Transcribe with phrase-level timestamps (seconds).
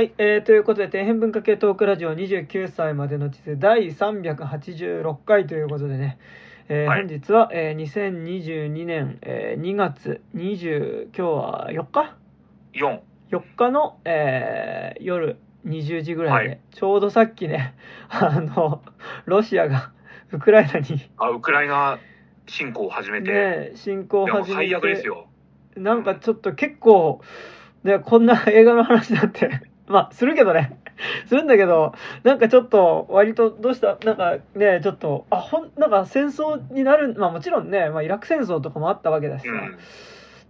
[0.00, 6.18] はい、えーということで、底辺文化系トークラジオ29歳までの地図第386回ということでね、
[6.70, 7.00] えーはい。
[7.00, 8.12] 本日は、えー
[8.72, 12.16] 2022年、えー2月20、今日は4日
[12.72, 13.00] ？4
[13.30, 15.36] 4日の、えー夜
[15.66, 16.60] 20時ぐらいで、はい。
[16.70, 17.74] ちょうどさっきね、
[18.08, 18.82] あの、
[19.26, 19.92] ロシアが
[20.32, 21.98] ウクライナにあウクライナ
[22.46, 25.26] 侵攻を始めて、ね、侵攻を始めて、最悪ですよ。
[25.76, 27.20] なんかちょっと結構、
[27.84, 30.78] ね、こんな映画の話なんて、まあ、するけどね。
[31.26, 33.98] するんだけど、なんかちょっと、割と、どうした？
[34.04, 39.52] なんかね、ちょっと、あ、ほん、なんか戦争になる、まあもちろんね、まあイラク戦争とかもあったわけだしさ、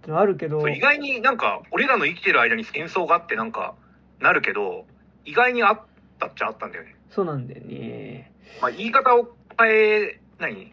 [0.09, 0.17] うん。
[0.17, 0.69] あるけど。
[0.69, 3.75] 意外になんか俺らの生きてる間に戦争があってなんか
[4.19, 4.87] なるけど
[5.25, 5.81] 意外にあっ
[6.19, 6.97] たっちゃあったんだよね。
[7.11, 8.33] そうなんだよね。
[8.61, 9.29] まあ言い方を
[9.59, 10.73] 変え何？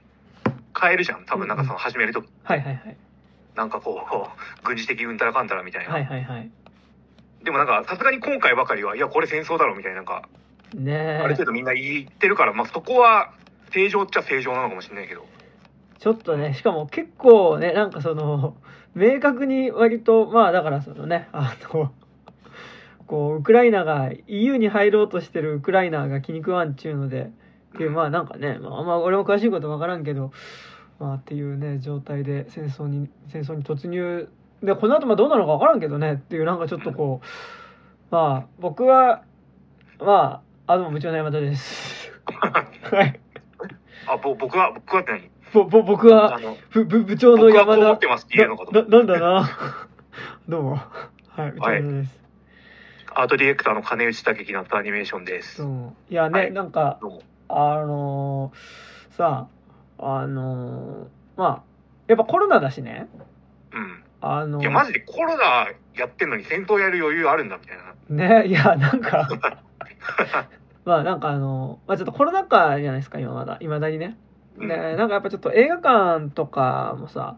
[0.79, 1.25] 変えるじゃん。
[1.25, 2.97] 多分なんかその始めるとはいはいはい。
[3.55, 4.29] なんかこ
[4.63, 6.49] う軍事的うんたらかんたらみたいな、はいはいはい。
[7.47, 10.27] でもなんかさすがに今回ばかりはいやこれ戦争だろみたいななんか
[10.75, 13.31] ねある程度みんな言ってるから、まあそこは
[13.71, 15.25] 正常っちゃ正常なのかもしれないけど。
[15.97, 18.57] ちょっとね、しかも結構ね、なんかその、
[18.95, 21.93] 明確に割と、まあだからそのね、あの、
[23.07, 27.31] こう、ウクライナが EU に入ろうとしてるウクライナが気に食わんっちゅうので、
[27.75, 30.33] っていう、まあなんかね、まあま俺も詳しいことわからんけど、
[30.99, 34.27] まあっていうね、状態で戦争に、戦争に突入、
[34.63, 37.25] で、この後まあどうなのかわからんけどね、っていうなんかちょっとこう、
[38.09, 39.23] まあ僕は、
[39.99, 42.11] まあ、あ、どうも部長の山田です。
[42.91, 43.19] はい。
[44.07, 45.29] あぼ僕は僕はって何？
[45.53, 47.81] ぼ、ぼ、僕はあ、の部部部長の山田。
[47.81, 48.71] う思ってますって言うのかと。
[48.71, 49.49] なななんだな。
[50.49, 50.79] どうも。
[51.29, 52.19] はい部長です、
[53.13, 55.61] アートディレクターの金内武樹なったアニメーションです。
[55.61, 55.95] どうも。
[56.09, 56.51] いやね、はい。
[56.51, 56.99] なんか
[57.47, 59.47] あのーさ
[59.99, 61.63] あのーまあ
[62.07, 63.07] やっぱコロナだしね。
[63.13, 63.26] うん
[64.21, 68.37] あのーいやマジでコロナやってんのに戦闘やる余裕あるんだみたいな。
[68.41, 69.29] ねいやなんか
[70.85, 73.57] まあなんかあのまあちょっとコロナ禍じゃないですか今まだ。
[73.59, 74.17] いまだにね。
[74.57, 74.67] うん。
[74.67, 77.37] ね、なんかやっぱちょっと映画館とかもさ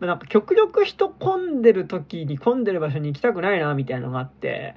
[0.00, 4.74] まあなんか極力人混んでる時に混んでる場所に行きたくないなみたいなのがあって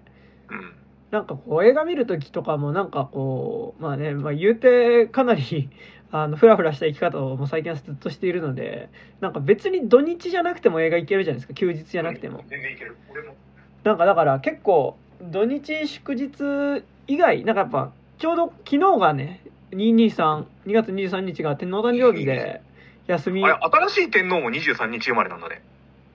[0.49, 0.73] うん。
[1.11, 5.69] なんかこう映画見る時とかもなんかこうまあね、まあ、言うてかなり
[6.13, 8.89] あのフラフラした生き方をもう最近はずっとしているので
[9.21, 11.53] なんか別に土日じゃなくても映画行けるじゃないですか。
[11.53, 12.43] 休日じゃなくても。
[12.49, 12.97] 全然いける。
[13.09, 13.35] 俺も。
[13.83, 19.41] なんかだから結構土日祝日以外なんかやっぱちょうど昨日がね
[19.71, 22.61] 2232月23日が天皇誕生日で
[23.07, 23.43] 休み。
[23.45, 25.61] あれ新しい天皇も23日生まれなんだね。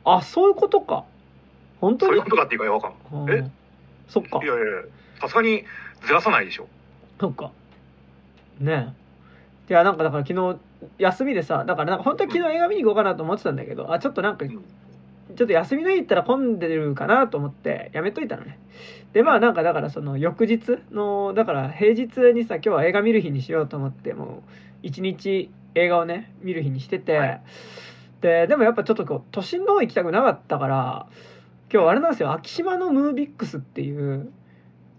[0.05, 1.05] あそういうことか。
[1.81, 2.13] 本当に？
[2.13, 3.51] そういうことかっていうかわかんうんえ？
[4.09, 4.41] そっか。
[4.45, 4.83] いやいやいや
[5.21, 5.65] さすがに
[6.07, 6.69] ずらさないでしょ。
[7.19, 7.51] そっか。
[8.61, 9.06] ねえ
[9.69, 10.59] いやなんかだから昨日
[10.99, 14.65] 休みでさだからなんか本当は昨日映画見に行こうかなと思ってたんだけどあちょっとなんかうん。
[15.35, 18.59] ちょっと休みの日行ったら混んでるかなと思ってやめといたのね。
[19.13, 24.51] でまあなんかだからその翌日のだから平日にさ今日は映画見る日にしようと思ってもう
[24.83, 27.43] 一日映画をね見る日にしてて、はい。
[28.21, 31.07] ででもやっぱちょっとこう都心の方行きたくなかったから
[31.73, 34.33] 今日あれなんですよ昭島のムービックスっていう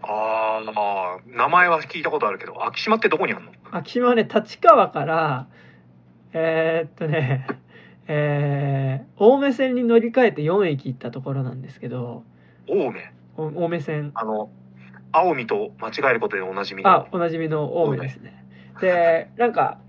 [0.04, 3.52] あーあー名前は聞いたことあるけど昭島ってどこにあんの？
[3.72, 5.48] 昭島はね立川から
[6.34, 7.48] えーっとね
[8.08, 12.24] えー青梅線に乗り換えて4駅行ったところなんですけど
[12.70, 13.12] 青梅？
[13.38, 14.12] お青梅線。
[14.16, 14.50] あの
[15.12, 16.90] 青海と間違えることでおなじみの？
[16.90, 18.44] あおなじみの青梅ですね。
[18.82, 19.80] で なんか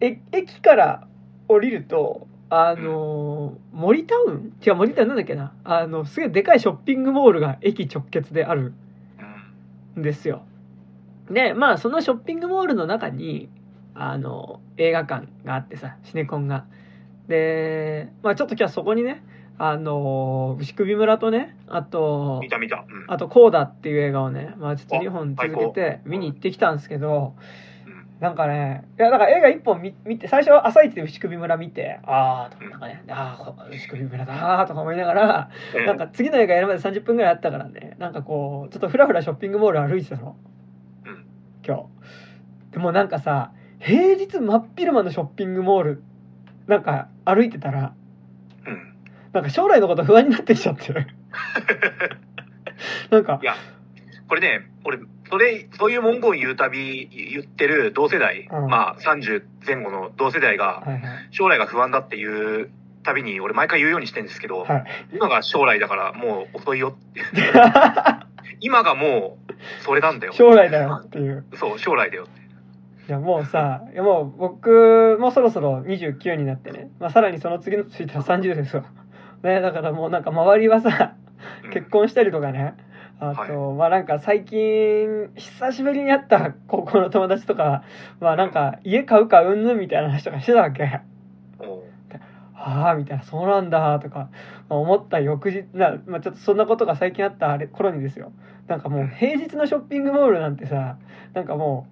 [0.00, 1.06] え駅から
[1.48, 4.52] 降りるとあのー森タウン？
[4.64, 5.52] 違う森タウンなんだっけな？
[5.64, 8.72] あのすげえでかいショッピングモールが駅直結である
[9.96, 10.42] ですよ。
[11.30, 13.48] でまあそのショッピングモールの中に
[13.94, 16.66] あの映画館があってさシネコンが。
[17.28, 19.22] でまあちょっと今日はそこにね
[19.56, 23.04] あの牛首村とねあと見た見た、うん。
[23.06, 27.69] あと「コーダ」っていう映画をね、まあ、ちょっと2本続けて高見に行ってきたんですけど、うん
[28.20, 35.86] なんかねいやだから映画1本見見て最初は朝一で牛首村見てああとかなんかねああ牛首村だーとか思いながらうん。
[35.86, 40.36] なんか次の映画やるまで30分ぐらいあったからねなんかこうちょっとフラフラショッピングモール歩いてたの。
[41.06, 41.24] うん。
[41.66, 41.84] 今日。
[42.72, 46.02] でもなんかさ平日真っ昼間のショッピングモール
[46.66, 47.94] なんか歩いてたら
[48.66, 48.96] うん。
[49.32, 50.92] なんか将来のこと不安になってきちゃって。
[53.10, 53.40] なんか
[54.30, 54.98] これね俺
[55.28, 58.66] それそういう文言を言うたび言ってる同世代、うん。
[58.68, 60.84] まあ30前後の同世代が
[61.32, 62.70] 将来が不安だっていう
[63.02, 64.84] たびに俺毎回言うようにしてるんですけど、はい。
[65.12, 67.22] 今が将来だからもう遅いよって
[68.60, 70.32] 今がもうそれなんだよ。
[70.32, 71.44] 将来だよっていう。
[71.54, 72.40] そう将来だよって
[73.08, 78.84] いやもうさいやもう僕もそろそろ29になってね、まあ、さらにその次の年いたら30ですわ。
[79.42, 81.14] ねだからもうなんか周りはさ
[81.64, 81.70] うん。
[81.72, 82.74] 結婚したりとかね
[83.20, 87.84] あと、まあなんか最近、久しぶりに会った高校の友達とか、
[88.18, 90.84] まあなんか家買うかうんぬんみたいな話とかしてたわけ。
[92.54, 94.30] ああ、みたいな、そうなんだ、とか、
[94.68, 98.32] まあ思った翌日、な、まあちょっとそんなことが最近あったあれ頃にですよ。
[98.68, 100.96] なんかもう平日のショッピングモールなんてさ、
[101.34, 101.88] なんかも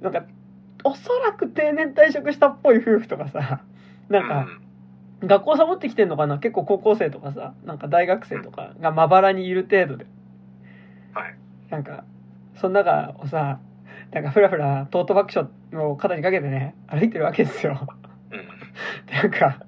[0.00, 0.24] う、なんか、
[0.84, 3.60] おそらく定年退職したっぽい夫婦とかさ、
[4.08, 4.46] なんか、
[5.22, 6.38] 学校サボってきてんのかな？
[6.38, 10.06] 結構高校生とかさ、なんか大学生とかがまばらにいる程度で。
[11.14, 11.36] はい。
[11.70, 12.04] なんか、
[12.56, 13.60] その中をさ、
[14.12, 17.86] なんかふらふらトートバッグショッを肩にかけてね、歩いてるわけですよ。
[18.30, 19.14] うん。
[19.14, 19.64] なんか、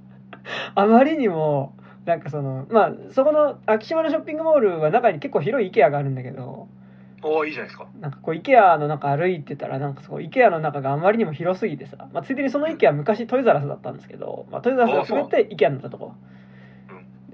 [0.74, 1.74] あまりにも、
[2.04, 6.68] なんかその、まあ、そこの、秋島のショッピングモールは中に結構広い IKEA があるんだけど、
[7.22, 7.88] おおいいじゃないですか。
[7.98, 16.14] なんかこう IKEA の中歩いてたら、なんかそう IKEA の中があまりにも広すぎてさ、まあ、ついでにその IKEA は昔トイザラスだったんですけど、まあ、トイザラスが全て IKEA になったとこ。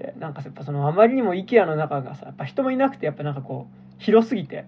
[0.01, 4.65] で、なんかやっぱそのあまりにも IKEA の中がさ、やっぱ人もいなくて、やっぱなんかこう、広すぎて、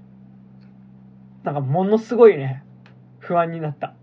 [1.43, 2.63] なんかものすごいね、
[3.19, 3.95] 不安になった。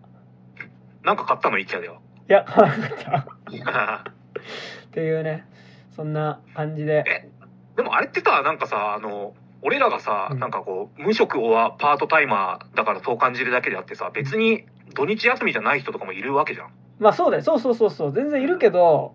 [1.04, 1.98] なんか買ったの、イケアでは。
[2.28, 4.10] いや、買わなかった。
[4.10, 5.46] っていうね、
[5.94, 7.04] そんな感じで。
[7.06, 7.28] え
[7.76, 16.72] でもあれってさ、なんかさ、あの、俺らがさ、うんなんかこう、無職はパートタイマーだからそう感じるだけであってさ、別に土日休みじゃない人とかもいるわけじゃん。
[16.98, 19.14] まあそうだよ、そうそうそうそう、全然いるけど、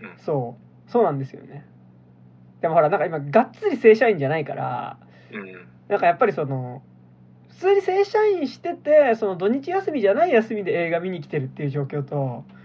[0.00, 1.64] うんそう、そうなんですよね。
[2.60, 4.98] でもほら、なんか今、がっつり正社員じゃないから、
[5.32, 5.68] うん。
[5.88, 6.82] なんかやっぱりその、
[7.50, 12.58] 普通に正社員してて、その土日休みじゃない休みで映画見に来てるっていう状況と、うん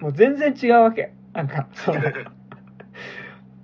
[0.00, 1.12] もう全然違うわけ。
[1.32, 2.00] なんか、その、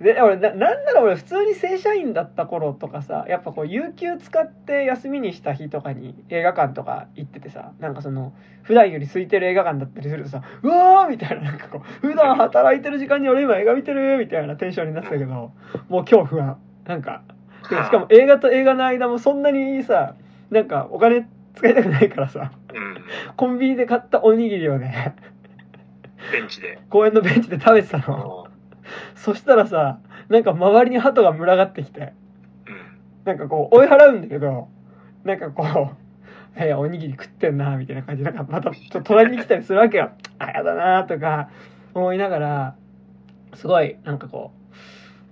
[0.03, 8.33] で、俺な、なんなら俺普通に正社員だった頃とかさ、やっぱこう、有給使って休みにした日とかに映画館とか行っててさ、なんかその、
[8.63, 15.53] 普段より空いてる映画館だったりするとさ、うわーみたいな、なんかこう、普段働いてる時間に俺今映画見てるみたいなテンションになってたけど、
[15.87, 16.57] もう今日不安。
[16.85, 17.21] なんか、
[17.69, 20.15] でしかも映画と映画の間もそんなにさ、
[20.51, 22.97] なんかお金使いたくないからさ、うん。
[23.37, 25.15] コンビニで買ったおにぎりをね、
[26.33, 26.79] ベンチで。
[26.89, 28.42] 公園のベンチで食べてたの。
[29.15, 29.99] う そしたらさ、
[30.29, 32.13] なんか周りに鳩が群がってきて、ん。
[33.25, 34.67] なんかこう追い払うんだけど、
[35.23, 35.63] なんかこ
[35.93, 35.95] う、
[36.55, 40.11] えおにぎり食ってんな、みたいな感じで、なんかまたちょっと隣に来たりするわけよ。
[40.39, 41.49] あ、やだな、とか
[41.93, 42.75] 思いながら、
[43.55, 44.51] すごい、なんかこ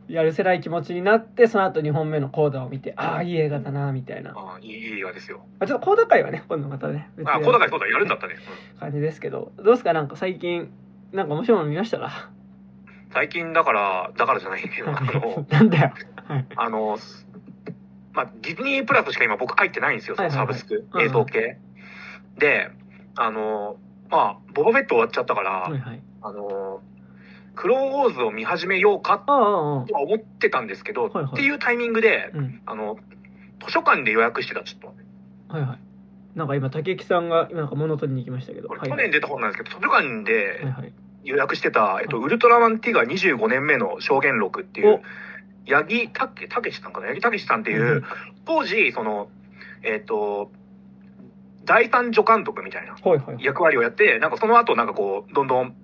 [0.09, 4.31] う、やるせない気持ちになって、その後2本目のコーダを見て、ああ、いい映画だな、みたいな。
[4.31, 5.41] ああ、いい映画ですよ。
[5.59, 8.33] あちょっとコーダ会はね、今度またね、別あ、で小高いそうだ、やるんだったね。
[8.75, 9.93] うん感じですけど、どうですか？
[9.93, 10.71] なんか最近、
[11.13, 12.31] なんか面白いもの見ましたか？
[13.13, 15.93] 最近だから、だからじゃないけど、あの、なんだよ。
[16.27, 16.45] はい。
[16.55, 16.97] あの、
[18.13, 21.57] まあ、ディズニープラスしか今僕入ってないんですよ、そのサブスク、映像系。
[22.37, 22.71] で、
[23.15, 23.77] あの、
[24.09, 26.01] まあ、ボバフェット終わっちゃったから、はいはい。
[26.21, 26.81] あの、
[27.55, 32.61] クローンウォーズを見始めようかとは思ってたんですけど、はいはいっていうタイミングで、うん。
[32.65, 32.97] あの、
[33.65, 34.93] 図書館で予約してた、ちょっ
[35.47, 35.53] と。
[35.53, 35.79] はいはい。
[36.35, 38.69] なんか今、竹木さんが、今なんか物取りに行きましたけど。
[38.69, 40.93] 去年出た本なんですけど、図書館ではいはい。
[41.23, 45.01] 予約してた、えっと、ウルトラマンティガ25年目の証言録っていう、
[45.67, 47.07] 八木たけ、たけしさんかな？
[47.07, 48.03] 八木たけしさんっていう、
[48.45, 49.29] 当時、その、
[49.83, 50.51] えっ、と、
[51.65, 52.95] 第三助監督みたいな。
[53.39, 55.75] 役割をやって、なんかその後なんかこう、どんどん、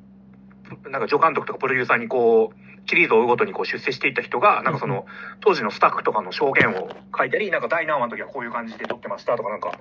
[0.89, 5.06] なんか助監督とかプロデューサーにこう、シリーズを追うごとにこう出世していった人が、なんかその、
[5.42, 9.71] 当時のスタッフとかの証言を書いたり、なんか第何話の時はこういう感じで撮ってましたとかなんか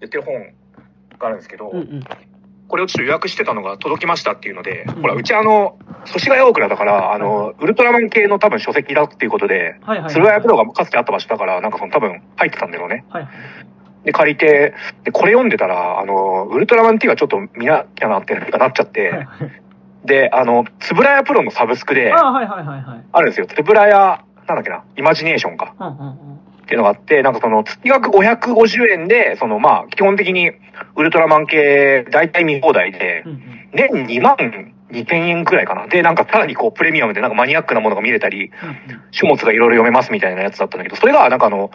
[0.00, 0.54] 言ってる本
[1.18, 2.04] があるんですけど、うんうん。
[2.68, 10.10] これをちょっと予約してたのが届きましたっていうので、うんほら、うちあの、祖師ヶ谷大倉だから、あの、ウルトラマン系の多分書籍だっていうことで、はいはい。
[10.10, 13.04] 鶴ヶ谷プロがかつてあった場所だから、なんかその多分入ってたんだろうね。
[13.10, 13.32] はいはい。
[14.04, 19.64] で、借りて、で、これ読んでたら、あの、ウルトラマンティがちょっと見なきゃなってなっちゃって、はいはい
[20.04, 23.04] で、あの、つぶらやプロのサブスクで、ああ、はいはいはいはい。
[23.10, 23.46] あるんですよ。
[23.46, 25.74] つぶらや、なんだっけな、イマジネーションか。
[25.80, 26.14] うんうんうん。
[26.14, 30.52] っていうのがあって、なんかその、月額550円で、その、まあ、基本的に、
[30.96, 33.24] ウルトラマン系、大体見放題で。
[33.72, 34.36] 年2万
[34.90, 35.88] 2000円くらいかな。
[35.88, 38.50] で、なんかさらにこう、プレミアムでなんかマニアックなものが見れたり、
[39.10, 41.70] 書物がいろいろ読めますみたいなやつだったんだけど、それがなんかあの、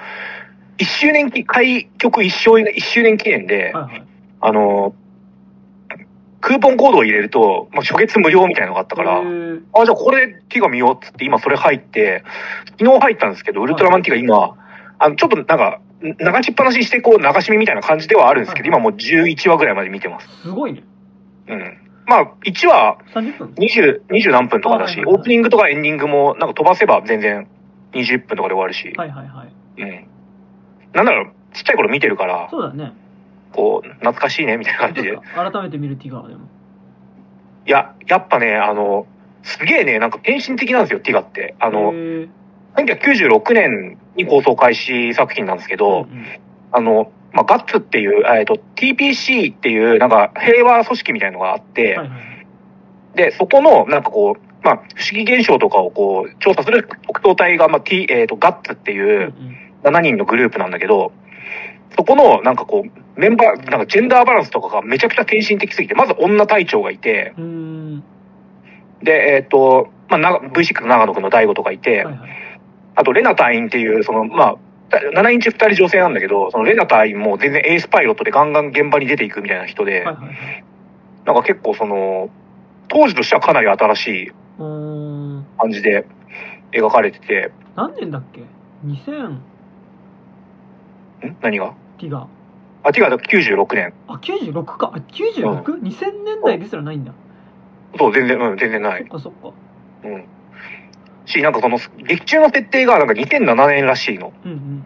[0.78, 3.74] 1周年記、開局1周年、1周年記念で。
[4.42, 4.96] あの、
[6.42, 12.24] クーポンコードを入れると、まあ、初月無料みたいなのがあったから、あ、じゃあこれティガ見ようっつって今それ入って、
[12.80, 14.56] 昨日入ったんですけど、ウルトラマンティガ今、
[15.00, 16.13] あの、ちょっとなんか、流
[16.44, 20.27] しっぱなしにしてこう流し見みたいな感じではあるんですけど、はい今もう11話ぐらいまで見てます。
[20.44, 20.84] すごいね。
[21.48, 21.77] うん。
[22.06, 27.48] まあ、1話30分？20、20何分とかだし、オープニングとかエンディングもなんか飛ばせば全然
[27.94, 29.82] 20分とかで終わるし、はいはいはい。
[29.82, 30.08] うん。
[30.94, 32.94] なんだろう、ちっちゃい頃見てるから、そうだね。
[33.51, 35.18] こう、懐かしいね、みたいな感じで。
[35.36, 36.48] 改めて見るティガーでも。
[37.65, 39.08] や、やっぱね、あの、
[39.44, 41.56] すげえね、なんか献身的なんですよ、ティガって。
[41.60, 41.94] あの、
[42.76, 46.26] 1996年に放送開始作品なんですけど、うんうん。
[46.72, 52.30] あの、まあ、ガッツっていう、えっ、と、TPC っていう、なんか、平和組織みたいのがあって、はいはい
[53.16, 59.34] で、そこの、なんかこう、まあ、不思議現象とかをこう、調査する特捜隊が、まあ、T、えっ、と、ガッツってうんいう
[59.84, 61.12] 7人のグループなんだけど、
[61.98, 67.34] そこの、なんかこう、メンバー、なんかジェンダーバランスとかがめちゃくちゃ献身的すぎて、まず女隊長がいて、
[69.02, 72.38] で、えっ、と、まあ、な V6 の長野くんの大悟とかいて、はいはい
[73.00, 74.56] あと、レナ隊員っていう、その、まあ、
[74.91, 80.63] 7インチ2人女性なんだけど、そのレナ隊員も全然エースパイロットでガンガン現場に出ていくみたいな人で、はいはいはい。
[81.25, 82.29] なんか結構その、
[82.89, 85.46] 当時としてはかなり新しいうーん。
[85.58, 86.06] 感じで
[86.74, 88.41] 描かれてて、何年だっけ
[88.86, 89.41] ？2000ん？
[91.41, 91.74] 何が？
[92.00, 92.27] ティガ。
[92.84, 93.94] あ、違う、96年。
[94.08, 94.91] あ96か。
[94.94, 97.13] あ 96?2000 年代ですらないんだ。
[97.98, 99.10] そう、全然、うん、全然なそっい。
[99.10, 99.51] かそっか。
[100.03, 100.25] うん。
[101.30, 104.34] し、なんかその、劇中の設定がなんか2007年らしいの。
[104.46, 104.86] うんうん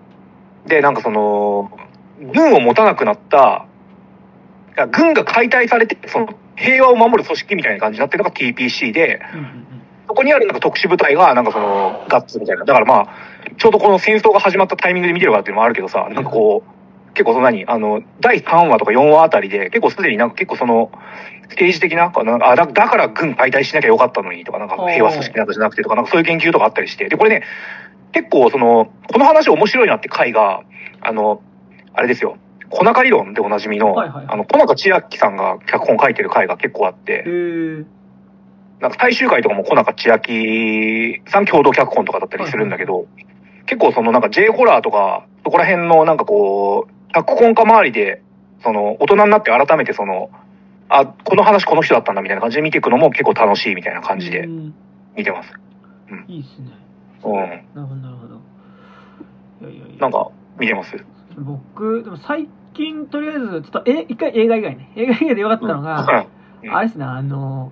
[0.66, 1.72] で、なんかその、
[2.34, 3.66] 軍を持たなくなった、
[4.92, 9.20] 軍が解体されて、その、平和を守る組織みたいな感じになってるのが TPC で、
[10.08, 12.66] そこにあるなんか特殊部隊が、なんかその、ガッツみたいな。
[12.66, 13.08] だからまあ、
[13.58, 16.73] ちょうどこの戦争が始まったタイミングで見てるからっていうのもあるけどさ、なんかこう、
[17.14, 20.92] 結構その何あの、第3話とか4話あたりで、結構すでになんか結構その、
[21.50, 27.08] 政治的な、なんかあだだから軍解体しなきゃよかったのにとか、なんか平和組織なんかじゃなくてとか、なんかそういう研究とかあったりして。
[27.08, 27.44] で、これね、
[28.12, 30.64] 結構その、この話面白いなって回が、
[31.02, 31.42] あの、
[31.94, 32.38] あれですよ。
[32.70, 37.24] 小中理論でおなじみの、はいはいあの、小中千秋さんが脚本書いてる回が結構あって、
[38.80, 43.06] なんか最終回とかも小中千秋さん共同脚本とかだったりするんだけど、
[43.66, 48.22] 結構そのなんか J ホラーとか、そこら辺のなんかこう、脚本家周りで、
[48.62, 50.30] その大人になって改めてその、
[50.90, 54.74] あ、この話この人だったんだみたいな感じで見ていくのも結構楽しいみたいな感じでうん。
[55.16, 55.54] 見てます。
[56.28, 56.70] いいっすね。
[57.24, 57.34] うん。
[57.34, 58.36] なるほどなるほど。
[59.62, 59.98] いやいやいや。
[60.00, 60.30] なんか
[60.60, 61.06] 見てます？
[61.38, 64.92] 僕でも最近とりあえずちょっとえ一回映画以外ね。
[64.96, 66.28] 映画以外でよかったのが、
[66.64, 66.70] うん。
[66.76, 67.72] あれですねあの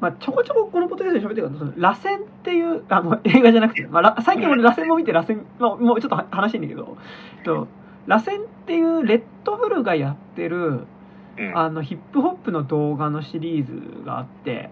[0.00, 6.96] まあ、ちょこちょここのポッドキャストで喋ってるけど、その螺旋っていう、あの、映画じゃなくて、まあら、最近俺螺旋も見て螺旋、まあ、もうちょっとは話してんだけど、
[7.36, 7.68] えっと、
[8.06, 10.86] 螺旋っていうレッドブルがやってる、
[11.38, 11.58] うん。
[11.58, 14.70] あのヒップホップの動画のシリーズがあって、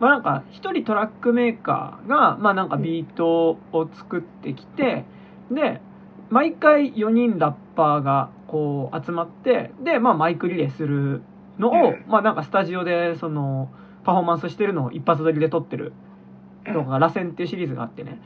[0.00, 5.04] まあなんか一人トラックメーカーが、まあなんかビートを作ってきて、
[5.50, 5.80] で、
[6.30, 11.22] 毎回4人ラッパーがこう集まって、で、まあマイクリレーする
[11.58, 13.70] のを、うんまあなんかスタジオでその
[14.04, 15.92] パフォーマンスしてるのを一発撮りで撮ってる
[16.72, 18.20] 動画が螺旋っていうシリーズがあってね。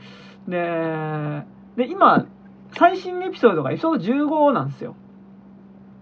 [0.47, 1.43] で、
[1.75, 2.25] で、今、
[2.77, 4.95] 最新エピソードがエピソード15なんですよ。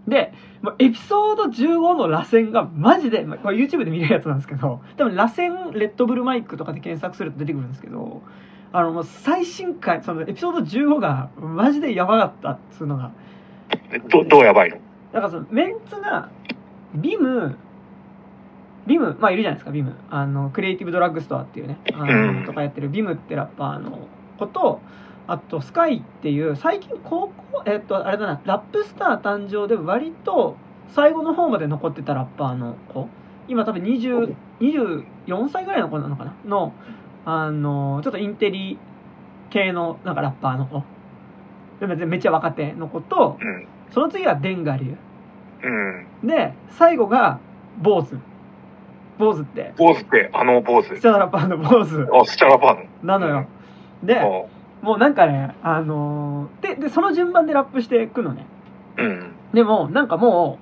[0.07, 0.33] で、
[0.79, 8.21] エピソード15の螺旋がマジで、まあ、これ YouTube で見れるやつなんですけど、多分螺旋レッドブルマイクとかで検索すると出てくるんですけど、
[8.73, 13.11] あの、もう最新回、そのエピソード15がマジでやばかったっつうのが、
[14.09, 14.77] ど、どうやばいの？
[15.13, 16.29] なんかそのメンツが、
[16.95, 17.57] ビム、
[18.87, 19.95] ビム、まあいるじゃないですか、ビム。
[20.09, 24.07] あの、クリエイティブドラッグストアっていうね、あうんの、とかやってるビムってラッパーの
[24.39, 24.81] 子と、
[25.27, 30.57] あと、スカイっていう、最近高校、えっと、あれだな、ラップスター誕生で割と
[30.89, 33.07] 最後の方まで残ってたラッパーの子。
[33.47, 36.33] 今多分20、24歳ぐらいの子なのかな？
[36.45, 36.73] の、
[37.25, 38.77] あの、ちょっとインテリ
[39.49, 40.83] 系のなんかラッパーの子。
[41.79, 43.67] でめめっちゃ若手の子と、うん。
[43.91, 44.97] その次がデンガリュ
[45.63, 46.27] うん。
[46.27, 47.39] で、最後が、
[47.81, 48.17] 坊主。
[49.17, 50.99] 坊主って、坊主って、あの坊主ス。
[50.99, 53.47] チャダラッパーの坊主あ、スチャラパーなのよ。
[54.03, 54.49] で、の。
[54.83, 58.45] もうなんかね、あのーで、で、その順番でラップしていくのね。
[58.97, 59.35] あうん。
[59.53, 60.59] でも、なんかも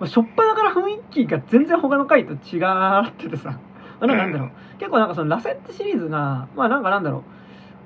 [0.00, 3.58] う、しょっぱなから雰囲気が全然他の回と違っててさ、ま
[4.00, 7.22] あなんかなんだろう、結構なんかそのラセットシリーズが、まあなんかなんだろう、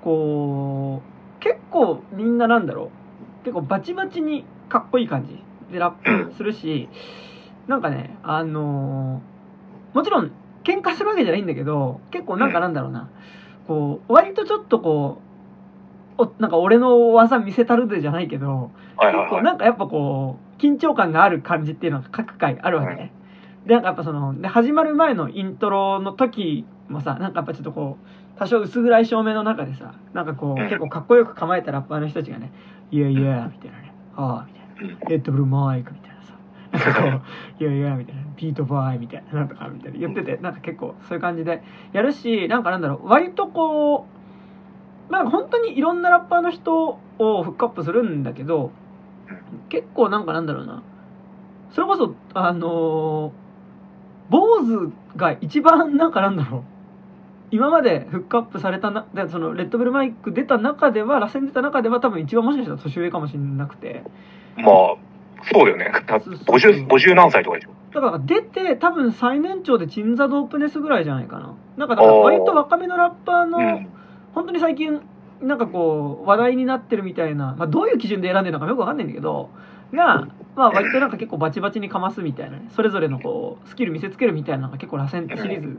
[0.03, 1.03] こ
[1.39, 2.91] う、結構みんななんだろ
[3.43, 5.43] う、結構バチバチにかっこいい感じ
[5.73, 6.89] でラップするし、
[7.67, 10.31] なんかね、あのーもちろん
[10.65, 13.11] 喧嘩するわけじゃないんだけど、結構なんかなんだろうな、
[13.67, 15.26] こう、割とちょっとこう、
[16.19, 19.31] おなんか俺の技見せたるでじゃないけど、結構はいはい。
[19.33, 19.43] はい。
[19.43, 23.13] なんかやっぱこう緊張感がある感じっていうのが各回あるわけね、
[23.67, 30.69] でなんかやっぱそので始まる前のイントロの時もさなんかやっぱちょっとこう多少薄暗い照明の中でさなんかこう、うん。
[30.69, 32.53] 結構かっこよく構えたラッパーの人たちがね
[32.91, 34.95] 「いやいや」みたいなね「ああ」みたいな。
[34.95, 36.35] うん「レッドブルマイク」みたいなさ。
[36.73, 37.09] なんかこ
[37.61, 44.16] う「いやいや」みたいな「ビートバイ」みたいななんとかみたいな言っててなんか結構そういう感じでやるしなんかなんだろう割とこう
[45.09, 48.71] まあ本当にいろんなラッパーの人をフックアップするんだけど
[49.69, 50.83] 結構なんかなんだろうな
[51.73, 53.47] それこそあのー
[54.29, 56.63] 坊主が一番なんかなんだろう
[57.53, 64.03] 今までフックアップされたなでそのレッドブルマイク出た中では螺旋出た中では多分一番もしかしたら年上かもしれなくて
[64.57, 64.97] まあ、
[65.53, 65.93] そうだよね。
[66.07, 67.71] だそうそう50、50何歳とかでしょ。
[67.93, 73.89] だから出て多分最年長でチンザ・ドープネスぐらいじゃないかななんかだから割と若めのラッパーの、うん。
[74.37, 75.01] 本当に最近
[75.41, 79.49] なんかこう話題になってるみたいな、まあ、どういう基準で選んでるのかよくわかんないんだけど
[79.95, 85.79] が、まあ、割となんか結構バチバチにかますみたいなねそれぞれのこうスキル見せつけるみたいなのが結構螺旋シリーズ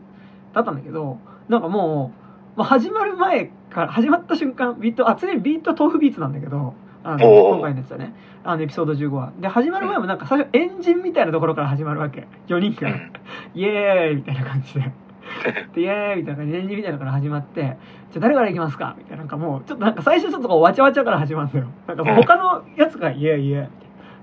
[0.53, 2.13] だったんだけどなんかも
[2.55, 6.73] う、まあ、始まる前から始まった瞬間ビートあ常にビート豆腐ビーツなんだけど
[7.03, 8.13] あの今回のやつはね。
[8.43, 9.31] あのエピソード15は。
[9.39, 12.27] で始まる前もなんか最初エンジンみたいなところから始まるわけ。
[12.47, 12.91] 4人が。
[12.91, 13.11] うん。
[13.55, 14.91] イエーイみたいな感じで。
[15.73, 17.73] でイエーイみたいな感じで、演じみたいなのから始まって、じゃ
[18.17, 18.95] あ誰から行きますか？
[18.97, 21.65] みたいな、なんかもう、ちょっとなんか最初ちょっとこう、わちゃわちゃから始まるんだよ。
[21.87, 23.67] なんか他のやつが、イエーイイエーイ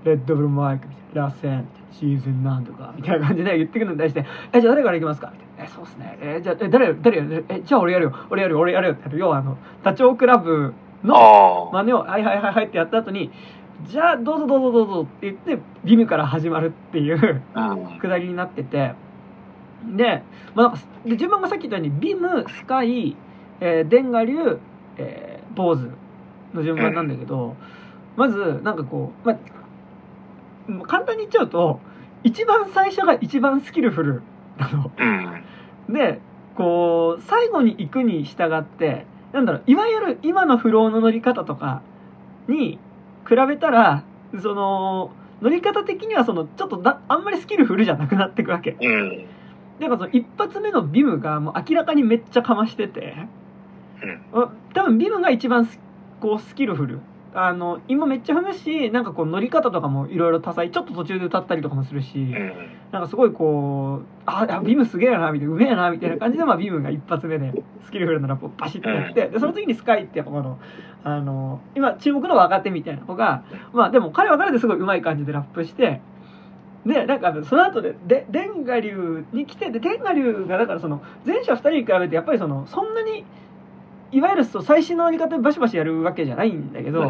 [0.05, 5.31] レッドブルマイクラッセン、シーズンなんとか、みたいな感じで言ってくるのに対して、え、じゃあ誰から行きますか？
[5.33, 6.17] みたいな、え、そうっすね。
[6.21, 7.45] え、じゃあ、え、誰、誰やる？
[7.49, 8.13] え、じゃあ俺やるよ。
[8.29, 9.15] 俺やるよ、俺やるよって。
[9.15, 11.69] 要はあの、ダチョウ倶楽部の。
[11.73, 13.31] 真似を、はいはいはいはいってやった後に、
[13.85, 17.99] じゃあどうぞどうぞどうぞって言って、ビムから始まるっていう、うん。
[17.99, 18.93] 下りになってて
[19.85, 20.23] で,、
[20.55, 23.15] まあ、なんかで順番がさっき言ったようにビムスカイ、
[23.59, 24.59] えー、デンガリュウ、
[24.97, 25.91] えー、坊主
[26.53, 27.55] の順番なんだけど、
[28.15, 31.79] まずなんかこう、まあ、簡単に言っちゃうと
[32.23, 34.21] 一番最初が一番スキルフル
[34.57, 34.91] なの。
[34.97, 35.05] う
[35.91, 35.93] ん。
[35.93, 36.19] で
[36.55, 41.81] こう最後に行くに従ってなんだろういわゆる今のフローの乗り方とか
[42.47, 42.79] に
[43.27, 44.03] 比べたら
[44.41, 45.11] その
[45.41, 49.25] 乗り方的にはそのちょっとだあんまりスキルフルじゃなくなっていくわけうん。
[49.79, 53.15] なんかその一発目のビムがもう明らかにめっちゃかましてて、
[54.33, 55.79] あ多分ビムが一番ス
[56.21, 56.99] こうスキルフル。
[57.37, 60.71] あの今めっちゃ踏むしなんかこう乗り方とかもいろいろ多彩。
[60.71, 62.53] ちょっと途中で歌ったりとかもするし、うん。
[62.95, 67.51] なんかすごいこう、あ、あビムすげえな、みたいな、うめえな、みたいな感じで、まあ、ビムが一発目で、
[67.83, 70.59] スキルフルなラップをバシッとやって、で、その時にスカイって、この、
[71.03, 75.99] あの、今、注目の若手みたいな子が、まあ、でも彼は彼ですごい上手い感じでラップして、
[76.85, 83.25] で、なんか、その後で、で、デンガリュウに来て、で、デンガリュウが、だからその、前者二人に比べて、やっぱりその、そんなに、
[84.11, 87.01] いわゆる最新の乗り方でバシバシやるわけじゃないんだけど、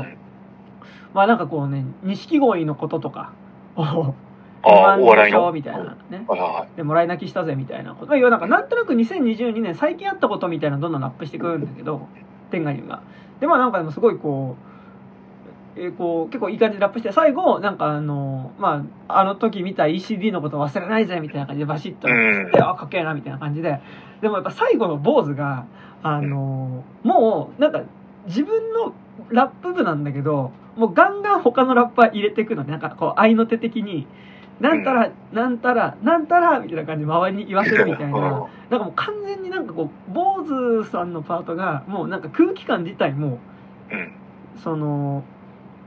[1.14, 3.32] まあなんかこうね、錦鯉のこととか
[3.76, 4.14] を、
[4.64, 5.52] ああ、 お笑いの？
[5.52, 6.26] みたいなね。
[6.76, 8.08] で、もらい泣きしたぜみたいなこと。
[8.08, 12.08] まあ、要はなんか、なんとなく2022年最近あったことみたいなのどんどんアップしてくるんだけど、
[12.50, 13.02] 天下流が。
[13.40, 14.75] で、まあなんかでもすごいこう、
[15.78, 23.80] えーこう、結構いい感じでラップして、最後、なんかあの、まあ、あの時見た ECD のこと忘れないぜみたいな感じでバシッとラップして、うんあ、かっけえなみたいな感じで。
[24.22, 25.66] でもやっぱ最後の坊主が、
[26.02, 27.82] あの、もう、なんか、
[28.28, 28.94] 自分の
[29.30, 32.72] ラップ部なんだけど、もうガンガン他のラッパー入れていくのね。
[32.72, 34.08] なんかこう、合いの手的に、
[34.62, 38.20] なんたら、なんたら、なんたら、みたいな感じで周りに言わせるみたいな。
[38.70, 43.40] なんかもう完全になんかこう、坊主さんのパートが、もうなんか空気感自体も。
[44.64, 45.24] その、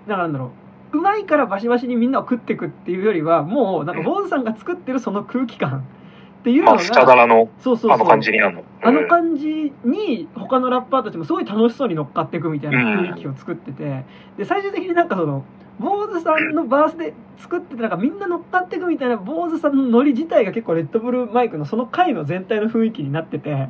[0.08, 0.50] だからなんだろ
[0.92, 5.86] う、うまいからバシバシにみんなを食っていくっていうよりは、もうなんか坊主さんが作ってるその空気感
[6.40, 7.92] っていうのが、まあ、スチャダラの、そうそうそう。
[7.92, 8.64] あの感じになるの？
[8.82, 14.04] あの感じに他のラッパーたちもすごい楽しそうに乗っかっていくみたいな雰囲気を作ってて、
[14.36, 15.44] で最終的になんかその
[15.78, 23.68] 坊主さんのバースで作っててなんかみんな乗っかっていくみたいな坊主さんのノリ自体が結構レッドブルマイクのその回の全体の雰囲気になっててなん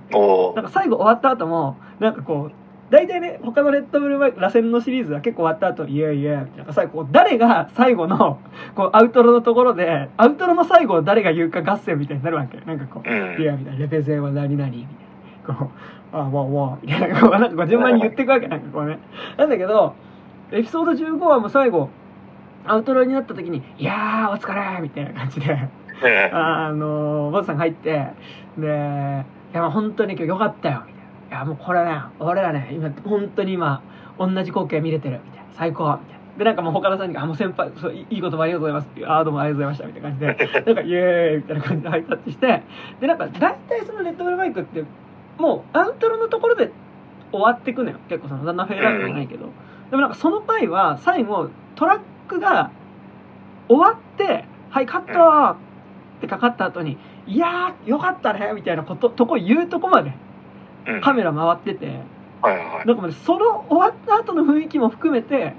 [0.65, 2.53] か最後終わった後もなんかこう
[2.91, 6.57] 大体ね他のレッドブルマイク螺旋のシリーズは結構終わった後イエーイイエーイみたいな。
[6.59, 8.41] なんか最後誰が最後の
[8.75, 12.59] こうアウトロのところでアウトロの最後を誰が言うか合戦みたいになるわけ。
[12.61, 13.41] なんかこううん。
[13.41, 14.87] いや、みたいな、レペゼンは何々み
[15.47, 15.55] たいな。
[15.55, 15.71] こ
[16.13, 18.99] う、あ、わわみたいな、こう、なんかこう順番に言っていくわけ、なんかこうね。
[19.37, 19.95] なんだけど、
[20.53, 21.91] エピソード15はもう最後、
[22.67, 28.09] アウトロになった時に、いやー、お疲れみたいな感じで、ねあの、ボスさんが入って、
[28.57, 30.98] で、いや、まあ本当に今日良かったよ、みたいな。
[31.31, 33.83] いや、もうこれね、俺らね、今、本当に今、
[34.19, 35.47] 同じ光景見れてる、みたいな。
[35.53, 36.19] 最高、みたいな。
[36.39, 42.63] で、なんかもう他のさんに、あ、もう先輩、そういいい言葉ありがとうございますっていう、あー、どうもありがとうございました、みたいな感じで、 なんか、イエーイみたいな感じでハイタッチして、
[43.01, 44.85] で、なんか、大体そのレッドブルマイクって、
[45.39, 46.71] もう、アウトロのところで
[47.33, 47.99] 終わってくのよ。
[48.09, 49.47] 結構その、だんだんフェードアウトじゃないけど。
[49.91, 52.71] でもなんかその回は、最後、トラックが
[53.69, 55.57] 終わって、はい、カットーっ
[56.21, 60.15] てかかった後に、いやー、よかったねみたいなこと、とこ言うとこまでうん。
[61.03, 61.87] カメラ回ってて、
[62.43, 62.87] はいはい。
[62.87, 65.55] なんかもうねその終わった後の雰囲気も含めて、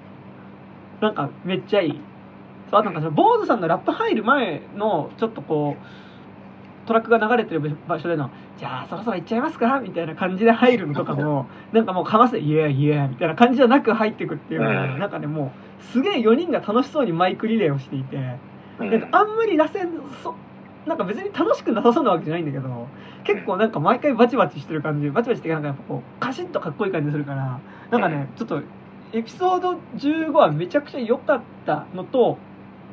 [1.01, 1.99] なんかめっちゃいい。
[2.69, 9.79] そう、あとなんかその、坊主さんのラップ入る前の、ちょっとこう、トラックが流れてる場所での、じゃあそろそろ行っちゃいますか？
[9.79, 14.99] みたいな感じで入るのとかも、なんかもうかませ、イエーイエーみたいな感じじゃなく入ってくっていうのが、うん。
[14.99, 18.17] なんかね、もう、すげえ4人が楽しそうにマイクリレーをしていて、
[18.79, 18.91] うん。
[18.91, 19.87] なんかあんまり螺旋
[20.23, 20.35] そ
[20.89, 22.87] なんか別に楽しくなさそうなわけじゃないんだけど
[23.23, 25.09] 結構なんか毎回バチバチしてる感じ。
[25.11, 27.59] バチバチってなんかやっぱこうカシッとかっこいい感じするから
[27.91, 28.61] なんかねちょっと
[29.13, 32.39] エピソード15はめちゃくちゃ良かったのと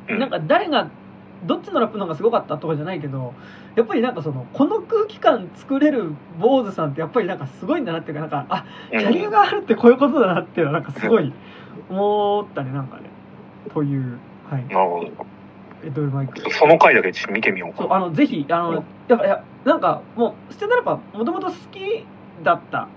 [0.07, 0.19] うん。
[0.19, 0.89] なんか誰が
[1.45, 3.33] どっちのラップの方がすごかったとかじゃないけど
[3.75, 8.99] やっぱりなんかそのこの空気感作れる坊主さんってやっぱりなんかすごいんだなっていうかなんかあうん。
[8.99, 11.33] キャリアがあるってこういうことだなっていうのはなんかすごい
[11.89, 13.09] 思ったねなんかね。
[13.73, 14.65] というはい
[15.83, 15.87] なるほど。
[15.87, 16.51] エドルマイク。
[16.53, 17.83] その回だけちょっと見てみようか。
[17.83, 18.75] そうあのぜひあうん。
[18.75, 22.05] のやっぱいやなんかもうステナラパもともと好き
[22.43, 22.87] だった。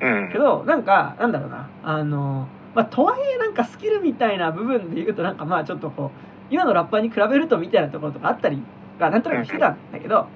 [0.00, 0.30] うん。
[0.32, 0.38] け。
[0.38, 1.68] どなんかなんだろうな。
[1.82, 8.62] あのまあとはいえなんかスキルみたいな部分で言うとなんかまあちょっとこう今のラッパーに比べるとみたいなところとかあったり
[8.98, 10.26] がなんとなくしてたんだけど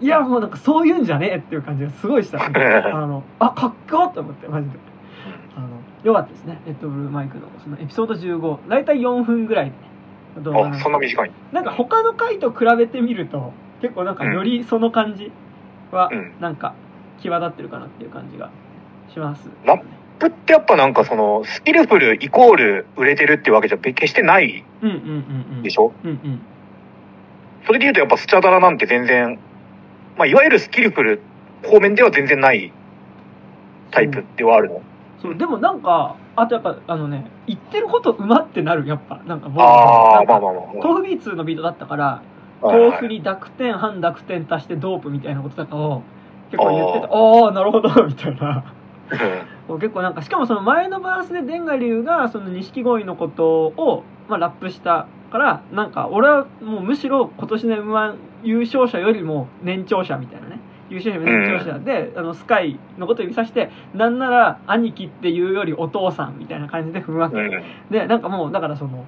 [0.00, 2.44] いやもうなんかそういうんじゃねえっていう感じがすごいした。
[2.44, 4.78] あのあかっこよと思ってマジで。
[5.56, 5.68] あの
[6.02, 6.60] よかったですね。
[6.66, 9.72] レッドブルマイクのそのエピソード15大体4分ぐらいの
[10.36, 11.30] あ、そんな短い。
[11.52, 15.30] なんか他の回と比べてみると結構なんかよりその感じ
[15.92, 16.32] はうん。
[16.40, 16.74] なんか
[17.20, 18.50] 際立ってるかなっていう感じが
[19.12, 19.82] します、ラッ
[20.18, 24.64] プってやっぱなんかその、スキルフルイコール売れてるっていうわけじゃ決してない
[25.62, 25.92] でしょ？
[27.66, 29.38] それで言うとやっぱスチャダラなんて全然、
[30.18, 31.20] まあいわゆるスキルフル
[31.64, 32.72] 方面では全然ない
[33.90, 34.82] タイプではあるの？
[35.22, 35.36] そう。
[35.36, 39.22] でもなんかあとやっぱあのね言ってることうまってなるやっぱ。
[39.26, 39.48] なんか。
[39.48, 42.22] 豆腐ビーツのビートだったから
[42.62, 46.02] 豆腐に濁点半濁点足してドープみたいなこととかを
[46.50, 48.64] 結構言っててああなるほどみたいな。
[49.68, 60.60] うん結構なんかしかもその前のバースでデンガリュウがその錦鯉のことを、まあ、ラップしたからなんか俺はもうむしろ今年の m 1優勝者よりも年長者みたいなね
[60.94, 67.50] 優勝者よりも年長者で、あのスカイのことを指さしてなんなら兄貴っていうよりお父さんみたいな感じで踏むわけ、うん。
[67.90, 69.04] でなんかもうだからその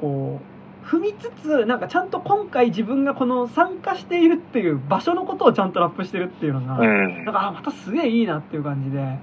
[0.00, 0.40] こ
[0.84, 7.24] う踏みつつなんかちゃんと今回自分がこの参加しているっていう場所のことをちゃんとラップしてるっていうのが、うん。
[7.24, 9.18] なんかあまたすげえいいなっていう感じで。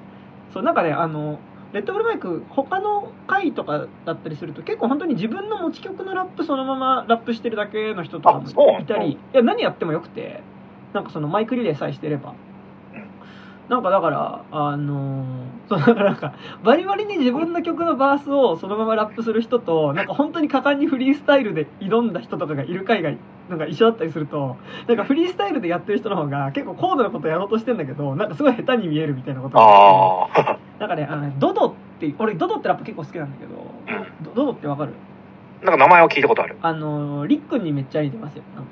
[0.54, 1.40] そうなんかねあの
[1.74, 10.44] レッドブルマイク他の回とかだったりすると結構本当に自分の持ち曲のラップそのままラップしてるだけの人とかもいたりいや何やってもよくて
[10.94, 12.34] なんかそのマイクリレーさえしてれば
[12.94, 13.04] うん
[13.70, 23.12] なんかだからあのー そうだからなんかバリバリに自分の曲のバースをそのままラップする人となんか本当に果敢にフリースタイルで挑んだ人とかがいる回が
[23.50, 30.60] なんか一緒だったりするとなんかフリースタイルでやってる人の方が結構高度なことやろうとしてんだけどなんかすごい下手に見えるみたいなことがあって。
[30.80, 34.94] なんかねあのねドドって俺ドドってラップ結構好きなんだけど、うドドドってわかる？
[35.62, 36.58] なんか名前は聞いたことある。
[36.62, 38.72] あのリックンにめっちゃ似てますよなんか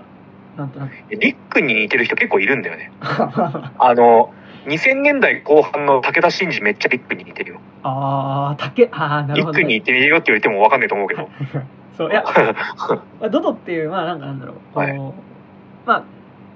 [0.59, 2.91] なんとなくリックに似てる人結構いるんだよね。
[3.01, 4.33] あの、
[4.65, 7.59] 2000年代後半の武田真治めっちゃリックに似てるよ。
[7.83, 11.29] ああ竹ああなるほど、リックに似てるよって言われてもわかんないと思うけど。
[11.97, 12.23] そういや
[13.19, 14.97] まあドドっていうまあなんかなんだろうこう、はい
[15.85, 16.03] まあ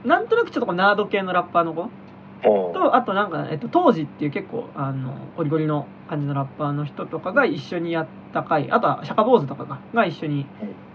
[0.07, 1.89] なんとなくちょっとこうナード系のラッパーの子？
[2.43, 10.45] とあとなんか、えっと、当時っていう結構あのゴリゴリの感じのラッパーの人とかが一緒にやった回あとはシャカ坊主とかがが一緒に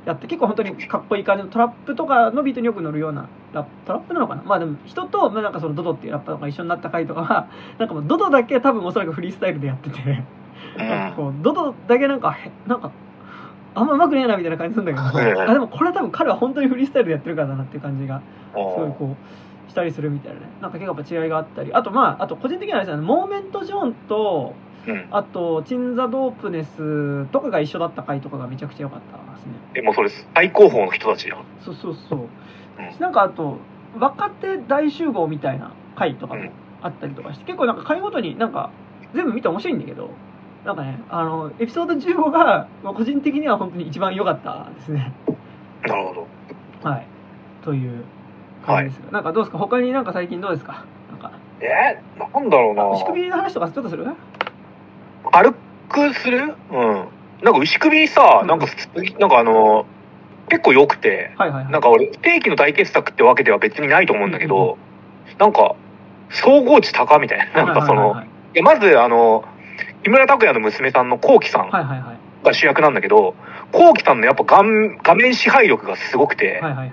[0.04, 4.42] やって結構本当にかっこいい感じのトラップとかのビートによく乗るようなラップトラップなのかな？
[4.42, 10.24] まあでも人と、まあ、なんかそのドドっていうラッパーとか一緒になった回とかは なんかもうドドだけ多分おそらくフリースタイルでやってて
[10.76, 12.90] なんかこうドドだけなんかへなんか
[13.74, 18.20] あんま上手くねえなみたいな感じするんだけうんどあでもこれ多分彼は本当にフリースタイルでやってるからだなっていう感じが
[18.52, 18.92] すごいうん。
[18.92, 20.46] こうしたりするみたいなね。
[20.62, 21.72] なんか結構やっぱ違いがあったり。
[21.74, 23.02] あとまああと個人的にはあれですね。
[23.04, 24.54] モーメント・ジョーンと
[24.86, 25.08] うん。
[25.10, 29.52] あとチン・ザ・ドープネスとかが一緒だった回とかがめちゃくちゃ良かったですね。
[29.74, 31.44] でもそれ最高峰の人たちやん。
[31.64, 32.18] そうそうそう。
[32.20, 32.26] うん。
[33.00, 33.58] なんかあと
[33.98, 36.50] 若手大集合みたいな回とかもうん。
[36.80, 38.70] あったりとかして結構なんか回ごとになんか
[39.12, 40.10] 全部見て面白いんだけど
[40.64, 45.12] なんかねあのエピソード15がまあ個人的には本当に一番良かったですね。
[45.82, 46.88] なるほど。
[46.88, 47.06] はい。
[47.64, 48.04] という
[48.64, 49.58] 感じですが、なんかどうですか？
[49.58, 50.84] 他になんか最近どうですか？
[51.10, 51.32] なんか。
[51.60, 52.00] え？
[52.16, 52.88] ー、なんだろうな。
[52.90, 54.06] 牛首の話とかちょっとする？
[55.32, 55.54] 軽
[55.88, 56.54] くする？
[56.70, 57.08] うん。
[57.42, 58.66] なんか牛首さ、なんか、
[59.18, 59.86] なんかあの、
[60.48, 61.72] 結構良くて、はいはいはい。
[61.72, 64.78] なんか俺、不定期の大傑作ってわけでは別にないと思うんだけど、
[65.38, 65.76] なんか、
[66.30, 67.64] 総合値高みたいな。
[67.64, 68.28] なんかその、はい
[68.62, 69.44] まずあの、
[70.02, 73.34] 木村拓哉の娘さんのこうきさんが主役なんだけど、
[73.72, 76.92] こうきさんのやっぱ画面画面支配力がすごくて、はいはいはい。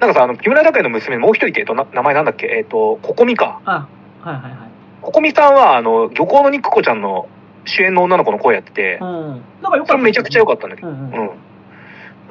[0.00, 2.46] なんかさ、あの、木村拓哉の娘、もう一人って、えっと、な名前なんだっけ？
[2.46, 3.60] えっと、ここみか。
[3.66, 3.86] あ
[4.22, 4.69] はいはいはい
[5.02, 7.28] ここみさんは、あの、漁港の肉子ちゃんの
[7.64, 9.42] 主演の女の子の声やってて、うん。
[9.62, 9.86] なんかよかった。
[9.92, 11.02] それめちゃくちゃ良かったんだけど、うんうん。
[11.02, 11.30] うん。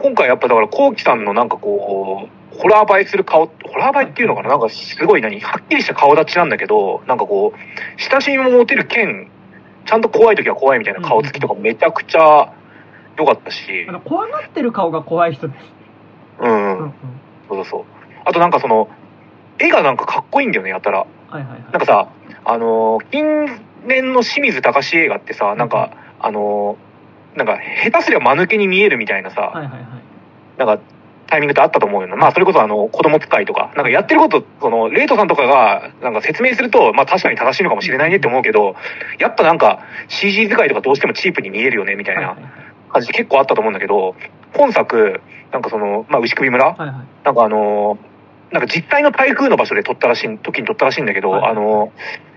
[0.02, 4.50] 今回やっぱだから、こうきさんのなんかこう、ホラー映えする顔、ホラー映えっていうのかな？
[4.50, 9.30] なんかすごい何はっきりした顔立ちなんだけど、なんかこう、親しみも持てる剣、
[9.86, 12.54] ちゃんと怖い時は怖いみたいな顔つきとかめちゃくちゃ
[13.18, 13.88] 良かったし。
[14.06, 15.66] 怖がってる顔が怖い人です
[16.42, 16.94] うん、
[17.50, 17.84] そうそうそう。
[18.26, 18.90] あとなんかその、
[19.60, 21.00] 絵がなんかかっこいいんだよね、やったら。
[21.00, 21.62] はいはいはい。
[21.64, 22.08] なんかさ、
[22.45, 29.82] あのー近年の清水隆映画ってさ、なんか、あのーなんか、下手すりゃ間抜けに見えるみたいなさ、はいはいはい。
[30.58, 30.84] なんか、
[31.28, 32.15] タイミングってあったと思うよな。
[32.15, 38.75] まあ、それこそあの、子供使いとか、なんかやってること、その、レイトさんとかが、なんか説明すると、まあ確かに正しいのかもしれないねって思うけど、
[39.19, 42.36] やっぱなんか、CG 使いとかどうしてもチープに見えるよね、みたいな
[42.91, 44.15] 感じ結構あったと思うんだけど、
[44.58, 45.21] 本作、
[45.52, 46.93] なんかその、まあ、牛首村はいはい。
[47.23, 48.09] なんかあのー
[48.52, 51.52] なんか実際の台風の場所で撮ったらしい、時に撮ったらしいんだけど、はい。
[51.52, 51.92] あのー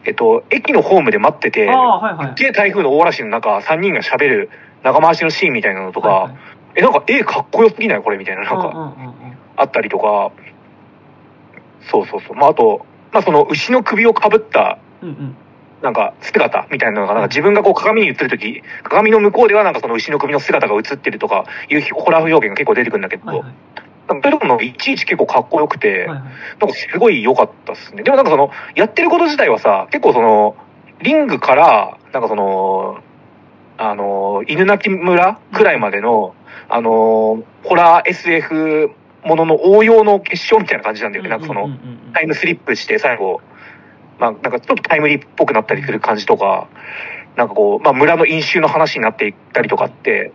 [0.05, 2.27] えっと、駅のホームで待ってて、ああはいはい。
[2.29, 4.51] すっげえ台風の大嵐の中、3人が喋る
[4.83, 6.37] 長回しのシーンみたいなのとか、はいはい。
[6.77, 8.03] え、なんか絵かっこよすぎない？
[8.03, 9.39] これみたいな、なんか、うんうんうんうん。
[9.57, 10.33] あったりとか、
[11.91, 12.37] そうそうそう。
[12.37, 15.37] まあ、あと、まあ、その牛の首をかぶった、うんうん。
[15.83, 23.53] なんか姿みたいなのが、なんか自分がこう鏡に映るとき、鏡の向こうではなんかその牛の首の姿が映ってるとかいうホラー表現が結構出てくるんだけど、はいはい
[24.21, 26.19] なんかそういちいち結構かっこよくて、はいはい
[26.61, 28.03] なんかすごい良かったっすね。
[28.03, 30.57] でもなんかその、やってること自体はさ、結構その、
[31.01, 33.01] リングから、なんかその、
[33.79, 36.35] あの、犬鳴村くらいまでの、
[36.69, 38.91] あの、ホラー SF
[39.25, 41.31] ものの応用の結晶みたいな感じなんだよね。
[41.31, 41.69] なんかその、
[42.13, 43.41] タイムスリップして最後、
[44.19, 46.69] まあなんかちょっとタイムリーっぽくなったりする感じとか、
[47.37, 50.33] なんかこう、まあ村の飲酒の話になっていったりとかって、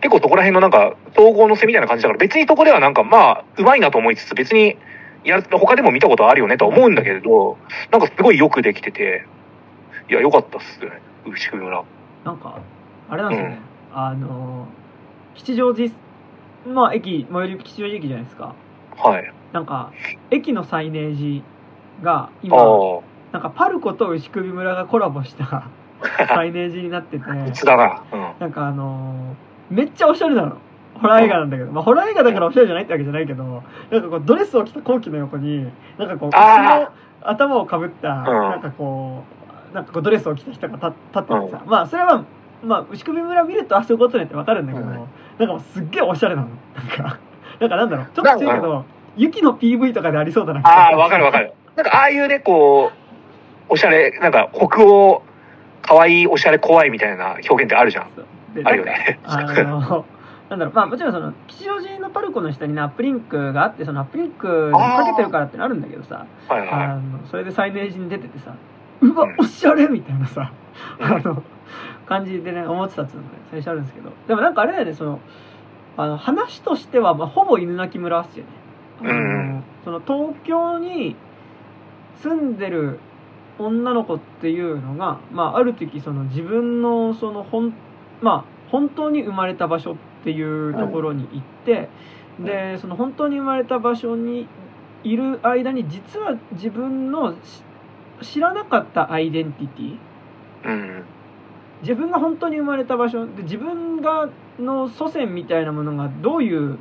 [0.00, 4.76] 結構そこら辺のなんか統合のせみたいな感じだから別にそこではなんかまあうまいなと思いつつ別に
[5.24, 7.58] やる他でも見たことあるよねとは思うんだけれど、
[7.90, 9.26] なんかすごいよくできてて、
[10.08, 10.90] いや良かったっすね、
[11.26, 11.84] 牛首村。
[12.24, 12.58] なんか
[13.08, 13.58] あれなんですよね、
[13.92, 14.66] あの
[15.34, 15.92] 吉祥寺
[16.66, 18.54] まあ駅最寄り吉祥寺駅じゃないですか
[18.96, 19.32] はい。
[19.52, 19.92] なんか
[20.30, 21.42] 駅のサイネージ
[22.02, 22.60] があ今あ、
[23.32, 25.68] なんかパルコと牛首村がコラボした
[26.28, 28.02] サイネージになってていつだな。
[28.10, 28.30] うん。
[28.38, 30.58] なんかあのーめっちゃおしゃれなの。
[30.94, 33.42] ホラー映画なんだけど、まあ、ホラー映画だからおしゃれじゃないってわけじゃないけど
[33.90, 36.30] なんかこうドレスを着た後期の横になんかこう
[37.22, 38.24] 頭をかぶったん。
[38.24, 39.24] なんかこ
[39.72, 42.24] うなんかこうドレスを着た人が立立っててさ、まあそれは
[42.62, 45.08] まあ牛首村見るとあそういうことねってわかるんだけど、うん。
[45.38, 46.48] なんかすっげえおしゃれなの。
[46.74, 47.18] なんか
[47.60, 48.06] なんかなんだろう。
[48.14, 48.84] ちょっと違うけど
[49.16, 51.52] ユキの PV とかでありそうだなああ、わかるわかる。
[51.76, 52.90] なんかああいうね、こ
[53.68, 55.22] う、おしゃれ、なんか北欧、
[55.82, 58.08] 可愛いおしゃれ怖いみたいな表現ってあるじゃん。
[58.54, 59.18] であるよね。
[59.24, 60.04] あの、
[60.48, 68.54] なんだろう、まあもちろんその、吉祥寺のパルコの下にね、アップリンクがあって、そのアップリンクにかけてるからってのあるんだけどさ、はいはあの、それでサイネージに出ててさ、
[69.00, 70.52] うわうん、おしゃれみたいなさ、
[70.98, 71.06] うん。
[71.06, 71.42] あの、
[72.06, 75.20] 感じでね、思ってたっていうのがね、最初あるんですけど、でもなんかあれだよね、その、
[75.96, 78.50] あの、話としては、まあ、ほぼ犬鳴村っすよね。
[79.02, 79.64] あのうん。
[79.84, 81.16] その東京に
[82.22, 82.98] 住んでる
[83.58, 87.74] 女の子っていうのが、まあ、ある時その自分のその本,、
[88.22, 91.88] まあ、本当に生まれた場所っていうところに行って、
[92.40, 94.46] んでその本当に生まれた場所に
[95.04, 97.62] いる間に実は自分のし
[98.22, 99.98] 知らなかったアイデンティティい。
[100.64, 101.04] うん。
[101.82, 104.28] 自分が本当に生まれた場所で自分が
[104.58, 106.78] の祖先みたいなものがどういう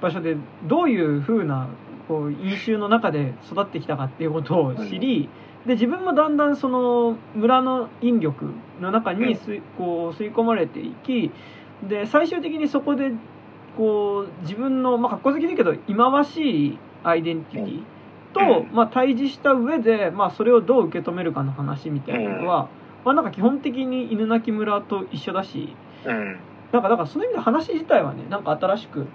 [0.00, 1.68] 場所でどういう風な
[2.08, 5.28] こう飲酒の中で育ってきたかっていうことを知り、
[5.66, 8.46] で自分もだんだんその村の引力
[8.80, 11.30] の中に吸いこう吸い込まれていき
[11.88, 13.12] で最終的にそこで
[13.76, 17.82] こう自分のまあ格好好きだけど忌まわしいアイデンティティ
[18.32, 18.74] と、うん。
[18.74, 22.68] まあ、対峙した上で、まあ、それをどう受け止めるかの話みたいなのは、
[23.04, 26.38] まあ、なんか基本的に犬鳴村と一緒だしうん。
[26.72, 29.06] なんかだからその意味で話自体はねなんか新しく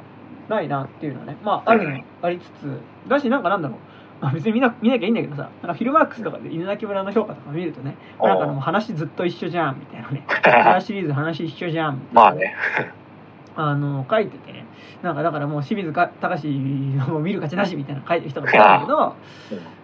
[0.48, 2.06] ないなっていうのはねまああるのうん。
[2.22, 2.80] ありつつ
[3.10, 3.78] だしなんかなんだろう
[4.20, 12.56] まあ別に見な見なきゃいいんだけどさなんかフィルマークスとかで犬鳴村の評価とか見るとねなんかもう話ずっと一緒じゃんみたいなねホラーシリーズ話一緒じゃんみたいなまあね。
[13.60, 14.66] あの書いててね
[15.02, 19.16] なんかだからもう清水か隆の見る価値なしみたいな書いてる人がいたんだけど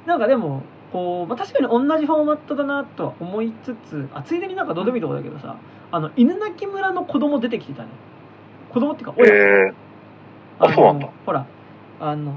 [0.06, 5.56] なんかでもこう、まあ、確かに同じフォーマットだなとは思いつつあついでになんかどうでもいいとこだけどさ
[5.92, 7.90] あの犬鳴村の子供出てきてたね。
[8.72, 9.38] 子供っていうか親、え
[9.70, 9.74] え
[10.60, 11.10] あそうなんだ。
[11.26, 11.46] ほら
[12.00, 12.34] あの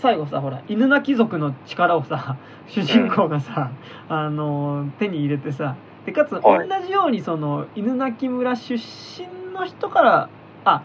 [0.00, 3.70] 最後さほら犬鳴族の力をさ主人公がさ、
[4.08, 5.76] あの手に入れてさ
[6.06, 6.68] でかつ同はい。
[6.86, 10.28] じようにその犬鳴村出身の人から
[10.64, 10.82] あ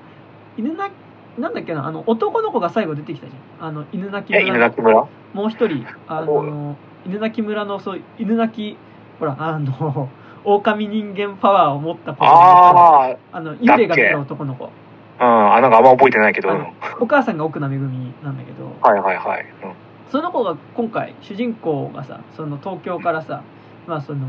[0.57, 0.91] 犬鳴
[1.37, 3.67] なんだっけなあの男の子が最後出てきたじゃん。
[3.67, 5.07] あの犬鳴え、村？
[5.33, 8.77] もう一人あの犬鳴村のそう犬鳴
[9.19, 10.09] ほらあの
[10.43, 14.65] 狼人間パワーを持った子がああの幽霊が出た男の子。
[14.65, 14.69] あ、
[15.19, 15.53] うん。
[15.53, 16.49] あ、なんかあんま覚えてないけど。
[16.99, 17.77] お母さんが奥名恵な
[18.31, 19.45] んだけどはいはいはい。
[19.63, 19.71] うん
[20.11, 23.43] その子が今回主人公がさその東京からさ
[23.85, 24.25] まあその、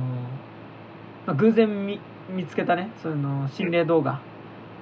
[1.27, 1.99] まあ、偶然見
[2.29, 4.21] 見つけたねその心霊動画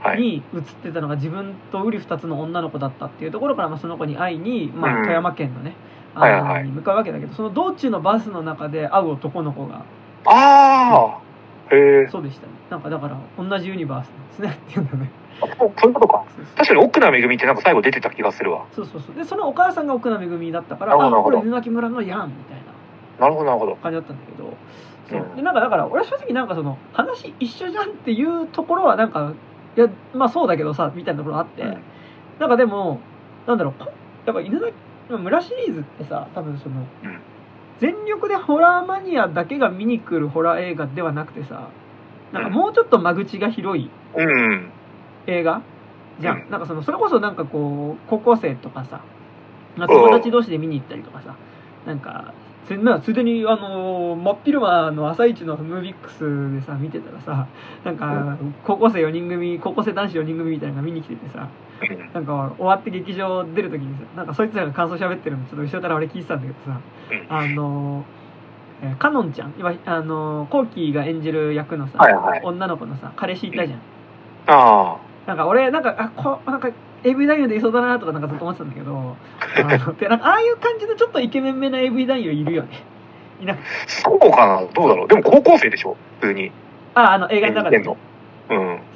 [0.00, 0.20] はい。
[0.20, 5.76] に映ってたのが自分と瓜二つの女の子だったっていうところから、まあ、その子に会いに、まあ、うん富山県のね、
[6.14, 9.84] はいはいはいあのに向かうわけだけどその道中のバスの中で会う男の子が
[10.26, 11.20] あ
[11.70, 12.08] あへえ。
[12.10, 16.24] そうでしたねなんかだから同じユニバースなんですねっていうんだねあそうそういうことか。
[16.56, 18.66] 確かに奥名めぐみってなんか最後出てた気がするわ。
[18.74, 22.62] そうそうそうでそのお母さんが奥名めぐみだったからあこれ犬鳴村のやんみたい
[23.20, 23.76] ななるほどなるほど。
[23.76, 24.54] 感じだったんだけど
[25.08, 29.32] そううんでなんかだから俺は正直なんかその話一緒じゃんっていうところはなんか
[29.76, 31.78] いやまあそうだけどさみたいなところあって、うん
[32.38, 33.00] なんかでも
[33.48, 33.90] なんだろうこ
[34.24, 37.20] やっぱ犬鳴村シリーズってさ多分その、うん
[37.80, 41.68] 全力でホラーマニアだけが見に来るホラー映画ではなくてさ
[42.32, 44.72] なんかもうちょっと間口が広いうん。
[45.28, 45.62] 映画
[46.20, 49.02] じゃん、うんなんかそのそれこそなんかこう高校生とかさ
[49.76, 51.36] まあ友達同士で見に行ったりとかさ
[51.86, 52.34] なんか
[52.66, 57.46] つなついでにあの真っ昼間の朝一のムービックスでさ見てたらさ
[57.84, 61.48] なんか高校生4人組高校生男子4人組みたいなのが見に来ててさ
[61.80, 62.12] うん。
[62.12, 66.80] なんか終わって劇場出る時にさなんかそいつらが感想喋ってるのちょっと後ろから俺聞いてたんだけどさ
[67.28, 68.04] あの
[68.82, 72.40] えーカノンちゃん今あのコウキが演じる役のさ、はいはい。
[72.44, 73.80] 女の子のさ彼氏いたじゃん。
[74.46, 76.70] あなんか俺なんかあこなんか
[77.04, 79.14] AV 男優でいそうだなとかなんかずっと思ってたんだけど
[79.56, 82.82] あ なんかああいう感じのちょっとイケメンめな AV 男優いるよね。
[83.42, 83.56] いなあ。
[83.86, 84.62] そうかな？
[84.72, 85.08] どうだろう？
[85.08, 85.96] でも高校生でしょ？
[86.20, 86.50] 普通に。
[86.94, 87.96] ああの映画の中での。
[88.48, 88.54] う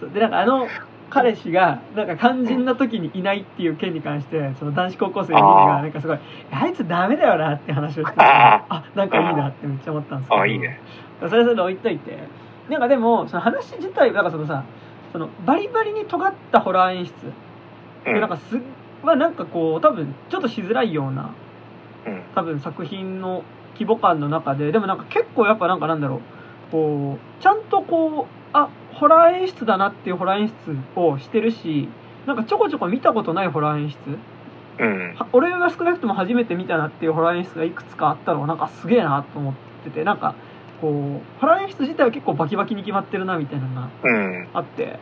[0.08, 0.12] ん。
[0.14, 0.66] でなんかあの
[1.10, 5.66] 彼氏がなんか肝心な時にいないっていう件に関してその男子高校生みんなあー。
[5.66, 6.18] がなんかすごい
[6.50, 10.40] あいつダメだよなって話をしててああなんかいいなってめっちゃ思ったんですけど。
[10.40, 10.80] ああ、いいね。
[11.28, 12.16] それぞれ置いといて。
[12.70, 14.62] なんかでもその話自体なんかそのさ
[15.12, 17.12] そのバリバリに尖ったホラー演出
[18.06, 18.14] うん。
[18.14, 18.60] でなんかす
[19.02, 21.34] まあなんかこう多分ちょっとしづらいような
[22.06, 22.22] うん。
[22.34, 23.44] 多分作品の
[23.74, 26.20] 規模感の中ででもなんか結構やっぱなんかなんだろう
[26.70, 31.88] こうちゃんとこうあホラー演出だなっていうホラー演出をしてるし
[32.26, 33.96] なんかちょこちょこ見たことないホラー演出
[34.78, 35.14] うん。
[35.14, 40.34] は俺が少なくとも初めて見たなっていうホラー演出がいくつかあったのがなんかすげえなと思っててなんか
[40.82, 44.48] こうホラー演出自体は結構バキバキに決まってるなみたいなのがうん。
[44.52, 44.98] あって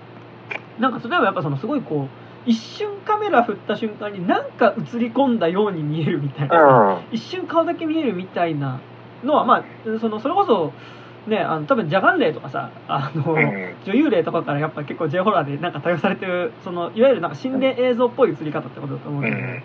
[0.78, 2.08] なんか例えばやっぱそのすごいこう
[2.48, 7.16] 一瞬カメラ振った瞬間になんか映り込んだように見えるみたいなさうん。
[7.16, 8.80] 一瞬顔だけ見えるみたいな
[9.24, 9.64] のはまあ
[10.00, 10.72] そのそれこそ
[11.26, 13.74] ねあの多分ジャガン霊とかさあの、うん。
[13.86, 19.62] 女優霊とかからやっぱ結構 J ホラーでなんか多用されてるそのいわゆるなんか心霊映像っぽい映り方ってことだと思うんだけど、うん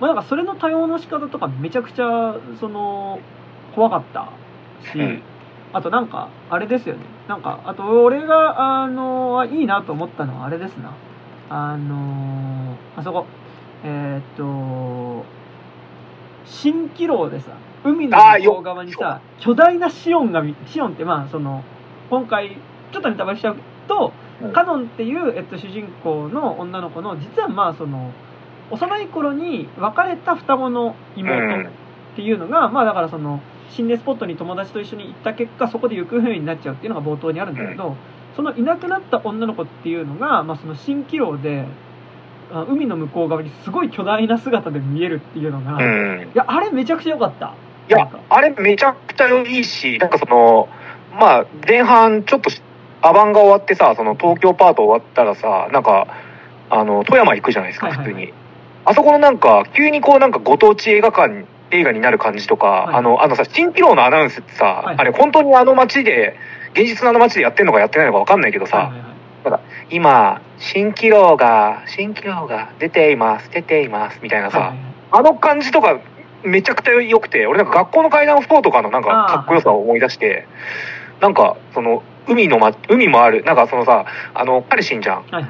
[0.00, 3.20] まあなんかそれの多用の仕方とかめちゃくちゃその
[3.74, 4.30] 怖かった
[4.92, 5.22] し、うん
[5.72, 7.02] あとなんかあれですよね。
[7.28, 10.94] なんかあと俺があのいいなと思ったのはあれですな。
[11.48, 13.26] あのあそこ。
[13.82, 15.24] えーっと
[16.44, 21.62] 蜃気楼でさ海の向こう側にさ巨大なシオンが見シオンってまあその
[22.10, 22.56] 今回
[22.92, 23.56] ちょっとネタバレしちゃう
[23.86, 24.52] と、うん。
[24.52, 28.12] カノンっていう、えっと、主人公の女の子の実はまあその
[28.70, 31.70] 幼い頃に別れた双子の妹っ
[32.16, 37.96] ていうのが、まあだからその心霊スポットに友達と一緒に行った結果そこで行方不明になっちゃうっていうのが冒頭にあるんだけど、
[38.36, 41.66] そのいなくなった女の子っていうのが、まあ、その蜃気楼で
[42.52, 46.30] あ海の向こう側にすごい巨大な姿で見えるっていうのが、いうん。
[46.34, 47.54] やあれめちゃくちゃ良かった
[47.88, 50.68] いや、あれめちゃくちゃいいし、なんかその、
[51.18, 52.62] まあ、前半ちょっとし
[53.02, 56.06] アバンが終わってさ、その東京パート終わったらさ、なんか、
[56.68, 58.32] あの、富山行くじゃないですか、はいはいはい普通に。
[58.84, 62.94] あそこのなんか、急にこうなんかご当地映画館、映画になる感じとか、はい。
[62.96, 64.96] あの、あのさ、蜃気楼のアナウンスってさ、はい。
[64.98, 66.36] あれ本当にあの街で、
[66.72, 69.94] 現実のあの街でやってんのかやってないのかわかんないけどさ、はいはいはい。
[69.94, 76.00] 今、蜃気楼が、蜃気楼が出ています、出ています、みたいなさ、はいあの感じとか
[76.44, 80.46] めちゃくちゃ良くて、俺なんか学校の階段4とかのなんかかっこよさを思い出して、
[81.20, 85.22] なんかその海のま、海もある、なんかそのさ、あの、彼死んじゃん。
[85.24, 85.44] はいはい。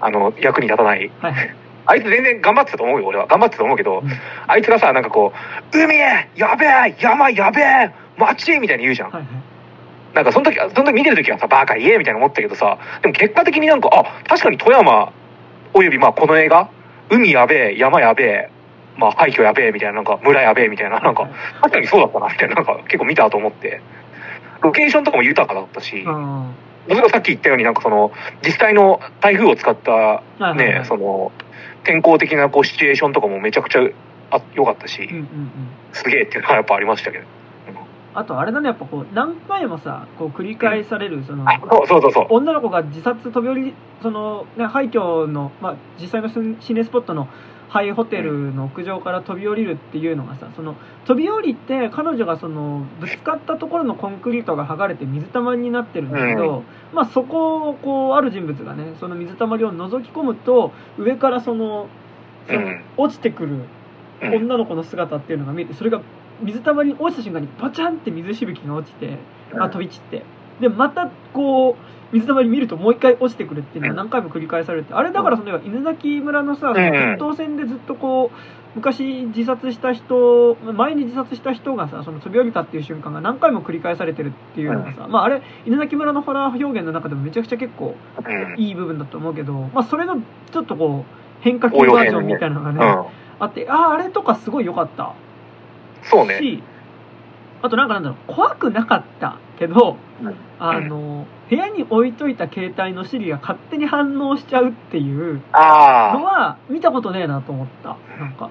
[0.00, 3.26] あの、役に立たないはいあいつ全然頑張ってたと思うよ、俺は。
[3.26, 4.10] 頑張ってたと思うけど、うん
[4.48, 5.32] あいつがさ、なんかこ
[5.72, 9.10] う、海へやべえ山やべえ街みたいに言うじゃん。
[9.10, 9.30] はいはい
[10.14, 15.12] なんかその時、その時見てる時はさ、バカ言えみたいな思ったけどさ、でも結果的になんか、あ、確かに富山、
[15.74, 16.70] およびまあこの映画、
[17.10, 18.50] 海やべえ、山やべえ、
[18.96, 21.28] まあ廃墟やべえみたいな、なんか村やべえみたいな、なんか、
[21.60, 23.82] 確かにそうだったな、みたいな、なんか結構見たと思って。
[24.62, 26.54] ロケーションとかも豊かだったし、うん
[26.88, 28.12] 僕がさっき言ったようになんかその、
[28.44, 30.22] 実際の台風を使った
[30.54, 31.32] ねい、その、
[31.86, 33.80] 天候的なこうシチュエーションとかもめちゃくちゃ
[34.30, 35.28] あ良かったし、うんうんうん
[35.92, 37.24] すげえっていうのはやっぱありましたけど。
[38.12, 41.44] あとあれだねやっぱこう何回もさこう繰り返されるその
[41.86, 42.26] そうそうそう。
[42.30, 47.28] 女の子が自殺飛び降りその、ね、廃墟の、まあ、実際の心霊スポットの
[47.76, 56.62] ハイホテルの屋上から飛び降りるっていうのがさその飛び降りて彼女がそのぶつかったところのコンクリートが剥がれて水たまりになってるんだけど、
[56.94, 61.88] まあ、そこをこうある人物がねその水たまりを覗き込むと上からその
[62.46, 62.84] そのうん。
[62.96, 63.64] 落ちてくる
[64.22, 64.34] うん。
[64.36, 66.00] 女の子の姿っていうのが見えてそれが
[66.40, 69.18] 水たまりに落ちた瞬間にバチャンって水しぶきが落ちて
[69.60, 70.22] あ飛び散って。
[70.60, 76.84] でまたこう水たまり見るともう一回落ちてくるっていうのが何回も繰り返されてあれだからその犬鳴村のさその決
[77.22, 88.60] 闘戦でずっとこう昔自殺した人前に自殺した人がさその飛び降りたっていう瞬間が何回も繰り返されてるっていうのがさ、まああれ犬鳴村のホラー表現の中でもめちゃくちゃ結構うん。
[88.60, 90.20] いい部分だと思うけど、まあ、それの
[90.52, 93.06] ちょっとこう変化球バージョンみたいなのがねうん。
[93.38, 95.14] あってあああれとかすごい良かった。
[96.02, 96.38] そうね。
[96.38, 96.62] し
[97.66, 100.34] あとなんかなんだろう怖くなかったけどうん。
[100.58, 107.96] あの部屋に置いといた携帯のシリが勝手に反応しちゃうっていうのあは見たことねえなと思った。
[108.18, 108.50] なんか。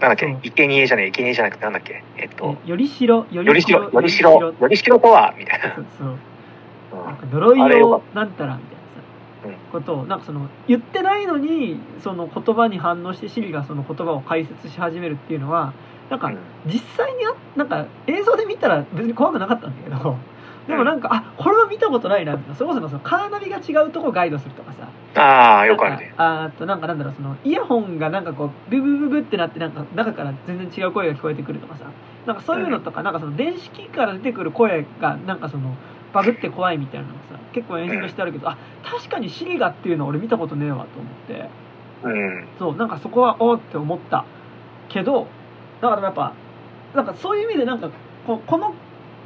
[0.00, 4.98] あ、なんだっそうけ、生贄じゃねえ、生贄じゃなくてなんだっけ、えっと、えよりしろよよりしろ、よりしろ、よりしろ。
[4.98, 5.74] とは、みたいな。
[5.74, 6.16] そう
[7.04, 8.82] なんか呪いをなんたらみたいな
[9.42, 9.54] さ、うん。
[9.72, 15.72] ことをなんかその言ってないのにその言葉に反応してシリがその言葉を解説し始めるっていうのは
[16.10, 16.38] なんかうん。
[16.66, 20.16] 実際にあなんか映像で見たら別に怖くなかったんだけど
[20.66, 24.88] でもなんかあこれは見たことないなそれこそそのカーナビが違うとこガイドするとかさ。
[25.18, 26.12] ああ、よくあるね。
[26.18, 31.84] あーとなんかなんだろうそのイヤホンがなんかこうブブブブってなってなんか中から全然違う声が聞こえてくるとかさ。
[32.26, 35.76] なんかそういうのとか、なんかその電子機器から出てくる声がなんかその
[36.12, 41.48] バグって怖いみたいなのがさ結構演出としてあるけど、あ確かにシリガっていうのは俺見たことねえわと思って。
[42.02, 42.48] うん。
[42.58, 44.24] そうなんかそこはおーって思った
[44.88, 45.28] けど
[45.90, 46.32] だからやっぱ
[46.94, 47.90] なんかそういう意味でなんか
[48.26, 48.74] ここの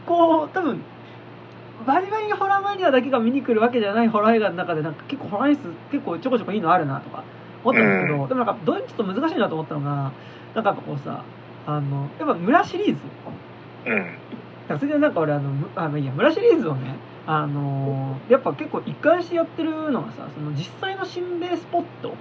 [0.06, 0.80] こう多分
[1.86, 7.24] バリバリホラーマニアだけが見に来るわけじゃないホラー映画の中でなんか結構ホラー演出結構ちょこちょこいいのあるなとか
[7.64, 10.12] 思ったんですけど、うでもなんかどういうちょっと難しいなと思ったのが
[10.54, 11.24] なんかやっぱこうさ
[11.66, 13.00] あのやっぱ村シリーズ
[13.86, 14.78] うん。
[14.78, 16.94] それでなんか俺あのむあまあいいや村シリーズをね
[17.26, 22.14] あのやっぱ結構一貫してやってるのがさその実際の心霊スポット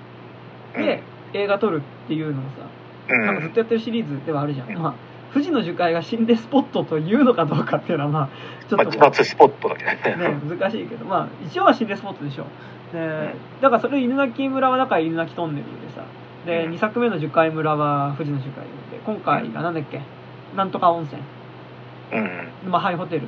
[0.75, 2.78] で映画撮るっていうのをさうん。
[3.17, 3.35] なん。
[3.35, 4.93] かずっとやってるシリーズではあるじゃん、まあ
[5.31, 8.29] 富士の樹海が心霊スポットというのかどうかっていうのはまあ
[8.67, 10.27] ちょまあ、っと自発スポットだけどね。
[10.27, 10.57] ね。
[10.57, 12.45] 難しいけどまあ一応は心霊スポットでしょ。
[12.91, 16.03] でだからそれ犬鳴村はだから犬鳴トンネルでさ
[16.47, 16.73] でうん。
[16.73, 20.01] 2作目の樹海村は富士の樹海で今回がなんだっけ？
[20.55, 21.21] なんとか温泉。
[22.11, 22.71] うん。
[22.71, 23.27] まあハイホテル。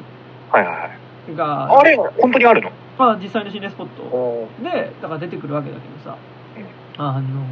[0.52, 1.36] はいはいはい。
[1.36, 2.72] があれ、本当にあるの？
[2.98, 4.02] まあ実際の心霊スポット。
[4.02, 6.18] おでだから出てくるわけだけどさ、
[6.98, 7.06] うん。
[7.06, 7.46] あの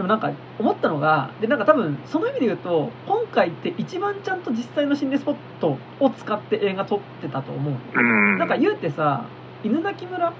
[0.00, 8.38] でもなんか思ったのがでなんか多分その意味で言うと今回って一番ちゃんと実際の心霊スポットを使って映画撮ってたと思う、うん。
[8.38, 9.26] なんか言うてさ
[9.62, 10.32] 犬鳴村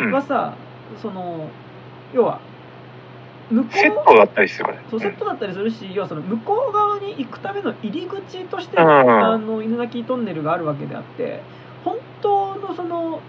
[0.00, 0.56] うんはさ、
[1.00, 1.48] その
[2.12, 2.40] 要は
[3.52, 4.66] 向こうセットだったりする。
[4.90, 11.40] そうセットだったりするし要はその向こう側に行くための入り口として、うんあの犬鳴トンネルがあるわけであって
[11.84, 13.20] 本当のその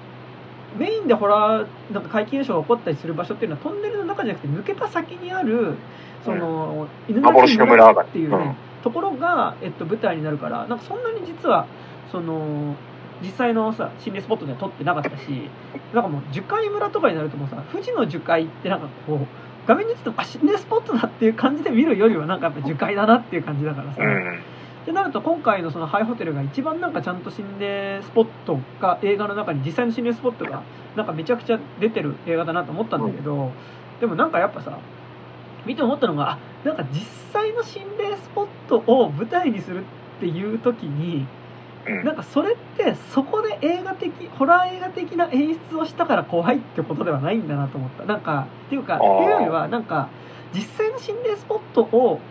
[0.77, 5.75] メインでホラーなんか怪奇現象が起こったりする場所っていうのはトンネルの中じゃなくて抜けた先にある
[6.23, 8.55] その、犬鳴幻の村がっていうね、うん。
[8.83, 11.67] ところが、えっと、舞台になるからなんかそんなに実は
[12.11, 12.75] その
[13.21, 15.49] 実際のさ心霊スポットでは撮ってなかったし
[15.93, 19.19] なんかもう樹海村とかになるともうさ富士の樹海ってなんかこう
[19.67, 24.39] 画面に映ってもあ心霊スポットだっていう感じで見るよりはなんかやっぱ樹海だなっていう感じだからさ、うん。
[24.87, 30.63] ってなると今回のそのハイホテルが一番なんかちゃんと心霊スポットが映画の中に実際の心霊スポットが
[30.95, 33.51] なんかめちゃくちゃ出てる映画だなと思ったんだけど、
[33.99, 34.79] でもなんかやっぱさ
[35.65, 37.01] 見て思ったのがあなんか実
[37.33, 41.27] 際の心霊スポットを舞台にするっていう時に
[41.85, 42.05] うん。
[42.05, 48.05] なんかそれってそこで映画的ホラー映画的な演出をしたから怖いってことではないんだなと思った。
[48.05, 50.07] なんかっていうかっていうよりはなんか
[50.53, 52.21] 実際の心霊スポットを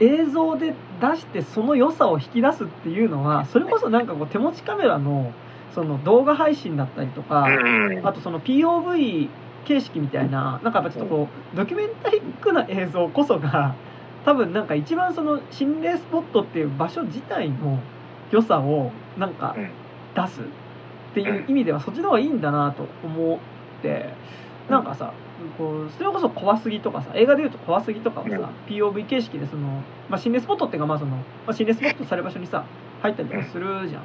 [0.00, 5.32] 映像で出してその良さを引き出すっていうのはそれこそなんかこう手持ちカメラの
[5.74, 8.06] その動画配信だったりとか、うん。
[8.06, 9.28] あとその POV
[9.66, 13.74] 形式みたいななんかやっぱちょっとこうドキュメンタリックな映像こそが
[14.24, 17.80] 多分なんか一番その心霊スポットっていう場所自体の
[18.30, 19.70] 良さをなんかうん
[20.16, 20.44] 出すっ
[21.14, 23.38] ていう意味ではそっちの方がいいんだなと思っ
[23.82, 24.08] て
[24.70, 25.12] なんかさ
[25.58, 32.64] こうそれこそ怖すぎとかさ映画でいうと怖すぎとかをさ、うん POV 形式でその、まあ、心霊スポットっていうかまあその、まあ、心霊スポットされる場所にさ
[33.02, 34.02] 入ったりとかするじゃん。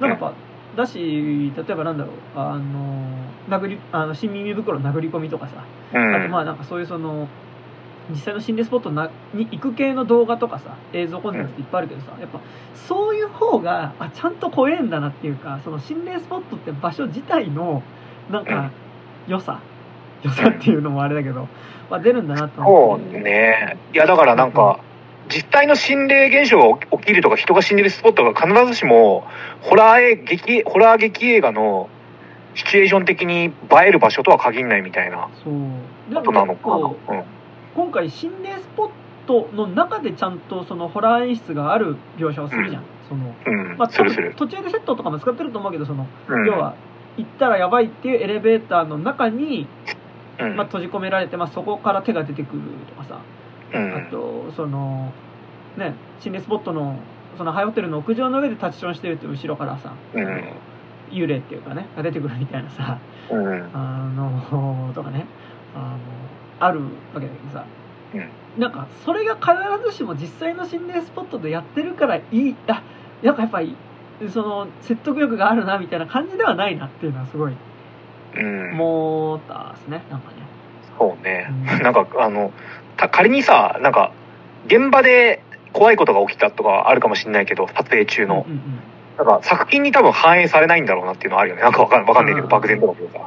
[0.00, 0.34] なんかやっぱ
[0.76, 3.08] だし例えばなんだろうあの
[3.48, 6.14] 殴りあの新耳袋殴り込みとかさうん。
[6.16, 7.28] あとまあなんかそういうその
[8.10, 12.40] 実際の心霊スポットなに行く系の動画とかさ映像コンテンツっていっぱいあるけどさやっぱ
[12.74, 17.82] そういう方があちゃんと怖えんだなっていうかその心霊スポットって場所自体の
[18.30, 18.70] なんか
[19.26, 19.60] 良さ
[20.24, 21.48] 良さっていうのもあれだけど、
[21.90, 23.76] まあ、出るんだなとそ思ってうね。
[23.92, 24.80] いや、だからなんか、
[25.28, 29.24] 実際の心霊現象が起きるとか人が死んでるスポットが必ずしも、
[29.62, 31.88] ホラー映劇、ホラー劇映画の
[32.54, 33.52] シチュエーション的に映
[33.86, 35.54] える場所とは限らないみたいなそう
[36.10, 37.24] でことなのか結構な。
[37.74, 38.90] 今回心霊スポッ
[39.26, 43.70] トの中でちゃんとそのホラー演出がある描写をするじゃん、そのうん。
[43.72, 43.76] うん。
[43.76, 44.34] まあ、するする。
[44.36, 46.46] 多分途中でセットとかも使ってると思うけどその、うん。
[46.46, 46.74] 要は
[47.16, 49.83] 行ったらやばいっていうエレベーターの中に、うん、
[50.38, 53.20] まあ、閉じ込められて、まあ、そこから手が出てくるとかさ、
[53.72, 53.94] うん。
[53.94, 55.12] あとその
[55.76, 56.98] ね心霊スポットの
[57.36, 60.44] そのハイホテルの屋上の上でタッチションしてると後ろからさ、うん。
[61.10, 62.98] 幽霊っていうかねが出てくるみたいなさ。
[63.30, 63.70] うん。
[63.72, 65.26] あのとかね。
[65.74, 65.98] あの
[66.60, 67.66] あるわけだけどさ、
[68.56, 69.50] なんかそれが必
[69.90, 72.56] ずしも実際の心霊スポットでやってるからいい。
[72.68, 72.82] あ
[73.22, 73.76] なんかやっぱり
[74.32, 77.58] その説得力があるなみたいな感じではないなっていうのはすごいうん。
[78.40, 80.36] 思ったですねなんかね。
[80.98, 81.50] そうね。
[81.72, 82.52] うん なんか、あの、
[82.96, 84.12] た仮にさ、なんか、
[84.66, 88.50] 現場で怖いことが起きたとかあるかもしれないけど、撮影中のう。
[88.50, 88.60] んうん
[89.16, 91.62] なんか、作品に多分反映されないんだろうなっていうのはあるよね。
[91.62, 93.26] なんかわかんわかんないけど、うん漠然とだけどさ。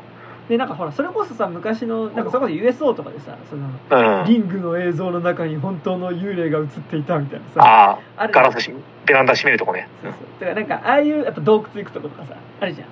[0.50, 4.26] でなんかほらそれこそさ昔のなんかそれこそ USO とかでさそのうん。
[4.26, 8.74] リングの映像の中に本当の幽霊が映っていたみたいなさああ、ガラスし、
[9.06, 9.90] ベランダ閉めるとこね。
[10.04, 12.88] そうそうだからなんかああいうやっぱ洞窟行くとことかさあるじゃん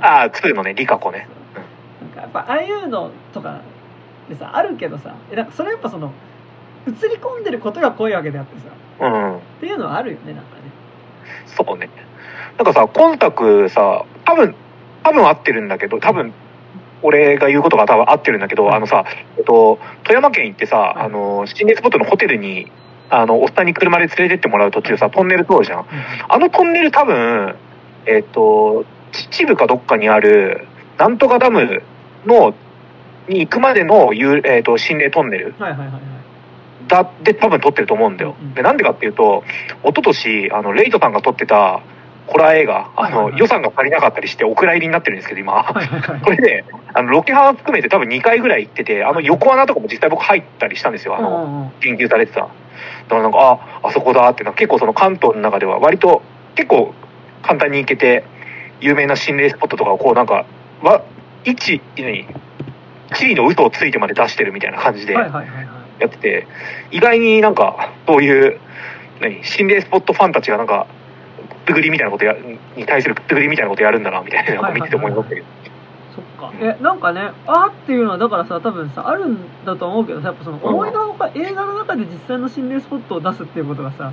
[0.00, 1.26] ああ、作るのね、リカ子ね。
[2.24, 3.60] やっぱああいうのとか
[4.28, 6.12] でさあるけどさえなんかそれやっぱその
[6.86, 9.36] 映り込んでることが怖いわけであってさうん。
[9.36, 10.64] っていうのはあるよねなんかね
[11.46, 11.88] そうね。
[12.58, 14.54] なんかさ、今作さ、多分、
[15.02, 16.32] 多分合ってるんだけど、多分、
[17.02, 19.04] 俺が言うことが多分合ってるんだけど、あのさ、
[19.36, 22.70] えっと、富山県行ってさ、あの、心霊スポットのホテルに、
[23.10, 25.86] あの、おっさんに車で連れてってもらう途中さ、トンネル通るじゃん。
[26.28, 27.56] あのトンネル多分、
[28.06, 30.66] えっと、秩父かどっかにある、
[30.96, 31.82] なんとかダム
[32.26, 32.54] の、
[33.28, 36.00] に行くまでの、ゆえっと、心霊トンネルはいはいはいはい
[36.86, 38.36] だで多分撮ってると思うんだよ。
[38.54, 39.42] で、なんでかっていうと、
[39.82, 41.80] 一昨年あの、レイトさんが撮ってた
[42.26, 45.64] ホラー映画、あの、予算が足りなかったりしてお蔵入りになってるんですけど、今。
[46.22, 51.16] これで、あの、ロケハン含めて多分2回ぐらい行ってて、あの横穴とかも実際僕入ったりしたんですよ。
[51.16, 52.40] あの、研究されてた。
[52.40, 52.54] だか
[53.16, 56.22] らなんか、あ、あそこだって結構その関東の中では割と
[56.54, 56.94] 結構
[57.42, 58.24] 簡単に行けて、
[58.80, 60.46] 有名な心霊スポットとかをこうなんか、
[60.82, 61.02] わ、
[61.44, 62.26] 一、何
[63.14, 65.28] 地理の嘘をついてまで出してるみたいな感じでや
[66.06, 66.46] ってて、
[66.90, 68.58] 意外になんか、そういう、
[69.20, 70.86] 何心霊スポットファンたちがなんか、
[71.66, 72.34] くぐりみたいなことや、
[72.76, 75.46] に対するくぐりみたいなことやるんだな、みたいな、なんか見てて思いましたけど。
[76.14, 84.12] そっかえなんかねあーっていうのはだからさ多分さあるんだと思うけどさやっぱその思いのほか映画の中で実際の心霊スポットを出すっていうことがさ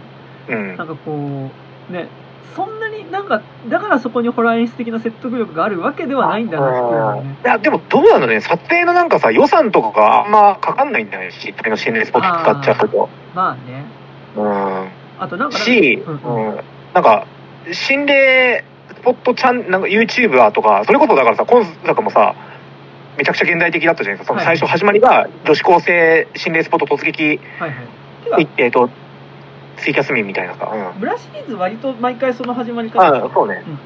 [0.49, 0.87] うんなん。
[0.87, 1.51] かこ
[1.91, 2.07] うね
[2.55, 13.09] そんなになんかだからそこにホラー演出的な説得力があるわけではないんだなっていうのはねいや、でもどうなのね、撮影のなんかさ、予算とかがあんまかかんないんだよ、実際の心霊スポット使っちゃうと。
[13.33, 13.85] まあね
[14.35, 14.89] うん。
[15.19, 16.59] あとなんかし、うんうん。
[16.93, 17.25] なんか、
[17.71, 18.63] 心霊
[18.95, 22.35] スポットチャン、なんか YouTuber とか、それこそだからさ、今作もさ、
[23.17, 24.33] めちゃくちゃ現代的だったじゃないですか。
[24.33, 27.71] その最初始まりが女子高生心霊スポット突撃、はい
[28.29, 28.89] はいえっと、
[29.81, 30.71] ツイキャス民みたいなさ。
[30.73, 30.99] うん。
[30.99, 33.63] ブラシリーズ割と毎回その始まり方あそうね。
[33.65, 33.79] うんうんうん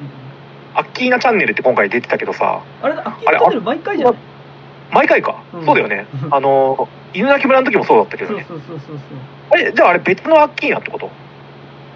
[0.76, 4.16] アッキーナチャンネルって今回出てたけどさ、あれだアッキーチャンネル毎回じゃない
[4.92, 5.42] 毎回か。
[5.54, 6.28] うんそうだよねう。
[6.28, 8.46] んあの、犬鳴村の時もそうだったけそうどね。
[8.46, 8.96] そうそうそう
[9.52, 11.10] あれ、じゃああれ別のアッキーナってこと？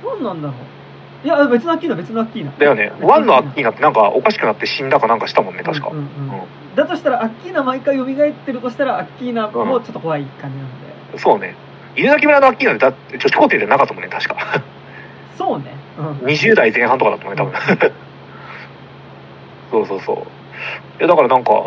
[0.02, 2.90] そう何なんだろういや別のアッキーナ別のアッキーナだよね。
[3.02, 5.98] ワンのアッキーナってなんかおかしくなって死んだかなんかしたもんね、確かうん。
[5.98, 6.42] うんうんうん
[6.74, 10.68] だとしたらアッキーナ毎回蘇ってるとしたらアッキーナもちょっと怖い感じなん
[11.12, 11.54] で、そうね。
[12.00, 14.62] 犬鳴村のアッキーナってだって女子高生じゃなかったもんね、確か。
[15.36, 15.66] そうね、
[15.98, 17.92] うん、20代前半とかだったもんね、多分。
[19.70, 20.16] そうそうそう。
[20.98, 21.60] いや、だからなんか、うん。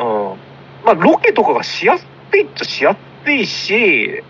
[0.85, 2.05] まあ、ロケとかがしやす
[2.35, 4.23] いっちゃしやすいし、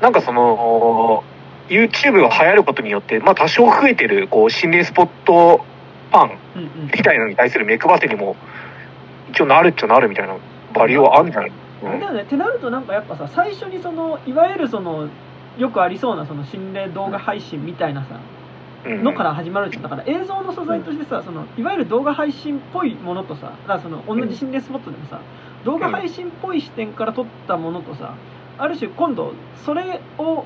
[0.00, 1.24] なんかその、
[1.68, 5.58] YouTube が流行ることによって、まあ多少増えてる、こう、心霊スポット
[6.12, 6.30] ファン
[6.94, 8.36] みたいなのに対する目配せにも、
[9.30, 10.34] 一応なるっちゃなるみたいな
[10.72, 11.50] バリューはあるんじゃない？
[11.50, 12.22] うんあれだよね。
[12.22, 15.08] ってなるとなんかやっぱさ最初にそのいわゆるその
[15.58, 18.20] よくありそうなその心霊動画配信みたいなさ
[18.86, 19.02] うん。
[19.04, 19.82] のから始まるじゃん。
[19.82, 25.20] だから映像の素材としてさそのいわゆる動画配信っぽいものとさだからその同じ心霊スポットでもさ
[25.64, 28.14] 動画配信っぽい視点から撮ったものとさ
[28.58, 29.32] ある種今度
[29.64, 30.44] それを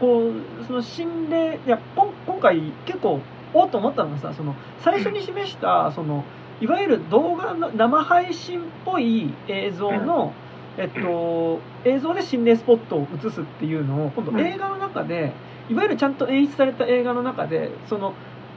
[0.00, 0.30] こ
[0.60, 1.78] うその心霊いや
[2.26, 3.20] 今回結構
[3.52, 6.24] おっと思ったのがさその最初に示したその
[6.60, 10.32] いわゆる動画の生配信っぽい映像の、
[10.76, 14.40] えっと、映像で心霊スポットを映すっていうのを今度うん。
[14.40, 15.32] 映画の中で
[15.68, 18.14] いわゆるちゃんと演出された映画の中でその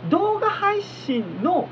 [0.10, 1.68] 動画配信の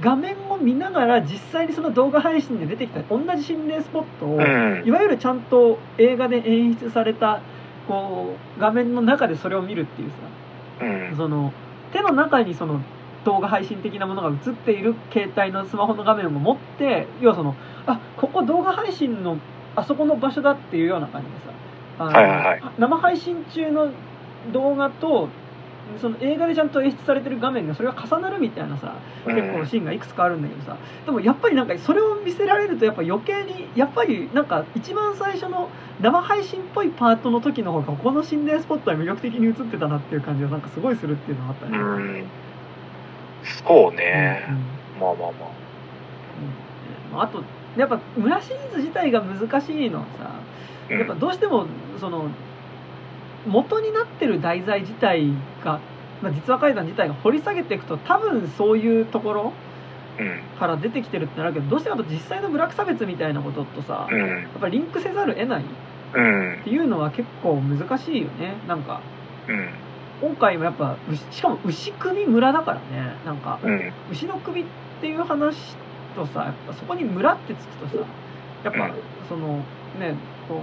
[0.00, 4.82] 画面を見ながら実際にその動画配信で出てきた同じ心霊スポットを、うん。
[4.86, 7.40] いわゆるちゃんと映画で演出された
[7.86, 10.16] こう画面の中でそれを見るっていうさ。
[10.84, 11.16] うん。
[11.16, 11.52] その
[11.92, 12.80] 手の中にその
[13.24, 17.54] 動画配信的なものが映っている携帯のスマホの画面を持って要はその
[17.86, 19.38] あここ動画配信の
[19.76, 21.52] あそこの場所だっていうような感じでさ
[21.98, 22.62] あのはいはいはい。
[22.78, 23.90] 生配信中の
[24.52, 25.28] 動画と
[26.00, 28.94] その映画でちゃんと演出されてる画面がそれが重なるみたいなさ
[29.26, 29.34] うん。
[29.34, 30.76] 結構シーンがいくつかあるんだけどさ。
[31.04, 35.68] でもやっぱりなんかそれを見せられるとやっぱ余計にやっぱりなんか一番最初の
[36.00, 42.24] 生配信っぽいパートの時の方がここの心霊スポットは魅力的に映ってたなっていう感じがなんかすごいするっていうのがあったね。
[43.40, 45.50] うんそうね、うんまあまあまあ。
[47.14, 47.20] うん。
[47.22, 47.42] あと
[47.78, 50.30] やっぱ村シリーズ自体が難しいのはさ
[50.90, 50.98] うん。
[50.98, 51.66] やっぱどうしても
[52.00, 52.28] その
[53.46, 55.24] 元になってる題材自体
[55.64, 55.80] が、
[56.22, 59.52] まあ、実話怪談自体が掘り下げていくと多分そういうところ
[60.18, 60.40] うん。
[60.58, 64.44] から出てきてるってなるけどどうしても実際の部落差別みたいなこととさ、やうん。
[64.44, 65.64] っぱりリンクせざるを得ないっ
[66.14, 66.60] うん。
[66.64, 68.52] ていうのは結構難しいよね。
[68.68, 69.00] なんか
[69.48, 69.89] うん
[70.20, 73.16] 今回もやっぱ牛しかも牛首村だからね。
[73.24, 73.92] なんかうん。
[74.10, 74.64] 牛の首っ
[75.00, 75.56] ていう話
[76.14, 78.04] とさやっぱそこに村ってつくとさ
[78.64, 78.92] やっぱ、うん。
[79.28, 79.58] その
[79.98, 80.14] ね
[80.48, 80.62] こ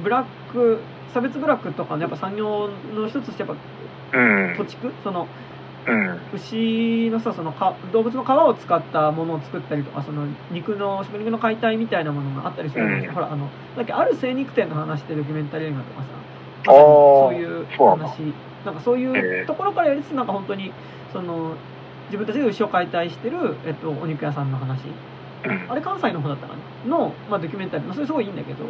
[0.00, 0.78] うブラック
[1.12, 3.56] 差別部落とかのやっぱ産業の一つとしてやっ
[4.12, 4.56] うん。
[4.56, 4.92] ぱ土地区？
[5.02, 5.26] その
[5.88, 6.20] うん。
[6.34, 13.14] 牛のさそのか動物の皮を使ったものを作ったりとかその肉の食肉の解体みたいなものがあったりするんですよ、うん。
[13.16, 16.08] ほらあのだっけある精肉店の話ってドキュメンタリー映画とかさ
[16.66, 18.34] あーそういう話
[18.64, 20.72] なんかそういうところからやりつつなんか本当に
[21.12, 21.54] その
[22.06, 24.80] 自分たちで牛を解体してる、えっと、お肉屋さんの話。
[25.44, 25.70] うん。
[25.70, 26.54] あれ関西の方だったか
[26.84, 26.90] な？
[26.90, 28.64] の、まあ、ドキュメンタリー、まあ、それすごいいいんだけど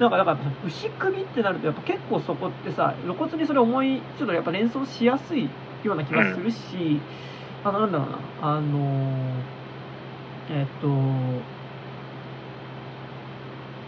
[0.00, 5.50] なんかだからやっぱさ牛首ってなるとやっぱ結構そこってさ露骨にそれ思いちょっとやっぱ連想しやすい
[5.82, 7.00] ような気がするし、
[7.62, 8.18] あのなんだろうな。
[8.40, 9.34] あの
[10.50, 10.88] えっと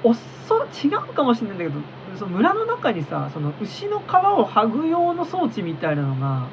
[0.09, 1.81] おそ違うかもしれないんだけど
[2.19, 6.47] その村の中にさその牛の皮を剥ぐ用の装置みたいなのが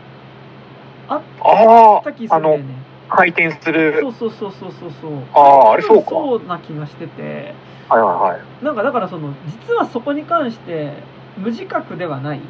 [1.07, 2.83] あっあた気すああのるんだよね。
[3.09, 5.11] 回転するそうそうそうそうそうそう。
[5.33, 7.53] あああれそうかそうな気がしてて、
[7.89, 10.93] はいはいはいなんかだからその実はそこに関して
[11.37, 12.41] 無自覚ではない。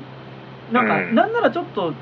[0.71, 1.93] なんか、うんなんならちょっと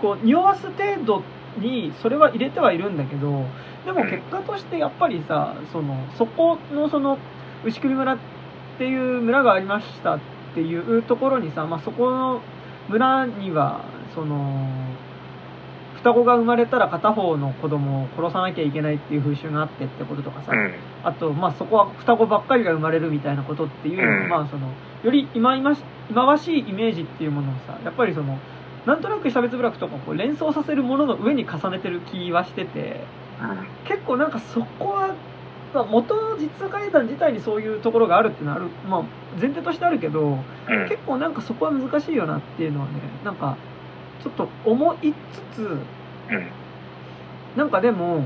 [0.00, 1.22] こう匂わす程度
[1.58, 3.44] にそれは入れてはいるんだけど、
[3.84, 7.18] でもうん結果としてやっぱりさ、そのそこのその
[7.64, 8.18] 牛首村っ
[8.78, 10.20] ていう村がありましたっ
[10.54, 12.40] ていうところにさ、まあそこの
[12.88, 13.84] 村には
[14.14, 14.68] その
[15.98, 20.74] 双子が生まれたら片方の子供を殺さなきゃいけないっていう風習があってってこととかさ、うん。
[21.02, 24.28] あと、まあ、そこは双子ばっかりが生まれるみたいなことっていううん。
[24.28, 24.68] まあ、その
[25.02, 28.38] より今今し今わしいイメージっていうものをさやっぱりその
[28.86, 33.00] なんとなく差別部落とかをこう連想させるものの上に重ねてる気はしてて
[33.86, 35.14] 結構なんかそこは、
[35.74, 39.02] まあ、元の実話怪談自体にそういうところがあるってのはある、まあ、
[39.38, 40.88] 前提としてあるけどうん。
[40.88, 42.92] 結構なんかそこは難しいよなっていうのはね
[43.24, 43.56] なんか
[44.22, 45.12] ちょっと思い
[45.52, 45.80] つつうん。
[47.56, 48.22] なんかでも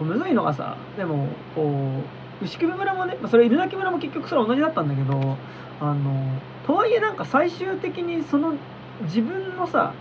[0.00, 2.02] むずいのがさでもこ
[2.42, 5.36] う牛首村もねまあそれ犬鳴村も結局それは同じだったんだけど
[5.80, 8.54] あのとはいえなんか最終的にその
[9.02, 9.92] 自分のさ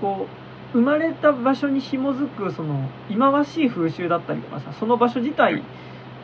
[0.00, 5.62] こう生まれた場所に紐づくその忌まわしい風習だったりとかさその場所自体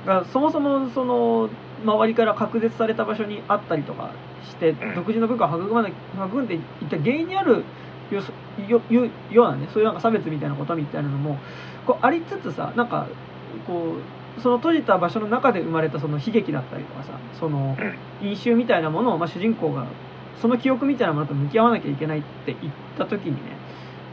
[0.06, 1.48] がそもそもその
[1.84, 4.12] 周りから隔絶された場所にあったりとか
[4.44, 4.94] してん。
[4.94, 7.64] 独自の文化を育まな育んでいった原因にある
[8.10, 8.22] よ
[8.68, 11.38] よよようなねそういうなんか差別みたいなことみたいなのも
[11.86, 13.08] こうありつつさなんか
[13.66, 13.96] こ
[14.38, 17.76] うその閉じた場所の中で生まれたその悲劇だったりとかさその
[18.22, 19.86] 飲酒みたいなものを、まあ、主人公が
[20.40, 23.61] その記憶みたいなものと向き合わなきゃいけないって言った時にね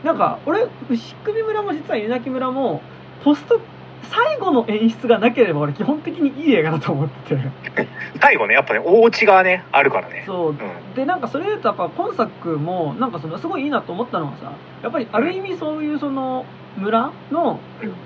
[0.04, 2.82] なんか俺牛首村も実は犬鳴村も
[3.24, 3.60] ポスト
[4.04, 7.88] 最後の演出がなければ俺基本的にいい映画だと思ってて。
[8.22, 10.24] 最後ねやっぱねお家がねあるからね。
[10.26, 10.50] そう。
[10.52, 10.58] うん。
[10.96, 16.46] でなんかそれでとやっぱ今作もなんかそのすごいいいなと思ったのはさやっぱりある意味そういうその
[16.78, 17.60] 村の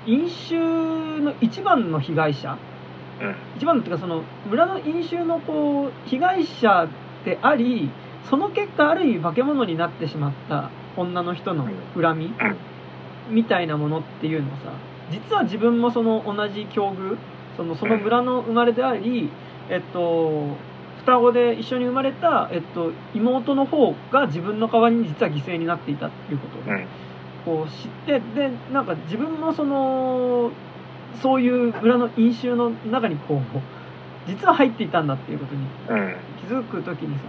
[0.06, 2.58] 飲酒の一番の被害者。
[3.20, 3.36] うん。
[3.56, 6.88] 一番のっていうかその村の飲酒のこう被害者
[7.24, 7.90] であり
[8.28, 12.34] その結果ある意味化け物になってしまった女の人の恨み？
[13.30, 14.72] みたいなものっていうのをさ
[15.10, 17.16] 実は自分もその同じ境遇
[17.56, 19.30] そのその村の生まれであり、
[19.70, 20.56] えっと
[21.04, 26.86] 双子で一緒に生まれた、えっと、妹の方が自分の代わりに実は犠牲になっていたっていうことを、うん。
[27.44, 30.50] こう知ってでなんか自分もその
[31.20, 33.40] そういう村の飲酒の中にこう
[34.26, 36.16] 実は入っていたんだっていうことにうん。
[36.40, 37.24] 気づく時にさ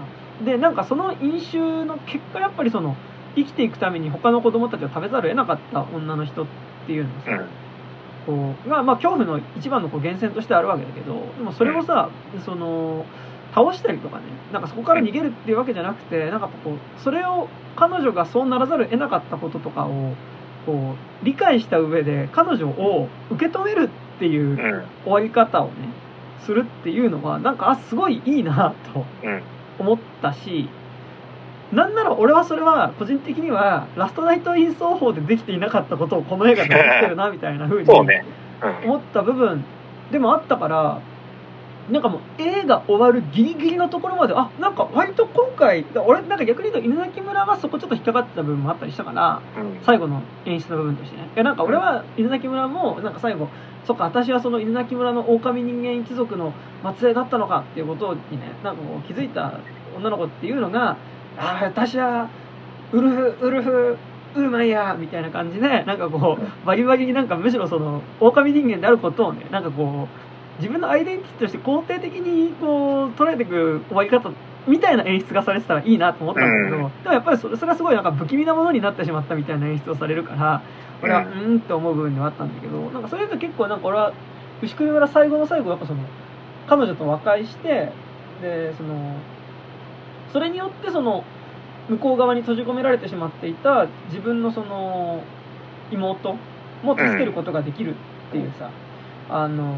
[0.46, 2.96] でなんかその飲酒の結果やっぱりその
[3.36, 6.46] 生きていくために他の子供たちを食べざるを得なかった女の人っ
[6.86, 7.48] っていうのをさ、うん
[8.26, 12.10] こうが、まあ、恐怖の一番のこう源泉としてあるわけだけどでもそれをさ、
[12.44, 13.06] その
[13.54, 20.16] 倒したりとかねなんかそこから逃げるっていうわけじゃなくてなんかこうそれを彼女がそうならざるを得なかったこととかを
[20.66, 24.86] こう理解した上で彼女を受け止めるっていううん。
[25.04, 25.74] 終わり方をね
[26.40, 29.44] するっていうのはなんかあすごいいいなとうん。
[29.78, 30.68] 思ったし
[31.76, 38.24] なんなら俺はそれは個人的にはラストナイト・イン奏法でできていなかったことをこの映画でできてるなみたいな風にそうね。
[38.84, 38.90] うん。
[38.92, 39.64] 思った部分
[40.12, 41.02] でもあったから
[41.92, 49.80] なんかもう映画終わるギリギリのところまであなんか割と今回だ俺なんか逆に言うと犬鳴村がそこちょっと引っかかってた部分もあったりしたからうん。
[49.84, 53.50] 最後の演出の部分としてねいやなんか俺は犬鳴村もなんか最後
[53.86, 56.54] そっか私はその犬鳴村の狼人間一族の
[56.98, 59.60] 末裔だったのかっていうことにねなんかこう気づいた
[59.96, 60.98] 女の子っていうのが
[61.38, 62.30] ああ私は
[62.92, 63.98] ウルフウルフ
[64.36, 74.32] ウルマンやみたいな感じでなんかこうバリバリになんかむしろその狼人間であることをねなんかこう自分のアイデンティティとして肯定的にこう捉えていく終わり方
[74.68, 77.04] みたいな演出がされてたらいいなと思ったんだけど、うん。
[77.04, 80.62] でもやっぱりそれそれはすごいなんか不気味なものになってしまったみたいな演出をされるから
[81.02, 84.14] 俺はうんって思う部分ではあったんだけどなんかそれと結構なんか俺は
[84.62, 86.00] 牛久村最後の最後やっぱその
[86.68, 87.92] 彼女と和解して
[88.42, 89.18] でその
[90.36, 91.24] それによってその
[91.88, 95.24] 向こう側に閉じ込められてしまっていた自分のその
[95.92, 96.36] 妹
[96.84, 98.70] も助けることができるっていうさ、
[99.30, 99.78] あの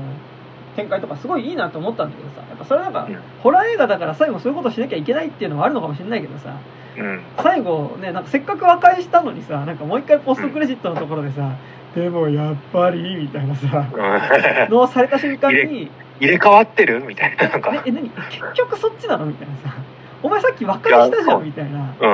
[0.75, 6.57] 展開とかすごいいいなと思ったんだけどさやっぱそれなんか、うんホラー映画だから最後そういうことしなきゃいけないっていうのはあるのかもしれないけどさ
[6.97, 7.21] うん。
[7.43, 11.55] 最後ねなんかせっかく和解したのにさなんかもう一回ポストクレジットのところでさ、
[11.93, 17.47] でもやっぱりみたいなさうんのをされた瞬間に入れ替わってるみたいな。
[17.47, 17.71] なんか。
[17.71, 18.09] ねえ何？
[18.09, 19.75] 結局そっちなのみたいなさ
[20.23, 21.95] お前さっき和解したじゃんみたいな。
[21.99, 22.07] う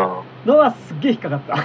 [0.47, 0.49] ん。
[0.49, 1.55] のはすっげえ引っかかった。
[1.55, 1.59] い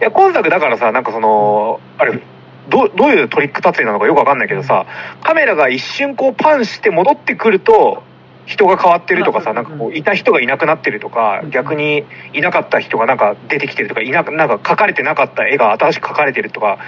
[0.00, 2.20] や、今作だからさ、なんかその、あれ、
[2.68, 4.86] どどういうトリック撮影なのかよくわかんないけどさ、
[5.22, 8.02] カメラが一瞬こうパンして戻ってくると、
[8.44, 9.56] 人が変わってるとかさ、うん。
[9.56, 16.78] なんかこう、いた人がいなくなってるとかうん、逆にいなかった人がなんか出てきてるとか、いなく、なんか描かれてなかった絵が新しく描かれてるとか、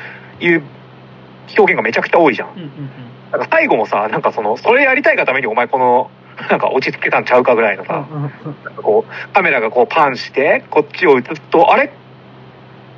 [0.40, 0.62] いう
[1.56, 2.48] 表現がめちゃくちゃ多いじゃん。
[3.32, 6.10] なんか最後もさ、なんかその、それやりたいがためにお前この、
[6.50, 8.04] なんか落ち着けたんちゃうかぐらいのさ、
[8.76, 11.90] こう、カメラがこうパンして、こっちを映すと、あれ？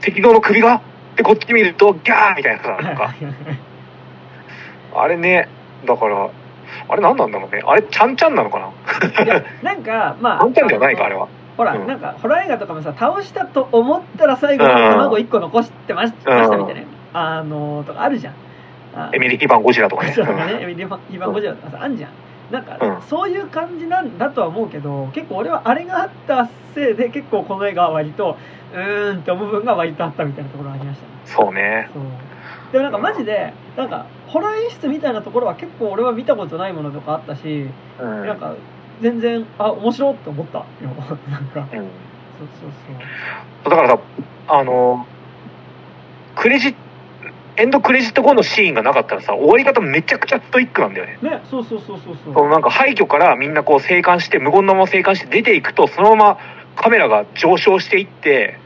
[0.06, 0.80] 赤道の首が？
[1.16, 2.36] で、こっち見ると、ギャー！
[2.36, 3.14] みたいなさ、なんか、
[4.94, 5.48] あれね、
[5.86, 6.28] だから、
[6.88, 7.62] あれ何なんだろうね。
[7.66, 9.24] あれ、ちゃんちゃんなのかな？
[9.24, 11.28] いやなんか まあちゃんちゃんじゃないか、あれは。
[11.56, 11.86] ほら、うん。
[11.86, 16.82] なんかホラー映画とかもさ倒したと思ったら最後に卵1個残してましたみたいな、
[17.12, 18.34] あのとかあるじゃん。
[18.94, 20.12] あエミリー・バン・ゴジラとかね。
[20.12, 22.10] そうだね、エミリー・イヴァン・ゴジラとかさ、あんじゃん。
[22.50, 28.36] なんか、うんそういう感じなんだとは思うけど、結構俺はあれがあったせいで、結構この映画は割と、
[28.72, 31.12] うーんって思う部分が割とあったみたいなところがありましたね。
[31.24, 31.88] そうね。
[31.92, 32.02] そう。
[32.72, 37.66] でもなんかマジで、なんか、ホラー演出みたいなところは結構俺は見たことないものとかあったし、
[38.00, 38.26] うん。
[38.26, 38.54] なんか、
[39.00, 40.66] 全然、あ、面白いって思ったよ。
[41.30, 41.88] なんか、うん
[42.40, 42.70] そうそう
[43.64, 43.70] そう。
[43.70, 43.98] だからさ、
[44.48, 45.06] あの、
[46.36, 46.74] クレジ
[47.60, 51.18] エンドクレジット後のシーンがなかったらさ、終わり方めちゃくちゃストイックなんだよね。
[51.22, 52.34] ね、そうそうそうそうそう。
[52.34, 56.38] そのなんか廃墟からみんなこう生還して無言のまま生還して出ていくとそのまま
[56.76, 58.58] カメラが上昇していって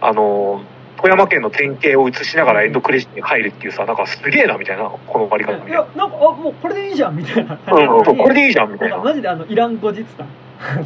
[0.00, 0.62] あの
[0.98, 10.28] 富山県の典型を映しながらエンドクレジットに入るっていうさなんかすげえなみたいなこの終わり方みたいいや、なんか、あ、もうこれでいいじゃんみたいななうんそうこれででいいじゃんみたいなマジであの、イラン後日談。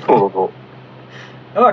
[0.06, 0.67] そうそうそう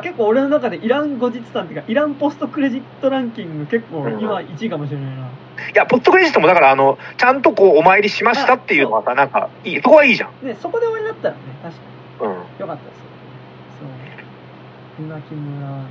[0.02, 4.20] 結構俺の中でイラン後日談っていうかイランポストクレジットランキング結構うん。
[4.20, 5.28] 今1位かもしれないな、い
[5.76, 9.82] やポットクレジットもだからあのちゃんとこうお参りしましたっていうのがさなんかいい。
[9.82, 10.46] そこはいいじゃん。
[10.46, 11.82] でそこで終わりだったらね確か
[12.22, 12.32] うん。
[12.32, 13.06] によかったですよ。
[14.98, 15.06] そう。
[15.06, 15.86] 稲木村はね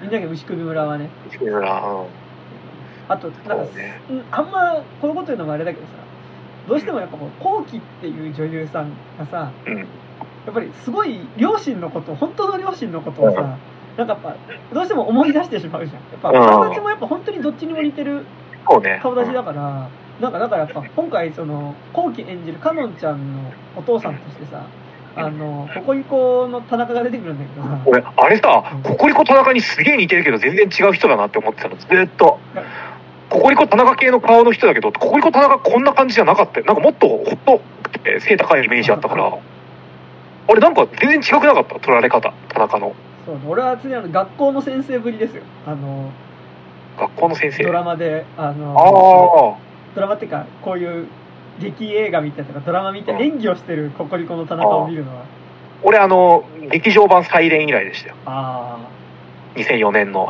[0.00, 0.08] そう。
[0.08, 1.10] 稲木牛首村はね。
[1.40, 2.06] いいなうん。
[3.08, 4.00] あとなんか、ね。
[4.10, 5.92] うんあんまこういうこと言うのもあれだけどさ
[6.66, 9.86] どうしてもやっぱこう後期っていう女優さんがさうん
[10.48, 13.54] やっぱりすごい両親のこと本当の両親のことをさ、うん。
[13.98, 15.96] なんかやっぱどうしても思い出してしまうじゃん。
[15.96, 16.34] やっぱうん。
[16.34, 18.24] 顔立ちもやっぱ本当にどっちにも似てる
[18.66, 18.98] そうね。
[19.02, 19.90] 顔立ちだから、
[20.20, 24.66] なんかだからやっぱ今回その後期演じるかのんちゃんのお父さんとしてさ
[25.16, 27.82] あのココリコの田中が出てくるんだけどさ。
[27.84, 31.76] 俺あれさココリコ田中にすげえ似てるけど全然違う人だなって思ってたの。
[31.76, 32.38] ずーっと
[33.28, 37.60] ココリコ田中系の顔の人だけどココリコ田中こんな感じじゃなかったよなんかもっとほっと
[38.20, 39.36] 背高いイメージあったから
[40.48, 41.74] あれなんか全然違くなかった？
[41.80, 42.32] 取られ方。
[42.48, 42.94] 田中の。
[43.26, 45.42] そう俺は次あの学校の先生ぶりですよ。
[45.66, 46.10] あの
[46.98, 47.64] 学校の先生。
[47.64, 51.06] ドラマでああのあドラマっていうかこういう
[51.60, 53.26] 劇映画みたいなとかドラマみたいなうん。
[53.26, 55.24] 演技をしてるココリコの田中を見るのは。
[55.82, 58.16] 俺あの劇場版サイレン以来でしたよ。
[58.26, 58.78] あ
[59.54, 60.28] 2004年の。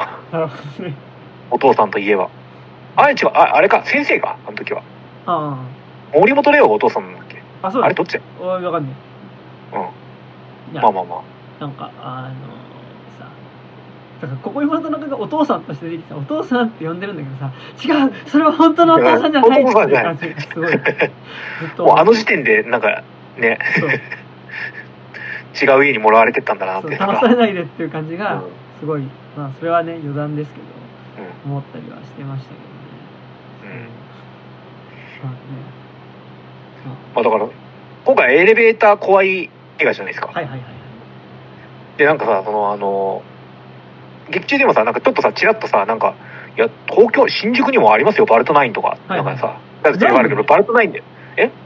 [1.50, 2.28] お父さんといえば。
[2.96, 4.82] あれ違う、ああれか、先生か、あの時は。
[5.26, 5.56] あ
[6.12, 7.40] 森本レオがお父さんなんだっけ？
[7.62, 7.86] ああそうだ。
[7.86, 8.82] あれどっちわかんない。
[8.82, 8.88] うん。
[10.74, 11.38] まあまあまあ。
[11.60, 12.34] なんかあの
[13.18, 13.28] さ
[14.20, 16.16] だからここに本当のがお父さんとして出てきた。
[16.16, 17.52] お父さんって呼んでるんだけどさ
[17.82, 18.12] 違う。
[18.26, 19.62] それは本当のお父さんじゃない。
[19.62, 19.94] っていう感じ。
[19.94, 20.70] がすごい。
[20.70, 20.80] ずっ
[21.76, 21.84] と。
[21.86, 23.02] もうあの時点で、なんか、
[23.36, 23.58] ね、
[25.60, 26.96] 違う家にもらわれてったんだなって。
[26.96, 28.42] 騙されないでっていう感じがうん。
[28.80, 29.02] すごい。
[29.36, 30.64] まあそれはね余談ですけど
[31.46, 31.52] うん。
[31.52, 32.54] 思ったりはしてましたけ
[33.66, 33.86] どね。
[35.22, 35.28] うん。
[35.28, 35.38] まあね。
[37.14, 37.46] まあだから、
[38.04, 40.26] 今回エレベーター怖い映画じゃないですか。
[40.26, 41.98] まあはいはいはいはい。
[41.98, 43.22] で、なんかさ、そのあの、
[44.30, 46.14] 劇中でもさ、なんかちょっとさ、ちらっとさ、なんか、
[46.56, 48.98] いや、東京、新宿にもありますよ、バルトナインとか。
[49.08, 51.02] はいなんかさ、だってあるけど、バルトナインで、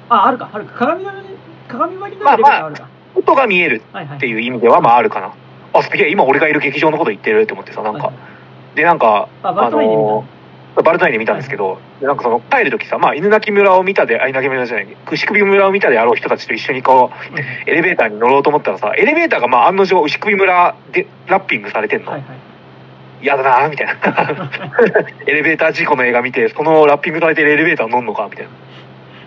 [0.08, 0.74] ああるかあるか。
[0.78, 1.12] 鏡の
[1.68, 4.16] 鏡割りのエレベーターあるか、音が見えるはいはい。
[4.18, 5.32] っていう意味では、まああるかな。
[5.72, 7.98] あ、すげえ、今俺がいる劇場のこと言ってるって思ってさ、なんか。
[7.98, 8.12] はいは、
[8.74, 8.76] い。
[8.76, 10.24] で、なんか、あバルトナインで見たの？
[10.74, 22.12] バルトナインで見たんですけど、でなんかその帰る時さ、まあ犬鳴村を見たで、あ、犬鳴村じゃない、牛首村を見たであろう人たちと一緒にこう、はいエレベーターに乗ろうと思ったらさ、エレベーターがまあ案の定牛首村でラッピングされてんの。
[22.12, 22.52] はいはい
[23.22, 23.92] 嫌だなみたいな。
[25.26, 28.50] エレベーター事故の映画見て、そのラッピングされてるエレベーター乗んのかみたいな。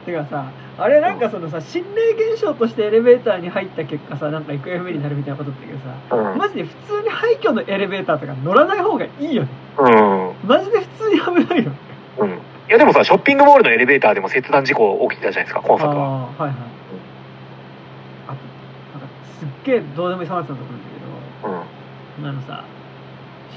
[0.06, 6.38] てかさあれなんかそのさ心霊現象としてエレベーターに入った結果さなんか行方不明になるみたいなことだったけどさうん。
[6.38, 10.48] マジで普通に廃墟のエレベーターとか乗らない方がいいよねうん。
[10.48, 11.72] マジで普通に危ないよ
[12.20, 12.30] うん。
[12.30, 12.34] い
[12.68, 15.96] やでもさ、ショッピングモールのエレベーターでも切断事故起きてたじゃないですか、今ああ作は。
[15.96, 16.52] はいはい
[18.28, 18.36] あと
[19.00, 19.08] なんか
[19.40, 20.84] すっげえどうでもいい話なんだと思うんだ
[21.42, 22.28] けどうん。
[22.28, 22.66] あのさ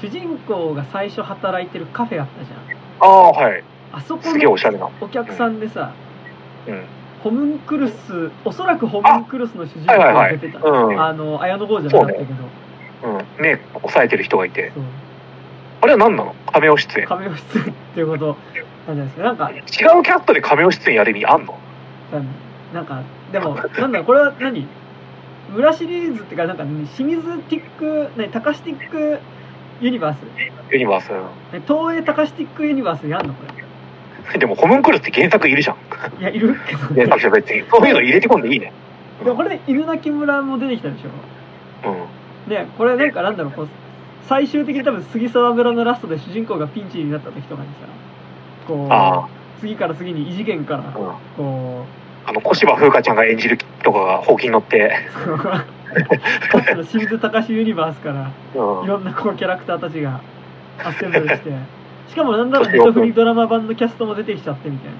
[0.01, 2.59] 主人公が最初働いてるカフェあったじゃん
[3.01, 3.63] ああ、はい。
[3.91, 4.91] あそこの。
[5.01, 5.93] お客さんでさ、
[6.67, 6.85] うん。
[7.23, 10.33] ホムンクルスおそらくホムンクルスの主人公はいはいはい。
[10.33, 11.01] が出てた、うん。
[11.01, 12.33] あの綾野剛じゃなかったけど。
[13.03, 13.25] うん。
[13.43, 14.71] 目押さえてる人がいて。
[15.81, 16.35] あれは何なの？
[16.51, 17.05] カメオ出演。
[17.07, 18.37] カメオ出演っていうこと。
[18.87, 19.23] なんじゃないですか？
[19.23, 21.57] なんか違うキャストでカメオ出演やる意味あんの？
[22.73, 24.67] なんかでもなんだこれは何？
[25.51, 26.63] 村シリーズっていうかなんか
[26.95, 29.19] 清水ティック何タカシティック
[29.81, 30.19] ユニバース？
[30.71, 31.09] ユニバース。
[31.53, 33.33] ね東映タカシティックユニバースやんの？
[33.33, 33.43] こ
[34.37, 35.77] でもホムンクルスって原作いるじゃん。
[36.19, 37.63] れいやいるけど原作者別に。
[37.69, 38.71] そういうの入れてこんでいいね。
[39.23, 41.89] これで犬鳴村も出てきたでしょ？
[41.89, 42.49] うん。
[42.49, 43.69] でこれなんかなんだろうこう
[44.27, 47.73] 最終的に多分杉沢村のラストで主人公がピンチになった時とかにさ
[48.67, 49.27] こあ
[49.57, 51.17] う次から次に異次元からあ。
[51.41, 51.83] う
[52.25, 54.91] あの、小芝風花ちゃんが演じるとかがほうきに乗って、
[55.25, 55.65] うか
[56.51, 60.21] つての清水隆ユニバースからうんいろんなこうキャラクターたちが
[60.77, 61.51] アッセンブルして
[62.09, 64.97] しかもなんだろうネットフリドラマ版のキャストも出てきちゃってみたいな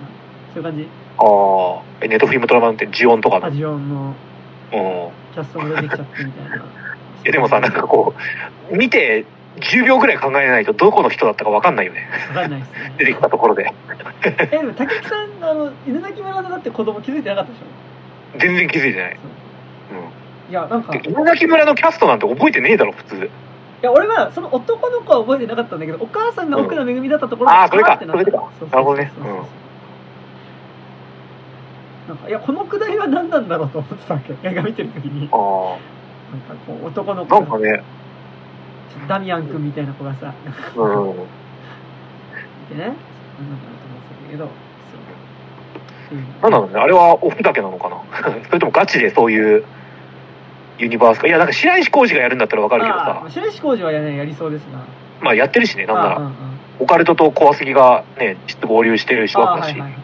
[0.54, 0.88] そういう感じ
[1.18, 4.16] ああ、えネットフリームドラマってジオンとかジオンの？
[4.72, 4.80] うん。
[4.80, 6.66] いキャストも出てきちゃってみたいな
[7.24, 8.14] やでもさ、なんかこ
[8.72, 9.26] う、見て
[9.58, 12.08] 10秒ぐらい考えないとどこの人だったかわかんないよね。
[12.30, 13.74] わかんないですね出てきたところで。
[14.24, 18.40] えでも竹木さんあの犬鳴村のだって子供気づいてなかったでしょ？
[18.40, 19.18] 全然気づいてない。
[20.50, 23.30] いやなんかいで稲垣村のキャストなんて覚えてねえだろ、普通。
[23.82, 27.58] や俺はその男の子は覚えてなかったんだけどお母さんが奥野めぐみだったところうん。
[27.58, 27.94] あーそれか。
[27.96, 28.24] ってなった。
[28.24, 28.50] それか。
[28.72, 29.06] なるほどね。
[29.06, 29.10] ん。
[32.18, 34.34] かいやこのくだりは何なんだろうと思ってたわけ。
[34.48, 35.30] 映画見てる時に。
[35.32, 35.78] あ
[36.32, 37.26] なんかこう男のあ。
[37.26, 37.40] 子が。
[37.42, 37.84] なんかね、
[39.08, 40.34] ダミアン君みたいな子がさ。
[40.76, 41.12] うん。
[41.12, 41.16] い
[42.70, 42.78] てね。
[42.78, 42.98] なんだろうと思って
[44.16, 44.46] たんだけど。
[44.46, 44.50] そ
[46.16, 46.18] う。
[46.18, 46.26] うん。
[46.42, 47.98] なんだろうね、あれはおふざけなのかな。
[48.48, 49.64] それともガチでそういう
[50.80, 51.28] ユニバースか。
[51.28, 54.80] いや、なんか白石浩二がやるんだったらわかるけどあさあ、白石浩二はや,、ね、やりそうですな。
[55.22, 56.34] まあやってるしね、なんなら、うんうん。
[56.80, 60.00] オカルトと怖すぎがね、ちょっと合流してる人だったし、あはいはいはい。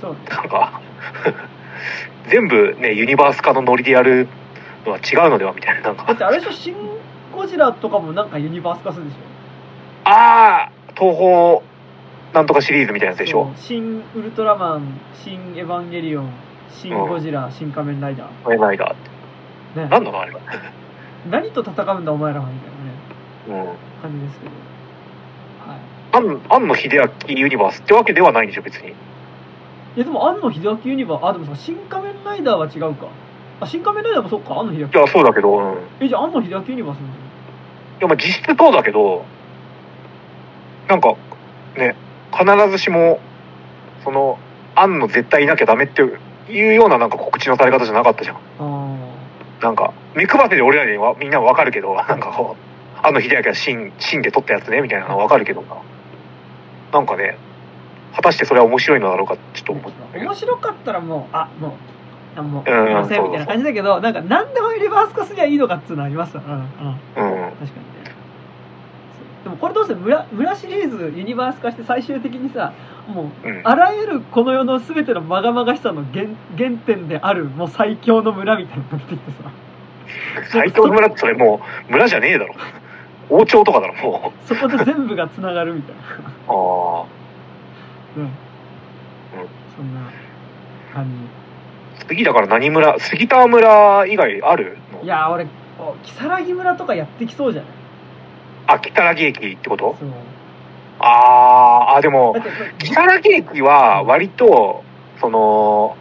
[0.00, 0.12] そう。
[0.12, 0.80] ねなんか、
[2.28, 4.26] 全部ね、ユニバース化のノリでやる
[4.84, 6.74] のは違うのではみたいな、なんか、だってあれでしょシン・
[7.34, 9.16] ゴジラとかもなんかユニバース化するでしょ？
[10.08, 11.60] ああ、東宝
[12.34, 13.50] なんとかシリーズみたいなやつでしょ。
[13.56, 16.30] 新ウルトラマン新エヴァンゲリオン
[16.70, 18.26] 新ゴジラ、新仮面ライダー。
[18.44, 19.15] 仮面ライダーって。
[19.76, 20.40] ねなんなのあれは。
[21.30, 23.76] 何と戦うんだお前らはみたいなねうん。
[24.02, 24.50] 感じですけど
[25.70, 25.78] はい
[26.12, 28.88] 庵庵野秀明ユニバースってわけではないんでしょ、別に。
[28.88, 28.92] い
[29.96, 33.06] やでも庵野秀明ユニバーあでもさ新仮面ライダーは違うか
[33.60, 35.74] あ新仮面ライダーもそっか庵野秀明いや、そうだけど、うん。
[35.74, 37.26] いえじゃあ庵野秀明ユニバースなんじ
[38.00, 39.24] や、まあ実質そうだけど、
[40.88, 41.14] なんか、
[41.76, 41.94] ね、
[42.32, 43.18] 必ずしも、
[44.04, 44.38] その、
[44.74, 48.36] 庵野絶対いなきゃダメっていうようななんか告知のされ方じゃなかったじゃん。
[48.36, 48.95] ゃない
[49.62, 52.56] なんか、目配せで俺らにはみんなわかるけど、 なんかこ
[53.02, 55.68] う、庵野秀明が芯、芯で撮ったやつね、みたいなのはわかるけどな。
[56.92, 57.36] なんかね、
[58.14, 60.24] 果たしてそれは面白いのだろうかちょっと思ったんだけど。
[60.24, 61.72] 面白かったらもうあもう
[62.38, 66.42] あもういませんみたいな感じだけどなんか何でもリバース化すりゃいいのかっつうのありますわ。
[66.46, 66.64] うんうん。
[66.64, 66.76] 確
[67.16, 67.30] うん。
[67.30, 67.76] かにね。
[69.44, 72.72] でもこれどうせ村村シリーズユニバース化して最終的にさ
[73.08, 73.60] もううん。
[73.64, 76.26] あらゆるこの世の全てのまがまがしさの原
[76.56, 79.50] 原点であるもう最強の村みたいなのが出てきてさ。
[80.50, 82.54] 最強の村ってそれもう、村じゃねえだろ。
[83.28, 86.00] 王朝とかだろ、もそこで全部がつながるみたいな。
[86.02, 86.04] う。
[86.48, 88.20] ああ。
[88.20, 88.30] ね、
[89.76, 90.00] そんな
[90.94, 91.06] 感
[92.08, 95.00] 次だから何村杉田村以外あるの？
[95.00, 95.46] じいやー俺
[95.78, 97.70] 如月村とかやってきそうじゃない？
[98.68, 99.96] あ、北良木駅ってこと？
[99.98, 100.08] そう
[100.98, 102.44] あー、あ、でもだ、っ
[102.78, 104.82] て北良木駅は割と、
[105.20, 105.96] その、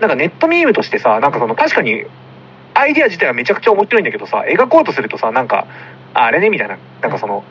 [0.00, 2.04] なんかネットミームとしてさ、なんかその確かに、
[2.74, 5.66] アイディア自体はめちゃくちゃ面白いんだけどさ、描こうとするとさ、なんか、
[6.14, 7.44] ああれねみたいな、なんかその、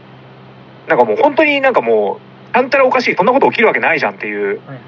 [0.87, 2.19] なんかもう本当になんかも
[2.51, 4.79] う、なんたらおかしい、そんなこと起きるわけないじゃんっていう、はいはい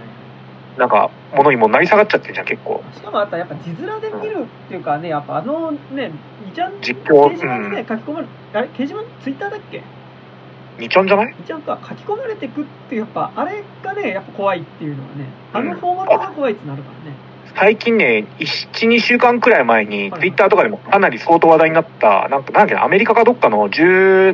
[0.77, 2.83] なんか、ものにもなり下がっちゃってるじゃん、結構。
[2.93, 6.11] しかもあとやっぱ字面で見るっていうかねやっぱあのね
[6.51, 9.81] 2ちゃん実況掲示板にね書き込まれあれ掲示板ツイッターだっけ？
[10.77, 17.15] 2ちゃんじゃない？2ちゃんか書き込まれてくってやっぱあれがねやっぱ怖いっていうのはねあのフォーマットが怖いってなるからね、
[17.55, 20.21] 最近ね、1、2週間くらい前に、はい。
[20.21, 24.33] ツイッターとかでもかなり相当話題になった、なんか、なんだっけな、アメリカかどっかの17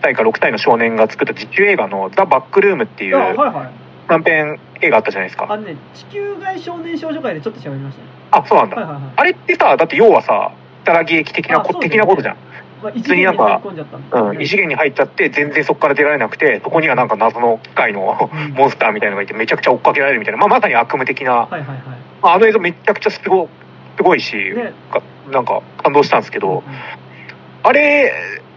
[0.00, 5.46] 歳か6歳の少年が作った実習映画のザ・バックルームっていうはい短編映画あったじゃないですか。
[5.48, 8.76] あのね地球外少年少女会でちょっと喋りましたねあ、そうなんだ。
[8.76, 9.12] はいはいはい。
[9.16, 10.52] あれってさ、だって要はさ、
[10.84, 12.36] たら劇的な的なことじゃん。
[12.82, 18.52] まあ、一通になんかうん、異次元に入っちゃって、全然そこから出られなくて、そこにはなんか謎の機械のうん。
[18.54, 21.78] モンスターみたいなのがいて、めちゃくちゃ追っかけられるみたいな、まあ、まさに悪夢的な、はいはいはい。
[22.22, 23.48] まあ、あの映像めちゃくちゃすご
[23.96, 24.72] すごいし、ね。
[24.90, 26.62] かなんか感動したんですけど、うん。
[27.62, 28.12] あれ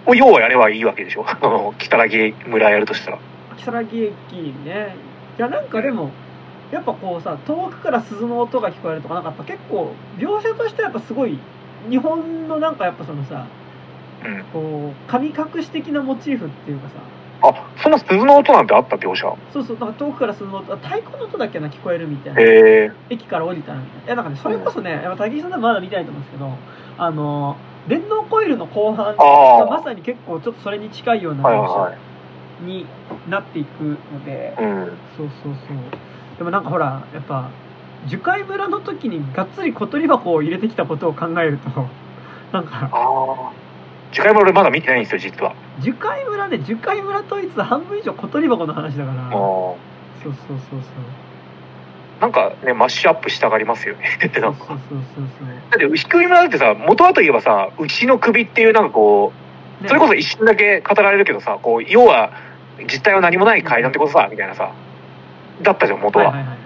[0.05, 1.26] を要はやればいいわけでしょ？
[1.28, 3.17] あの、北木村やるとしたら。
[3.57, 4.95] 如月駅ね。
[5.38, 6.11] いやなんかでも
[6.71, 11.38] やっぱこうさ遠くから鈴の音が聞こえるとかなんかやっぱ結構描写としてはやっぱすごい
[11.89, 13.62] 日本のなんかやっぱそのさうん。
[14.51, 16.95] こう神隠し的なモチーフっていうかさ。
[17.45, 19.36] あ、そんな鈴の音なんてあった描写？
[19.51, 22.41] そうそうなんか遠くから鈴の音あ太鼓の音だけな聞こえるみたいな。
[22.41, 22.45] へ
[22.86, 22.91] え。
[23.09, 24.05] 駅から降りたらみたいな。
[24.05, 26.49] いやなんかねそれこそねやっぱ武井さんでもまだ見たいと思うんですけど
[26.97, 27.57] あの
[27.89, 31.91] 電動コイルの後半がまさに結構ちょっとそれに近いようなはい描。
[31.91, 31.97] 写
[32.63, 32.86] に
[33.30, 34.86] なっていくので、うん。
[35.17, 36.38] そうそうそう。
[36.38, 37.49] でもなんかほらやっぱ
[38.07, 41.69] 樹海村の時にがっつり小鳥箱を入れてきたことを考えると
[42.53, 43.51] なんか
[44.14, 44.16] ああ。
[44.16, 45.55] 次回も俺まだ見てないんですよ、実は。
[45.80, 49.78] 樹海村ね樹海村といつ半分以上小鳥箱の話だからあそう
[50.24, 50.80] そうそうそう
[52.20, 52.22] あ。
[52.22, 54.18] なんかね、マッシュアップしたがりますよね。
[54.26, 54.66] ってそうなんか。
[54.68, 59.34] そうそうそうそうだって、牛首村だってさ、元はといえばさ、牛の首っていうなんかこ
[59.80, 62.32] う、ねそれこそ一瞬だけ語られるけどさ、こう、要は、
[62.84, 64.72] 実態は何もない階段ってことさ、みたいなさ、
[65.61, 66.26] だったじゃん、元は。
[66.26, 66.62] はいはいはい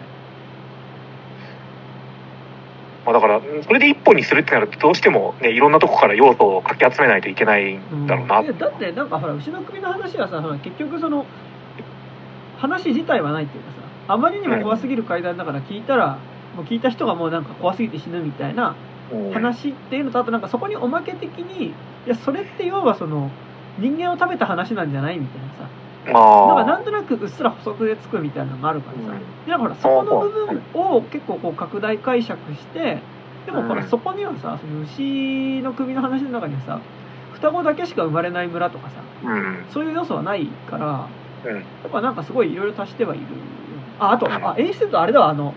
[3.07, 8.41] まあ、だから、それで一本にするってなると、どうしてもね、いろんなとこから要素をかき集めないといけないんだろうな。
[8.41, 11.25] いやだってなんかほら牛の首の話はさほら結局その
[12.57, 16.19] 話自体はないっていうかさあまりにも怖すぎる階段だから聞いたら、
[16.55, 18.75] もう聞いた人がもうなんか怖すぎて死ぬみたいな
[19.13, 19.31] うん。
[19.31, 21.73] 話っていうのとあとなんかそこにおまけ的にい
[22.05, 23.31] やそれって要はその
[23.79, 25.69] 人間を食べた話なんじゃないみたいなさ
[26.13, 29.45] まあ、なんかなんとなくうっすら補足でつくみたいなのがあるからさ、うん。
[29.45, 33.01] でなんかほらそこの部分を結構こう拡大解釈して
[33.45, 33.89] でもほらうん。
[33.89, 36.81] そこにはさその牛の首の話の中にはさ
[37.33, 39.65] 双子だけしか生まれない村とかさうん。
[39.71, 41.07] そういう要素はないから
[41.45, 41.55] うん。
[41.55, 43.25] やっぱなんかすごいいろいろ足してはいる
[43.99, 45.53] ああとうんあ演出とあれだわあの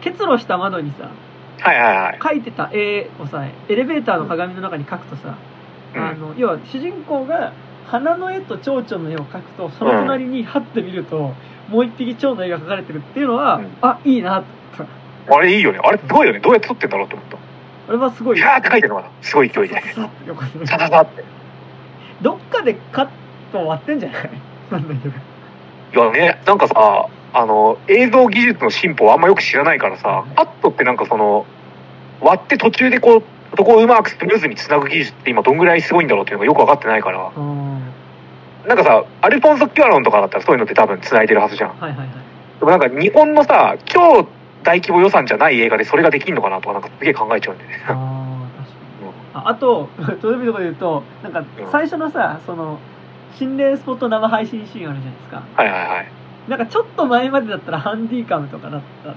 [0.00, 1.10] 結露した窓にさ
[1.58, 2.18] はいはいはい。
[2.18, 5.36] 描いてた絵をさエレベーターの鏡の中に描くとさ、
[5.94, 6.00] うん。
[6.00, 7.52] あの要は主人公が
[7.86, 11.32] 花の絵と蝶々の絵を描くとその隣にハッて見ると、
[11.68, 14.42] もう一匹蝶の絵が描かれてるっていうのは、うんあいいな
[14.76, 14.88] と思っ
[15.28, 15.80] たあれいいよね。
[15.82, 16.40] あれすごいよね。
[16.40, 17.38] どうやって撮ってんだろうって思った。
[17.88, 19.10] あれはすごいキャーって書いてるのかな。
[19.22, 19.74] すごい勢いで。
[19.74, 21.24] ささっと横にサササって。
[22.22, 23.08] どっかでカッ
[23.52, 24.30] ト割ってんじゃない？
[24.70, 25.14] なんだけど
[26.12, 31.46] いやね、なんかさ、あの、映像技術の進歩をあんまよく知らないからさ、カットってなんかその、
[32.20, 33.22] 割って途中でこう、
[33.56, 37.80] そこをうまくスムーズにつなぐ技術って今どんぐらいすごいんだろうっていうのがよく分かってないから、うん。
[38.66, 41.70] なんかさ、アルフォンソ・キュアロンとかだったらそういうのって多分繋いでるはずじゃん。
[41.70, 42.08] はいはいはい
[42.58, 44.26] でもなんか日本のさ、超
[44.62, 47.84] 大規模予算じゃない映画でそれができんのかなとかなんかすげえ考えちゃうんだよね。
[47.86, 49.12] あー確かに。
[49.34, 49.88] ああと
[50.22, 51.46] どういうところで言うとなんかうん。
[51.70, 52.78] 最初のさその
[53.38, 55.42] 心霊スポット生配信シーンあるじゃないですか。
[55.54, 56.08] はいはいはい。
[56.48, 59.14] なんかちょっと前までだったらハンディカムとかだった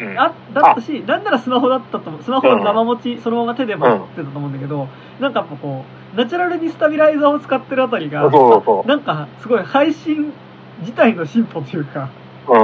[0.00, 0.18] うん。
[0.18, 4.88] あだったしなんならスマホだったと思うスマホの生持ち、そのまま手で持ってたと思うんだけど、
[5.20, 5.84] なんかやっぱこ
[6.14, 10.32] うナチュラルにスタビライザーを使ってるあたりがそうそうそなんかすごい配信
[10.80, 12.10] 自体の進歩というか
[12.48, 12.52] う。
[12.52, 12.58] うん。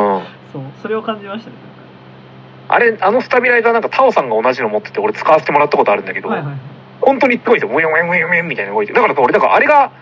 [0.53, 1.57] そうそれを感じましたね
[2.67, 6.59] あれ、あのスタビライザーなんかタオさんが同じの持ってて俺使わせてもらったことあるんだけど、はいはいはい
[7.01, 7.77] 本当にすごいんですよ。
[7.77, 8.93] ウェンウェンウェンウェンみたいな動いて。
[8.93, 9.93] だからさ俺、だからあれが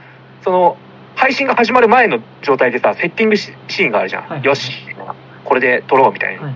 [0.44, 0.76] その、
[1.16, 4.22] 配信が始まる前の状態でさ、セッティングシシーンがあるじゃん。
[4.24, 4.72] はいよし、
[5.44, 6.42] これで撮ろうみたいな。
[6.42, 6.54] はい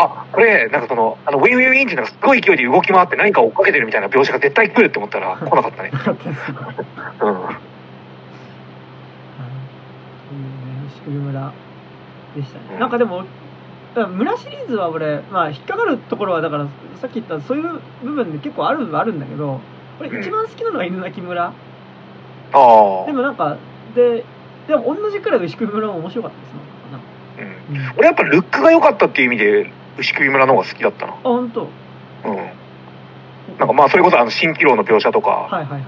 [0.00, 5.90] あ、これ、なんかその、あの、ウィンウィンウィンってなんかすごい勢いで動き回って何かを追っかけてるみたいな描写が絶対来るって思ったら来なかったね。
[7.20, 7.68] うん。
[11.10, 11.52] 村
[12.34, 13.24] でしたね、うんなんかでも
[13.96, 16.68] 村シリーズは俺、まあ、引っかかるところはだから
[17.00, 19.60] さっき言ったそういう部分で結構あるはあるんだけど
[19.98, 21.52] 俺うん一番好きなのは犬鳴村、あ
[22.52, 23.06] あ。
[23.06, 23.56] でもなんか
[23.96, 24.24] で
[24.68, 27.74] でも同じくらい牛首村も面白かったですうん。
[27.74, 31.12] なんかな、うん、あ俺やっぱルックが良かったっていう意味で、牛首村の方が好きだったな。
[31.22, 31.64] 本当う
[32.30, 32.36] ん。
[33.58, 35.82] なんかまあそれこそあの蜃気楼の描写とか、はいはいはい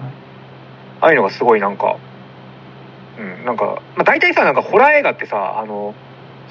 [1.00, 1.96] ああいうのがすごいなんか、
[3.18, 5.94] うん、なんか、まあ大体さ、なんかホラー映画ってさ、あの、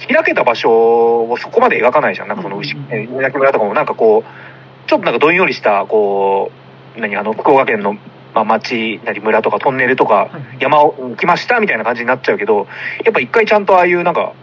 [0.08, 2.28] 開けた場所をそこまで描かないじゃん。
[2.28, 6.52] なんかその牛、うんうんうんえー稲村とかもなんかこう、ちょっとなんかどんよりした、こ
[6.98, 7.94] う、何、あの、福岡県の、
[8.34, 10.30] まあ、町なり村とかトンネルとか、
[10.60, 12.68] 山を行きましたみたいな感じになっちゃうけど、
[13.04, 14.34] やっぱ一回ちゃんとああいうなんか、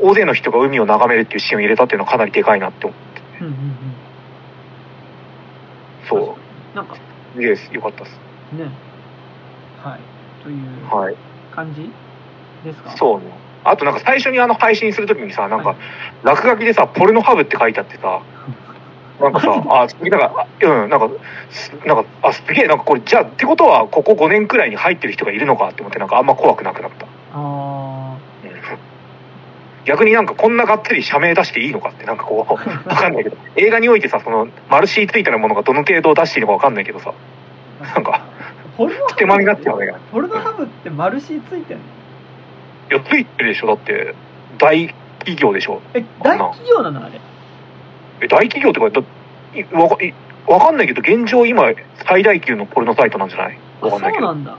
[0.00, 2.94] 大勢の人が海を眺めるっていうシーンを入れたっていうのはかなりでかいなって思
[3.40, 3.44] う。
[3.44, 3.74] うんうんうん
[6.08, 6.36] そ
[6.74, 6.96] なんか
[7.36, 7.40] う。
[7.40, 7.72] いいです。
[7.72, 8.18] よかったです。
[8.52, 8.64] ね
[9.82, 10.00] はい
[10.42, 11.14] というはい。
[11.50, 11.90] 感じ
[12.64, 12.90] ですか？
[12.96, 13.26] そうね。
[13.64, 15.76] あとなんか最初にあの配信するときにさ、なんかはい
[16.22, 18.20] 落書きでさ、ポルノハブって書いてあってさ、
[19.20, 21.08] なんかさ、あ、なんか、あうん、なんか、
[21.50, 27.06] すなんか、あ、すげえ、なんかこれ、じゃあ、ってことは、ここ5年くらいに入ってる人がいるのかって思って、なんかあんま怖くなくなった。
[27.32, 28.13] あうん
[29.84, 32.52] 逆になんかこんながっつり社名出していいのかって、なんかこう、
[32.88, 37.12] わかんないけど、映画においてさ、その、マルシーついてるものがどの程度出していいのかわかんないけどさ、
[37.82, 38.22] あなんか、
[38.76, 39.92] ポルノ手間になっちゃうね。
[40.10, 41.82] ポルノハブってマルシーついてんの？
[42.90, 44.14] いや、ついてるでしょ、だって、
[44.58, 44.88] 大
[45.20, 45.80] 企業でしょ。
[45.94, 47.20] え大企業なのあれ？
[48.22, 49.06] え大企業ってかだ
[49.54, 50.14] いわかい
[50.46, 51.64] わかんないけど現状今
[52.06, 53.58] 最大級のポルノサイトなんじゃない？
[53.82, 54.30] あそわかんないけど。
[54.30, 54.56] うなんだ。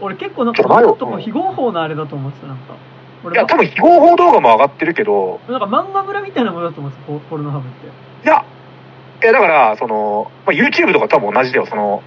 [0.00, 2.62] 俺結構なんかとこう非合法なあれだと思ってたなんか。
[2.72, 5.40] 俺いや多分非合法動画も上がってるけど。
[5.48, 7.86] なんか漫画村みたいなものだと思ってたポポルノハブって。
[7.86, 8.44] いや
[9.22, 11.66] いやだからその、まあ、YouTube とか多分同じだよ。
[11.66, 12.02] その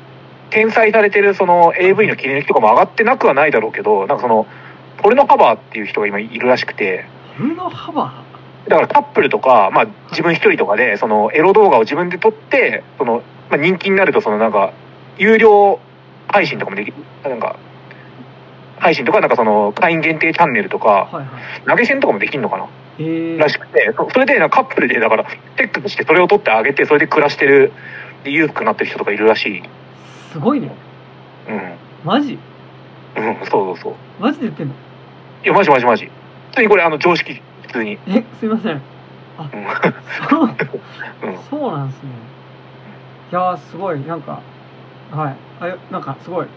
[0.49, 4.47] 転載されてるその AV の切り抜きとかも上がってなくはないだろうけどなんかその
[4.97, 7.05] ポルノカバーっていう人が今いるらしくて。
[7.37, 8.23] ポルノハバ
[8.67, 14.71] だからカップルとか、まあ、自分一人とかでそのエロ動画を自分で撮ってその、まあ、人気になるとそのなんか
[15.17, 15.79] 有料
[16.27, 17.57] 配信とかもできるなんか
[18.83, 21.61] 配信とかなんかその会員限定チャンネルとかーはいはい。
[21.65, 22.67] 投げ銭とかもできるのかな？
[22.99, 25.25] えー、らしくてそそれでカップルでだから
[25.55, 27.71] テックしてそれを撮ってあげてそれで暮らしてる
[28.23, 29.63] で裕福になってる人とかいるらしい。
[30.31, 30.69] すごいね。
[31.47, 31.73] うん。
[32.03, 32.37] マジ？
[33.15, 33.93] うんそうそうそう。
[34.19, 34.73] マジで言ってんの？
[34.73, 36.05] いやマジマジマジ。
[36.51, 37.97] 普通にこれあの常識普通に。
[38.07, 38.73] えすいません。
[38.73, 38.81] うん。
[40.29, 40.49] そう。
[41.23, 41.37] うん。
[41.49, 42.09] そうなんですね。
[43.31, 43.99] いやーすごい。
[44.01, 44.41] なんか
[45.11, 45.35] はい。
[45.61, 46.47] あよなんかすごい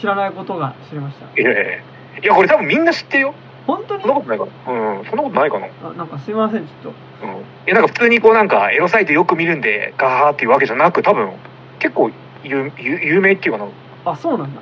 [0.00, 1.40] 知らないことが知れました。
[1.40, 1.82] いやいやい
[2.22, 3.34] やこれ多分みんな知ってるよ。
[3.66, 4.02] 本当に？
[4.02, 5.04] そんなことないかなうん。
[5.04, 5.66] そんなことないかな。
[5.66, 7.32] あなんかすいませんちょっうん、い
[7.66, 11.32] やなんか普通にこうなんかエロサイトよく見るんでガーっていうわけじゃなく多分
[11.80, 12.10] 結構
[12.44, 13.64] 有有有名っていうかな。
[13.66, 13.72] と
[14.04, 14.60] あそうなんだ。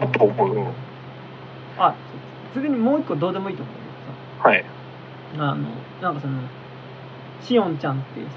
[0.00, 0.68] だと思う、うん、
[1.76, 1.94] あ
[2.54, 3.74] ついでにもう一個どうでもいいと思う
[4.42, 4.74] けどさ。
[5.36, 5.56] あの
[6.00, 6.40] なんかその
[7.42, 8.32] しおんちゃんっていうさ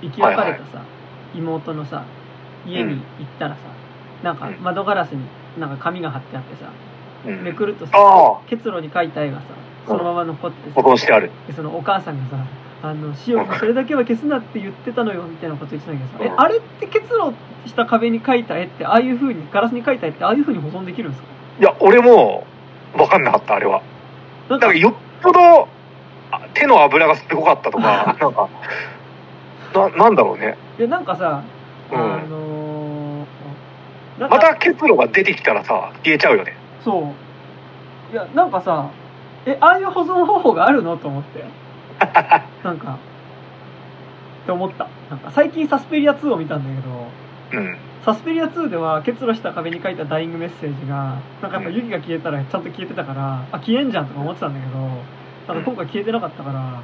[0.00, 0.84] 生き別れたさ、
[1.34, 2.04] 妹のさ
[2.64, 3.00] 家に行っ
[3.38, 3.60] たらさ、
[4.22, 5.24] なんかうん窓ガラスに
[5.58, 6.70] なんか紙が貼ってあってさ。
[7.26, 7.42] うん。
[7.42, 7.92] めくるとさ
[8.48, 9.44] 結露に描いた絵がさ
[9.86, 11.30] そのまま残ってて保存してある。
[11.46, 12.44] でそのお母さんがさ
[12.82, 16.32] 「あのしおんそれだけは消すなって言ってたのよ」みたいなこと言ってたんだけどさ、うん。
[16.32, 17.20] えあれって結露
[17.66, 21.28] した壁に描いた絵ってああいう風にガラスに描いた絵ってああいう風に保存できるんですか？
[21.58, 22.44] いや俺も
[22.96, 23.82] 分かんなかったあれは。
[24.48, 25.68] なんかだからよっぽど
[26.30, 27.82] あ手の油がすごかったとか
[28.20, 28.48] なんか
[29.74, 30.56] ななんだろうね。
[30.78, 31.42] いやなんかさ
[31.90, 31.98] うん。
[31.98, 32.65] あの
[34.18, 36.54] また結露が出てきたらさ消えちゃうよね。
[36.84, 37.12] そ
[38.10, 38.12] う。
[38.12, 38.90] いやなんかさ
[39.46, 40.96] えああいう保存方法があるの？
[40.96, 41.44] と思って。
[42.64, 42.92] なんか。
[44.42, 44.88] って思った。
[45.10, 47.60] なんか最近サスペリア2を見たんだけど。
[47.62, 47.76] うん。
[48.04, 54.78] サスペリア2では結露した壁に書いたダイイングメッセージがなんかやっぱ雪が消えたらちゃんと消えてたからあ消えんじゃんとか思ってたんだけど
[55.54, 55.64] なん。
[55.64, 56.80] か今回消えてなかったから、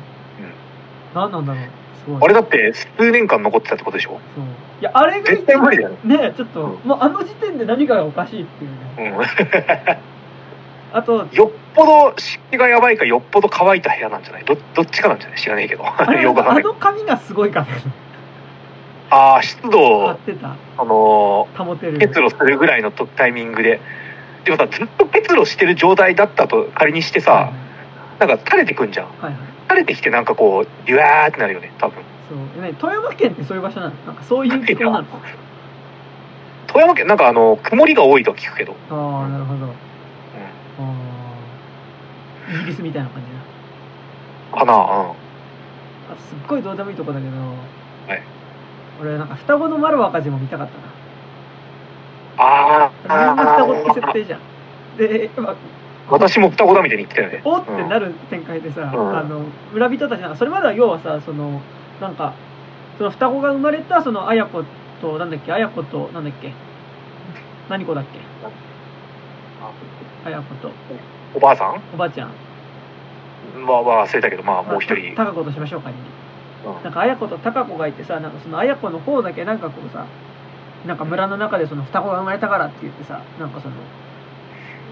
[1.14, 1.62] 何なんだろう。
[2.04, 2.22] すごい。
[2.22, 4.20] あれだって数年間残ってたってことでしょ？
[4.34, 4.44] そう。
[4.80, 6.16] いやあれが絶対無理だよね。
[6.18, 6.88] ねちょっと、うん。
[6.88, 9.14] もうあの時点で何かがおかしいっていうね。
[9.16, 9.22] うん。
[10.94, 14.44] あとよっぽど湿気がやばいかよっぽど乾いた部屋なんじゃない？
[14.44, 15.38] どどっちかなんじゃない？
[15.38, 15.84] 知らねえけど。
[15.86, 17.66] あれよくわかんないあの髪がすごいから
[19.10, 20.48] ああ湿張度ってた。
[20.78, 21.98] あの保てる。
[21.98, 23.80] 結露するぐらいのとタイミングで。
[24.44, 27.52] でもさずっと結露してる状態だったと仮にしてさ
[28.18, 29.06] なんか垂れてくんじゃん。
[29.06, 29.34] はいはい
[29.72, 32.02] 垂れてきてなんかこうビュワーってなるよね多分。
[32.28, 32.62] そう。
[32.62, 33.94] ね富山県ってそういう場所なの？
[34.06, 35.06] なんかそういう気候なの
[36.66, 38.74] 富山県なんかあの曇りが多いとは聞くけど。
[38.90, 39.72] ああなるほど。
[42.48, 43.28] イギリスみたいな感じ
[44.52, 44.80] なかなうん。
[44.80, 45.14] あ
[46.18, 48.22] すっごいどうでもいいとこだけど、はい。
[49.00, 50.68] 俺なんか双子の丸若字も見たかっ
[52.36, 54.40] たあなみんな双子ってあ設定じゃん。
[54.98, 55.56] で今
[56.08, 57.40] 私も双子だみたいに言ってたよね。
[57.44, 59.16] おってなる展開でさ、うん。
[59.16, 59.40] あの
[59.72, 61.60] 村人たちなんかそれまでは要はさその
[62.00, 62.34] なんか
[62.98, 64.64] その双子が生まれたその綾子
[65.00, 66.52] となんだっけ綾子となんだっけ
[67.68, 68.18] 何子だっけ
[70.28, 70.70] 綾子と。
[71.34, 71.80] おばあさん？
[71.94, 72.30] おばあちゃん。
[73.66, 75.14] はは忘れたけど、まあもう一人。
[75.16, 75.96] た高子としましょうかに。
[76.66, 76.82] うん。
[76.82, 80.06] なんか綾子と高子がいてさなんかその綾子の方だけなんかこうさ
[80.86, 83.74] なんか村の中でその双子が生まれたからって言ってさなんかその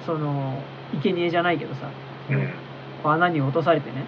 [0.07, 0.63] その
[1.03, 1.91] 生贄じゃないけどさ、
[2.31, 2.49] うん。
[3.03, 4.05] こう穴に落とされてね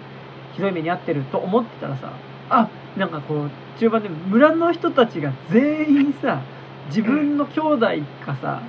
[0.53, 2.13] ひどい目に遭ってると思ってたらさ
[2.49, 6.41] あなんかこう中盤で村の人たちが全員さ
[6.87, 7.87] 自分の兄弟
[8.25, 8.61] かさ、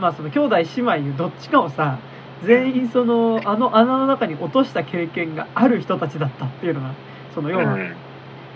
[0.00, 0.64] まあその兄弟姉
[1.02, 1.98] 妹どっちかをさ
[2.44, 6.94] 全員そのあの穴の中に落とした経験がある人たちだったっていうのが
[7.34, 7.96] その要は、うん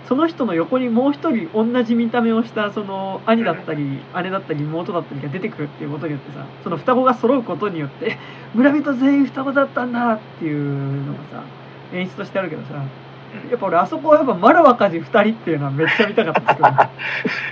[0.07, 8.17] その人の横にもう一人同じ見た目をしたその兄だったり姉だったり妹だったりが出てくるっていうことによってさその双子が揃うことによって
[8.53, 11.43] 村人全員双子だったんだっていうのがさ
[11.93, 12.81] 演出としてあるけどさ
[13.49, 16.89] やっぱ俺あそこはやっぱ丸若字2人っていうのはめっちゃ見たかった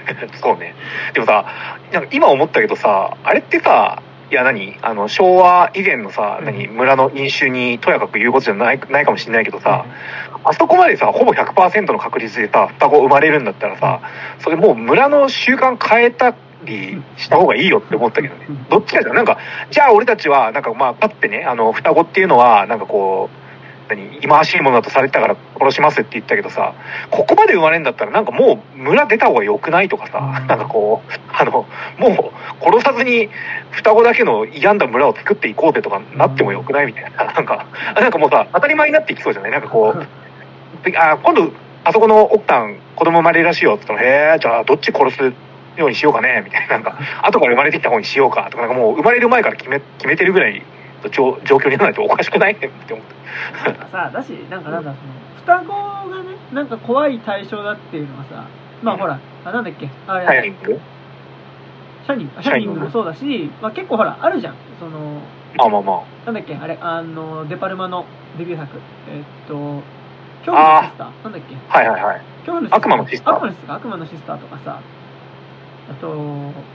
[0.39, 0.75] そうね。
[1.13, 1.45] でもさ、
[1.91, 4.01] なんか今思ったけどさ、あれってさ、
[4.33, 4.75] いや何？
[4.81, 6.45] あの、昭和以前のさ、うん。
[6.45, 6.67] 何？
[6.67, 9.85] 村の飲酒にとやかく言うことじゃないないかもしれないけどさ、
[10.43, 14.01] あそこまでさ、ほぼ100%の確率でさ、双子生まれるんだったらさ、
[14.39, 16.33] それもう村の習慣変えた
[16.65, 18.47] りした方がいいよって思ったけどね。
[18.71, 19.37] どっちかじゃんなんか、
[19.69, 23.42] じゃあ俺たちは、なんかまあ、パってね、あの、双子っていうのは、なんかこう、
[23.89, 26.73] 何、忌まわしいものだとされてたから殺しますって言ったけどさ、
[27.11, 30.47] ここまで生まれるんだったらなんかもう村出た方が良くないとかさ、うん。
[30.47, 32.31] なんかこう、あの、も
[32.61, 33.29] う殺さずに
[33.71, 39.51] 双子だけの病んだ村を作っていこうぜとかなっても良くないみたいな、なんか、なんかもうさ、当たり前になっていきそうじゃない？
[39.51, 40.05] なんかこう、
[40.89, 41.51] であ、今度、
[41.83, 43.75] あそこの奥さん子供生まれるらしいよ。
[43.75, 45.33] って言ったら、へえ、じゃあどっち殺す
[45.75, 46.41] ようにしようかね？
[46.45, 48.47] みたいな、なんか、後から生まれてきた方にしようか。
[48.49, 50.65] とか、なんかもう生まれる前から決め、決めてるぐらいの
[51.09, 52.95] 状状況にならないとおかしくないって思って。
[53.65, 58.47] なんかさだしなんかなんだその双子がねなんか怖い対象だっていうのはさ
[58.81, 59.89] まあほらあなんだっけ？
[60.07, 60.79] あれシャイニング？
[62.05, 62.79] シャイニング。
[62.81, 64.55] もそうだし、まあ、結構ほらあるじゃん。
[64.79, 65.21] その
[65.55, 65.81] まあまあ。
[65.81, 66.55] まなんだっけ？
[66.55, 68.05] あれあのデパルマの
[68.37, 68.77] デビュー作。
[69.09, 69.81] えっと
[70.45, 71.23] 恐怖のシスター。
[71.23, 71.55] なんだっけ？
[71.55, 71.77] あ。
[71.77, 72.21] はいはいはい。
[72.45, 72.77] 恐怖のシスター。
[72.77, 73.35] 悪魔のシスター。
[73.35, 73.75] 悪魔のシスター。
[73.75, 74.81] 悪魔のシスターとかさ。
[75.89, 76.15] あと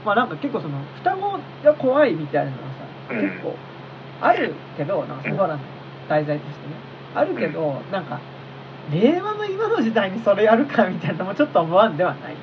[0.05, 2.63] まあなんか結構その双子が怖いみたいなのは
[3.09, 3.21] さ、うん。
[3.21, 3.55] 結構
[4.21, 5.65] あるけどなんかそこはなんか
[6.09, 6.73] 題材としてね。
[7.15, 8.19] あるけど、なんか
[8.91, 12.35] 令和の今の時代にそれやるかみたいなのもちょっと思わんではない。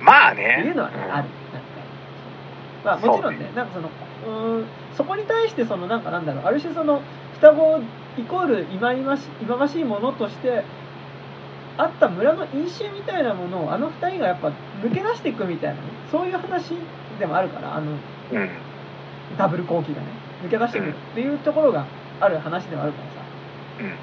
[0.00, 0.64] まあってね。
[0.66, 1.02] いうのはね、うん。
[1.02, 1.28] あるなんか
[2.84, 3.88] まあもちろんねなんかその
[4.26, 4.66] うーん
[4.96, 6.44] そこに対してそのなんかなんだろう。
[6.44, 7.00] ある種その
[7.34, 7.80] 双子
[8.18, 10.64] イコール忌ままし忌まましいものとして
[11.78, 14.48] あった村の飲酒みたいなものをあの二人がやっぱ
[14.82, 16.74] 抜け出していくみたいなねそういう話
[17.18, 18.50] でもあるからあのうん。
[19.38, 20.08] ダブル後期がね
[20.42, 21.84] 抜け出してくるっていうところが
[22.20, 23.14] ある話ではあるからさ、
[23.80, 23.94] うんっ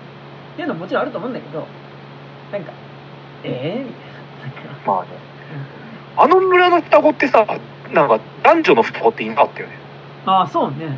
[0.56, 1.66] ていうのももちろんあると思うんだけど
[2.52, 2.72] なんか
[3.44, 4.72] ええみたいな。
[4.86, 5.10] まあね。
[6.18, 7.46] あの村の双子ってさ、
[7.94, 9.74] なんか男女の双子っていなかったよね。
[10.26, 10.98] ああそうね。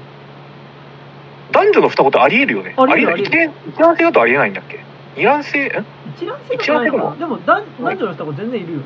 [1.52, 2.74] 男女の双子ってありえるよね。
[2.78, 3.30] ありえるない一
[3.78, 4.80] 卵性だとありえないんだっけ？
[5.16, 5.68] 二卵性？
[5.68, 5.86] ん
[6.16, 8.80] 一卵性じゃないかでも男男女の人が全然いるよ。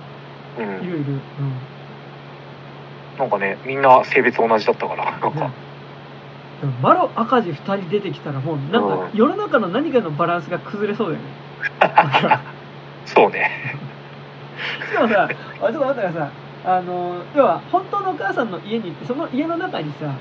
[0.60, 0.64] うん。
[0.64, 1.14] いるいる。
[1.14, 1.19] うん。
[3.18, 5.30] なんかね、みんな性別同じだったから、なんか。
[5.30, 5.52] ね。
[6.61, 9.18] でもマロ赤字2人出てきたらもうなんかうん。
[9.18, 11.30] 世の中の何かのバランスが崩れそうだよね。
[13.06, 13.52] そうね。
[14.90, 16.30] しかもさあちょっと待ってください。
[16.65, 20.11] あの要は本当のお母さんの家に行ってその家の中にさ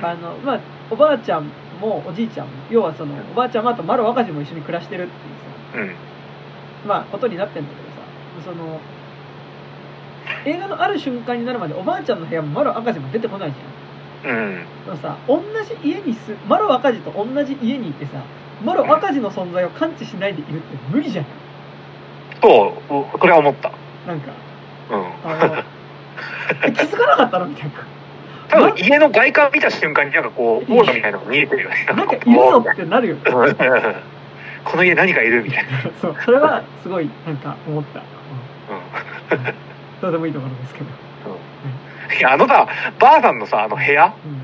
[0.00, 1.50] あのまあおばあちゃん
[1.80, 5.94] もおじいちゃんも要はそのおばあちゃんもあとマロ赤字も一緒に暮らしてるっていうさ
[6.84, 6.88] うん。
[6.88, 7.88] まあことになってんだけど
[8.44, 8.78] さその
[10.44, 13.71] 映画のある瞬間になるまでおばあちゃんの部屋もマロ赤字も出てこないじゃん
[14.24, 14.64] うん。
[14.84, 15.40] でもさ同
[15.82, 18.24] じ家にすマロ赤字と同じ家にいてさ
[18.64, 21.26] マロ赤字の存在を感知しないでいるって無理じゃん
[22.40, 23.70] そう、うこれは思った。
[24.06, 24.32] なんか
[24.90, 25.30] うん。
[25.30, 25.64] あの
[26.66, 27.72] え気づかなかったのみたいな
[28.48, 31.86] 多分家の外観見た瞬間になんかこう、オーラみたいなのが見えてるよね。
[31.88, 33.54] なんかいるぞってなるよねうん
[34.64, 35.70] この家何かいるみたいな。
[36.00, 38.02] そうそれはすごいなんか思った、う
[39.36, 39.54] んうん
[40.02, 40.86] どうでもいいところですけど、
[42.18, 42.66] いや、あのさ、
[42.98, 44.14] ばあさんのさ、あの部屋？
[44.24, 44.42] うん。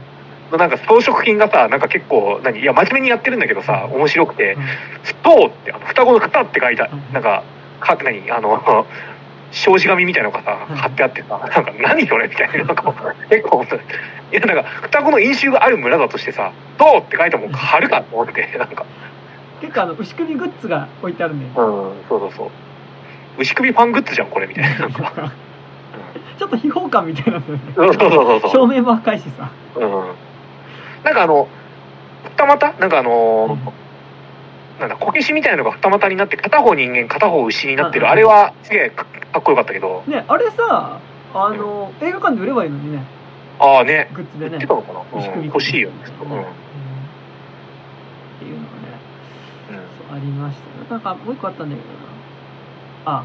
[0.52, 2.60] のなんか装飾品がさ、なんか結構、何？
[2.60, 4.56] いや、真面目にやってるんだけどさ、面白くて、
[5.04, 7.42] ストーって、あの、双子の双って書いたうん、なんか、
[7.80, 8.30] か、何？
[8.30, 8.58] あの、
[9.50, 10.76] 障子紙みたいなのがさ、うん。
[10.76, 12.94] 貼ってあってさ、なんか、何それみたいな、なんか、
[13.30, 18.84] 結構、いや、なんか、双子の飲酒がある村だとしてさ、どうって書いても、貼るかと思って、なんか。
[19.60, 22.48] 結構あの牛首グッズが置いてあるんで、うん、そうそうそう。
[23.38, 24.78] 牛首ファングッズじゃん、これ、みたいな。
[24.80, 25.32] なんか。
[26.38, 27.38] ちょっと秘宝感みたいな。
[27.40, 27.44] ね
[27.74, 28.50] そうそうそうそう。
[28.50, 29.50] 照明も赤いしさ。
[29.76, 29.90] うん。
[31.04, 31.48] なんかあの、
[32.36, 32.72] 二股？
[32.78, 33.58] なんかあのー
[34.80, 40.98] なんだ、こけしみたいなのが二股になって、片方人間、片方牛になってる、うんあれはすげえかかっこよかったけど、ねあれさ
[41.34, 43.02] あの映画館で売ればいいのにね。
[43.58, 44.54] ああね、グッズでね。
[44.54, 46.32] 売ってたのかな、欲しいよ、うん。
[46.32, 46.42] うん。
[46.42, 46.44] っ
[48.38, 48.88] ていうのがね。
[49.70, 49.76] うん。
[49.76, 49.82] そ
[50.14, 50.62] うありました。
[50.62, 51.88] ねなんかもう一個あったんだけど
[53.12, 53.18] な。
[53.18, 53.24] あ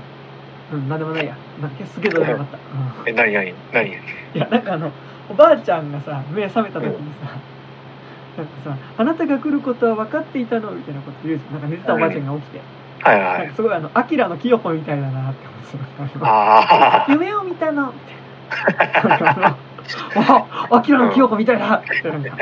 [0.71, 1.35] うんなんでもないや。
[1.61, 2.57] なんかすげえどうでもよかった、
[3.01, 3.09] うん。
[3.09, 3.93] え、なになになにい
[4.33, 4.91] やなんかあの
[5.29, 7.31] おばあちゃんがさ目覚めた時にさ、
[8.37, 11.53] なんかさ「あなたが来ることは分かっていたの?」みたいなこと言うじゃん。
[11.53, 12.61] なんか寝てたおばあちゃんが起きて、
[13.01, 13.55] はいはいなんか。
[13.55, 15.47] すごいあの「アキラのキヨコみたいだな」って
[15.99, 19.09] 思ってたああ、夢を見たのみたいな。
[19.09, 19.57] なんかあの
[20.15, 22.37] あアキラのキヨコみたいだってなんか。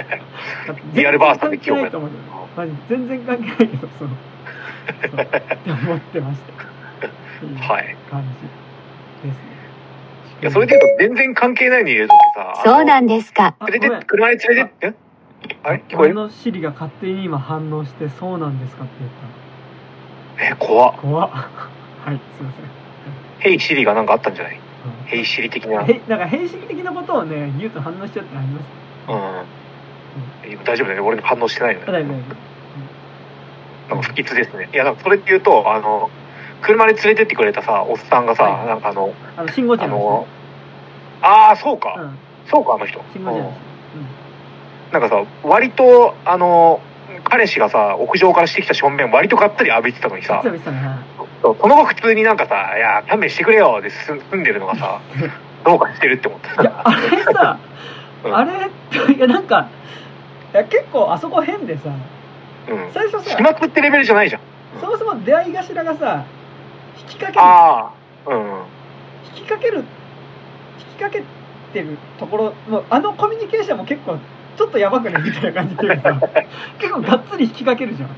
[0.93, 2.15] リアルバーサーで全然関係ないと思うよ。
[2.55, 4.09] マジ全然関係ないけどその。
[5.01, 5.21] そう。
[5.21, 6.70] って思ってました
[7.45, 7.95] っていうはい。
[8.09, 8.23] 感
[9.23, 9.41] じですね。
[10.41, 10.45] い。
[10.45, 13.55] や、それで言うと全然関係ないのに言うとさ、そうなんですか。
[13.59, 14.97] あ連れて、車で連れてって、
[15.63, 16.13] あれ聞こえる？
[16.13, 18.93] 俺のシリが勝手に今反応して「そうなんですか?」って
[20.39, 20.95] 言っえ、怖っ。
[20.95, 21.29] た怖っ。
[22.05, 22.65] はいすいません。
[23.39, 24.53] ヘイシリがなんかあったんじゃない？
[24.53, 24.59] うん。
[25.07, 25.81] ヘイシリ的な。
[25.81, 25.89] うん。
[25.89, 28.65] へなんか変式的なことをね言うと反応しちゃうってあります。
[30.65, 31.07] 大丈夫だよね。
[31.07, 31.81] 俺の反応してないよ。
[31.81, 31.91] か
[34.01, 34.69] 不吉ですね。
[34.73, 36.09] いや、なんかそれって言うと、あの、
[36.61, 38.67] 車で連れてってくれたさ、おっさんがさ、はい。
[38.67, 40.27] なんかあの、あの信号あ機のの、
[41.21, 42.17] ああ、そうか、うん。
[42.49, 43.01] そうか、あの人。
[43.13, 43.45] 信号うん。
[44.91, 46.81] なんかさ、割と、あの、
[47.23, 50.41] 彼氏がさ、屋上からしてきた正面、割とがっつり浴びてたのにさ。
[50.43, 50.81] 実は、見てたね
[51.43, 54.99] その後普通になんかさ、いや、勘弁してくれよ、で住んでるのがさ、
[55.65, 57.57] どうかしてるって思っていやあれさ
[58.25, 58.35] うん。
[58.35, 58.51] あれ
[59.15, 59.67] いやなんか
[60.53, 61.89] いや結構あそこ変でさ
[62.67, 62.91] うん。
[62.93, 64.41] 最初さしまくってレベルじゃないじゃん。
[64.79, 66.23] そもそも出会い頭がさ
[66.99, 67.39] 引きかける。
[67.39, 67.91] あ
[68.25, 68.63] あ、うん。
[69.37, 69.83] 引きかける引
[70.97, 71.23] きかけ
[71.73, 74.17] てるところもうあのコミュニケーションも結構
[74.57, 76.27] ちょっとやばくねみたいな感じっていうかさ
[76.79, 78.09] 結構がっつり引きかけるじゃん。
[78.09, 78.15] うん。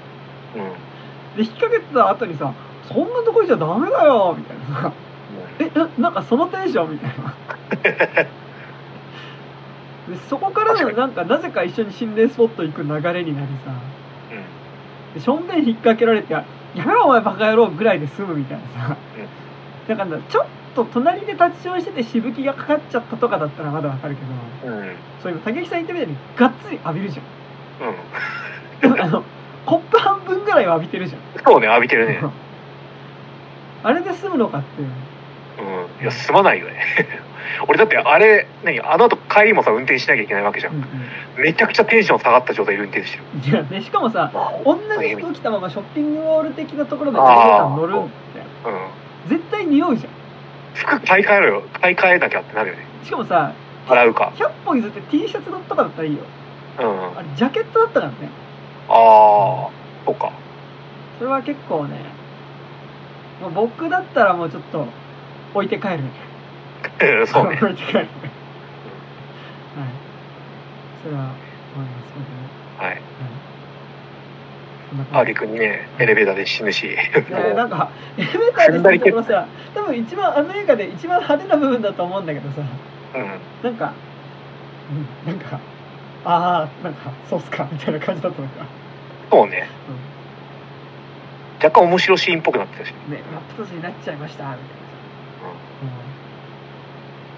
[1.38, 2.52] で引きかけた後にさ
[2.88, 4.92] 「そんなとこいじゃダメだよ」みたいなさ
[5.60, 7.34] 「えななんかそのテンション?」みたいな。
[10.10, 13.72] でそこからのなんかなぜか一緒に心霊スポット行く流れになりさ。
[15.14, 16.36] で正面引っ掛けられて
[16.76, 18.98] 「やめろお前バカ野郎」ぐらいで済むみたいなさ、
[19.88, 20.46] だからちょっ
[20.76, 24.16] と隣で立ちションしててしぶきがかかっちゃったとかだったらまだわかる
[24.64, 24.80] けどうん。
[24.80, 24.96] うん。
[25.22, 29.00] そう今竹木さん言ったみたいにがっつり浴びるじゃんうん。
[29.02, 29.24] あの
[29.66, 32.20] コップ半分ぐらいは浴びてるじゃんそうね、浴びてるね。
[33.84, 34.90] あれで済むのかっていう
[35.60, 36.02] うん。
[36.02, 36.86] いや、すまないよね。
[37.68, 40.74] 俺だってあれ、何あの後帰りもさ、運転しなきゃいけないわけじゃん。
[40.76, 40.86] うん
[41.36, 43.24] めちゃくちゃテンション下がった状態で運転してる。
[43.34, 44.32] うんいやねしかもさ
[44.64, 48.10] 同じ服着たままショッピングモール的なところで乗るんだよ
[49.26, 49.30] うん。
[49.30, 50.14] 絶対匂うじゃん
[50.76, 51.64] 服買い替えろよ。
[51.82, 52.86] 買い替えなきゃってなるよね。
[53.04, 53.52] しかもさ
[53.88, 54.32] 洗うか。
[54.36, 56.24] 100歩譲って T シャツだとかだったらいいよ
[56.80, 57.18] うん。
[57.18, 58.30] あれジャケットだったからね
[58.90, 59.70] ああ、
[60.06, 60.32] そうか。
[61.18, 61.98] それは結構ね
[63.56, 64.86] 僕だったらもうちょっと
[65.54, 66.10] 置いて帰るうんそう
[67.04, 67.60] ね。
[67.62, 68.08] 置いて帰るはい
[71.04, 71.22] それは
[71.76, 72.02] 思いま
[72.78, 72.92] すはい。
[72.92, 73.02] はい
[74.90, 76.88] そんな感じあげくにね、エレベーターで死ぬし。
[76.88, 76.96] ね
[77.56, 82.62] なんかエレベーターで死ぬところさ多分一番あの映画で一番派手な部分だと思うんだけどさ
[83.16, 83.40] うん。
[83.64, 83.94] なんか、
[85.26, 85.60] うん、なんか
[86.26, 88.66] ああなんかそうっすかみたいな感じだったのか、
[89.30, 89.68] そうね。
[91.62, 92.90] 若干面白シーンっぽくなってたし。
[93.10, 93.22] ね
[93.58, 94.83] 真っ二つになっちゃいましたみたいな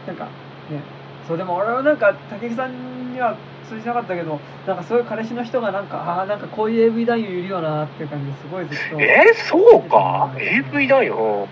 [0.07, 0.29] なんかね
[1.27, 3.35] そうでも俺はなんか武井さんには
[3.67, 11.47] 通じなかったけどなんかそういう彼氏の人がなんかああなんかこういう AV 男優いるよなっていう感じですごいずっとえー、そうか ?AV だよ。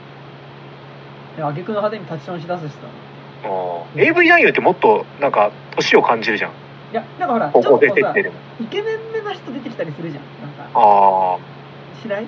[1.36, 2.78] で挙句の果てに立ちションしだすしさ
[3.46, 6.52] あー AV 男優ってもっと、なんか、年を感じるじゃん。
[6.52, 8.36] いやなんかほらち高校ょっとさ生設定でも。
[8.62, 11.38] イケメンめな人出てきたりするじゃんなんかあ
[12.02, 12.28] しない？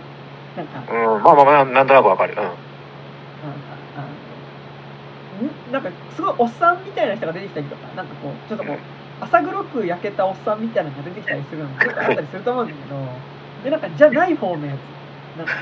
[0.58, 1.24] なんかあ、うん。
[1.24, 2.34] まあまあまあ、なんとなくわかる。
[2.36, 2.65] うん。
[5.72, 8.78] なんかすごいおっさんみたいな人が出てきたりとかなんかこうちょっとこう
[9.22, 12.68] 浅黒く焼けたおっさんみたいなのが出てきたりするのも結構あったりすると思うん。
[12.68, 12.96] だけど
[13.64, 14.80] でなんかじゃない方のやつ。
[15.38, 15.54] なんか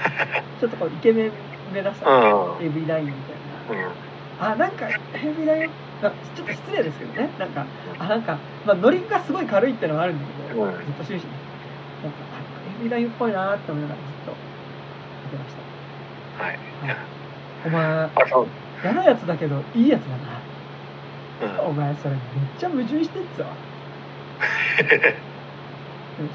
[0.59, 1.31] ちょっとこうイケメン
[1.73, 3.11] 目指したうん AV ラインみ
[3.69, 3.85] たいな。
[3.85, 3.91] うん。
[4.39, 5.69] あなんか AV ライン
[6.03, 7.29] あちょっと失礼ですけどね。
[7.39, 7.65] なんか
[7.97, 10.71] あなんか、まあ、ノリがすごい軽いってのはあるんだけど、うん。
[10.71, 11.31] ずっと終始ね
[12.03, 14.31] なんかあ AV ラインっぽいなーって思いながらずっと
[15.23, 15.55] 見てまし
[16.37, 16.43] た。
[16.43, 16.59] はい。
[17.65, 18.47] お前あ、そう。
[18.83, 21.63] 嫌なやつだけどいいやつだな。
[21.65, 21.69] うん。
[21.69, 22.19] お前それめっ
[22.59, 23.43] ちゃ矛盾してっぞ。
[23.43, 23.43] ど
[26.25, 26.33] うし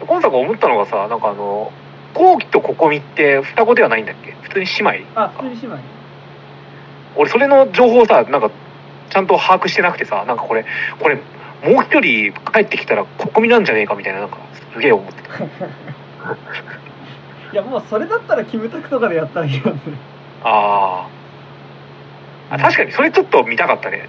[0.00, 1.72] た今作思ったのがさなんかあの
[2.14, 4.32] 後期とココミって双子ではないんだっけ？
[4.42, 5.20] 普通に姉妹？
[5.20, 5.78] あ普通に姉妹。
[7.16, 8.50] 俺それの情報さなんか
[9.10, 10.64] ちゃんと把握してなくてさなんかこれ
[11.00, 14.36] これもう一人帰ってきたらココミなんじゃねえかみたいななんか
[14.72, 15.30] すげえ思ってた
[17.52, 19.80] いやもうそれだったらキムタクとかでやったらいいよね。
[20.42, 22.54] あー。
[22.54, 24.08] あ確かにそれちょっと見たかったね。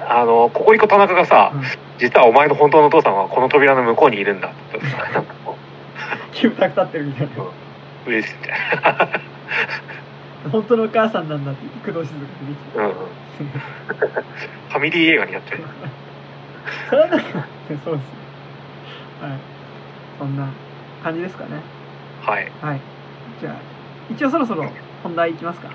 [0.00, 1.62] あのココリコ田中がさ、うん。
[1.98, 4.48] 実はお前の本当のお父さんはこの扉の向こうにいるんだ。
[4.48, 5.56] って言ってさなんかこ
[6.32, 7.42] キムタク立ってるみたいな。
[7.42, 7.46] う
[8.06, 8.58] うえすみたい。
[8.82, 9.08] な
[10.50, 12.78] 本当のお母さんなんだって工藤静香出てきて。
[12.78, 12.92] うんうん。
[12.92, 15.60] ファミリー映画になっちゃう。
[16.90, 17.26] それはなんか
[17.68, 18.00] そうですね。
[19.20, 19.38] はい。
[20.18, 20.48] そんな
[21.02, 21.50] 感じですかね
[22.22, 22.50] はい。
[22.60, 22.80] はい。
[23.40, 23.54] じゃあ
[24.10, 24.70] 一応そろそろ
[25.02, 25.68] 本題いきますか。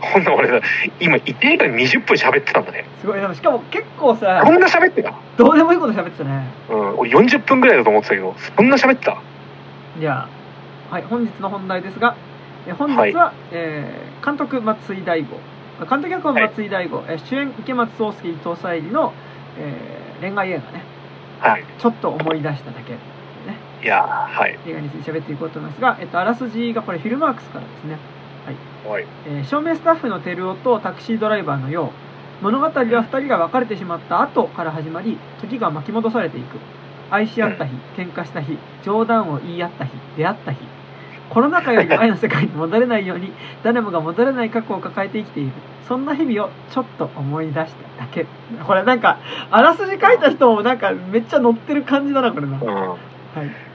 [0.00, 0.60] ほんな俺さ
[1.00, 2.84] 今1時間20分喋ってたんだね。
[3.00, 3.20] すごい。
[3.34, 5.12] しかも結構さこんな喋ってた？
[5.36, 6.44] どうでもいいこと喋ってたね。
[6.70, 6.98] うん。
[7.00, 9.20] 俺40分ぐらいだと思ってたけどそんな喋ってた？
[9.98, 10.28] じゃ
[10.90, 12.14] あはい本日の本題ですが
[12.66, 15.38] え本日は、えー監督松井大吾。
[15.88, 19.12] 監督役は松井大吾、えー主演池松壮亮伊藤沙莉の、
[19.58, 20.82] えー恋愛映画ね。
[21.40, 21.64] はい。
[21.78, 22.92] ちょっと思い出しただけ。
[22.92, 22.98] ね
[23.82, 24.58] いやーはい。
[24.66, 27.98] 映画について喋っていこうと思いますが、えっと、あらすじがこれフィルマークスからですね。
[28.44, 28.56] はい。
[29.26, 31.92] えー照明スタッフの照夫とタクシードライバーのよ
[32.40, 36.58] う物語は2人が別れてしまった後から始まり時が巻き戻されていく。
[37.10, 40.58] 愛し合った日喧嘩した日冗談を言い合った日出会った日。
[41.30, 43.32] コロナ禍より愛の世界に戻れないように
[43.62, 45.52] 誰もが戻れない過去を抱えて生きている。
[45.86, 48.26] そんな日々をちょっと思い出しただけ。
[48.66, 49.18] これなんか
[49.50, 52.66] あらすじ書いた人もなんかめっちゃ乗ってる感じだなこれな、うん。
[52.66, 53.67] はい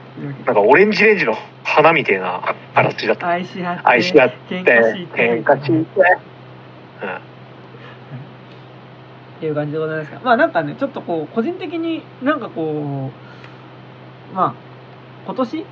[0.46, 1.34] なんかオレンジレンジの
[1.64, 3.26] 花みたいなあらすじだった。
[3.28, 5.10] 愛し合って愛し合って喧嘩して。
[5.10, 5.10] っ
[9.40, 13.10] ていう感じでございますがまあなんかねちょっとこう個人的になんかこ
[14.32, 14.54] うまあ
[15.26, 15.66] 今年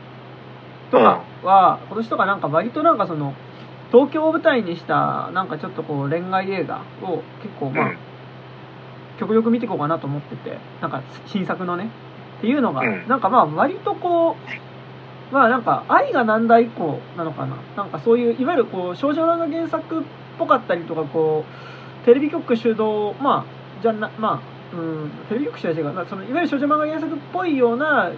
[0.90, 3.35] とかは、今年とかなんか割となんかその
[3.93, 7.97] 東京を舞台にしたなんかちょっとこう恋愛映画を結構まあ、うん。
[9.19, 11.90] 極力見ていこうかなと思っててなんか新作のね
[12.43, 13.06] っていうのが、うん。
[13.06, 14.36] なんかまあ割とこ
[15.31, 17.56] うまあなんか愛がなんだ以降なのかな。
[17.77, 20.02] なんかそういういわゆるこう少女漫画原作っ
[20.39, 21.44] ぽかったりとかこ
[22.02, 28.10] うテレビ局主導まあじゃなまあうんテレビ局主導は違うなそのいわゆる少女漫画原作っぽいような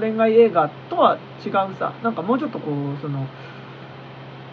[0.00, 1.16] 恋愛映画とは
[1.46, 1.92] 違うさ。
[2.02, 3.24] なんかもうちょっとこうその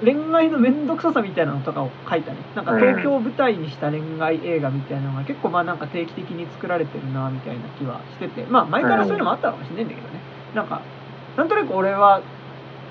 [0.04, 2.38] 恋愛の面倒くささみたいなのとかを書いたね。
[2.56, 8.44] なんか東京を舞台にした恋愛映画みたいなのが結構まあなんか定期的に作られてるなみたいな気はしてて。
[8.46, 10.20] まあ前からそういうのもあったかもしれないんだけどね。
[10.54, 10.82] なんか
[11.36, 12.22] なんとなく俺は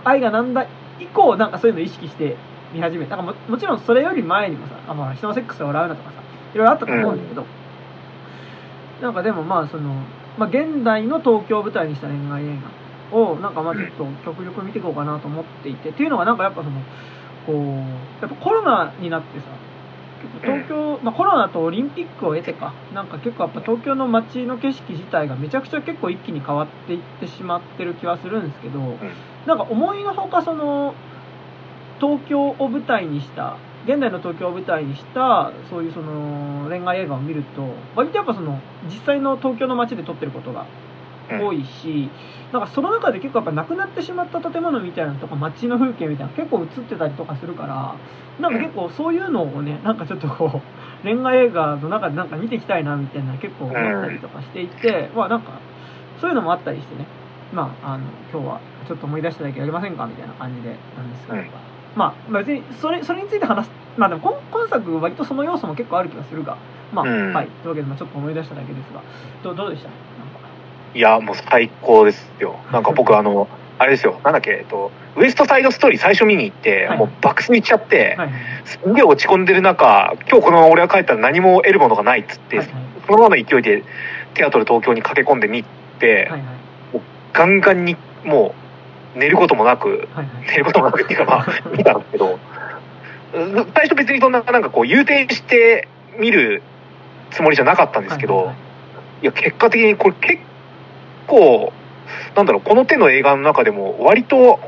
[0.05, 0.67] 愛がなんだ
[0.99, 2.37] 以降なんかそういうの意識して
[2.73, 3.17] 見始めた。
[3.17, 6.21] なんかももちろんそれより前にもさあ、まあ、人のセックスを笑うなとかさ
[6.55, 7.47] いろいろあったと思うんだけど、
[9.01, 9.95] なんかでもまあその、
[10.39, 16.81] まあ、現代の東京を舞台にした恋愛映画をなんかまあちょっと極力見ていこうかなと思っていてっていうのがなんかやっぱその
[17.47, 17.57] こう
[18.21, 19.47] やっぱコロナになってさ
[20.23, 28.81] 結構東京、まあ、コロナとオリンピックを得てかなんか結構やっぱ東京の街の景色自体がめちゃくちゃ結構一気に変わっていってしまってる気はするんですけど、
[29.47, 30.95] なんか思いのほかその
[32.01, 37.63] 東京を舞台にした現代の東京を舞台にしたそういうその恋愛映画を見ると
[37.95, 40.67] 割とやっぱその実際の東京の街で撮ってることが
[41.29, 42.09] 多いし、
[42.53, 47.97] なんかその中で結構やっぱなくなってしまった建物みたいなのとか街の風景みたいなの結構映ってたりとかするから
[48.41, 50.61] なんか結構そういうのをねなんかちょっとこう
[51.03, 55.53] 恋愛映画の中でなんか見ていきたいなみたいな結構思ったりとかしていて、まあなんか
[56.21, 57.07] そういうのもあったりしてね。
[57.53, 61.47] まああの今日はちょっと思い出しただけやりませんかみたいな感じでなんですが、うん。
[61.97, 66.57] まあ別にそれそれについて話すまあでも今今作割とその要素も結構ある気がするが。
[66.93, 67.33] まあ、うん。
[67.33, 67.47] はい。
[67.63, 69.01] というわけでまあちょっと思い出しただけですが。
[69.43, 69.89] どうどうでした？
[70.97, 72.57] いやもう最高ですよ。
[72.73, 73.49] なんか僕あの
[73.79, 74.19] あれですよ。
[74.25, 76.99] なんだっけえっとウエストサイドストーリー最初見に行って、はい。
[76.99, 78.17] もう爆睡しちゃって、
[78.65, 82.77] すんげえ落ち込んでる中今日このまま俺が帰ったら何も得るものがないっつって、はいはい。
[83.07, 83.85] そのままの勢いで
[84.33, 85.65] テアトル東京に駆け込んでみ
[85.99, 86.41] て、はいはい。
[87.35, 88.55] ガンガンにも
[89.15, 90.47] う寝ることもなくはいはい。
[90.49, 91.47] 寝ることもなくっていうかまあ
[91.77, 92.39] 見たんですけど
[93.35, 95.87] うん最初別にそんななんかこう誘転して
[96.19, 96.63] 見る
[97.31, 98.57] つもりじゃなかったんですけど、はいはい
[99.23, 99.27] い。
[99.27, 100.56] や結果的にこれ結構
[102.35, 104.61] なんだろうこの手の映画の中でも割と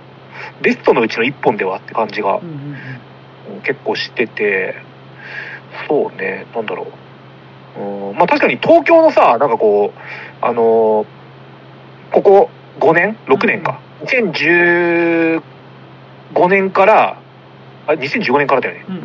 [0.63, 2.41] ベストのうちの一本ではって感じが
[3.63, 4.75] 結構してて
[5.89, 6.87] そうねなんだろ
[7.77, 7.81] う。
[7.81, 11.07] うんまあ確かに東京のさなんかこうあのー
[12.11, 15.43] ここ5年？6年か、2015
[16.49, 17.21] 年から
[17.87, 18.85] あ2015年からだよね。
[18.89, 19.05] うんうんう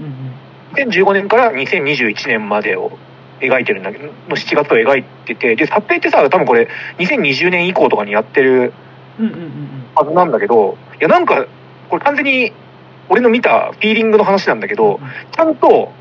[0.88, 0.90] ん。
[0.90, 2.98] 2015年から2021年までを
[3.44, 6.68] 描いてるんだけど、の7月を描いてて、で、撮影ってさ、多分これ、
[6.98, 8.74] 2020年以降とかにやってる
[9.96, 11.46] はずなんだけど、いや、なんか、
[11.90, 12.54] これ完全に、
[13.10, 15.00] 俺の見たフィーリングの話なんだけうんど、
[15.32, 15.92] ちゃんと、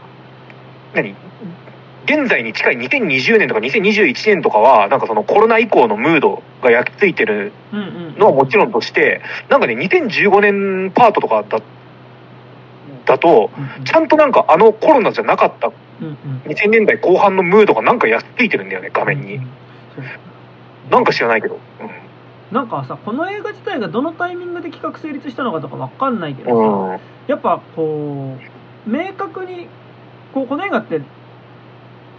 [0.94, 1.14] 何？
[2.04, 7.52] 現在に近い2020年とか2021年とかは、なんかそのコロナ以降のムードが焼き付いてる
[8.18, 11.60] のはもちろんとして、なんかね、2015年パートとかだ、
[13.04, 13.50] だと、
[13.84, 15.70] ちゃんとなんかあのコロナじゃなかった
[16.00, 19.38] うんうん2000年代後半のムードがなんか焼き付いてるんだよね、画面に。
[19.38, 20.04] そう
[20.90, 21.58] なんか知らないけど。
[22.50, 26.92] なんかさこの映画自体がどのタイミングで企画成立したのかとかわかんないけどさ、うん。
[26.92, 27.00] うん。
[27.26, 28.36] やっぱこ
[28.86, 29.68] う明確に
[30.34, 31.00] こうこの映画って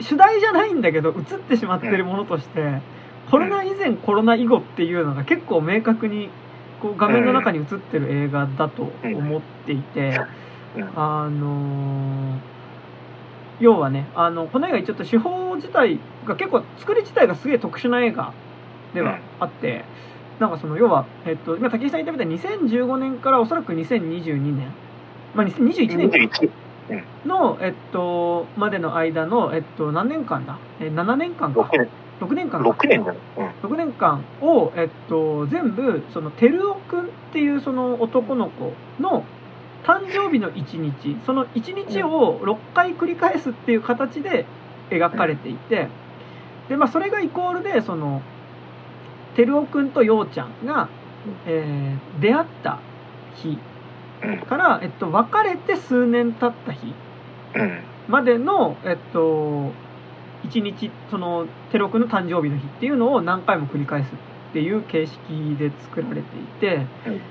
[0.02, 2.82] 主題じゃないんだけど映ってしまってるものとして、
[3.30, 6.30] コロナ以前コロナ以後っていうのが結構明確に
[6.82, 10.20] こう画面の中に映ってる映画だと思っていて、
[10.76, 12.53] うんあのー
[13.64, 18.34] 要はねあのこの映画ちょっと手法自体が結構作り自体がすげえ特殊な映画
[18.94, 19.86] ではあって、
[20.40, 24.72] なんかその要は、えっと、今竹井さん言ったみたいに2015年からおそらく2022年、
[25.34, 26.18] まあ、2021年か。
[26.18, 26.52] 21。
[27.26, 30.60] の、えっと、までの間の、えっと、何年間だ？
[30.82, 31.62] え7年間か。
[31.62, 32.70] 6年、6年間か。
[32.70, 33.48] 6年じゃないうん。
[33.70, 39.24] 6年間を、えっと、全部その照夫くんっていうその男の子の
[39.86, 44.46] 誕生日の1日その1日を6回繰り返すっていう形で
[44.90, 45.88] 描かれていて
[46.70, 48.22] で、まあ、それがイコールでその
[49.36, 50.90] 照夫くんと陽ちゃんが、
[51.46, 52.80] えー出会った
[53.36, 53.58] 日
[54.24, 54.38] うん。
[54.40, 56.94] から、えっと、別れて数年経った日
[57.56, 57.80] うん。
[58.08, 59.72] までの、えっと、
[60.46, 67.22] 一日、その、テロ君の誕生日の日っていうのを何回も繰り返すっていう形式で作られていて、うん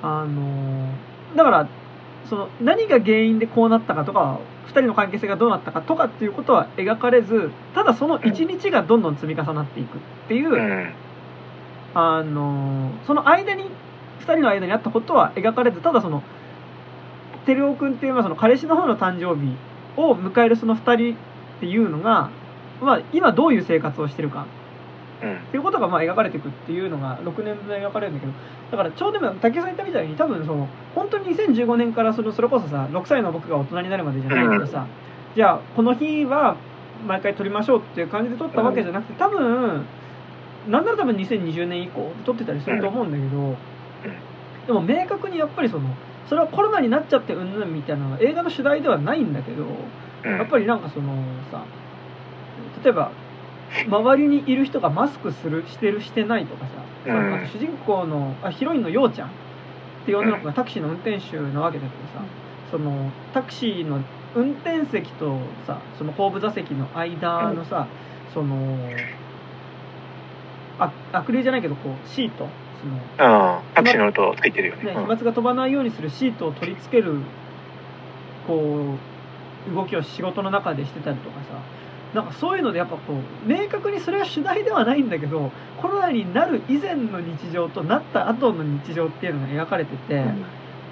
[0.00, 0.92] あの、
[1.36, 1.68] だから、
[2.28, 10.92] その、何が原因でこうなったかとか、二人の関係性がどうなったかとかっていうことは描かれず、ただその一日がどんどん積み重なっていくっていう、うん。
[11.94, 13.64] あのその間に
[14.20, 16.22] 2人の間にあったことは描かれずただその
[17.46, 19.56] 照夫君っていう、まあ、その彼氏の方の誕生日
[19.96, 22.30] を迎えるその2人っていうのが、
[22.80, 24.57] まあ、今どういう生活をしてるかうん
[25.18, 28.32] っていうことがまあ描かれていくっていうのが6年分描かれるんだけど
[28.70, 34.86] だからちょうど今竹井さん言ったみたいに多分その本当に2015年からそのそれこそさ6歳の僕が大人になるまでじゃないけどさ、
[35.34, 36.56] じゃあこの日は
[37.06, 39.84] 毎回撮りましょうっていう感じで撮ったわけじゃなくて多分
[40.68, 43.56] なんなら多分2020年以降撮ってたりすると思うんだけど、
[44.66, 45.88] でも明確にやっぱりその
[46.28, 50.38] それはコロナになっちゃってうんぬんみたいなのは映画の主題ではないんだけど、うん。
[50.38, 51.14] やっぱりなんかその
[51.50, 51.64] さ
[52.84, 53.12] 例えば
[53.86, 56.72] 周りにいる人がマスクするしてるしてないとかさ、
[57.04, 59.32] そのあと主人公のあヒロインのようちゃんっ
[60.04, 62.24] ていう女の子がタクシーの運転手なわけだけどさ
[62.70, 64.02] そのタクシーの
[64.34, 67.86] 運転席とさその後部座席の間のさ、
[68.32, 68.78] その
[70.78, 72.48] あアクリルじゃないけどこうシート
[72.80, 73.74] そのうん。
[73.74, 74.84] タクシー乗るとついてるよね。
[74.84, 77.20] ね、うん飛沫が飛ばないようにするシートを取り付ける
[78.46, 78.94] こ
[79.70, 81.60] う動きを仕事の中でしてたりとかさ
[82.14, 90.24] なんかそういうのでやっぱこう明確にそれは主題ではないんだけどコロナになる以前の日常となった後の日常っていうのが描かれてて、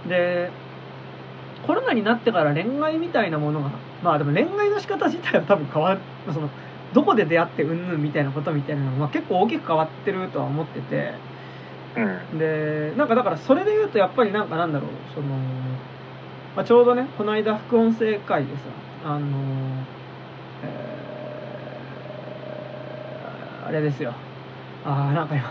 [0.09, 0.51] で
[1.67, 3.71] コロナになってから恋愛みたいなものが
[4.03, 6.01] まあでも恋愛の仕方自体は多分変わる
[6.33, 6.51] その
[6.93, 11.15] どこで出会ってうんぬんみたいなことみたいなのが、まあ、結構大きく変わってるとは思ってて。
[11.97, 12.39] うん。
[12.39, 15.29] でなんかだからそれで言うとやっぱりなんかなんだろうその、
[16.55, 18.63] まあ、ちょうどねこの間副音声会でさ
[19.07, 19.27] あの
[20.63, 20.97] えー
[23.67, 24.13] あれですよ。
[24.85, 25.45] ああなんか今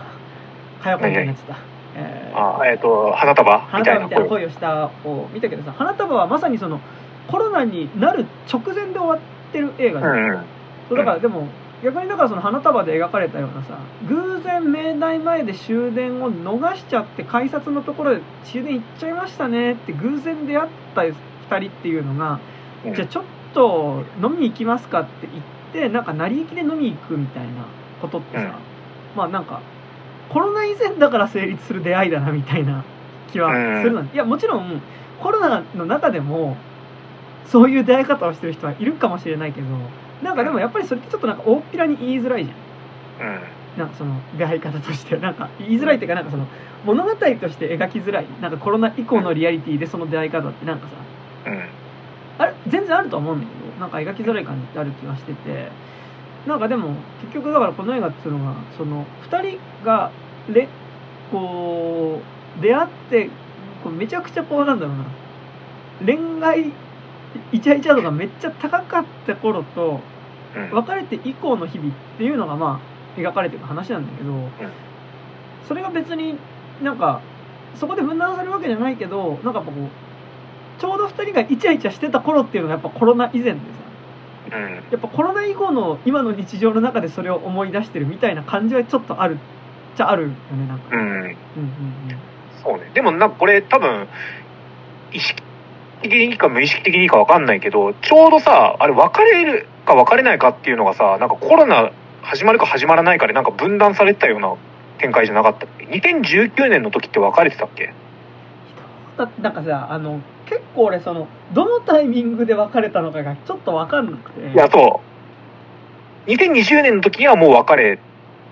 [0.82, 1.56] かやこみたいになっちゃった、
[1.96, 3.58] えーあ、えっと、花束？
[3.58, 4.08] 花みたいな声。
[4.08, 4.50] 束みたいな恋を。
[4.50, 6.80] したを見たけどさ花束はまさにその
[7.28, 9.18] コロナになる直前で終わっ
[9.52, 10.44] てる映画じうんうん。
[10.88, 11.48] そうだからでも
[11.82, 13.78] 逆にだからその花束で描かれたようなさ
[14.08, 21.14] 偶然明大前で終電を逃しちゃって改札のところで終電行っちゃいましたねって偶然出会った2
[21.58, 22.40] 人っていうのが、
[22.84, 22.94] うん。
[22.94, 27.66] じゃあちょっと飲みに行きますかって言ってなんか成り行きで飲みに行くみたいな
[28.00, 28.52] ことってさ、うん。
[29.16, 29.60] まあなんか
[30.28, 32.84] コロナ以前だから成立する出会いだなみたいな
[33.32, 33.52] 気は
[33.82, 34.82] するの、いやもちろん
[35.20, 36.56] コロナの中でも
[37.46, 39.68] そういう出会い方をしてる人はいるかもしれないけど
[40.22, 43.28] なんかでもやっぱりそれってちょっとなんか大っぴらに言いづらいじゃん。
[43.28, 43.40] うん。
[43.78, 45.16] なんかその出会い方として。
[45.20, 46.46] なんか言いづらいっていうかなんかその
[46.84, 48.26] 物語として描きづらい。
[48.40, 50.86] なんかコロナ以降のリアリティでその出会い方ってなんか
[51.44, 51.50] さ。
[51.50, 51.60] うん。
[52.38, 52.54] あれ？
[52.66, 55.70] 全然あるとは思うんだけどなんか描きづらい感じってある気はしてて
[56.46, 56.90] なんかでも
[57.22, 60.12] 結局だからこの映画っていうのがその2人が
[60.48, 60.68] れ
[61.30, 62.20] こ
[62.58, 63.30] う出会って
[63.82, 65.04] こうめちゃくちゃこうなんだろうな。
[66.04, 66.72] 恋愛
[67.52, 70.00] イチャイチャ度がめっちゃ高かった頃と
[70.54, 70.70] うん。
[70.70, 72.80] 別れて以降の日々っていうのがま
[73.16, 74.32] あ描かれてる話なんだけど、
[75.66, 76.38] それが別に
[76.82, 77.20] なんか
[77.74, 83.85] そこで分断されるわけじゃないけどなんかやっぱこうちょうど2人がイチャイチャしてた頃っていうのがやっぱコロナ以前でさうん
[84.90, 89.36] やっぱコロナ以降の今の日常の中でそれを思い出してるみたいな感じはちょっとあるっ
[89.96, 90.34] ちゃあるよね
[90.68, 90.84] なんか。
[90.90, 91.34] うんうんうん
[92.62, 92.90] そうね。
[92.94, 94.08] でもなんかこれ多分、
[95.12, 95.42] 意識
[96.02, 101.92] 的にか無意識的にかわかんないけど、ちょうどさ、あれ別れるか別れないかっていうのがさ、なんかコロナ
[102.22, 104.54] 始まるか始まらないかでなんか分断されてたような
[104.98, 107.92] 展開じゃなかったっけ ?2019 年の時って別れてたっけ？
[109.16, 115.00] だなんかさあの結構俺そのどのタイミングで別れたのかがちょっと分かんなくていや、そ
[116.26, 116.30] う。
[116.30, 117.98] 2020年の時にはもう別れ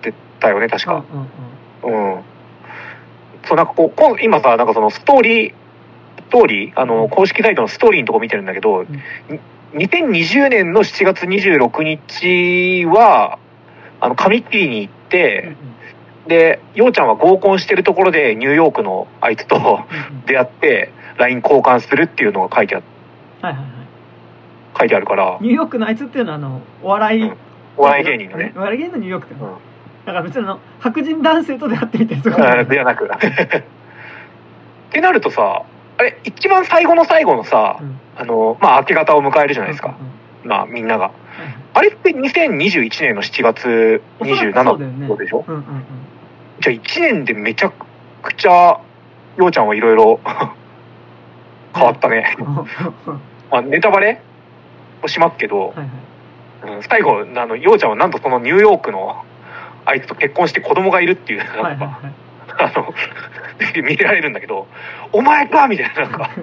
[0.03, 1.07] てたよね、確うんか。
[1.83, 2.23] うんうんうん。
[3.45, 5.55] そう、なんかこう、今さ、なんかそのストーリー、
[6.29, 13.39] ストーリー、あの、公式サイトのストーリーのとこ見てるんだけど、に2020年の7月26日は、
[14.01, 15.57] あの、髪切りに行っうんて、
[16.27, 22.81] で、ようちゃんは合コンしてるところでニューヨークのあいつとうんうん 出会って、LINE 交換するっていうのが書いてあ
[23.47, 23.71] はいはいはい。
[24.79, 27.37] 書いてあるから、ニューヨークのあいつっていうのはあのお笑い、うん。
[27.77, 28.53] お笑い芸人のね。
[28.57, 29.55] お笑い芸人のニューヨークっていうの、うん。
[30.07, 32.51] だから別にあの白人男性と出会ってみたりとか。
[32.59, 33.07] あ ではなく。
[33.15, 33.63] っ
[34.91, 35.63] てなるとさ、
[35.99, 37.99] あれ、一番最後の最後のさ、うん。
[38.17, 39.89] あの、まあ、明け方を迎えるじゃないですか。
[39.89, 41.11] うんうんまあ、みんなが。
[41.73, 45.45] あれって2021年の7月おそらくそうだよ27ね日でしょ？
[45.49, 45.65] うんうん
[46.61, 47.73] じゃあ1年でめちゃ
[48.23, 48.79] くちゃ、
[49.37, 50.21] ようちゃんはいろいろ
[51.75, 52.35] 変わったね。
[52.39, 52.65] ま
[53.59, 54.21] あ、ネタバレ？
[55.03, 55.91] をしますけど、はいうん
[56.89, 59.23] 最後、あの、ようちゃんはなんとそのニューヨークの
[59.85, 62.13] あいつと結婚して子供がいるっていう、なんか、はいはいはい
[62.57, 62.95] あの、
[63.83, 64.67] 見られるんだけど、
[65.13, 66.31] お前かみたいな、なんか、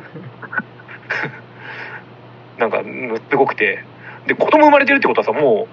[2.59, 3.83] なんか、うんすごくて。
[4.27, 5.67] で、子供生まれてるってことはさ、も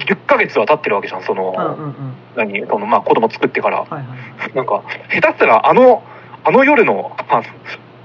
[0.00, 1.94] う、10ヶ月は経ってるわけじゃん、その、うんうんうん
[2.36, 3.78] 何、その、まあ、子供作ってから。
[3.78, 4.04] はいはい
[4.54, 6.02] なんか、下手したら、あの、
[6.44, 7.16] あの夜の、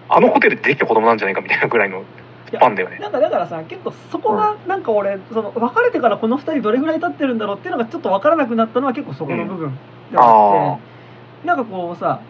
[0.09, 2.03] あのホテルでできた子供なんじゃないかみたいなぐらいの
[2.49, 2.97] ファンだよね。
[2.97, 9.77] なんかだからさ結構そこがなんか俺その別れてからこの2人どれぐらい経ってるんだろうっていうのがちょっと分からなくなったのは結構そこの部分
[10.11, 12.21] ではあって、なんかこうさ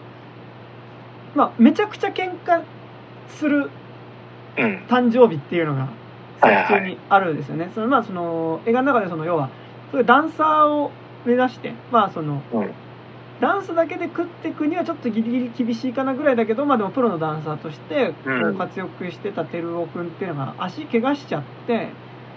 [1.34, 2.62] まあめちゃくちゃ喧嘩
[3.28, 3.70] する
[4.58, 4.84] うん。
[4.88, 5.88] 誕生日っていうのが
[6.40, 7.70] はいはい作中にあるんですよね。
[7.74, 9.48] そのまあその映画の中でその要は
[9.90, 10.90] そういうダンサーを
[11.24, 12.70] 目指してまあそのうん。
[13.40, 21.88] ダンスだけで食っていくにはちょっとギリギリ厳しいかなぐらいだけどまあでもプロのダンサーとしてこううん活躍してた照夫君っていうのが足怪我しちゃって。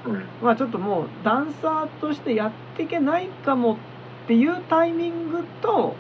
[0.06, 0.24] うん。
[0.42, 3.78] まあちょっともうダンサーとしてやっていけないかもっ
[4.28, 5.96] ていうタイミングと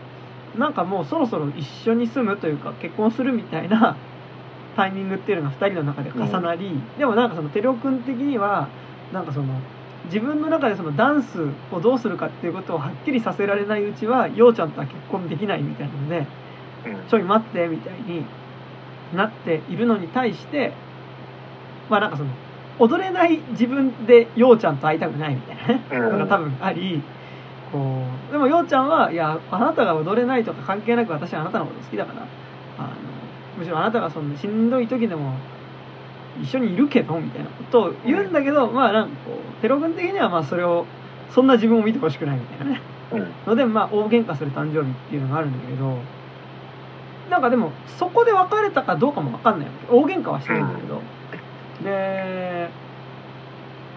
[0.57, 3.97] なんかもうそろそろ一緒に住むというか結婚するみたいな
[4.75, 8.69] タイミングっていうのが2人の中で重なり、でもなんかそのテレオ君的には
[9.11, 9.59] なんかその
[10.05, 16.27] 自分の中でそのダンスをどうするかっていうことをはっきりさせられないうちはようちゃんとは結婚できないみたいなので
[16.85, 17.09] うん。
[17.09, 18.25] ちょい待ってみたいに
[19.15, 20.73] なっているのに対して
[21.89, 22.29] まあなんかその
[22.79, 27.01] 踊れない自分でようちゃんと会いたくないみたいなねうんのが多分あり
[27.71, 32.27] こうでもようちゃんはいやあなたが踊れないとか関係なく私はあなたのこと好きだから
[32.77, 32.89] あの
[33.57, 35.35] むしろあなたがそんなしんどい時でも
[36.41, 40.85] 一緒にいるけどみたいなことを言うんだけど、まあなんかこうテロ君的にはまあそれを
[41.31, 42.73] そんな自分を見てほしくないみたいな。
[42.73, 42.81] ね
[43.11, 43.31] うん。
[43.45, 45.97] のでまあ大喧嘩する誕生日っていうのがあるんだけど
[47.29, 49.95] なんかでもそこで別れたかどうかも分かんないわけ。
[49.95, 51.01] 大喧嘩はしてるんだけど、
[51.83, 52.69] で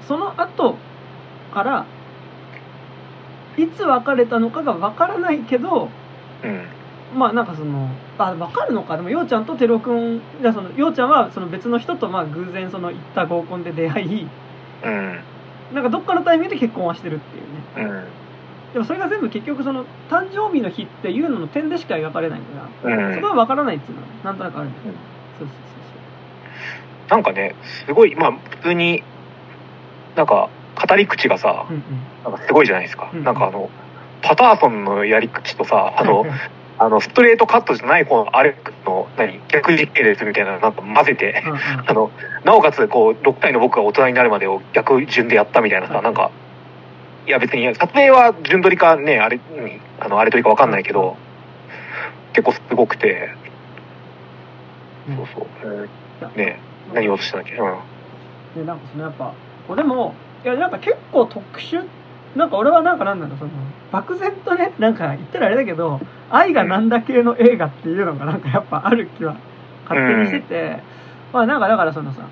[0.06, 0.76] その後
[1.54, 1.86] から
[3.56, 5.88] いつ別れたのかが分からないけど
[6.44, 6.66] うん。
[7.14, 7.88] まあなんかその
[8.18, 8.96] あ分かるのか。
[8.96, 14.28] でもようちゃんとテロ君じゃあそのようちゃんはその別の人とまあ偶然その行った合コンで出会い
[14.84, 15.20] うん。
[15.72, 17.92] なんかどっかのタイミングで結婚はしてるっていうね。
[17.92, 18.04] うん。
[18.72, 23.14] でもそれが全部結局その誕生日の日っていうのの点でしか描かれないから、うん。
[23.14, 24.96] そこは分からないっていうのはなんとなくあるんだけど、うん。
[25.38, 25.66] そうそう
[27.08, 27.54] なんかね、
[27.86, 29.02] すごい、まあ、普通に、
[30.16, 30.48] なんか、
[30.88, 33.10] 語り口がさそう、そうなんかすごいじゃないですか。
[33.14, 33.70] うんなんかあの、
[34.22, 36.34] パターソンのやり口とさ、あうんうんの、
[36.78, 41.58] あの、ストレートカットじゃない方のアレックスの、何、逆時系列みたいなのなんか混ぜて、うんうん。
[41.88, 42.10] あの、
[42.44, 46.30] なおかつ、こう、6歳の僕が大人になるまでを逆順でやったみたいなさ、なんか、
[47.26, 51.16] いや別に、撮影は順撮りかね、あれ、にあの、あれ撮りかわかんないけど、
[52.34, 53.30] 結構すごくて、
[55.08, 55.16] うん。
[55.16, 55.68] そうそう。
[55.68, 55.88] うんい
[56.22, 56.58] やね
[56.94, 57.56] 何言おうとしたんだっけ？
[57.58, 57.74] うん。
[58.54, 59.32] でなんかそのやっぱ
[59.68, 61.84] こうでもいやなんか結構特殊
[62.36, 63.50] なんか俺はなんかなんだろうその
[63.90, 66.00] 漠然とねなんか言ったらあれだけど
[66.30, 69.36] 愛がなんだ系の映画っていうのがなんかやっぱある気は
[69.88, 70.82] 勝手にしてて、
[71.32, 72.28] まあなんかだからそのさ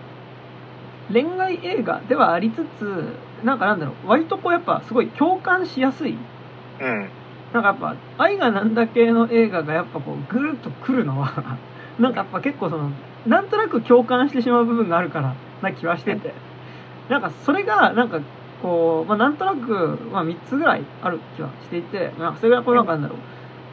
[1.12, 6.16] 恋愛映画ではありつつなんかなんだろう割とこうやっぱすごい共感しやすい。
[6.80, 7.08] うん。
[7.52, 11.56] なんかやっぱ愛がなんだ系の映画がやっぱこうぐるっとくるのは
[12.00, 12.90] なんかやっぱ結構その
[13.26, 16.34] なんとなく共感してしまう部分があるからな気はしてて。
[17.08, 18.20] なんかそれがなんか
[18.64, 23.18] こう、まあ、なんとなく、まあ、3つぐらいある気はしていて、まあ、それがこうなんかなんだろう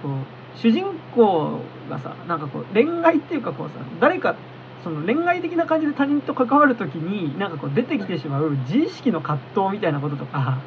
[0.04, 0.84] こう主人
[1.16, 4.36] 公がさなんかこう恋愛っていうかこうさ誰か
[4.84, 10.62] その恋愛的な感じで他人と関わるときになんかこう出てきてしまう自意識の葛藤みたいなこととか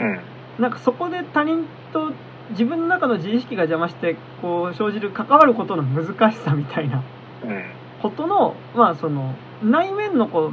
[0.00, 0.62] うん。
[0.62, 2.12] なんかそこで他人と
[2.50, 7.04] 自分の中の自意識が邪魔してこう生じる関わることの難しさみたいな
[7.44, 7.64] うん。
[8.02, 10.50] ことのまあその内面のこ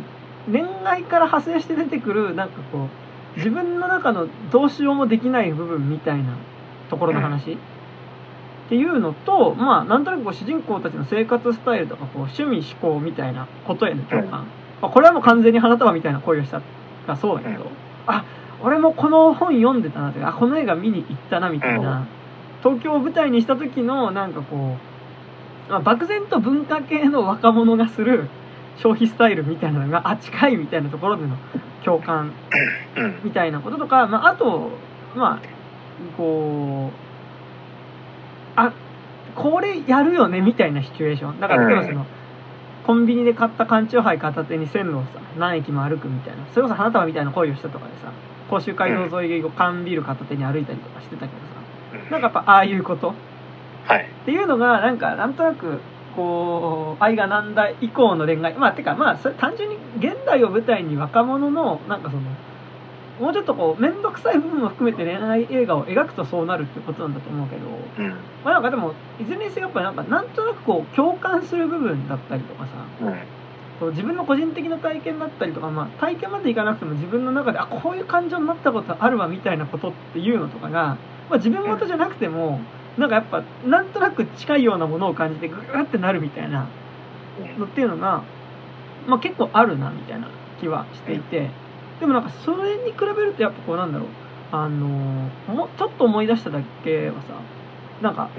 [0.47, 3.06] う恋愛から派生して出てくるなんかこう
[3.37, 6.37] 自分の中のどうしようもできない部分みたいな
[6.89, 14.47] ところの話、っていうのとまあなんとなくこう主人公たちの生活スタイルとかこう趣味思考みたいなことへの共感、
[14.81, 16.61] まあ、これはもう完全に花束みたいな恋をした
[17.07, 17.69] がそうだけど、うん。
[18.07, 18.25] あ
[18.61, 22.07] 俺もこの本読んでたなとかあこの映画見に行ったなみたいな、
[22.63, 24.75] 東京を舞台にした時のなんかこ
[25.69, 28.27] う、まあ、漠然と文化系の若者がする
[28.77, 31.35] 消費スタイルみたいなのがあ近いみたいなところでの
[31.83, 32.33] 共感
[32.95, 33.21] うん。
[33.23, 34.71] みたいなこととか、まあ、あと
[35.15, 35.41] まあ
[36.15, 37.07] こう
[38.55, 38.73] あ
[39.35, 41.39] これやるよねみたいなシチュエーション。
[41.39, 42.07] だから例えばその、
[42.87, 46.45] コンビニで買った缶チューハイ片手に線路をさ何駅も歩くみたいな。
[46.51, 48.11] それこそ花束みたいな恋をしたとかでさ
[48.49, 52.11] 甲州街道沿いを缶ビール片手に歩いたりとかしてたけどさ。
[52.11, 53.13] なんかやっぱああいうこと
[53.85, 54.09] はい。
[54.23, 55.79] っていうのがなんかなんとなく
[56.17, 62.23] こう愛がなんだ以降の恋愛まあてかまあそれ単純に現代を舞台に若者のなんかその
[63.19, 67.67] もうちょっとこう面倒くさい部分も含めて恋愛映画を描くとそうなるってことなんだと思うけど
[67.99, 68.09] うん。
[68.43, 72.71] まあなんかでもいずれにせよやっぱりなんかなんとなくこう共感する部分だったりとかさ
[73.01, 73.13] うん。
[73.79, 80.97] こう自分の個人的な体験だったりとか、まあ、体験までいかなくても自分の中であこういう感情になったことあるわみたいなことっていうのとかが、
[81.29, 82.59] まあ、自分事じゃなくても
[82.97, 86.67] なんかやっぱなんとなく近いようなものを感じてグーってなるみたいな
[87.57, 88.23] のっていうのが、
[89.07, 90.27] まあ、結構あるなみたいな
[90.59, 91.49] 気はしていて。
[91.99, 94.07] でもなんかそれに比べるとやっぱこうなんだろう。
[94.49, 97.33] あのもちょっと思い出しただけはさ
[98.01, 98.29] なんか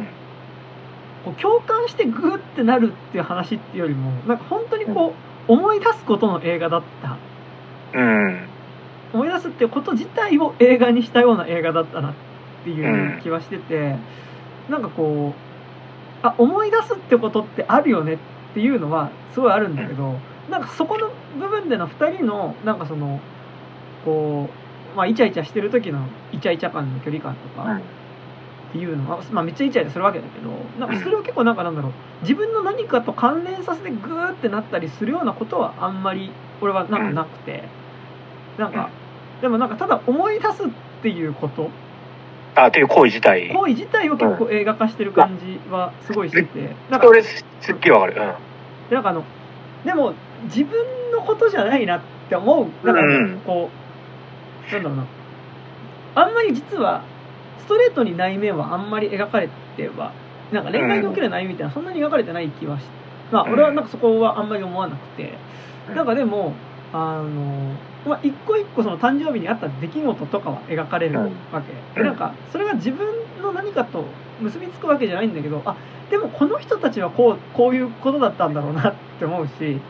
[1.22, 5.12] こう共感してグーってなるっていう話っていうよりもなんか本当にこ
[5.48, 7.18] う思い出すことの映画だった。
[7.98, 8.48] うん。
[9.12, 12.14] 思い出すってこと自体を映画にしたような映画だったなっ
[12.64, 13.96] ていう気はしてて、
[14.68, 15.34] なんかこ
[16.22, 18.18] うあ思い出すってことってあるよねっ
[18.54, 20.14] ていうのはすごいあるんだけど、
[20.50, 23.20] なんかそこの部分での2人のなんかその
[24.04, 24.48] こ
[24.94, 27.80] うまあイチャイチャしてる時のイチャイチャ感の距離感とか
[28.68, 31.92] っていうのは、まあ、めっちゃイチャイチャするわけだけどなんかそれを結構なんかなんだろう
[32.22, 36.30] 自分の何かと関連させてグーってなったりするようなことはあんまり
[36.60, 37.62] 俺はなんかなくて、
[38.58, 38.90] なんか
[39.40, 40.66] でもなんかただ思い出すっ
[41.02, 41.70] ていうこと
[42.64, 43.48] あ、っていう行為自体。
[43.52, 46.74] 行為自体を結構映画化してる感じはすごいしてて。
[46.90, 48.14] なんかそれすすっげえわかる。
[48.14, 48.94] うん。
[48.94, 49.24] なんかあの
[49.84, 50.14] でも
[50.44, 50.72] 自分
[51.12, 52.86] のことじゃないなって思う。
[52.86, 53.40] なんかうん。
[53.40, 53.70] こ
[54.70, 55.06] う、なんだろうな。
[56.14, 57.04] あんまり実は
[57.60, 60.12] ストレートに内面はあんまり描かれては
[60.52, 62.84] なんか恋愛における内面みたいなそんなに描かれてない気はし
[63.30, 65.34] まあ俺はなんかそこはあんまり思わなくて。
[65.94, 66.52] なんかでも
[66.92, 67.74] あの
[68.06, 71.28] まあ一個一個その誕生日にあった出来事とかは描かれるわ
[71.94, 73.06] け、なんかそれが自分
[73.42, 74.04] の何かと
[74.40, 75.76] 結びつくわけじゃないんだけどあ
[76.10, 79.80] でもこの人たちはこうこういうことだったんだろうなって思うし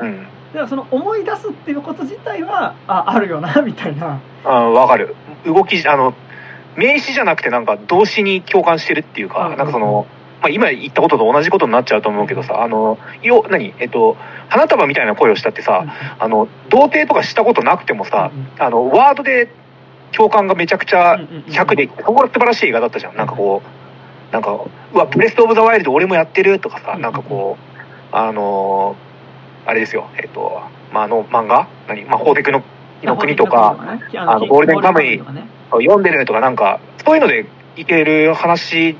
[0.00, 0.22] うん。
[0.48, 5.14] だからその思い出すっていうこと自体はああるよなみたいなあわかる。
[5.44, 6.14] 動き、あの、
[6.76, 10.06] 名詞じゃなくてなんか動詞に共感してるっていうか、うんなんかその、
[10.40, 14.16] まあ今言ったことと同じことになっちゃうと思うけどさ、あの、よ、何えっと、
[14.48, 15.84] 花束みたいな声をしたってさ、
[16.18, 19.48] あの、童貞とかしたことなくてもさ、あの、ワードで
[20.12, 23.16] 共感がめちゃくちゃ100で、ここが素晴らしい映画だったじゃん。
[23.16, 24.52] なんかこう、なんか、
[24.92, 29.08] うわ、ブレストオブザワイルド俺もやってるとかさ、なんかこう、あのー
[29.68, 30.62] あれですよ、えっと、
[30.94, 31.68] まあ、あの漫画？
[31.88, 32.06] 何？
[32.06, 32.62] まあ、法テクの
[33.02, 33.76] の国とか、
[34.16, 35.18] あのゴールデンカムイ
[35.72, 37.44] 読んでるとかなんか、そういうので
[37.76, 38.96] いける話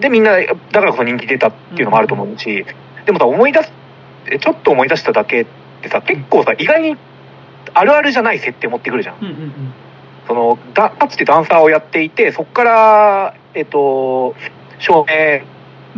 [0.00, 2.64] でみんな、だからこそ人気出たっていうのもあると思うし、
[3.04, 3.72] でもさ、思い出す、
[4.30, 5.46] えちょっと思い出しただけっ
[5.82, 6.96] てさ、結構さ、意外に
[7.74, 9.18] あるあるじゃない設定持ってくるじゃん。
[9.18, 9.72] うんうんうん。
[10.26, 14.34] その、だ、かつてダンサーをやっていて、そこから、えっと、
[14.78, 15.42] 照明、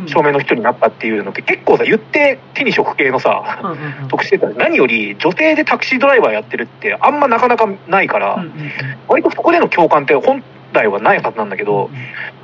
[0.02, 0.08] うん。
[0.08, 4.08] 照明の人になったっていうのって結構さ、言って手に職系のさ、うんうんうん。
[4.08, 8.72] 特殊で何より女性でタクシードライバーやってるってあんまなかなかないから、うんうんうん。
[9.08, 11.90] 割とそこでの共感って本来はないはずなんだけど、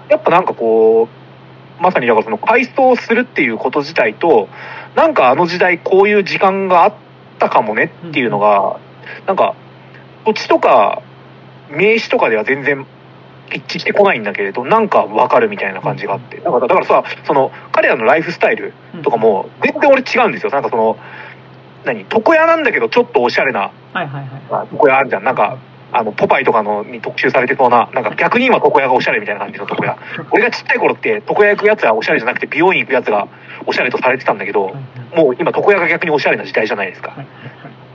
[0.08, 1.25] やっぱなんかこう、
[1.80, 4.48] まさにだからその改装するっていうこと自体と、
[4.94, 6.94] なんかあの時代こういう時間があっ
[7.38, 8.78] たかもねっていうのが、
[9.26, 9.54] なんか
[10.24, 11.02] 土地とか
[11.70, 12.86] 名詞とかでは全然
[13.52, 16.38] 一致してこないんだけれどなんかわかるみたいな感じがあって。
[16.38, 18.72] だからだからさその彼らのライフスタイル
[19.04, 20.50] とかも全然俺違うんですよ。
[20.50, 20.96] なんかその
[21.84, 22.00] 何？
[22.00, 23.70] 床屋なんだけどちょっとおしゃれな
[24.72, 25.24] 床屋あるじゃん。
[25.24, 25.58] なんか
[25.98, 29.96] あのポパイとかのに特集されてそうななんか逆に今床屋がおしゃれみたいな感じの床屋。
[30.30, 33.28] 俺がちっちゃい頃って床屋行くやつはおしゃれじゃなくて美容院行くやつが
[33.64, 34.74] おしゃれとされてたんだけど
[35.14, 37.16] もう今床屋が逆におしゃれな時代じゃないですか。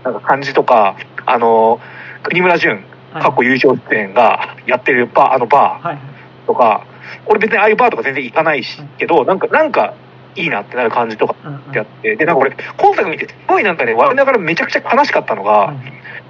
[0.04, 1.80] なんか感じとかあの
[2.24, 2.84] 国村淳
[3.14, 3.24] はい。
[3.24, 6.46] 過去優勝出演がやってるバーあのバー。
[6.48, 6.88] とか
[7.28, 9.94] 俺別にああいうバーとか全然行かないしけどなんかなんか
[10.36, 11.36] いいなってなる感じとか
[11.70, 15.78] ってあってでなんか俺今作見てすごいなんかね我ながらめちゃくちゃ悲しかったのがはい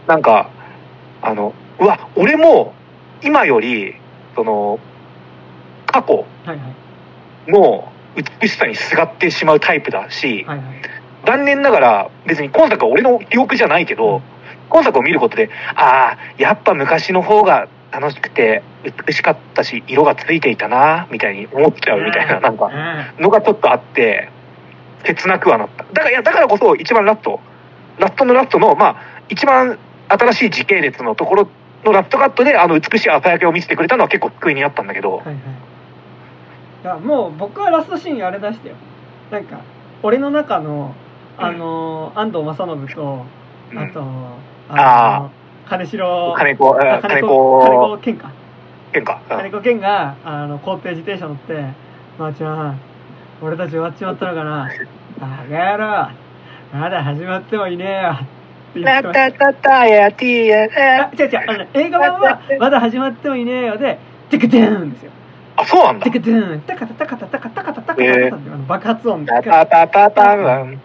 [0.07, 0.49] なんか
[1.21, 2.73] あのうわ俺も
[3.23, 3.95] 今より
[4.35, 4.79] その
[5.85, 6.25] 過去
[7.47, 7.91] の
[8.39, 10.81] 美しさにすがってしまうタイプだしはいはい。
[11.25, 14.23] 残念ながら別に今作は俺の記憶じゃないけど、
[14.69, 18.63] 今作を見ることでああやっぱ昔の方が楽しくて
[19.07, 22.71] 美しかったし色がついていたなみたいに思っちゃうみたいななんか
[23.19, 24.29] のがちょっとあって
[25.03, 25.83] 切なくはなった。
[25.83, 27.39] だからいやだからこそ一番ラスト。
[27.99, 28.95] ラストのラストのまあ
[29.29, 29.77] 一番
[30.11, 31.47] 新しい時系列のところ
[31.83, 35.17] のラストカットであの美しい朝焼けを見せてくれたのは結構救いになったんだけど。
[35.17, 35.35] はいはい。
[36.83, 38.75] いやもう僕はラストシーンあれ出してよ。
[39.29, 39.61] なんか
[40.03, 40.95] 俺の中の
[41.37, 43.25] あの、安藤正信と
[43.71, 43.79] うん。
[43.79, 44.03] あと、
[44.69, 45.31] あの
[45.67, 47.27] 金城金子ああ金金子。
[47.27, 48.31] 子金子健か。
[48.91, 49.21] 健か。
[49.29, 49.37] うん。
[49.37, 51.53] 金子健があの校庭自転車乗って
[52.19, 52.79] 「まー、ちゃん
[53.41, 54.69] 俺たち終わっちまったのかな。
[55.21, 58.17] あがやろまだ始まってもいねえよ」
[58.71, 63.99] って言ってましたタタやティーあ違う違うあのね映画版は「まだ始まってもいねえよ」で
[64.29, 65.11] 「テクドゥーン」ですよ。
[65.57, 66.03] あそうなん「だ。
[66.05, 70.79] テクドゥーン」タカタタカタタカタカタタカタタってあの爆発音タタタタタン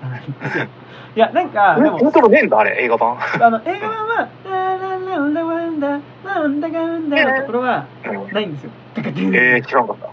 [1.15, 5.89] いやなんかでもイントロねえんだあれ映画版あの映画版は「ラララウンダワンダ
[6.25, 10.09] なんだかんだ」のところはうんないんですよえー、知らんかった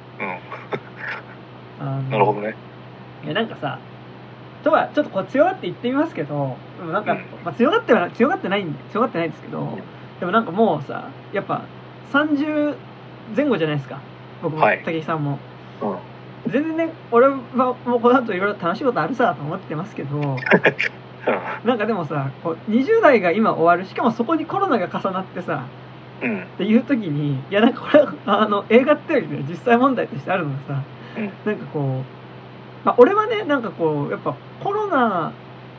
[1.83, 2.55] うんなるほどね
[3.25, 3.79] いやなんかさ
[4.63, 7.19] とはちょっとこう強がって言ってみますけどでもなんか、うん。
[7.43, 9.77] まあ、強がっては強がってないんで強がってないですけど
[10.19, 11.65] でもなんかもうさやっぱ
[12.11, 12.75] 30
[13.35, 14.01] 前後じゃないですか。
[14.41, 14.83] 僕も、はい。
[14.83, 15.39] 武井さんも。
[15.81, 16.51] うん。
[16.51, 20.17] 全然ね俺はもうこの後いろいろ楽しいことあるさと思ってますけど
[21.63, 25.63] なんかでもさこう20代が今終わるしかもそこにコロナが重なってさ
[26.21, 26.31] うん。
[26.31, 30.81] うんっていう時にいやなんかこれあの映画ってよりね実際問題としてあるのがさ
[31.17, 31.31] うん。
[31.45, 32.22] なんかこう、
[32.83, 35.33] まあ、俺はねなんかこうやっぱコロナ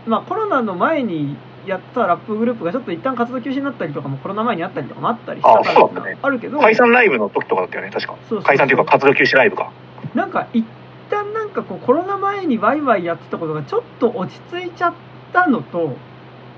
[0.07, 1.37] まあコロナの前に
[1.67, 6.19] やったラップグループがちょっと一旦活動休止になったりとかもコロナ前にあったりとかもあったりしたからあね。
[6.21, 8.17] あるけど解散ライブの時とかだったよね確か。
[8.29, 9.73] そう解散というか活動休止ライブか。
[10.15, 10.65] なんか一
[11.11, 14.95] 旦なんかこうコロナ前にワイワイやってたことがちょっと落ち着いちゃっ
[15.33, 15.97] たのと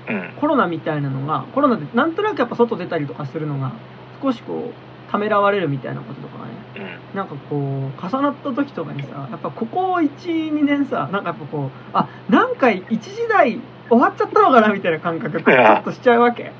[0.09, 0.33] うん。
[0.39, 3.73] コロナみたいなのがコロナでなんとなくやっぱ外出たりとかするのが
[4.21, 7.17] 少しこうためらわれるみたいなこととかがねうん。
[7.17, 13.59] なんかこう重なった時とかにさやっぱここ12年さなんかやっぱこうあなんか一時代
[13.89, 16.51] 終わっちゃったのかなみたいな感覚ちょっとしちゃうわけ。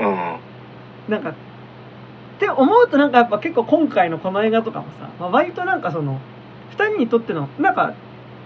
[0.00, 0.36] うん。
[1.08, 1.34] なんかっ
[2.38, 6.20] て思うとなんかやっぱ結構今回のこの映画とかもさ、まあ、割となんかその
[6.72, 7.94] 2人にとってのなんか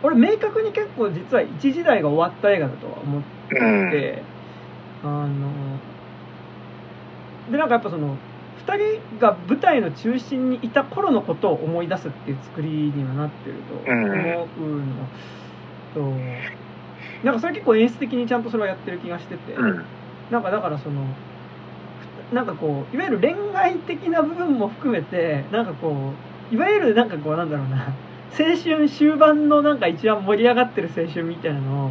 [0.03, 3.91] 俺明確に結構実は一時代が終わった映画だとは思ってうん。
[3.91, 4.23] て、
[5.03, 5.51] あの
[7.51, 8.17] でなんかやっぱその
[8.67, 15.09] 2人が舞台の中心にいた頃のことを思い出すっていう作りにはなってると思うの
[15.95, 16.01] と、
[17.23, 19.85] なんかそれ結構演出的にちゃんとそれはやってる気がしてて、うん。
[20.31, 21.07] なんかだからその
[22.31, 26.13] ふなんかこういわゆる恋愛的な部分も含めてなんかこ
[26.51, 27.95] ういわゆるなんかこうなんだろうな
[28.39, 31.91] 青春終盤のなんか一番盛り上がってる青春みたいなのを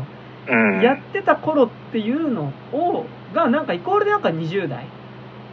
[0.50, 0.82] うん。
[0.82, 4.86] やってた頃っていうのをがなんかイコールでなんか20代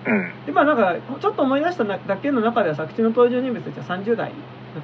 [0.06, 0.46] うん。
[0.46, 4.32] でまあなんかちょっと思い出しただけの中では作中の登場人物たちは30代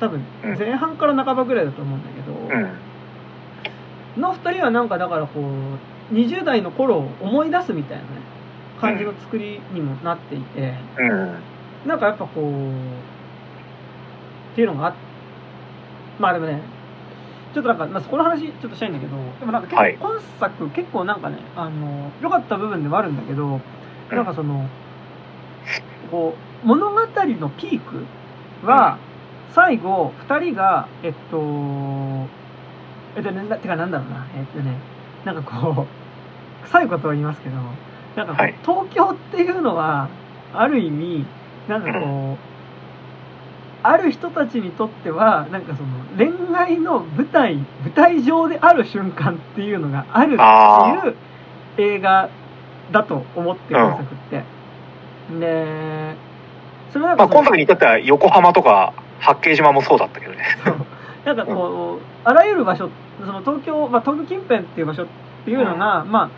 [0.00, 0.58] 多分うん。
[0.58, 4.20] 前半から半ばぐらいだと思うんだけど、うん。
[4.20, 8.08] の2人はなんかだからこう20代の頃を思い出すみたいなね
[8.80, 11.36] 感じの作りにもなっていて、うん。
[11.86, 12.70] なんかやっぱこう
[14.52, 14.94] っていうのがあ
[16.18, 16.60] まあでもね
[17.54, 19.94] ちょっとなんか、まあ、そこの話ちょっとしたいんだけどでもなんか結構、はい。
[19.94, 23.60] 今作結構なんかねあの良かった部分ではあるんだけど
[24.10, 24.68] なんかその
[26.06, 26.34] こ
[26.64, 28.04] う物語のピーク
[28.66, 28.98] は
[29.50, 31.38] 最後2人がえっと
[33.16, 34.26] えっとねなてかなんだろうな。
[34.36, 34.76] えっとね
[35.24, 37.56] なんかこう臭いことを言いますけど
[38.16, 38.54] なんかはい。
[38.62, 40.08] 東京っていうのは
[40.54, 41.26] ある意味
[41.68, 42.38] なんかこう、
[43.82, 52.30] ある人たちにとってはなんかその恋愛の舞台舞台上である瞬間っていうのがあるっていう映画
[52.92, 54.44] だと思って今作って、
[55.30, 56.14] で
[56.92, 60.44] それはなんまあ、今作に至っては横浜とか八景島もそうだったけどね。
[61.24, 62.88] なんかこう、あらゆる場所
[63.18, 65.06] その東京、まあ、東京近辺っていう場所っ
[65.44, 66.30] ていうのが、まあ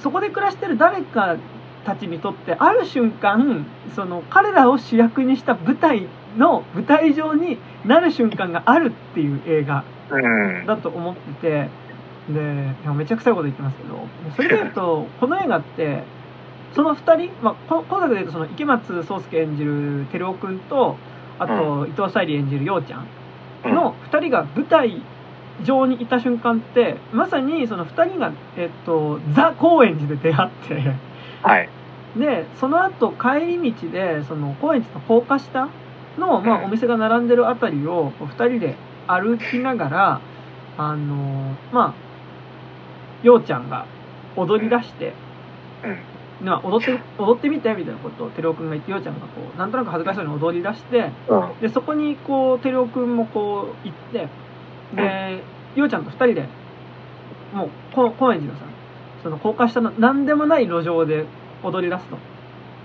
[0.00, 1.36] そこで暮らしてる誰か
[1.84, 10.66] たちにとってある瞬間その彼らを主役にした舞台の舞台上になる瞬間があるっていう映画うん。
[10.66, 11.68] だと思ってて
[12.32, 16.02] でめちゃくちゃいこと言ってますけどそれで言うとこの映画って
[16.74, 20.96] その2人、まあ、こ今作で言うとその池松壮亮演じる照夫君と
[21.38, 23.06] あと伊藤沙莉演じる陽ちゃん
[23.64, 25.02] うんの2人が舞台
[25.64, 30.94] 上にいた瞬間ってまさにその2人が、えっと、ザ・高円寺で出会って
[31.42, 31.68] はい。
[32.16, 35.68] でその後帰り道でその高円寺の高架下
[36.18, 38.76] の、まあ、うんお店が並んでるあたりをこう2人で
[39.06, 40.20] 歩きながら
[40.76, 41.94] あのまあ
[43.22, 43.86] 陽ちゃんが
[44.36, 45.12] 踊り出して、
[45.84, 45.98] うん。
[46.44, 51.60] まあ、踊って踊ってみてみたいなことを照夫君が言って陽ちゃんがこうなんとなく恥ずかしそうに踊り出してうん。
[51.60, 54.28] でそこにこう照夫君もこう行って
[54.94, 55.42] で
[55.74, 56.48] 陽ちゃんと2人で
[57.54, 58.66] もうこ高円寺のさ
[59.22, 61.26] その高架下の何でもない路上で
[61.62, 62.18] 踊り出すと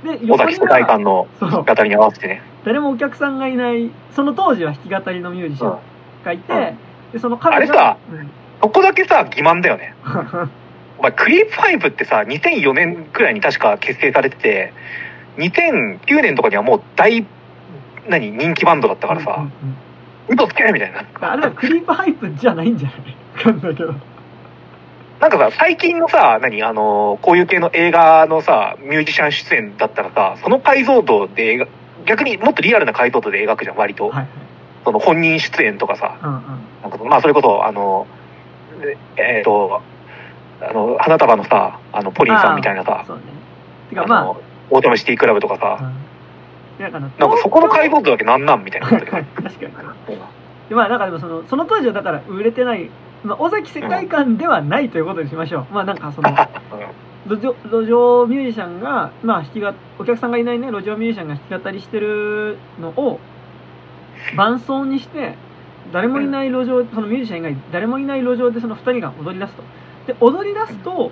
[0.03, 2.41] で尾崎世界観の弾き語りに合わせてね。
[2.64, 5.80] 誰もお客さんがいないその当時は弾き語りのミュージシャン
[6.23, 6.77] がいて、うん
[7.11, 8.30] でその彼あれさが、うん
[8.61, 9.95] ここだけさ、欺瞞だよね。
[11.00, 14.74] お前、クリープファイブってさ、2004年くらいに確か結成されてて、
[15.38, 17.26] 2009年とかにはもう大、
[18.10, 19.52] 何、人気バンドだったからさ、うんうん
[20.30, 20.36] うん。
[20.36, 21.06] 嘘つけみたいな。
[21.22, 23.16] あれはクリープハイプじゃないんじゃない？
[23.38, 23.94] わかんないけど。
[25.22, 31.68] なんかさ、最近のさ、何、あの、こういう系の映画のさ、ミュージシャン出演だったらさ、その解像度で描
[32.06, 34.10] 逆にもっとリアルな解像度で描くじゃん、割と。
[34.10, 34.28] はいはい。
[34.84, 36.42] その本人出演とかさ、うんうん。
[36.84, 38.06] なんかまあそれこそ、あの、
[39.18, 39.82] えっ、と、
[40.61, 43.23] あの、花束のさ、あの、ポリンさんみたいなさ、そうね。
[43.90, 44.36] てかまあ
[44.72, 46.84] オートマシティクラブとかさ、うん。
[46.84, 48.88] なんかななんかそこの解像度だけなんなんみたいな。
[48.88, 49.27] 確かに。
[50.69, 52.90] でまあなんかでもそのその当時はだから売れてない、
[53.23, 56.30] まあ、尾崎世界観ではないということにしましょう、まあなんかその
[57.27, 63.19] 路上路上ミュージシャンが、まあ、弾きがお客さんがいないね路上ミュージシャンが弾き語りしてるのを
[64.38, 65.36] 伴奏にして
[65.91, 69.64] 誰もいない路上そのミュージシャン以外誰もいない路上でその2人が踊り出すと
[70.10, 71.11] で踊り出すと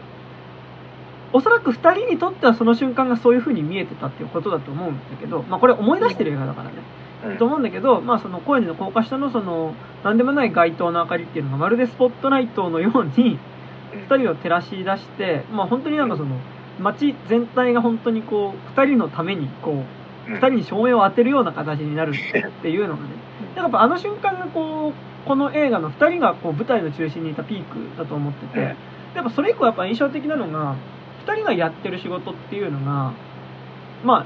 [1.32, 6.76] おそらく2人にとってはその瞬間がそういう風に見えてたっていうことだと思うんだけど、まあ、これ思い出してる映画だからね、
[7.26, 7.38] うん。
[7.38, 13.38] と思うんだけど、まあ、その高円寺の高架下のその何でもない街灯の明かりっていうのがまるでスポットライトのように
[14.10, 16.38] 2人を照らし出して、まあ、本当になんかその
[16.80, 19.97] 街全体が本当にこう2人のためにこう
[20.28, 23.10] 2人に照明を当てるような形になるっていうのがね。
[23.56, 28.64] だからやっぱあの瞬間がこうこの映画の2人がこう舞台の中心にいたピークだと思ってて、うん。
[28.64, 28.74] や
[29.22, 30.76] っぱそれ以降やっぱ印象的なのが
[31.26, 33.14] 2人がやってる仕事っていうのが
[34.04, 34.26] まあ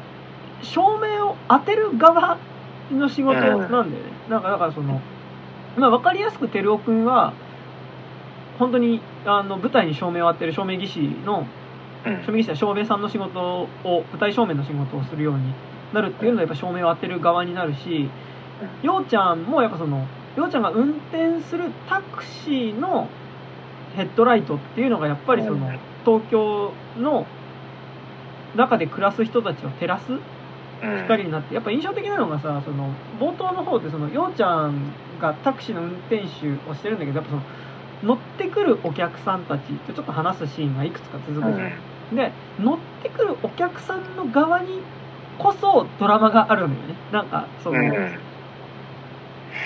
[0.64, 2.38] 照明を当てる側
[2.91, 3.91] の仕事なんだよね、
[4.30, 5.02] なんかだからその
[5.78, 7.34] まあ分かりやすく照夫君は
[8.60, 11.48] 本当にあの舞台に照明を当てる照明技師の
[12.06, 12.23] うん。
[12.26, 13.69] 照明技師は照明さんの仕事を
[14.11, 15.53] 舞台照明の仕事をするように
[15.94, 18.10] なるっていうのはやっぱ照明を当てる側になるし
[18.84, 20.06] ようちゃんもやっぱその
[20.38, 23.08] ようちゃんが運転するタクシーの
[23.96, 25.80] ヘッドライトっていうのがやっぱりそのうん。
[26.04, 27.28] 東京の
[28.56, 30.22] 中で暮らす人たちを照らすうん。
[31.04, 36.26] 光になってやっぱ印象的なのがさその冒頭の方でそのようちゃんがタクシーの運転手
[36.70, 37.44] をしてるんだけどやっぱその
[38.04, 42.16] 乗ってくるお客さんたちってちょっと話すシーンがいくつか続くじゃん。
[42.16, 44.82] で乗ってくるお客さんの側に
[45.42, 46.96] こそドラマがあるのよね。
[47.12, 47.86] なんかその、うん。
[47.86, 48.20] うん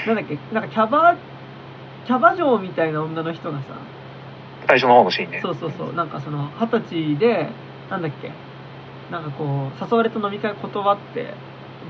[0.07, 0.37] なんだっけ？
[0.53, 1.15] なんかキャバ
[2.05, 3.65] キャバ嬢みたいな女の人がさ
[4.67, 5.39] 最初の方のシーンね。
[5.41, 5.93] そうそうそう。
[5.93, 7.49] なんかその二十歳で
[7.89, 8.31] なんだっけ？
[9.11, 11.33] なんかこう誘われた飲み会断って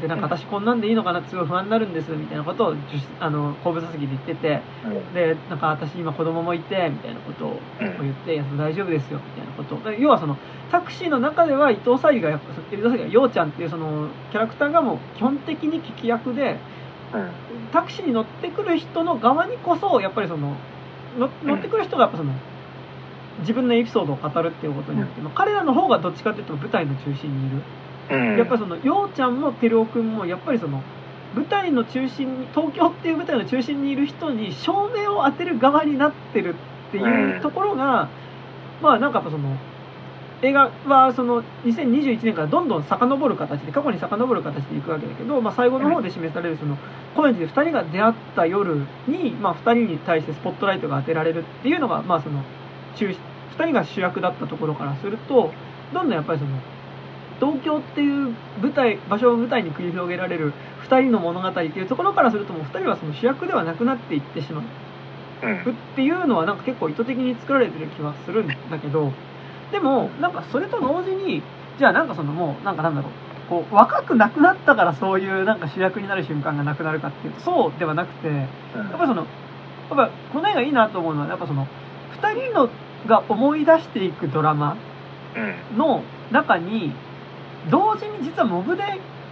[0.02, 2.76] でなんかうん私こんなんでいいのかなってすごい不安になるんですみたいなことを
[3.20, 8.02] あの後部座席で言っててうんでなんか私今子供もいてみたいなことをうん。
[8.02, 10.38] 言って「いや大丈夫ですよ」みたいなことで要はその
[10.72, 16.58] タクシーの中では伊藤沙莉がやっぱ伊藤沙莉がようちゃんっていうそのキャラクターがもう基本的に聞き役で
[17.14, 17.30] うん。
[17.72, 20.56] タクシーに乗ってくる人の側にこそやっぱりその
[21.18, 22.34] の乗ってくる人がやっぱその
[23.40, 27.62] 自分のエピソードを語るっていうことによって、まあ、彼らの方がどっちかっていうと舞台の中心にいる、
[28.10, 28.38] うん。
[28.38, 30.82] やっぱりそのようちゃんも照夫君もやっぱりその
[31.36, 38.10] 舞台の中心に東京っていう舞台の中心にいる人に照明を当てる側になってるっていうところが、
[38.82, 39.58] まあなんかやっぱその
[40.42, 46.78] 映画はその2021年からどんどん遡る形で過去に遡る形でいくわけだけど、まあ、最後の方で示されるその
[47.16, 48.76] 高円寺で2人が出会った夜
[49.08, 52.44] に、まあ、2人に対してスポットライトが当てられるっていうのが、まあ、その
[52.96, 53.18] 中2
[53.58, 55.52] 人が主役だったところからすると
[55.94, 56.52] どんどんやっぱりその
[57.40, 60.54] 東京っていう舞台場所を舞台に繰り広げられる
[60.90, 64.64] 2人の物語っていうところからするともう2人はその主役ではなくなっていってしまう。
[65.44, 65.62] うん。
[65.62, 65.64] っ
[65.96, 69.12] ていうのはなんか結構意図的に作られてる気はするんだけど
[69.72, 71.44] でもなんかそれと同時に
[71.78, 73.12] じゃあなんかそのもうなんかなんだろう。
[73.50, 79.28] こう若くなくなったからそういうなんか主役になる瞬間がなくなるかっていうとそうではなくてやっぱりそのやっ
[79.96, 81.68] ぱこの映画いいなと思うのはやっぱその
[82.22, 82.70] 2人の
[83.08, 84.78] が思い出していくドラマ
[85.36, 85.78] うん。
[85.78, 86.02] の
[86.32, 86.94] 中に
[87.70, 88.84] 同時に実はモブで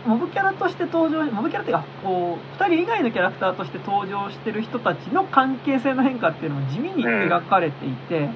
[0.06, 8.30] モブキャラとして登場モブキャラっていうかこう2人以外のキャラクターとして登場してる人たちの関係性の変化っていうのが地味に描かれていて、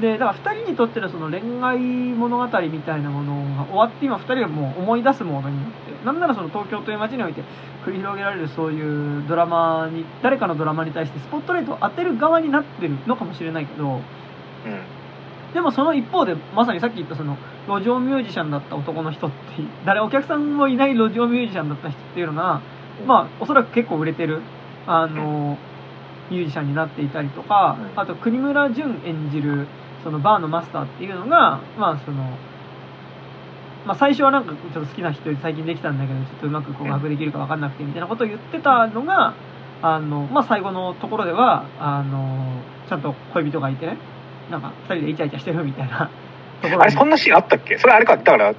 [0.00, 7.42] でだから2人にとってのその恋愛物語みたいなものが終わって今2人がもう思い出すモードになってなんならその東京という街において
[7.86, 14.02] 繰り広げられるそういうドラマに誰かのドラマに対してスポットライトを当てる側になってるのかもしれないけどうん
[15.54, 19.36] でもその一方でまさにさっき言ったその路上ミュージシャンだった男の人って
[19.84, 22.60] 誰お客さんもいない路上ミュージシャンだった人っていうのが、
[23.06, 24.42] まあおそらく結構売れてる
[24.86, 25.58] あの、
[26.30, 29.66] ミュージシャンになっていたりとか、うんあと国村淳演じる
[30.04, 32.22] そのバーのマスターっていうのがまあその
[33.86, 39.34] まあ最初はなんかちょっと好きな人最近できたんだけどちょっとうまく告白できるか分かんなくてみたいなことを言ってたのが
[39.82, 43.96] あのまあ最後のところではあのちゃんと恋人がいてね
[44.50, 46.08] なんか二人でイチャイチャしてるみたいな
[46.62, 47.78] ところあれそんなシーンあったっけ？
[47.78, 48.16] それあれか？
[48.16, 48.52] だから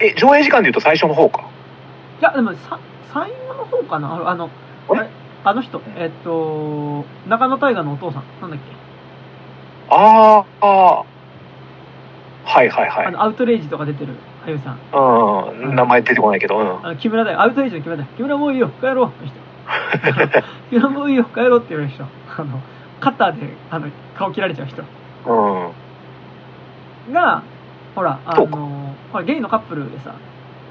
[0.00, 1.42] え上映時間で言うと最初の方か？
[2.20, 2.78] いやでもさ
[3.12, 4.28] 最後の方かな？
[4.28, 4.50] あの
[5.44, 8.22] あの人えっと中野大河のお父さん。
[8.40, 8.64] なんだっけ？
[9.90, 11.04] あーあー。
[12.48, 13.06] はいはいはい。
[13.06, 14.14] あのアウトレイジとか出てる
[14.44, 14.78] 俳優さん。
[14.92, 16.58] うん名前出てこないけど。
[16.58, 17.40] うんあの木村だよ。
[17.42, 18.08] アウトレイジの木村だよ。
[18.16, 18.68] 木村もういいよ。
[18.80, 18.96] 帰ろう。
[18.96, 20.42] の人。
[20.70, 21.24] 木村もういいよ。
[21.24, 22.04] 帰ろうって言われる人。
[22.04, 22.60] あの
[23.00, 24.82] カッターであの顔切られちゃう人
[25.26, 27.12] うん。
[27.12, 27.42] が
[27.94, 30.14] ほらあそうかのほらゲイのカップルでさ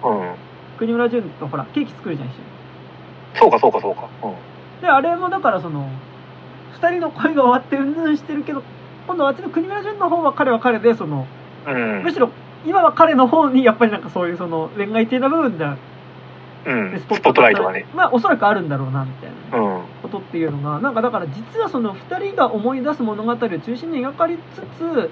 [0.04, 0.36] うん。
[0.78, 2.44] 国村淳とほらケーキ作るじゃん一緒に。
[3.36, 4.10] そうかそうかそうか。
[4.24, 4.82] うん。
[4.82, 5.90] であれもだからその
[6.82, 8.64] 2人の恋が終わってうんぬんしてるけど
[9.08, 11.26] 今度はあっちの国村淳の方は彼は彼でその
[11.68, 12.04] うん。
[12.04, 12.30] むしろ
[12.66, 15.66] 今は彼の方にやっぱりなんかそういうその恋愛的な部分で
[16.66, 17.00] うん。
[17.00, 17.86] ススポットライトがね。
[17.96, 19.58] まあおそらくあるんだろうなみたいな。
[19.58, 24.40] うんことっていうのがなんかだから実はその2人が思い出す物語を中心に描かれつ
[24.78, 25.10] つ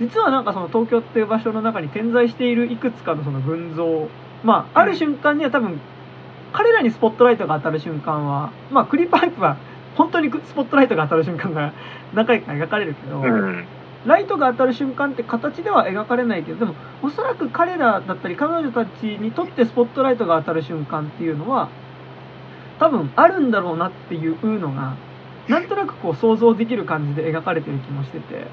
[0.00, 4.08] 実はなんかその東京っていう場所の中に点在しているいくつかのその群像
[4.42, 5.80] まあある瞬間には多分
[6.52, 9.56] 彼らにスポットライトが当たる瞬間はまあクリーパイプは
[9.96, 11.72] 本当にスポットライトが当たる瞬間が
[12.12, 13.64] 何回か描かれるけど、うん。
[14.06, 21.70] ライトが当たる瞬間って形では描かれないけどでもおそらく彼らだったり彼女たちにとってスポットライトが当たる瞬間っていうのは
[22.78, 24.96] 多分あるんだろうなっていうのが
[25.48, 28.46] なんとなくこう想像できる感じで描かれてる気もしてて。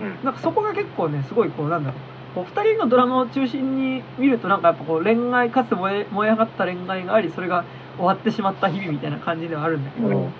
[0.00, 0.24] うん。
[0.24, 2.00] なんかそこが結構ねすごいこうなんだろう。
[2.34, 7.64] こう2人のドラマを中心に見るとなんかやっぱこう恋愛かつて燃え燃え上がった恋愛がありそれが
[7.96, 10.32] 終わってしまった日々みたいな感じではあるんだけど、うん。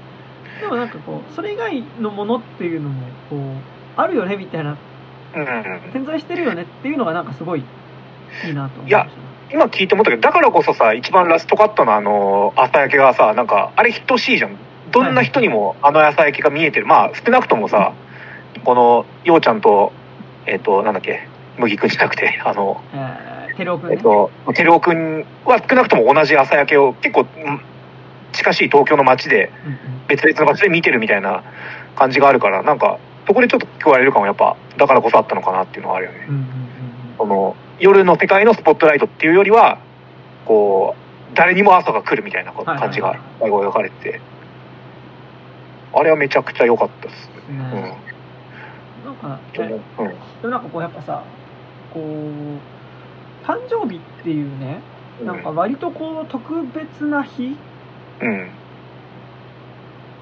[0.61, 3.41] でもなんかこうそれ以外のものっていうのもこう
[3.97, 4.79] あるよねみたいな
[5.35, 5.93] うん。
[5.93, 7.65] 点在してるよねっていうのがなんかすごい
[8.47, 14.57] いいなと思いました今聞いて思ったけどだからこそさ一番ラストカットのあの朝焼けがさなんかあれ等しいじゃん。
[14.93, 16.87] どんな人にもあの朝焼けが見えてる。
[16.87, 17.93] まあ少なくともさ
[18.65, 19.93] このようちゃんと
[20.47, 21.29] えっ、となんだっけ
[21.59, 27.61] 麦君じゃなくてあのえー、テロ君ね、えっと、テルオ君は少なくとも同じ朝焼けを結構うん
[28.33, 29.51] 近しい東京の街で
[30.07, 31.43] 別々の場所で見てるみたいな
[31.97, 34.57] 感じがあるからなんかそこでちょっと聞こえれる感はやっぱ。
[34.77, 36.27] だからこそあったのかなっていうのはあるよね。
[36.29, 36.47] うんうんうん。
[37.17, 39.79] その夜の世界のスポットライトっていうよりは
[40.45, 40.95] こ
[41.33, 44.13] う誰にも朝が来るみたいな感じが描かれて。
[44.13, 44.21] て
[45.93, 47.29] あれはめちゃくちゃ良かったです。
[47.29, 47.35] ね。
[47.49, 47.57] うん。
[47.57, 47.97] ね
[49.05, 50.09] なんか、うんね、うん。
[50.09, 51.25] でもなんかこうやっぱさ
[51.93, 52.05] こう
[53.45, 54.83] 誕生日っていうね
[55.25, 57.57] なんか割とこう特別な日？
[58.21, 58.51] うん。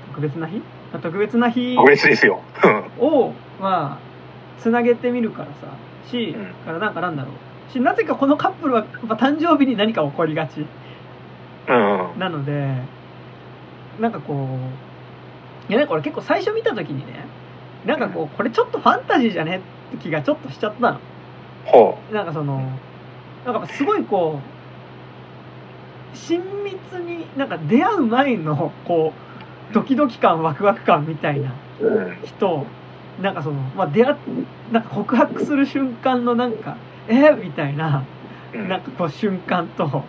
[0.09, 0.63] 特別な日？
[0.93, 2.41] 特別な日特別ですよ。
[2.65, 3.07] うん。
[3.07, 5.53] をまあつなげてみるからさ。
[6.11, 6.47] し、うん。
[6.65, 7.33] からなんかなんだろう
[7.73, 10.67] しなぜかこのカップルは誕生日に何か起こりがち
[11.69, 12.19] うん。
[12.19, 12.75] なので
[14.01, 17.27] なんかこういやなんか俺結構最初見た時にね
[17.85, 19.61] なんかこうこれちょっとファンタジーじゃねっ
[19.93, 21.01] て気がちょっとしちゃったの。
[21.67, 22.63] ほなんかその
[23.45, 29.13] なんかすごいこう親密になんか出会う前のこ
[29.71, 31.53] うドキドキ感ワクワク感みたいな
[32.25, 32.67] 人
[33.21, 34.17] なんかその、まあ、出会っ
[34.73, 36.77] なんか告白する瞬間のなんか
[37.09, 38.05] えみたいな
[38.55, 38.69] うん。
[38.69, 40.05] なんかこう瞬間と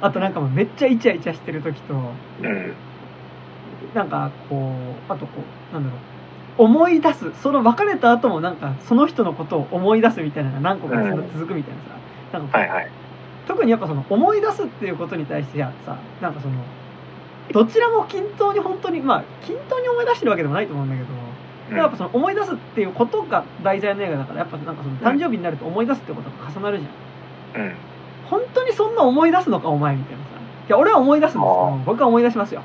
[0.00, 2.74] あとなんかもうめっちゃイチャイチャしてる時とうん
[3.94, 4.74] なんかこ
[5.08, 6.00] うあとこうなんだろう
[6.56, 11.16] 思い出すその別れた後もなんかその人のことを思い出すみたいなのが何個かうん。
[11.32, 11.82] 続くみたいな
[12.32, 12.90] さなんかこうはいはい。
[13.46, 16.54] 特にやっぱその思い出すっていうことに対してさなんかその
[17.52, 21.23] どちらも均等に本当にまあ均等に思い出してるわけでもないと思うんだけど、うん
[21.70, 27.62] やっぱその思い出すっていうことが題材の映画だからやっぱなんかその誕生日になると思い出すってことが重なるじゃん。
[27.62, 27.74] うん。
[28.26, 30.30] 本当にそんな思い出すのかお前みたいなさ。
[30.66, 32.62] いや俺は思い出すんですよ僕は思い出しますよ。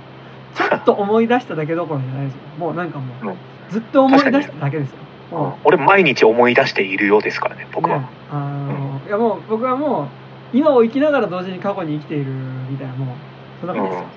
[0.55, 2.39] ちょっと思い出しただけどころじゃないですよ。
[2.57, 3.37] もうなんかもう、うん。
[3.69, 4.97] ずっと思い出しただけですよ。
[5.31, 5.53] もう。
[5.63, 8.07] 俺毎日思い出しているようですからね僕は、ね。
[8.31, 10.07] あのいやもう僕はもう
[10.51, 12.31] 今を生きながら同時に過去に生きている
[12.69, 13.15] みたいなもう
[13.59, 14.07] そんな感じですよ、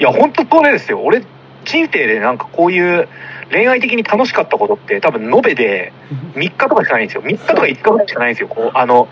[0.00, 1.00] いや本当これですよ。
[1.00, 1.24] 俺
[1.64, 3.08] 人生でなんかこういう
[3.50, 5.92] 恋愛的に楽しかったことって多分延べで
[6.34, 7.22] 3日とかしかないんですよ。
[7.22, 8.48] 3日とか5日ぐらいしかないんですよ。
[8.48, 9.08] こうあの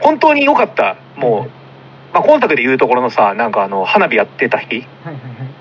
[0.00, 4.86] 本当に良かったもう、まあ、今作で言うところのさなんかあの花火やってた日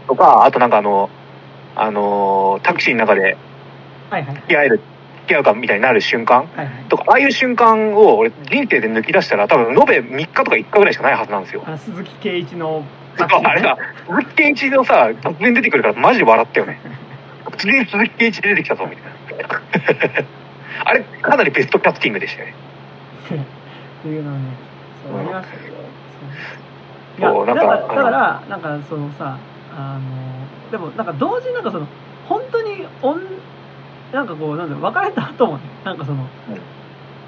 [0.07, 1.09] とかあとなんかあの
[1.75, 3.37] あのタクシーの中で
[4.09, 4.81] 付き合える
[5.21, 6.47] 付き合うかみたいになる瞬間
[6.89, 11.63] とかああいう瞬間を俺人生で抜き出したら多分延べ3日とか5日ぐらいしかないはずなんですよ。
[11.77, 12.83] 鈴木圭一の
[13.17, 13.77] あれさ
[14.07, 16.79] 鈴木健一のさ突然出てくるからマジで笑ったよね
[17.51, 20.25] 突然鈴木健一出てきたぞみたいな。
[20.85, 22.53] あれかなりベストキャスティングでしたよね。
[23.99, 24.43] っていうのはね
[25.03, 25.75] そううんありましたけど
[27.19, 29.37] そういやだからだからなんかそのさ
[29.75, 31.87] あのでもなんか同時になんかその
[32.27, 33.21] 本当におん
[34.13, 36.25] なんかこうなんだろう別れた後もねなんかその、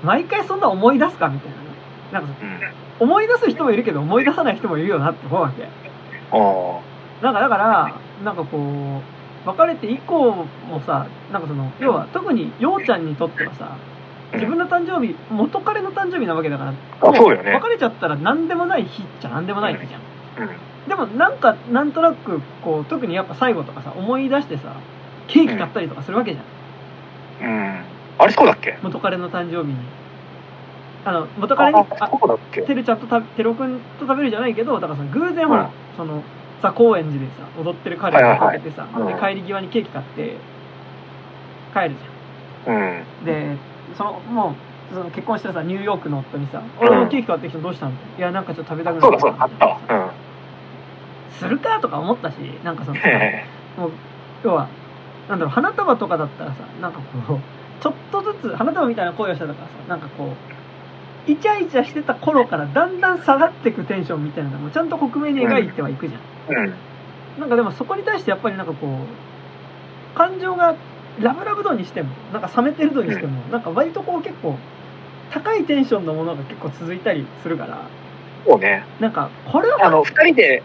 [0.03, 1.63] 毎回そんな思い出すかみたいなね。
[2.11, 3.09] なんかそうん。
[3.09, 5.63] 思い出す人もいるけど思い出さない人もいるよなって思うわけ。
[5.63, 10.47] あなんかだからなんかこう別れて以降も
[10.85, 13.77] さなんかその要は特にようちゃんにとってはさ
[14.33, 17.51] あ自分の誕生日元彼の誕生日なわけだからあそうよね。
[17.51, 20.87] 別れちゃったら何でもない日っちゃ何でもない日じゃん、うん。
[20.87, 24.75] でもなんかなんとなくこう特にやっぱ最後とかさ思い出してさ
[25.27, 27.83] ケーキ買ったりとかするわけじゃん、うん。
[28.19, 28.77] あれそうだっけ？
[28.81, 29.75] 元彼の誕生日に。
[31.03, 35.69] あの元彼にああてるちゃんとたてろくんと食べるじゃないけどだからその偶然ほら、うん。
[35.97, 36.21] その
[36.61, 40.35] さ高円寺でさ踊ってる彼を見かけてさ、はいはいはいで帰り際にケーキ買って
[41.73, 41.95] 帰るじ
[42.71, 42.75] うん。
[42.75, 43.25] ゃん。
[43.25, 43.57] で
[43.97, 44.55] そのも
[44.91, 49.37] うその結婚してさニューヨークの夫にさ「俺もケーキ買ってきたのどうしたの?」いやなんかちょっと食べたくなそうだそうだ。
[49.43, 49.77] あったわ。
[51.31, 52.97] するかとか思ったしなんかその
[53.77, 53.91] もう
[54.43, 54.67] 要は
[55.29, 57.39] なんだろう花束とかだったらさなんかこう
[57.81, 60.29] ちょっとずつ花束みたいな声をしてたからさなんかこう
[61.27, 66.21] イチャイチャしてた頃からだんだん下がってくテンションみたいなのもちゃんと克明に描いてはいくじゃん、
[66.55, 66.73] うん。
[67.39, 70.75] なんかでもそこに対してやっぱりなんかこう感情が
[71.19, 74.57] ラブラブ度にしてもなんか冷めてる度にしても、なんか割とこう結構
[75.29, 77.87] 高いテンションのものが結構続いたりするから
[78.45, 78.85] そうね。
[78.99, 80.63] なんかこれはあの二人で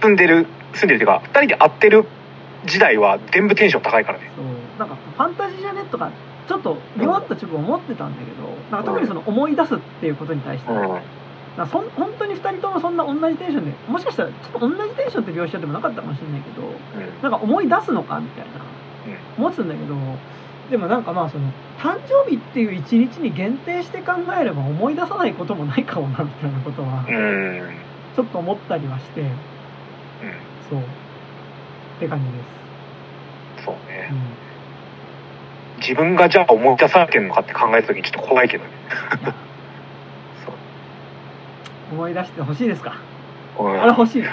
[0.00, 2.04] 住んでる住んでるっていうか二人で会ってる
[2.66, 4.30] 時代は全部テンション高いからね。
[4.36, 4.44] そう。
[4.78, 6.10] なんかファンタジーじゃねとか
[6.46, 10.78] ちょっと弱った自分思ってたんだけどなんか特にその思い出すっていうことに対して、うん。
[10.78, 16.66] なんかそん本当に2人ともそんな同じテンションでもしかしたらちょっと同じテンションって描写でもなかったかもしれないけど
[17.22, 18.52] なんか思い出すのかみたいな。
[19.36, 19.94] 思ってたんだけど
[20.70, 21.44] でもなんかまあその
[21.78, 27.04] 誕生日っていう一日に限定して考えれば思い出さないこともないかもなみたいなことは
[28.16, 29.24] ちょっと思ったりはして
[30.70, 30.80] そう。
[30.80, 30.82] っ
[32.00, 32.38] て感じで
[33.58, 33.64] す。
[33.66, 34.08] そうね。
[34.10, 34.43] うん
[35.86, 38.70] 自分がじゃあ思い出されてるのかって考えた時にちょっと怖いけどね。
[41.92, 42.94] 思い出してほしいですか？
[43.58, 43.80] うん。
[43.80, 44.24] あれ欲しい？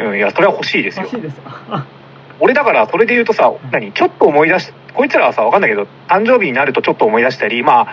[0.00, 1.04] うんいやそれは欲しいですよ。
[1.04, 1.42] 欲しいですよ。
[2.40, 3.56] 俺だからそれで言うとさん。
[3.72, 3.92] 何？
[3.92, 7.86] ちょっと思い出しこいつらはさわかんないけど誕生日になるとちょっと思い出したりまあ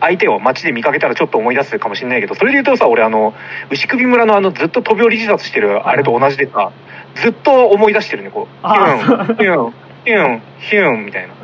[0.00, 3.34] 相手を街で見かけたらちょっと思い出すかもしれないけどそれで言うとさ俺あの
[3.70, 6.70] 牛首村のあのずっと飛び降り自殺してるあれと同じでさ
[7.16, 8.56] ずっと思い出してるねこう。
[8.56, 9.72] ヒあュンヒュン
[10.04, 11.34] ヒュンヒュンみたいな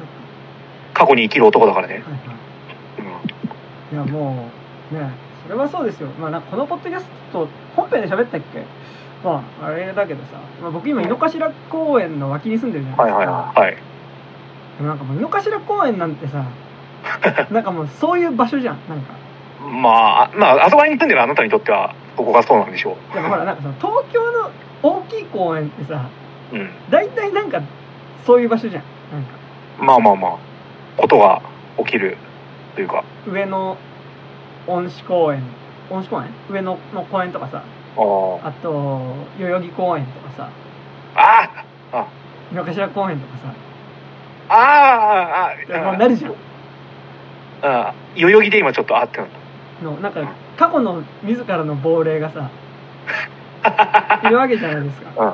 [0.97, 2.03] 過去に生きる男だからね、
[3.93, 4.01] うんい。
[4.01, 4.49] やも
[4.91, 5.11] うね
[5.47, 6.09] それはそうですよ。
[6.19, 7.47] まあなんかこのポッドキャスト
[7.77, 8.65] 本編で喋ったっけ？
[9.23, 13.77] まああれだけどさ、まあ、僕今井の頭公園の脇に住んでるじゃないはいですか、はいはい
[14.79, 16.45] でもなんかもう井の頭公園なんてさ
[17.51, 18.79] なんかもうそういう場所じゃん。
[18.89, 19.15] なんか。
[19.61, 19.91] ま
[20.25, 21.95] あまああそこに住んでるあなたにとっては。
[22.17, 24.51] ここがそうなんでしょでもほらなんかその東京の
[24.83, 26.07] 大きい公園ってさ
[26.53, 26.71] ううん。
[26.91, 27.61] 大体なんか
[28.25, 28.83] そういう場所じゃん。
[29.13, 29.29] なんか。
[29.79, 30.37] まあまあまあ
[30.97, 31.43] ことが
[31.79, 32.17] 起きる
[32.75, 33.05] というか。
[33.27, 33.77] 上野
[34.67, 35.43] 恩賜公園。
[35.91, 36.31] 恩賜公園？
[36.51, 37.63] 上野の公園とかさ。
[37.97, 40.51] あと代々木公園とかさ。
[41.15, 41.99] あー。
[41.99, 42.09] あ。
[42.53, 43.55] 井の頭公園とかさ。
[44.49, 46.35] あーあーあもうなるじゃん。
[47.63, 49.29] あ代々木で今ちょっとあってなっ
[49.83, 50.21] のなんか
[50.57, 52.51] 過去の自らの亡霊がさ
[54.25, 55.11] いるわけじゃないですか。
[55.17, 55.23] た。
[55.25, 55.33] うん。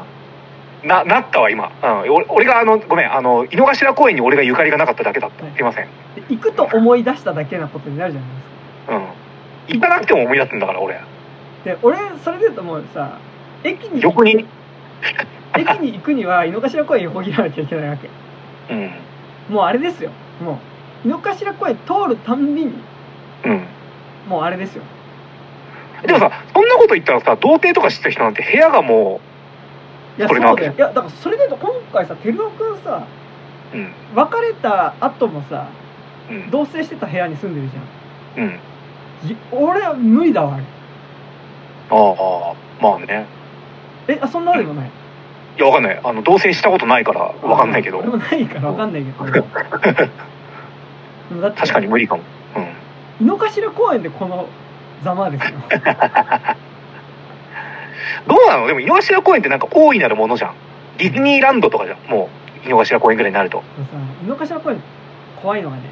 [0.85, 1.71] な、なったわ、今。
[1.83, 2.13] うん。
[2.13, 5.45] 俺俺が、あの、ごめん、あの、井の頭公園に俺がゆかりがなかっただけだった。
[5.45, 5.87] はいすいません。
[6.17, 9.79] で行くと思い出しただけなことになるじゃないですかうん。
[9.79, 11.01] 行かなくても思い出すんだから、俺。
[11.65, 13.19] で俺それで言うともうさ
[13.63, 14.47] 駅に横に。
[15.57, 18.09] 駅に行くには井の頭公園横切らなきゃいけないわけ
[18.73, 18.91] うん。
[19.49, 20.11] もうあれですよ
[20.43, 20.59] も
[21.05, 22.73] う井の頭公園通るたんびに
[23.45, 23.67] うん。
[24.29, 24.83] もうあれですよ
[26.07, 29.21] でもさ、そんなこと言ったらさ、童貞とかしてた人なんて部屋がも
[30.19, 33.07] いやそれなわけそうだよいやだからそれで言うと今回さ照夫君さ
[33.75, 33.93] う、うん。
[34.15, 35.69] 別れた後もさ
[36.31, 36.51] うん。
[36.51, 39.31] 同棲してた部屋に住んでるじゃんうん。
[39.31, 40.65] い俺は無理だわあれ
[41.91, 43.27] ああ、まあね。
[44.09, 44.91] えあそんなあるのない？
[45.59, 46.01] いや、わかんない。
[46.03, 48.09] あの、同棲したことないから、わかんないけど俺。
[48.09, 49.41] もないからわかんないけどで
[51.35, 52.23] もだって確かに無理かも。
[53.21, 53.27] うん。
[53.27, 54.49] 井の頭公園でこの
[55.05, 55.59] ざまですよ
[58.27, 58.67] どうなの？
[58.67, 60.55] でも、井の頭公園ってなんか大いなるものじゃん。
[60.99, 61.99] ディズニーランドとかじゃん。
[62.11, 62.29] も
[62.65, 63.63] う、井の頭公園ぐらいになると。
[64.23, 64.81] 井の頭公園
[65.41, 65.83] 怖いのがね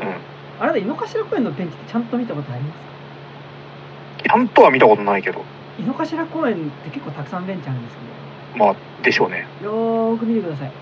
[0.00, 0.62] うん。
[0.62, 4.24] あれだ井の頭公園のベンチってちゃんと見たことあります？
[4.24, 5.44] ちゃんとは見たことないけど。
[5.78, 9.46] 井の頭公園って結構たくさんベンチあるんですけまあ、でしょうね。
[9.62, 10.72] どよーく見てください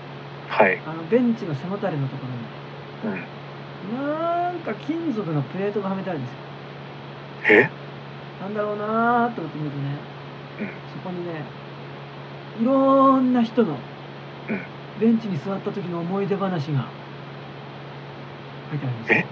[0.49, 0.79] はい。
[0.85, 2.25] あのベンチの背もたれのとこ
[3.03, 4.05] ろにうん。
[4.05, 6.37] なんか金属のプレートがはめてあるんですよ
[7.61, 7.69] え
[8.41, 10.18] なんだろうなーって思ってみるとね、うん
[10.59, 11.43] そこにね
[12.61, 13.77] いろんな人の
[14.49, 14.61] うん。
[14.99, 16.89] ベンチに座った時の思い出話が
[18.69, 19.19] 書いてあるんですよ。
[19.19, 19.25] え？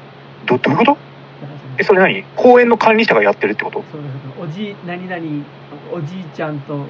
[0.45, 0.98] ど、どういうこと？
[1.78, 2.24] え、それ何？
[2.38, 3.84] 公園の管理者がやってるってこと？
[3.91, 4.14] そうです。
[4.40, 5.45] おじい何々
[5.91, 6.86] おじいちゃんと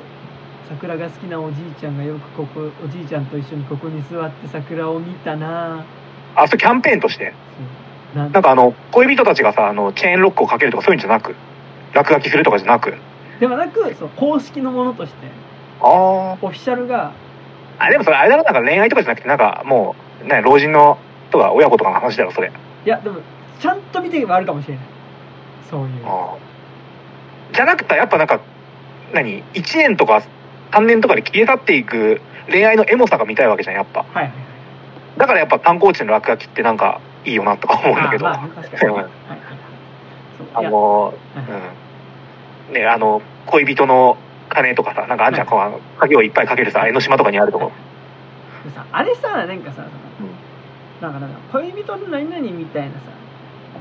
[0.69, 5.83] 桜が好きなおじいちゃんがよくここおじいちゃんと一緒にここに座って桜を見たな。
[6.35, 7.33] あ、それキャンペーンとして？
[8.13, 11.35] なんかあの、恋人たちがさ、あの、チェーンロックをかけるとかそういうんじゃなく、
[11.93, 12.93] 落書きするとかじゃなく？
[13.39, 15.27] ではなくそう公式のものとして
[15.81, 17.13] あオフィシャルが
[17.79, 17.85] あ。
[17.85, 20.97] あ、でもそれあれだろ、なんか恋愛とかじゃなくて、なんかもう、ね、老人の、
[21.29, 22.51] とか親子とかの話だろ、それ。
[22.85, 23.19] いやでも
[23.59, 24.85] ちゃんと見ていけばあるかもしれない
[25.69, 25.89] そういう。
[27.53, 28.39] じゃなくて、やっぱなんか、
[29.13, 30.23] 何 ?1 年とか
[30.71, 33.99] 3年とかで消え去っていく恋愛のエモさが見たいわけじゃん、やっぱ。
[33.99, 34.31] はいはいはい
[35.17, 38.27] だからやっぱ観光地の落書きってなんかいいよなとか思うんだけど。
[38.27, 39.11] あまあね確かにうん はいはい
[40.53, 41.86] あの、はいうん。
[42.71, 44.17] ね、あの、恋人の
[44.49, 47.71] 金とかさ、なんかあんじゃん、はいこう鍵をいっぱいかけるさ、江ノ島とかにあるとこ。
[48.67, 49.85] でさあれさなんかさ
[51.01, 52.99] なんかなんか恋人の何々みたいなさ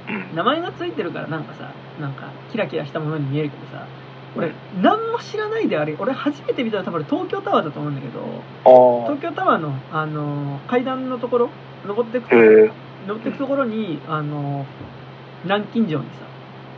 [0.08, 0.36] うん。
[0.36, 3.86] 名前がついてるからなんかさなんかキラキラしたものに見えるけどさ
[4.36, 11.50] 俺何も知らないであれ俺初めて見たの多分東京タワーだと思うんだけどあ東京タワーの、あの階段のところ
[11.86, 12.70] 登ってく。
[13.06, 14.66] 登ってくところにあの
[15.44, 16.26] 南京錠にさ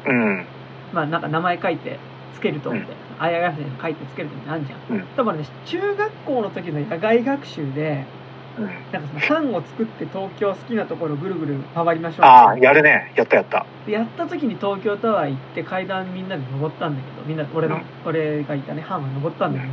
[0.07, 0.47] うん。
[0.93, 1.99] まあなんか名前書いて
[2.35, 5.07] つけるとみたいな、あやがせ書いてつけるとみたいなのあんじゃん、うん。
[5.17, 8.05] 多分ね中学校の時の野外学習で
[8.59, 8.65] うん。
[8.67, 12.27] なんかその班を作って東京好きなところぐるぐる回りましょう。
[12.27, 13.13] ああ、やるね。
[13.17, 13.67] やったやった。
[13.87, 17.83] でやった時に東京タワー行って階段みんなで登ったんだけどみんな俺の、うん。
[18.05, 19.73] 俺がいたね班は登ったんだけど、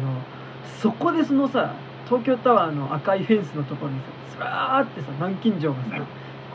[0.81, 1.73] そこでそのさ
[2.05, 4.05] 東京タワーの赤いフェンスのところにさ
[4.37, 6.05] ずらーってさ南京錠がさ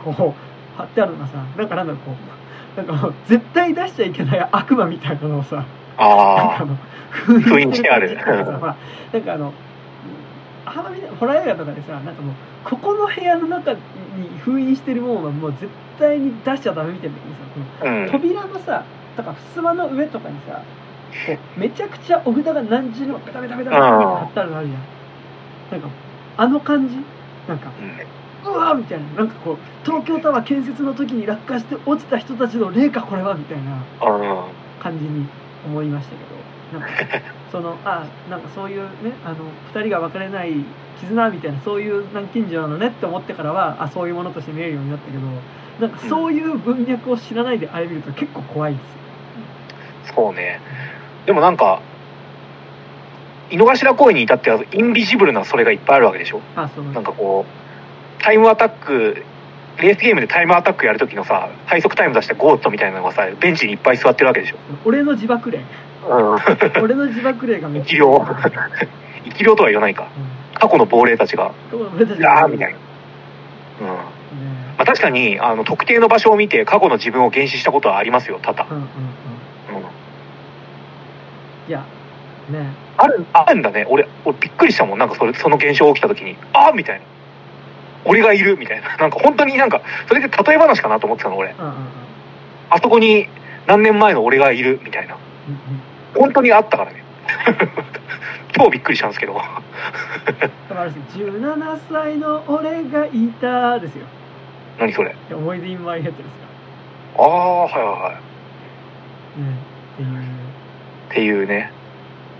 [0.03, 2.15] こう貼ってあるのがさなんかなんだろうこう
[2.77, 5.63] なんか絶対出しちゃいけない悪魔みたいなのをさ
[5.97, 6.61] ああ。
[6.61, 6.77] あの
[7.11, 8.75] 封印してあるほら
[9.11, 9.53] なんかあの
[10.65, 13.79] あみた いなホラー映画とかでさなんかもうここの部屋の中に
[14.39, 15.67] 封印してるもんはもう絶
[15.99, 18.09] 対に出しちゃダメみたいな時にさこのうん。
[18.09, 18.83] 扉のさ
[19.17, 20.61] だから襖の上とかにさ
[21.27, 25.95] こうめちゃくちゃお札が何十枚もペタペタペタペタって貼ってあるのあるじゃんなんか
[26.37, 26.95] あの感じ？
[27.49, 27.91] なんかうん
[28.45, 29.05] うわーみたいな。
[29.17, 34.47] なんかこう東京タワー建設の時に落下して落ちた人たちの霊かこれはみたいなあ
[34.81, 35.27] 感じに
[35.65, 36.41] 思いましたけど。
[36.71, 36.87] なんか
[37.51, 39.35] そのあなんかそういうねあの
[39.73, 40.53] 2人が別れない
[41.01, 45.27] 絆みたいなそういう南京錠なのねって思ってからはあそういうものとして見えるようになったけど
[45.85, 48.79] なんかそういう文脈を知らないであれ見ると結構怖いで
[50.05, 50.13] す。
[50.15, 50.61] そうね。
[51.25, 51.81] でもなんか、
[53.49, 56.39] 井の頭公園に至ってはインビジブルなそれがいっぱいあるわけでしょ？
[56.55, 57.51] あそのなんかこう、
[58.21, 59.23] タイムアタック、
[59.79, 64.57] レースゲームでタイムアタックやるときのさ、最速タイム出したゴーットみたいなのがさ、ベンチにいっぱい座ってるわけでしょ。
[64.85, 65.59] 俺の自爆霊
[66.07, 66.83] うん。
[66.83, 68.25] 俺の自爆霊がめっちゃ生き量。
[69.25, 70.07] 生き量 とは言わないか。
[70.55, 72.77] 過去の亡霊たちが、あーみたいな。
[73.81, 73.87] うん。
[73.87, 73.99] まね
[74.77, 78.65] あ確かに、あの、特定の場所を見て過去の自分を原始したことはありますよ、多々。
[78.69, 79.83] うんうんうんうん。
[81.67, 81.83] いや
[82.49, 82.67] ね
[82.97, 83.85] ある、あるんだね。
[83.89, 84.99] 俺、俺びっくりしたもん。
[84.99, 87.01] なんかそれ、その現象起きた時に、ああみたいな。
[88.05, 88.95] 俺がいるみたいな。
[88.97, 91.51] なんか本当になんか、それで例え話かなと思ってたの、俺。
[91.51, 91.73] うんうんうん
[92.73, 93.27] あそこに
[93.67, 95.15] 何年前の俺がいるみたいな。
[95.47, 95.81] うんうん
[96.13, 97.03] 本当にあったからね。
[98.57, 99.33] 超びっくりしたんですけど。
[99.33, 99.49] だか
[100.75, 104.05] らあれですよ17歳の俺がいたですよ
[104.79, 105.15] 何それ？
[105.31, 106.29] 思い出インマイヘッドです
[107.17, 108.11] かああ、はいはいはい。
[108.11, 108.19] ら、
[109.37, 110.15] うん、
[111.09, 111.71] っていうっていうね。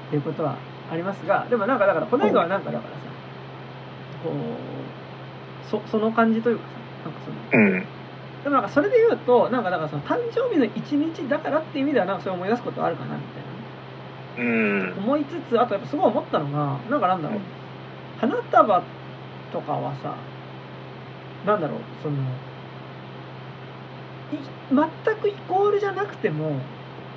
[0.08, 0.56] っていうことは
[0.92, 2.98] ありますがでもなんかだからこの映画はなんかだからさ
[4.24, 4.34] こう
[5.72, 7.64] そその感じというかさなんかその。
[7.64, 7.86] うん。
[8.44, 13.22] でもなんかそれで言うとなんかだからその誕生日の一日だからっていう意味ではなんかそれ思い出すことはあるかなみ
[14.36, 14.52] たいな。
[14.52, 14.98] うん。
[14.98, 17.40] 思いつつあとやっぱすごい思ったのがなんかなんだろう。
[18.20, 18.84] 花束
[19.52, 20.16] とかはさ
[21.46, 22.16] なんだろうその
[24.32, 26.60] い全くイコールじゃなくても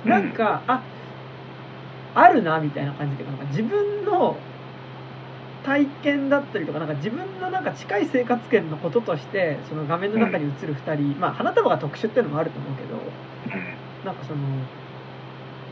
[0.03, 0.83] なんか、あ
[2.13, 4.37] あるなみたいな感じでなんか自分の
[5.65, 12.99] 体験だったりとかなんか自分のなんか近い生活圏のこととしてその画面の中に映る2人、まあ花束が特殊っていうのもあると思うけど
[14.05, 14.39] なんかその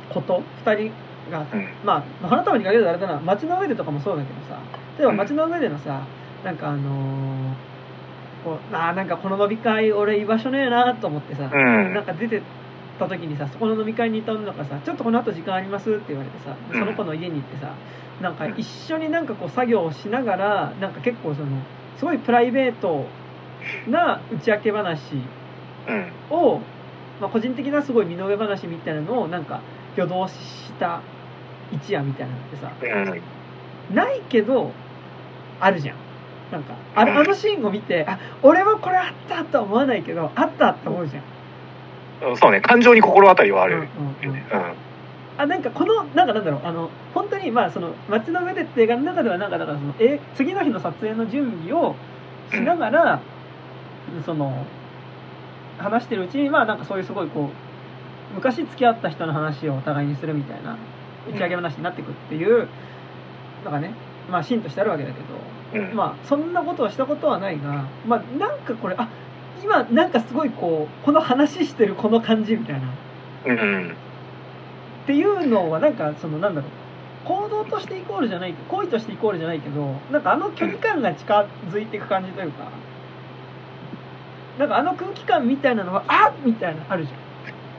[0.09, 0.91] こと2人
[1.31, 1.67] がうん。
[1.85, 4.59] まあ花束に限らずあれだな街の上でとかもそうだけどさ
[4.97, 6.01] 例えば街の上でのさ
[6.43, 6.83] なんかあのー
[8.43, 11.93] こうあーなんかこの飲み会俺居場所ねえなと思ってさ、うん。
[11.93, 12.41] なんか出て
[12.99, 17.71] た時にさそこの飲み会にいた女がさ「ちょっとこの後時間あります?」って言われてさうんその子の家に行ってさ
[18.21, 21.47] なんかうん一緒になんかこう作業をしながらなんか結構その
[21.97, 23.05] すごいプライベート
[23.87, 25.15] な打ち明け話
[25.87, 26.05] うん。
[26.29, 26.59] を、
[27.21, 29.59] まあ、個人的なすごい身の上話みたいなのをなんか
[29.93, 31.01] 挙動した
[31.71, 32.71] 一夜みたいなのってさ
[33.89, 33.95] うん。
[33.95, 34.71] ないけど
[35.59, 35.95] あるじゃん
[36.51, 41.23] なんかあのシーンを見てあ俺はこれあったとは思わないけどあったって思うじゃん
[42.37, 43.75] そうね、感情に心当たりはある。
[43.75, 43.87] うんうん
[44.29, 44.43] うんうん。
[45.37, 51.95] あなんかこのなんかなんだろうあの本当にまあその街の上でって映画の中ではなんかだからそのえ次の日の撮影の準備を
[52.51, 53.19] しながら、
[54.25, 54.65] その
[55.77, 60.77] 話してるうちにまあなんかそういうすごいこう昔付き合った人の話をお互いにするみたいな
[61.27, 62.67] 打ち上げ話になっていくっていう
[63.63, 63.93] なんかね
[64.29, 65.19] まあシーンとしてあるわけだけ
[65.73, 65.95] どうん。
[65.95, 69.09] まあそんなことをしたことはないがまあなんかこれあ
[69.63, 72.87] 今なんかすごいこうこの話してるこの感じみたいな
[73.45, 73.95] うん。
[75.03, 76.71] っていうのはなんかそのなんだろう
[77.25, 82.69] 行動としてイコールじゃない行為としてイコールじゃないけどなんかあの距離感が近づいていく感じというか
[84.59, 87.11] なんかあの空気感みたいなのはあっみたいなのあるじ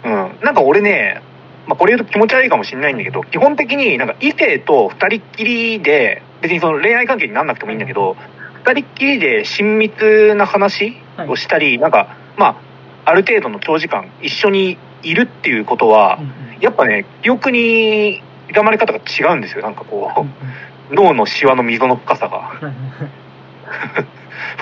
[0.05, 0.39] うん。
[0.43, 1.23] なんか俺ね、
[1.67, 8.17] まあ、これ言うと気持ち悪いかもしれないんだけど、基本的になんか異性と二人っきりで、別にその恋愛関係になんなくてもいいんだけど、
[8.65, 10.97] 二人っきりで親密な話
[11.29, 12.59] をしたり、なんか、ま
[13.05, 19.63] あ、ある程度の長時間一緒にいるっていうことはうん、うんやっぱね、記憶に刻まれ方が違うんですよ。
[19.63, 20.35] なんかこうんうんう、
[21.11, 22.53] 脳のシワの溝の深さが。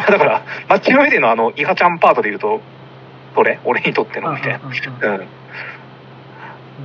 [0.08, 2.60] だから、街の上でのあの、イハちゃんパートで言うと、
[3.36, 3.60] それ？
[3.64, 4.60] 俺にとってのみたいな。
[4.64, 4.72] うんう
[5.18, 5.26] ん。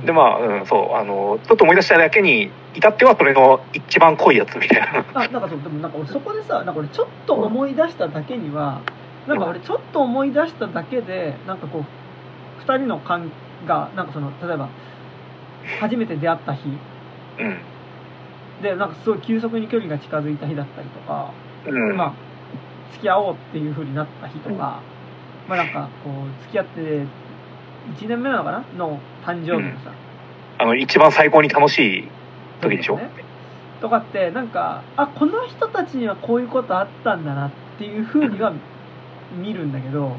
[0.04, 5.04] で、まあ、うん、そう、あの、ちょっと思い出しただけに至っては、それの一番濃いやつみたいな。
[5.14, 8.80] あなんかそうでもなんか俺そこでさなんか俺ちょっと思い出しただけには
[9.26, 13.30] なんか俺ちょっと思い出しただけでなんかこう2人の感
[13.66, 14.68] がなんかその例えば
[15.80, 16.68] 初めて出会った日
[17.40, 17.58] うん。
[18.62, 21.32] でなんかすごい急速に距離が近づいた日だったりとか、
[21.66, 21.96] うん。
[21.96, 22.14] まあ
[22.92, 24.80] 付き合おうっていう風になった日とか、
[25.48, 28.64] まあなんかこう付き合って1年目なのかな？
[28.76, 28.98] の
[29.28, 29.92] 誕生日のさ、
[30.58, 32.08] あの、一番最高に楽しい
[32.62, 32.96] 時でしょ？
[32.96, 33.10] ね。
[33.80, 38.52] とかってなんかあこの人たちにはこういうことあったんだなっていう風には
[39.40, 40.16] 見るんだけど、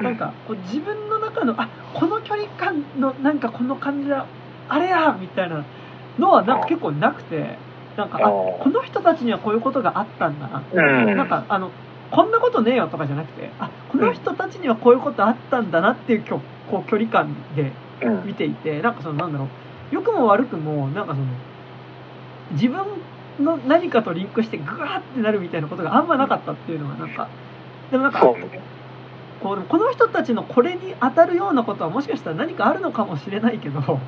[0.00, 4.26] なんかこう自分の中のあこの距離感のなんかこの感じだ
[4.68, 5.64] あれやみたいな
[6.18, 7.58] のはなんか結構なくて
[7.96, 8.22] なんかあ。
[8.22, 10.62] この人たちにはこういうことがあったんだな。
[10.72, 11.16] うん。
[11.16, 11.70] なんかあの
[12.10, 16.40] こんなことねえよとかじゃなくてあこの人たちにはこういうことあったんだなっていうきょ
[16.70, 17.72] こう距離感でうん、
[18.24, 19.48] 見ていてなんかそのなんだろう
[19.94, 21.26] 良くも悪くもなんかその
[22.52, 22.84] 自分
[23.40, 27.28] の何かとリンクしてグワーってなるみたいなことがあんまなかったっていうのはなんか
[27.90, 28.20] でもなんか。
[29.42, 33.98] こうこの人たちのこれに当たるようなことはもしかしたら何かあるのかもしれないけど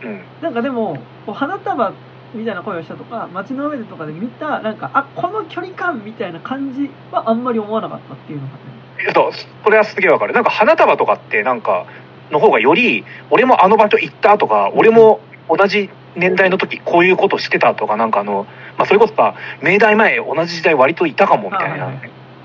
[0.00, 0.20] うん。
[0.40, 1.92] なんかでもこう花束
[2.32, 8.76] みたいな声をしたとか街の上でとかで見たなんかあこの距離感みたいな感じはあんまり思わなかったっていうのがね
[9.14, 9.30] そう、
[9.64, 10.32] それはすげえわかる。
[10.32, 11.86] なんか花束とかってなんか、
[12.30, 18.46] の方がより、俺もあの場所行ったとか、俺も同じ年代の時こういうことしてたとか、なんかあの、
[18.76, 21.92] まあそれこそさ、明大前同じ時代割といたかもみたいな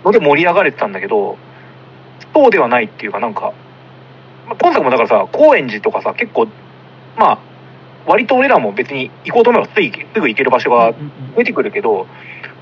[0.04, 1.38] ので盛り上がれてたんだけど、
[2.34, 3.54] そうではないっていうかなんか、
[4.48, 6.48] まあ、今作もだからさ、高円寺とかさ、結構、
[7.18, 7.40] まあ、
[8.06, 10.94] 割と俺らも別に行こうと思えばすぐ行けすぐ行ける場所が
[11.38, 12.08] 出てくるけど、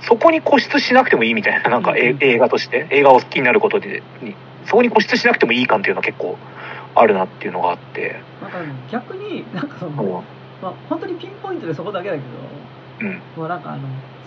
[0.01, 4.35] そこに固執しなくてもいいみたいな、なんか、映画として、映画を好きになることで、に
[4.65, 6.37] そこに固執しなくてもいい感っていうのは結構
[6.95, 8.57] あるなっていうのがあって、なんか
[8.91, 10.11] 逆になんかその、うん。
[10.61, 13.21] まあ、本当にピンポイントでそこだけだけどうん。
[13.37, 13.81] もうなんかあの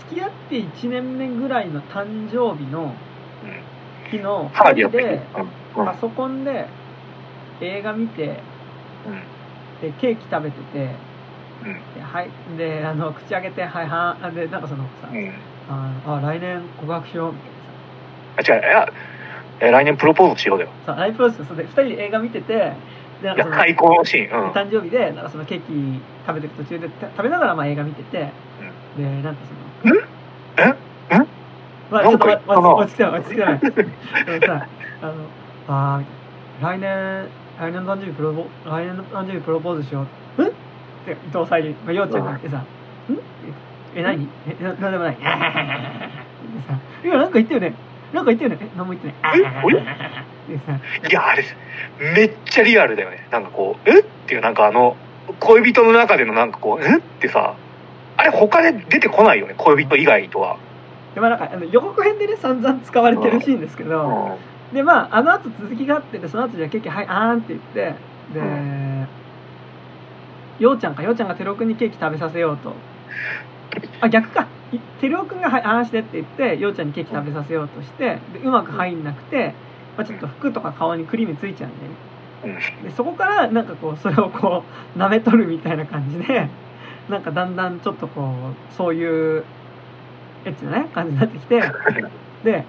[0.08, 2.92] 付き合って1年目ぐらいの誕生日の
[4.10, 5.20] 日の花火や2人でってる。
[5.36, 5.42] うん。
[5.42, 6.66] うんパソコンで
[7.62, 8.34] 映画見てうん。
[9.80, 10.90] でケーキ食べてて
[11.64, 11.74] うん。
[11.94, 12.28] ではい
[12.58, 15.32] であの口開けてはいはあでなんかそのさ、うん。
[15.70, 17.62] ああ来年告白しようみたいなさ
[18.36, 18.88] あ、違う、いや、
[19.60, 20.70] え来年プロポーズしようだよ。
[20.86, 22.72] さライブプロセスで2人で映画見てて
[23.22, 24.44] でなんかその最高のシーン。
[24.46, 24.50] うん。
[24.50, 28.30] 誕生日でなんかそのケーキ食べてる途中でた食べながらまあ映画見てて、
[28.96, 29.42] でなんか
[29.84, 29.94] その
[30.58, 30.68] え？
[31.18, 31.26] ん？
[31.90, 32.74] まあちょっとなんか言ったな。
[32.74, 33.58] 落ち着いてない落ち着いてない。
[34.40, 34.68] でもさ
[35.02, 35.14] あの
[35.68, 40.42] あー来年来年の誕生日プロポ来年の誕生日プロポーズしよう。
[40.42, 40.50] えっ
[41.04, 42.64] て伊藤沙莉、まあ、ようちゃんが言ってさ「ん。
[43.94, 44.28] え何？
[44.48, 45.30] えななんでもない」 ってさ
[47.04, 47.74] 「いやなんか言ったよね
[48.12, 48.58] なんか言ったよね。
[48.60, 49.62] え何も言ってない」え？
[49.64, 49.74] おい？
[51.10, 51.44] や、あれ、
[52.14, 53.26] めっちゃリアルだよね。
[53.30, 54.00] なんかこう、え？
[54.00, 54.96] っていう、なんかあの、
[55.40, 56.98] 恋人の中でのなんかこう、え？
[56.98, 57.54] ってさ、
[58.16, 60.58] あれ他で出てこないよね、恋人以外とは。
[61.14, 64.38] でまあなんかあの予告編でね散々使われてるシーンですけど、
[64.70, 64.74] うん。
[64.74, 67.94] でまああの後続きがあってでその後じゃあケーキはいあーんって言って
[68.32, 68.40] で、
[70.60, 72.72] うようちゃんかようちゃんがてるおくんにケーキ食べさせようと。
[74.00, 79.54] あ逆かいてるおくんがはいあーんしてって言ってようちゃんにケーキ食べさせようとしてでうまく入んなくて、
[79.96, 82.58] まあ、ちょっと服とか顔にクリームついちゃうんでね。
[82.80, 82.84] うん。
[82.88, 84.64] でそこからなんかこうそれをこ
[84.96, 86.48] う舐めとるみたいな感じで
[87.08, 88.34] なんかだんだんちょっとこ
[88.70, 89.44] うそういう
[90.44, 91.62] エッチなね感じになってきて
[92.44, 92.64] で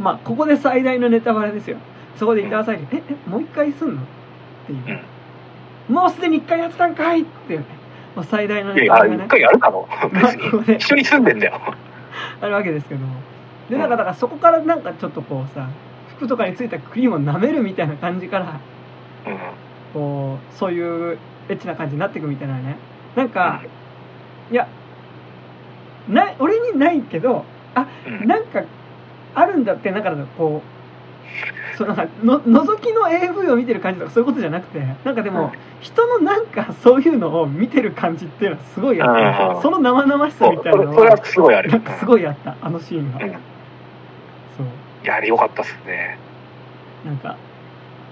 [0.00, 1.78] まあここで最大のネタバレですよ。
[2.16, 4.04] そこで伊沢さんに「ええもう一回すんの?」っ
[4.66, 5.00] ていう、
[5.92, 7.22] もうすでに一回やってたんかい！
[7.22, 7.66] っていうね
[8.16, 9.86] もう最大のいやいや、あネタがねれ一回やるだろ。
[10.78, 11.60] 一緒に住んでんだよ。
[12.40, 13.20] あるわけですけども
[13.68, 15.68] でなんかだからそこからなんかちょっとこうさ
[16.16, 18.60] 服とかについたクリームを舐めるみたいな感じから
[19.26, 19.38] うん。
[19.92, 21.18] こうそういう
[21.48, 22.76] エッチな感じになっていくみたいなね
[23.14, 23.62] なんか、
[24.50, 24.68] いや
[26.08, 27.44] ない俺にないけど
[27.74, 28.26] あうん。
[28.26, 28.62] なんか
[29.34, 30.75] あるんだってなんかこう
[31.76, 41.70] そうなんかの覗きの AV を見てる感じとかそういうことじゃなくてなんかでも、人のなんかそういうのを見てる感じっていうのはすごいあっあーたその生々しさみたいなのそれはすごいある。
[41.70, 43.36] なんかすごいあったあのシーンが、うんそ
[44.62, 44.66] う
[45.04, 46.18] いや、あれ良かったっすね。
[47.04, 47.36] なんか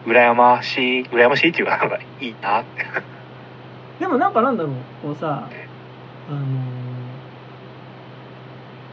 [0.07, 2.85] 羨ましい、羨ましいっていうか、なんかいいなって。
[3.99, 4.73] でもなんかなんだろう
[5.03, 5.49] こうさ
[6.29, 6.39] あの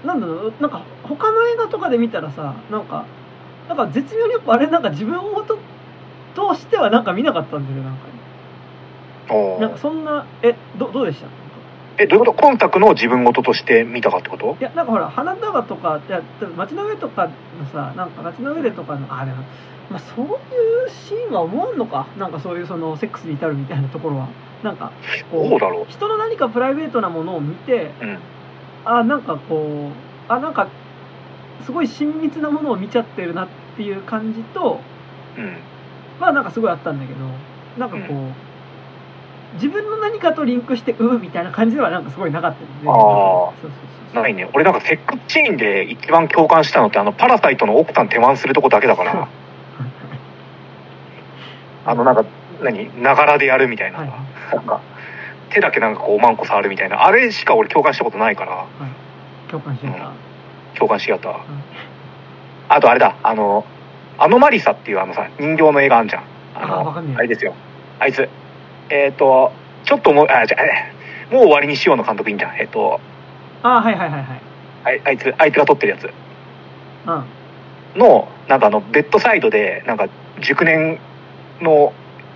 [0.04, 3.06] ーなんだろうなんか他の映画とかで見たらさなんか
[3.68, 5.58] なんか絶妙にやっぱあれなんか自分をと
[6.36, 8.06] としてはなんか見なかったんだよねなんか。
[9.34, 9.62] おー。
[9.62, 11.28] なんかそんなえどどうでした？
[12.04, 12.42] え、どういうこと？
[12.42, 14.58] 今作の自分事として見たかってこと？
[14.60, 16.22] いやなんかほら花束とかいや
[16.56, 17.34] 街の上とかの
[17.72, 19.38] さなんか街の上でとかのあでも
[19.90, 20.36] まあそういう
[20.90, 22.08] シーンは思わんのか？
[22.18, 24.30] なんかそういうそのセックスに至るみたいなところは。
[24.64, 24.92] なんか
[25.32, 28.20] こどうだろ人の何かプライベートなものを見てううん。
[28.86, 29.90] あなんかこ
[30.30, 30.68] うあなんか
[31.62, 34.80] すごい親密なものを見ちゃってるなっていう感じと
[35.38, 35.58] うん。
[36.20, 37.20] まあなんかすごいあったんだけど
[37.78, 42.76] なんかこう、自分の何かとリンクしてうーみたいな感じではなんかすごいなかったよね。
[42.86, 42.92] あー。
[42.92, 43.72] そうそう
[44.14, 44.50] そうないね。
[44.54, 49.28] 俺なんかセックスシーンで一番共感したのって、あの、パラサイトの奥さん手満するとこだけだから、
[51.86, 52.26] あの、なんか、
[52.62, 53.02] 何？
[53.02, 54.00] ながらでやるみたいな。
[54.00, 54.16] はいは
[54.54, 54.56] い。
[54.56, 54.82] なんか、
[55.50, 57.06] 手だけなんかこう、おまんこ触るみたいな。
[57.06, 58.66] あれしか俺共感したことないから、
[59.50, 60.12] 共感してた、
[60.82, 61.40] 共感しやった。
[62.70, 63.66] あとあれだ、あの、
[64.18, 66.24] アノマリサっていうあのさ、人形の映画あんじゃん。
[66.56, 67.54] あの、あれですよ。
[68.00, 68.28] あいつ。
[68.90, 69.52] えっ、と、
[69.86, 70.94] ちょっともう、あ、じゃあ、え
[71.32, 72.56] もう終わりにしようの監督いいんじゃん。
[72.58, 73.00] えっ、と、
[73.62, 74.42] ああはいはいはいはい
[74.84, 77.26] あいあいつ、あいつが撮ってるやつうん
[78.00, 80.08] の、なんかあの、ベッドサイドで、なんか、
[80.40, 81.00] 熟年
[81.62, 81.94] の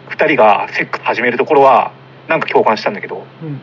[0.09, 1.91] 二人がセックス始めるところは、
[2.27, 3.61] なんか共感したんだけど、うん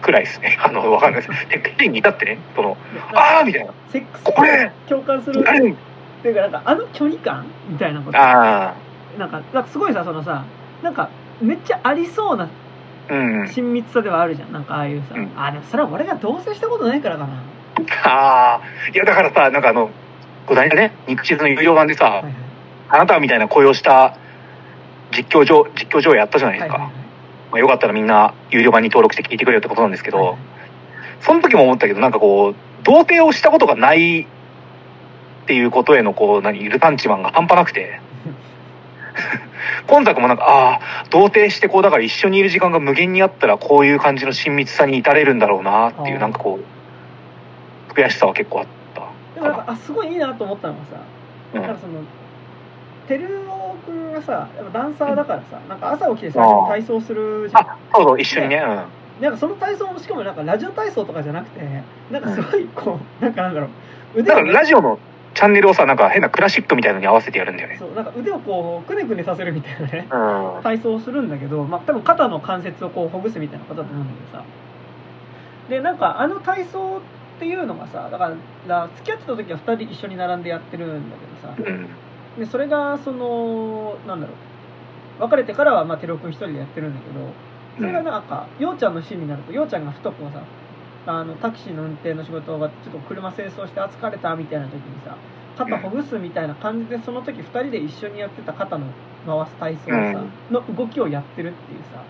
[0.00, 0.58] くらいですね。
[0.62, 1.40] あの、わかんないです。
[1.48, 2.76] セックスシーンに至ってね、その、
[3.14, 3.72] あーみたいな。
[3.90, 5.40] セックスこれ共感する。
[5.40, 7.46] っていうかなんかあの距離感？
[7.68, 8.18] みたいなこと。
[8.18, 8.74] あ
[9.18, 10.44] なんかなんかすごいさそのさ
[10.82, 11.08] なんか
[11.40, 12.48] めっちゃありそうな。
[13.08, 14.52] 親密さではあるじゃん。
[14.52, 15.30] なんかああいうさ、うん。
[15.36, 17.28] あでもそれは俺が同棲したことないからかな。
[18.04, 18.60] ああ、
[18.92, 19.90] いやだからさ、なんかあの、
[20.46, 22.32] こないだね、日地図の有料版でさ、はいはい。
[22.90, 24.14] あなたみたいな声をした
[25.10, 26.74] 実況上、実況上やったじゃないですか。
[26.74, 26.92] はいはい
[27.50, 30.38] まあ、よかったらみんな有料版に登録して聞いてくれよってことなんですけど、
[31.20, 32.54] その時も思ったけど、なんかこう、
[32.84, 34.26] 童貞をしたことがないっ
[35.46, 38.00] ていうことへのこう、何、ルタンチマンが半端なくて、
[39.86, 49.02] 今作もなんか、ああ、童貞してこう、だから一緒にいる時間が無限にあったらこういう感じの親密さに至れるんだろうなっていう、なんかこう、悔しさは結構あった。
[49.34, 51.02] でもなんかあすごいいいなと思ったのがさ
[51.54, 51.62] うん。
[51.62, 52.00] なんかその
[53.18, 57.62] 照夫君がさやっぱダンサーだからさ、なんか朝起きて最初に体操するじゃん。
[57.62, 58.56] あそうそう一緒にね。
[58.56, 59.22] うん。
[59.22, 61.60] なんかその体操もしかもなんかラジオ体操とかじゃなくて
[62.10, 63.66] なんかすごいこう、なんかなんだろ
[64.14, 64.98] う腕だからをねラジオの
[65.34, 67.76] チャンネルをさなんか変なクラシックみたいのに合わせてやるんだよね。
[67.78, 70.62] そうなんか腕をこうくねくねさせるみたいなねうん。
[70.62, 74.44] 体操をするんだけど、まあ、多分肩の関節をこうほぐすみたいなことだと思うんだけどさ。
[75.68, 77.00] でなんかあの体操っ
[77.38, 78.32] ていうのがさだか
[78.66, 81.70] ら付き合ってた時は2人一緒に並んでやってるんだけどさ。
[81.70, 81.88] うん
[82.40, 84.36] でそれがそのなんだろう。
[85.20, 87.26] 別れてからはまあテロ君一人でやってるんだけど
[87.76, 90.42] それがなんかようちゃんのシーンになるとようちゃんがふとこうさ
[91.06, 95.16] あのタクシーの運転の仕事がちょっと車清掃して疲れたみたいな時にさ
[95.56, 98.86] 肩ほぐすみたいな感じでその時2人で一緒にやってた肩の
[99.26, 102.02] 回す体操をさ、の動きをやってるっていうさ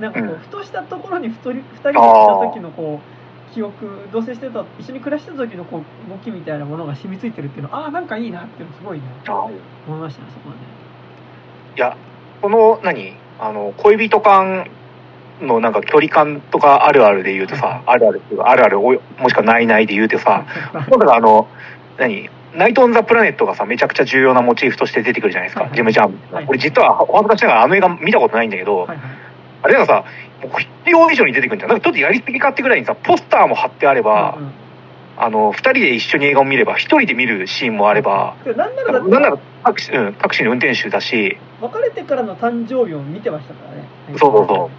[0.00, 0.38] なんかこううん。
[0.38, 3.17] ふとしたところに2人二人でした時のこう
[3.54, 10.60] 記憶同棲してた一緒に暮らしてた時のこう動きみたいなものが染みついてるっていうのああなんかいいなっていうのすごいね思いましたねそこはね。
[11.76, 11.96] いや
[12.40, 13.14] この何？
[13.40, 14.66] あの恋人間
[15.40, 21.48] のなんか距離感とかあるあるで言うとさあるあるっていうかあるあるおもしくはないないで言うとさ今度はあの
[21.98, 22.30] 何？
[22.54, 26.46] ナイト・オン・ザ・プラネットがさめちゃくちゃ重要なモチーフとして出てくるじゃないですか、はいジェム・ジャーム、はい。
[26.48, 28.98] 俺実はお恥ずかしながらあの映画見たことないんだけど、はいはい。
[29.62, 30.04] あれがさ
[30.42, 34.52] もう必要以上に出てくるんじゃんなんかちょっとやりすぎかってぐらいにさポスターも貼ってあれば、うんうん。
[35.20, 41.36] あの2人で一緒に映画を見れば1人で見るシーンもあればでなんならなんならタクシー、うん、タクシーの運転手だし。
[41.60, 43.84] 別れてからの誕生日を見てましたからね。
[44.16, 44.70] そうそうそ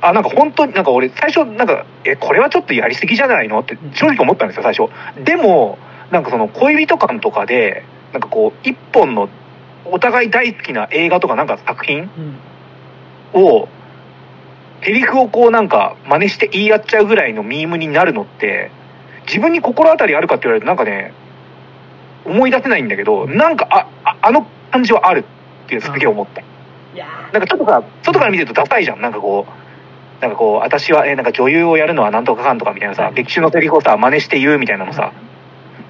[0.00, 3.60] あなんか本当になんか俺最初なんかえこれはちょっとやりすぎじゃないの？
[3.60, 4.90] って正直思ったんですよ最初。
[5.24, 5.78] でも
[6.10, 9.28] なんかその恋人感とかでなんかこう一本の
[9.84, 12.08] お互い大好きな映画とかなんか作品うん
[13.34, 13.68] を
[14.82, 18.70] セリフをこうなんか真似して言い合っちゃうぐらいのミームになるのって
[19.26, 21.12] 自分に心当たりあるかって言われるとなんかね
[22.24, 25.24] 思い出せないんだけどなんかあああの感じはある
[25.64, 26.40] っていうすげえ思った。
[26.40, 26.44] い
[26.94, 29.00] やなんかちょっとさ外から見てるとダサいじゃん。
[29.00, 35.12] なんかこうなんかこう私はえなんか女優をやるのはなんとかかんとかみたいなさ劇中のセリフをさ真似して言うみたいなのさ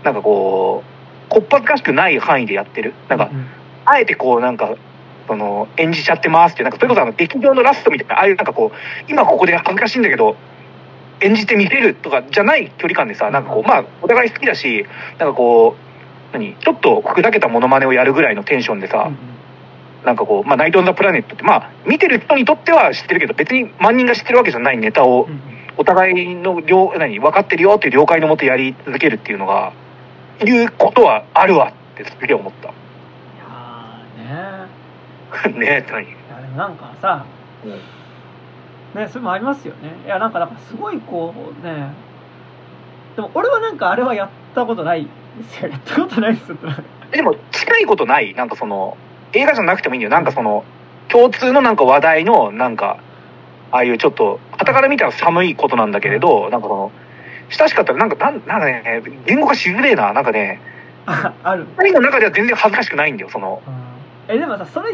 [0.05, 0.83] なんかこ
[1.29, 2.95] うこっぱずかしくない範囲でやってる。
[3.09, 3.47] なんかうん。
[3.85, 4.75] あえてこうなんか
[5.29, 10.37] その演じちゃってますってなんかそれこそあの劇場のラストみたいなああいうなんかこう今ここで恥ずかしいんだけど
[11.21, 14.87] 演じてみせるとかじゃない距離感でさなんかこうまあお互い好きだし
[15.19, 15.89] なんかこう
[16.33, 19.11] 何ちょっと砕けたモノマネをやるぐらいのテンションでさ、
[20.05, 25.29] なんかこう、まあ、ナイト・オン・ザ・プラネットって、まあ、見てる人にとっては知ってるけど、別に万人が知ってるわけじゃないネタを
[25.77, 29.73] お互いの了、何、分かってるよっていう了解のもとやり続けるっていうのが、
[30.45, 34.68] いうことはあるわってすげえ思っいやーねた。
[35.59, 37.25] ねえって何いやでもなんかさ
[38.95, 39.91] ねそれもありますよね。
[40.07, 41.93] いやなんかなんかすごいこうね
[43.17, 45.69] でも俺はなんかあれはやったことないですよ。
[45.69, 46.57] やったことないですよ
[47.11, 48.35] でも、近いことない？
[48.35, 48.97] なんかその、
[49.33, 50.11] 映画じゃなくてもいいんだよ。
[50.11, 50.65] なんかその、
[51.09, 52.99] 共通のなんか話題の、なんか、
[53.71, 56.93] ああいうちょっと、傍から見たら寒いことなんだけれど、なんかその、
[57.51, 60.13] 親しかったら、なんか、なんなんかね、言語がしづれえな。
[60.13, 60.61] なんかね、
[61.07, 61.67] あある。
[61.79, 63.63] 二人の中では全然恥ずかしくないんだよ、その、
[64.29, 64.93] えでもさそれ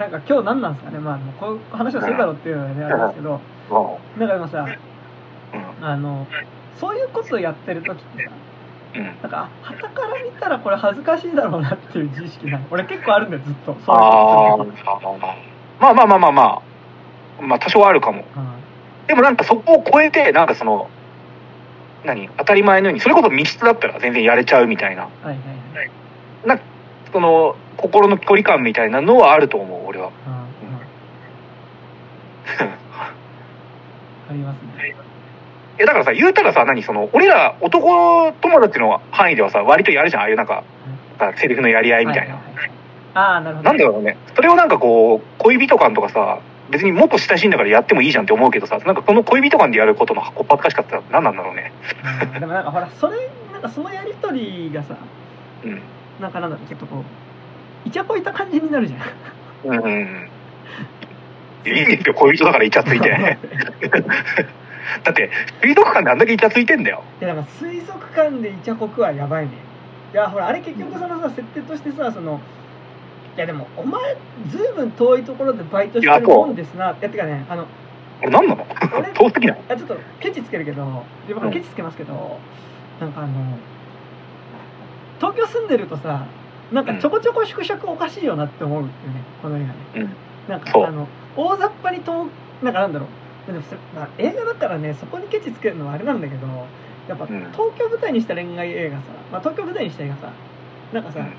[0.00, 0.98] なんか今日何なんですかね。
[0.98, 3.40] まあこういう話をするだろうっていうのはねあれですけど。
[3.70, 4.78] うなんかでもさん。
[5.82, 6.26] あの
[6.76, 8.30] そういうことをやってる時ってさ
[8.94, 9.04] うん。
[9.04, 13.76] なんかあ傍から見たらこれ恥ずかしいだろうなっていう自意識ない俺結構あるんだよずっと。
[13.84, 14.56] そうあ
[15.78, 18.24] まあまあまあまあまあ、まあ多少あるかも。
[19.06, 20.88] でもなんかそこを超えて、なんかその、
[22.04, 22.28] 何？
[22.38, 25.36] 当たり前のように、それこそ密室だったら全然やれちゃうみたいな、はいはい
[25.76, 25.84] は
[26.54, 26.60] い
[27.12, 30.10] その、心の距離感みたいなのはあると思う、俺は。
[34.28, 34.94] ありますね
[35.78, 40.62] え、だからさ、言うたらさ、何その、俺ら男友達の範囲ではさ、割とやるじゃん、ああいうなんか、
[41.18, 42.34] なんかセリフのやり合いみたいな。
[42.34, 42.70] はははい
[43.12, 44.16] ああなるほどなんだろうね。
[44.36, 46.38] それをなんかこう、恋人感とかさ、
[46.70, 51.72] 別にもっと親しいんだからやってもいいじゃんって思うけどさ、なんかこの恋人感でやることのこっぱずかしかったら何なんだろうね。
[52.32, 53.16] うんでもなんかほらそれ
[53.52, 54.94] なんかそのやりとりがさ
[55.64, 55.82] うん。
[56.20, 59.00] なんかなんだろうちょっとこうイチャこいた感じになるじゃん。
[59.72, 60.28] うんうん。
[61.64, 63.10] いいんですよ、恋人だからイチャついて。
[65.04, 65.30] だって、
[65.62, 67.02] 水族館であんだけイチャついてんだよ。
[67.20, 69.52] いやだから水族館でイチャこくはやばいね。
[70.12, 72.40] いやほらあれ結局そのさ設定としてさその
[73.36, 74.16] いやでもお前
[74.48, 76.90] ずいぶん遠いところでバイトしてるもんですな。
[76.90, 77.64] いやてかねあの
[78.20, 78.66] これ何なの？
[78.98, 79.60] 俺 遠すぎない？
[79.68, 82.38] あちょっとケチつけるけど自分うんケチつけますけど、
[83.00, 83.28] なんかあの
[85.20, 86.26] 東京住んでるとさ
[86.72, 88.92] なんかちょこちょこ縮尺おかしいよなって思うよね
[89.42, 89.74] この映画ね。
[89.96, 90.10] うん。
[90.48, 92.26] なんかあの大雑把にと
[92.62, 93.52] なんかなんだろう。
[93.52, 96.46] でもそまあ、映画だからねそこにケチつけるのはあれなんだけど
[97.08, 97.40] やっぱうん。
[97.52, 100.32] 東京舞台にした恋愛映画さ、まあ、東京舞台にした映画さ
[100.92, 101.32] なんかさ、うん。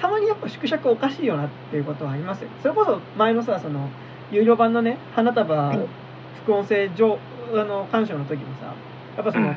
[0.00, 2.50] たまにやっぱ縮尺おかしいよなっていうことはありますよ。
[2.62, 3.88] それこそ前のさその
[4.32, 5.86] 有料版のね花束うん。
[6.42, 7.18] 副音声上
[7.54, 8.74] あの鑑賞の時もさ
[9.16, 9.54] やっぱその、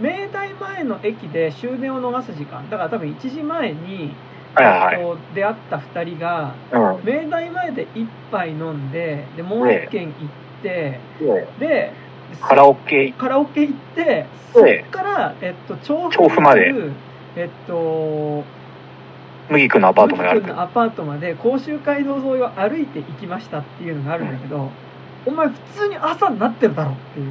[0.00, 2.68] 明大前の駅で終電を逃す時間。
[2.70, 4.14] だから多分1時前に、
[4.54, 5.34] はいはい。
[5.34, 6.80] 出会った2人がうん。
[7.04, 10.14] 明大前で1杯飲んででもう1軒行っ
[10.62, 11.92] てでで
[12.40, 16.72] カラオケ、カラオケ行ってそっから、えっと、調布まで。
[17.36, 18.44] えっと
[19.48, 24.70] 麦君のアパートまである麦君のアパートまで甲州街道沿いを歩いて行きましたっていうのがあるんだけど、
[25.24, 27.26] お前普通に朝になってるだろっていう。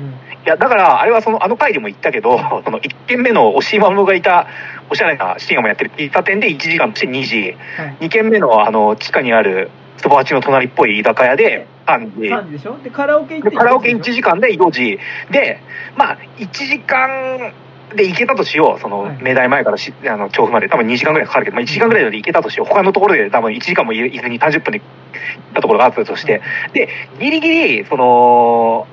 [0.46, 4.48] いや、だから、あれはその、あの回でも言ったけど、 その1軒目の押井守がいた、
[4.90, 7.96] おしゃれな深夜もやってる喫茶店で1時間として2時、はい。
[8.06, 12.78] 2軒目のあの、地下にある、そば八の隣っぽい居酒屋で3時、3時でしょ？
[12.84, 15.60] でカラオケ行ってでカラオケ1時時間で4時、で、
[15.98, 17.52] まあ、1時間
[17.96, 26.42] で行けたとしよう、そのはい、明大前からしあの調布まで、多分2時間ぐらいかかるけど、まあ、1時間ぐらいで行けたとしよう、他のところで多分1時間もいずに30分で行ったところがあったとして、
[26.74, 26.90] で、
[27.20, 28.88] ギリギリ、その、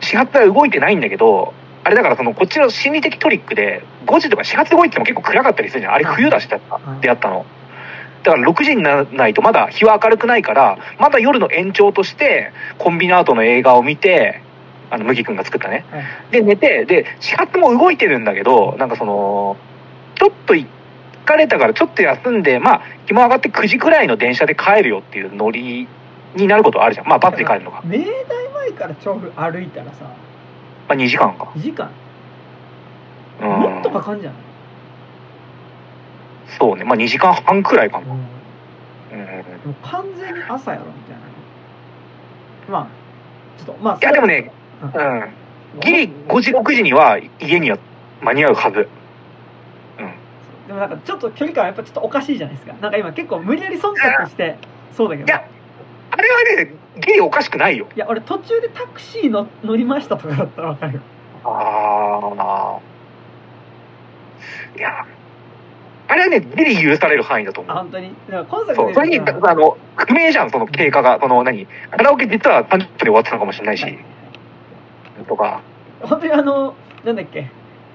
[0.00, 1.52] 始発は動いてないんだけど、
[1.82, 5.94] あれだからその、こっちの心理的トリックで、5時とか始発動いてても結構暗かったりするじゃん。
[5.94, 6.80] あれ冬だしだったは。
[6.98, 7.00] い。
[7.00, 7.46] 出会ったの。
[8.22, 14.42] だから6時にならないとまだ日は明るくないから、まだ夜の延長として、コンビナートの映画を見て、
[14.90, 15.84] あの、麦君が作ったね。
[15.90, 19.56] はいで、寝て、で、始発も動いてるんだけど、なんかその、
[20.16, 25.88] ちょっと疲れたからちょっと休んで、まあ、日も上がって9時くらいの電車で帰るよっていうノリ
[26.34, 27.08] になることはあるじゃん。
[27.08, 27.82] まあ、バスで帰るのが。
[27.84, 30.04] 明大前から調布歩いたらさ
[30.88, 31.44] まあ、2時間か。
[31.56, 31.90] 2時間
[33.40, 33.48] うん。
[33.48, 34.38] もっとかかんじゃない、
[36.58, 36.84] そうね。
[36.84, 38.06] まあ、2時間半くらいかな。
[38.12, 38.20] うん
[39.66, 39.74] うん。
[39.82, 41.30] 完全に朝やろみたいな
[42.70, 42.86] まあ
[43.58, 44.52] ちょっとまあいや、でもね、
[44.82, 45.80] うんうん。
[45.80, 47.78] ギリ5時、6時には家には
[48.20, 48.88] 間に合うはず。
[50.66, 53.94] でもなんかちょっと距離感はやっぱちょっとおかしいじゃないですかなんか今結構無理やり忖度
[54.28, 54.56] して
[54.92, 55.44] そうだけどいや
[56.12, 57.88] あれはね、ギリおかしくないよ。
[57.96, 61.00] いや俺途中でタクシーの乗りましたとかだったらわかるよ
[61.44, 62.78] ああ。
[64.76, 65.06] いや、
[66.08, 67.76] あれはね、ギリ許される範囲だと思う。
[67.76, 68.14] あ本当に？
[68.28, 71.18] だから今作そう、それに、さあの、不明じゃん、その経過が。
[71.20, 71.66] その、何？
[71.90, 73.98] カラオケ実は30分で終わってたのかもしれないし、
[75.30, 75.62] とか。
[76.02, 77.48] 本当にあのなんだっけ？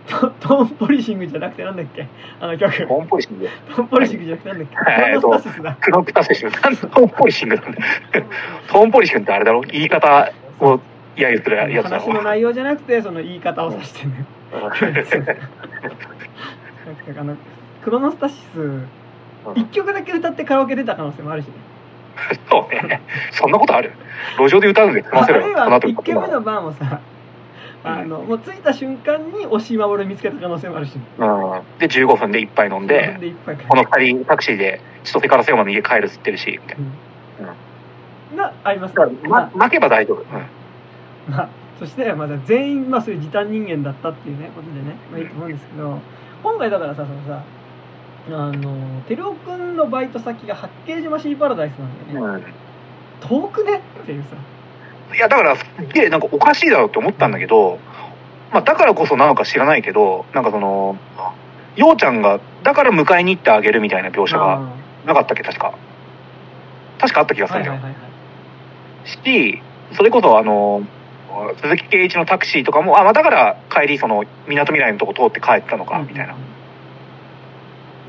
[0.07, 2.07] トトーンポリシングじゃなくてなんだっけ？
[2.39, 2.87] あの曲。
[2.87, 3.47] トンポリシング。
[3.69, 4.75] ーンポリシングじゃなくてなんだっけ？
[4.75, 5.15] はい。
[5.15, 5.77] クロノスタシスだ。
[5.81, 6.61] クロノスタシス。
[6.63, 8.25] なんでトーンポリシングなんだよ。
[8.69, 9.61] トーンポリシングってあれだろ？
[9.61, 10.79] 言い方を
[11.15, 12.03] 揶揄するやつだろ。
[12.05, 14.25] 話の内容じゃなくてその言い方を指してね
[17.17, 17.35] あの
[17.83, 18.81] クロノスタシス
[19.55, 21.53] 一曲だけ歌ってカラオケ出た可能性もあるしね。
[22.49, 23.01] そうね。
[23.31, 23.91] そんなことある。
[24.39, 25.45] 路上で歌うんで済ませろよ。
[25.45, 26.99] あるいはその後1軒目のバーもさ
[27.87, 30.99] あのもう着いた瞬間に押し守る見つけた可能性もあるし、うん。
[31.79, 33.17] で、15分で一杯飲んで、
[33.69, 36.77] この二人タクシーで千歳から瀬山の家帰るっつってるし、みたい
[38.31, 38.37] うん。
[38.37, 39.05] がありますな。
[39.05, 40.21] ねま、負けば大丈夫。
[40.21, 41.33] うん。
[41.33, 41.49] まあ、
[41.79, 45.99] そしてまだ全員まあそういう時短人間だったっていうねことでね、まあ、いいと思うんですけど。
[46.43, 47.43] 今回だからさそのさ
[48.29, 52.45] あの照夫君のバイト先が八景島シーパラダイスなんだよね、
[53.21, 53.41] うん。
[53.41, 53.81] 遠くね？
[54.01, 54.29] っていうさ
[55.13, 57.79] いや、だから、すっげえ、なんかおかしいだろうって思ったんだけど、
[58.51, 60.97] まあ、だからこそなのか知らないけど、なんかその、
[61.75, 64.69] ようちゃんが、だから迎えに行ってあげるみたいな描写があ
[65.05, 65.73] なかったっけ、確か。
[66.99, 67.73] 確かあった気がーするんだよ。
[67.73, 68.15] はいはいはいはい
[69.05, 69.61] し、
[69.93, 70.83] それこそあの、
[71.61, 76.35] 鈴木圭一のタクシーとかも、あ、まあ、だから帰り、その、港未来のとこ通って帰ったのか、みたいな、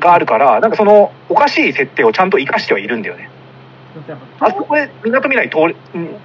[0.00, 3.30] があるから、なんかその、おかしい設定をちゃんと活かしてはいるんだよね。
[4.40, 5.76] あそこで港未来通る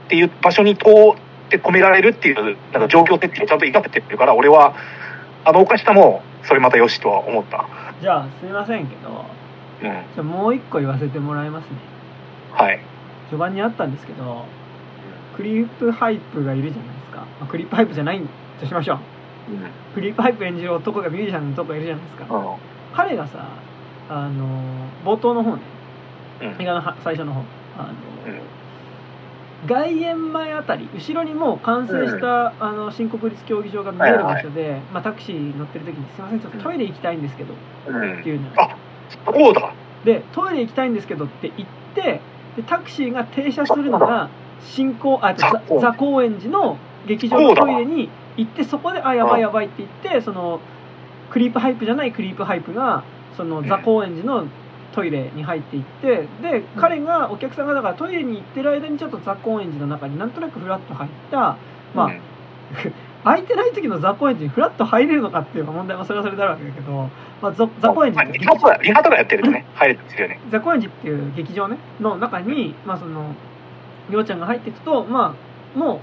[0.05, 4.75] っていう場所に通って込められるっていうなんか状況設定をちゃんと生かせてるから俺は
[5.43, 7.67] あのおかしさもそれまたよしとは思った
[8.01, 9.25] じゃあすみませんけど
[9.83, 11.77] うんじゃもう一個言わせてもらいますね
[12.53, 12.79] はい
[13.29, 14.45] 序盤にあったんですけど
[15.35, 18.21] クリープハイプがいるじゃないですか、クリープハイプじゃない
[18.59, 18.99] としましょう
[19.51, 23.47] うんクリープハイプ演じる男がミュージシャンの男がいるじゃないですか、うん彼がさ
[24.09, 25.61] あの冒頭の方ね
[26.59, 27.43] 映画の最初の方
[27.81, 28.41] あの、うん
[29.67, 37.53] 外苑前あたり後ろにもう完成した、あの新国立競技場が見える場所で、まあ、タクシー乗ってる時に「すいませんちょっとトイレ行きたいんですけど」
[37.87, 38.19] うん。
[38.19, 38.75] っていうのあ
[39.25, 42.21] そうだでトイレ行きたいんですけどって言って
[42.55, 44.29] でタクシーが停車するのが
[44.61, 50.59] 新高あザザザ高円寺の劇場のトイレに行ってそこで「あやばいやばい」って言ってその
[51.29, 53.03] クリープハイプじゃないクリープハイプが
[53.37, 54.45] そのザ高円寺の
[54.93, 61.57] トイレに入っていってで彼がお客さんがだからトイレに行ってる間にちょっとザ高円寺の中になんとなくフラッと入った
[61.93, 62.21] まあ、うん
[63.23, 66.91] 空いてない時のザ・高円寺にフラッと入れるのかっていう問題はそれはそれであるわけだけど、
[67.41, 70.39] まあ、ザザ・高円寺リハとか、リハとかやってるとね、入れたんですよね。
[70.49, 73.35] ザ・高円寺っていう劇場ねの中に、まあ、その
[74.09, 75.35] りょうちゃんが入っていくとま
[75.75, 75.99] あもう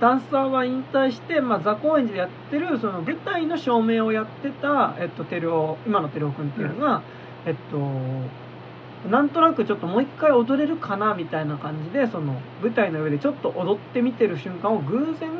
[0.00, 7.02] ダンサーは引退して、まあ、ザ・高円寺でやってるその舞台の照明をやってた、えっと、テルオ今のテルオ君っていうのが、
[7.46, 15.30] えっとなんとなくちょっともう一回踊れるかなみたいな感じでその舞台の上でちょっと踊ってみてる瞬間を偶然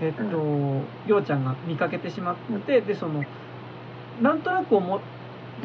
[0.00, 0.22] えっと
[1.06, 3.24] りょうちゃんが見かけてしまってでその
[4.20, 5.00] なんとなく思っ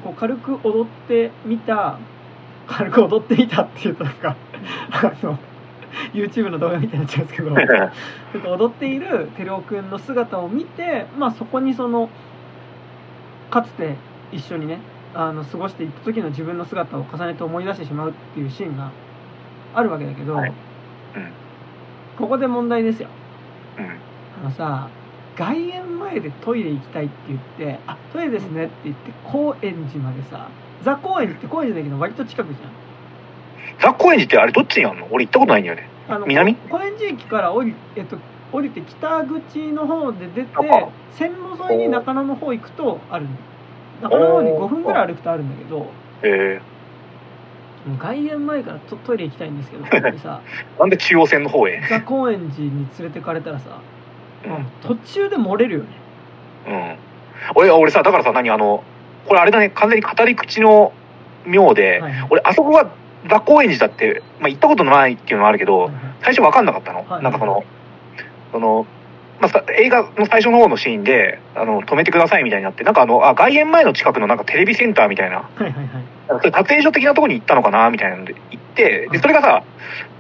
[0.04, 2.00] こう軽く踊ってみた
[2.68, 4.36] 軽く踊ってみたっていうとなんか
[4.92, 5.38] あの
[6.14, 12.10] YouTube の動画みたいになっちゃうんですけどちょっと踊っている照夫くんの姿を見て、まあ、そこにその
[13.50, 13.96] かつて
[14.32, 14.80] 一緒にね
[15.14, 18.92] あの過ごしていった時の自分の姿を重ねて思い出してしまうっていうシーンが
[19.74, 20.50] あるわけだけど、はい。
[20.50, 20.56] うん。
[22.18, 23.10] ここで問題ですよ。
[23.78, 23.86] うん。
[24.46, 24.90] あのさ
[25.38, 30.50] 外苑前でトイレ行きたいって言って「あトイレですね」って言って高円寺までさ
[30.82, 32.60] ザ・高円寺って高円寺だけど割と近くじ
[33.80, 35.08] ザ・高円寺ってあれどっちにあんの？
[35.12, 35.88] 俺行ったことないんだよね。
[36.10, 36.56] ゃんあの南？
[36.56, 38.18] 高円寺駅から降り,、えっと、
[38.52, 40.48] 降りて北口の方で出て
[41.12, 43.32] 線路沿いに中野の方行くとあるの
[44.02, 45.88] 中野の方に5分ぐらい歩くとあるんだけど
[46.24, 46.62] え
[48.00, 49.86] 外苑前からトトイレ行きたいんですけど
[50.20, 51.82] さー、なんで中央線の方へ？
[51.90, 53.80] ザ・高円寺に連れてかれたらさ、
[54.46, 54.66] うん。
[54.82, 55.88] 途中で漏れるよね
[56.68, 56.96] うん。
[57.56, 58.84] 俺、俺さ、だからさ、何あの、
[59.26, 60.92] これあれだね、完全に語り口の
[61.46, 62.88] 妙で、はいはい俺、あそこが
[63.30, 67.06] ザ・高円寺だって、まあ、行ったことないっていうのはあるけど、はいはい最初分かんなかったの。
[67.08, 67.64] はいなんかその、
[68.52, 68.86] その、
[69.40, 76.52] まあ、さ映画の最初の方のシーンで、あの、止めてくださいみたいになって、なんかあの、あ、外苑前の近くのなんかテレビセンターみたいな、はいはいはい。
[76.52, 79.64] 撮影所的なところに行ったのかなみたいなので行って、で、それがさ、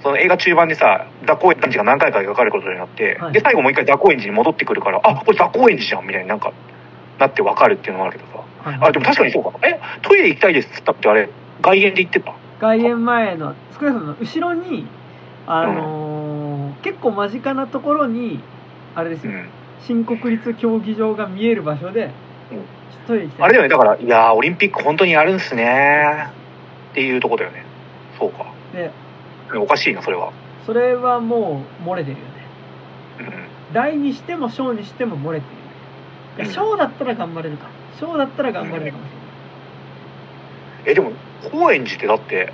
[0.03, 3.33] その映画中盤でさ、ザ・高円寺が何回か描かれることになって、はい。
[3.33, 6.53] で、最後もう一回ザ・高円寺に戻ってくるから、あ、これザ・高円寺じゃんみたいになんか、
[7.19, 8.31] なって分かるっていうのがあるけど
[8.63, 8.77] さ。
[8.85, 9.51] あ、でも確かにそうか。
[9.67, 11.29] え、トイレ行きたいですっつったってあれ、
[11.61, 12.33] 外苑で行ってた？
[12.59, 14.87] 外苑前の少なくとも後ろに
[15.47, 18.39] あのー結構間近なところに
[18.95, 19.49] あれですよ、うん。
[19.85, 22.11] 新国立競技場が見える場所で、
[22.51, 22.77] うん
[23.39, 26.27] あれだよね、だから、いやー、オリンピック本当にやるんすね
[26.91, 27.63] っていうとこだよね。
[28.19, 28.53] そうか。
[28.73, 28.91] で
[29.57, 30.33] おかしいな、それは。
[30.65, 32.33] それはもう漏れてるよね
[33.19, 33.73] うん。
[33.73, 35.45] 大にしても小にしても漏れて
[36.37, 39.07] るいや小だったら頑張れるか小だったら頑張れるかもし
[40.85, 41.11] え、でも、
[41.51, 42.51] 高円寺ってだって、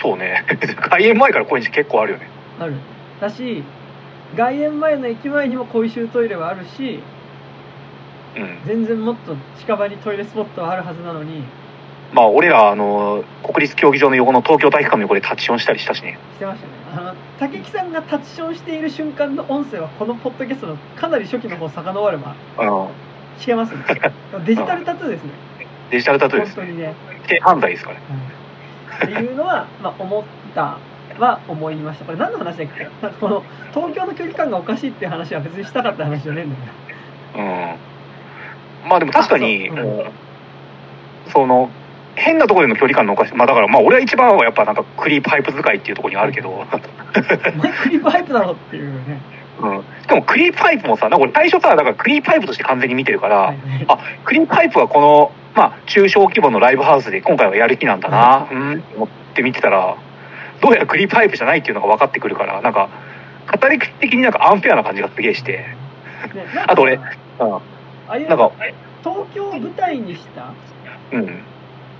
[0.00, 0.44] そうね。
[0.90, 2.28] 開園前から高円寺結構あるよね。
[2.60, 2.74] れないある
[3.20, 3.64] だし
[4.36, 7.00] 外苑前の駅前にも公衆トイレはあるし
[8.36, 8.58] うん。
[8.66, 11.42] 全然もっと近場にトイレスポットはあるはずなのに
[12.12, 16.18] まあ、俺ら、あの、国立競技場の横の東京体育館の横でタッチションしたりしたしね。
[16.34, 22.66] してましたねあの武木さんがタッチションしている瞬間の音声はこのポッドキャストのかなり初期の方遡ればうん。
[23.38, 23.84] 聞けますね
[24.44, 25.30] デジタルタトゥーですね
[25.92, 26.64] デジタルタトゥーですね。
[26.64, 26.94] 本当にね、
[27.28, 28.02] 性犯罪ですからね。
[28.10, 28.40] うん
[29.00, 30.78] っていうのは、まあ、思った
[31.20, 32.88] は思いましたこれ何の話だっけ？
[33.20, 37.76] この東京の距離感がおかしいっていう話は別にしたかった話じゃねえんだよ
[38.84, 38.88] うん。
[38.88, 40.04] まあでも確かに、あそううん
[41.32, 41.70] その、
[42.16, 43.34] 変なところでの距離感のおかしい。
[43.34, 49.20] まあだから、まあ俺は一番はやっぱなんかクリープハイプ使いっていうところにあるけど、お前クリープハイプだろっていうね、
[49.60, 49.84] うん。
[50.02, 59.96] しかもクリープハイプもさ、なんか俺最初さ、だからクリープハイプとして完全に見てるから、はいあクリープハイプはこの、まあ中小規模のライブハウスで今回はやる気なんだな、うん、って思って見てたら、
[60.60, 62.88] どうやらクリープハイプじゃないっていうのが分かってくるから、なんか、
[63.60, 65.76] 語り口的になんかアンフェアな感じがすげえして、ね
[66.66, 67.02] あと俺さ
[67.40, 67.54] うん。
[67.54, 67.60] あ
[68.08, 68.50] あいうなんか、
[69.02, 70.52] 東京を舞台にした
[71.12, 71.42] うん。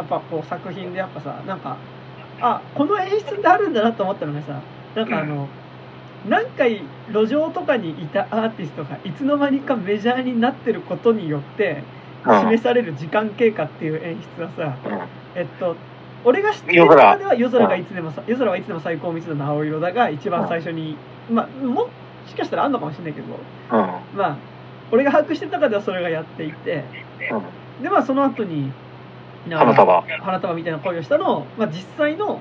[0.01, 1.77] やっぱこう作品でやっぱさなんか
[2.41, 4.61] あこの演出ってあるんだなと思ったのがさ
[4.95, 5.47] なんかあの、
[6.29, 6.83] 何回
[7.13, 11.83] 路上とかにいたアーティストがいつの間にかメジャーになってることによって
[12.27, 15.01] うん示される時間経過っていう演出はさうん
[15.35, 15.77] えっと
[16.25, 20.97] 俺が知ってる中では夜空がいつでもさ夜空はいつでも最高密度の青色だが一番最初に
[21.31, 21.89] まあも
[22.27, 24.17] しかしたらあんのかもしれないけどうん。
[24.17, 24.37] まあ
[24.93, 26.85] 俺が把握してる中ではそれがやっていて
[27.79, 27.83] うん。
[27.83, 28.73] でまあその後に
[29.49, 30.03] 花束。
[30.03, 32.41] 花束みたいな恋をしたのを、まあ、実際の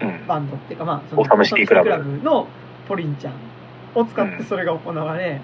[0.00, 0.26] うん。
[0.26, 2.46] バンドっていうかまあそオサムシティクラブの
[2.86, 3.34] ポリンちゃん
[3.94, 5.40] を使ってそれが行われ、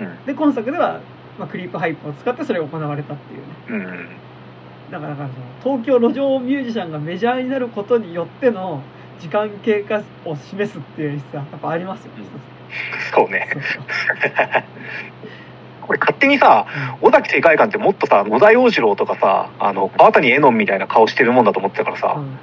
[0.00, 0.24] うん。
[0.26, 1.00] で今作では、
[1.38, 4.08] まあ、クリープハイプを使ってそれが行われたっていうねうん。
[4.90, 5.28] だからその
[5.62, 8.82] 東京路上ミュージシャンがメジャーになることによっての
[9.20, 12.12] 時間経過を示すっていう演出はやっぱありますよ。
[12.14, 12.24] ね。
[13.14, 13.48] そうね。
[15.82, 16.66] これ勝手にさ、
[17.00, 22.38] 尾崎世界観ってもっとさ、野田洋次郎とかさ、あの、川谷絵音みたいな顔してるもんだと思ってたからさ、そううん。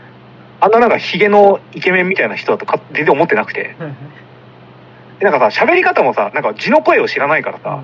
[0.61, 3.93] あんななんかヒゲのイケメンみたいな人だとか全然思ってなくて、はいは
[5.21, 5.23] い。
[5.23, 7.81] なんかさ、喋り方もさ、なんか字の声を知らないからさ、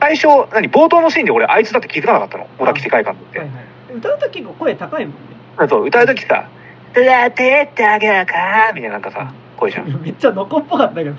[0.00, 2.48] 最初、何、冒頭のシーンで俺、あいつだって気づかなかったの。
[2.58, 3.38] 小田世界観って。
[3.38, 6.48] はいはい歌うと結構声高いもんねそう、歌うときさ、
[6.94, 9.88] うわ、てってあげなかみたいななんかさ、声じゃん。
[10.02, 11.16] めっちゃノコっぽかったけどね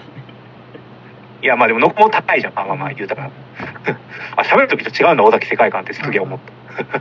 [1.41, 2.53] いや、まあでも、ノコも高いじゃん。
[2.53, 3.29] まあまあまあ、言うたら。
[4.35, 6.39] あ、喋るときと違うんだ、小崎世界観ってすげえ思っ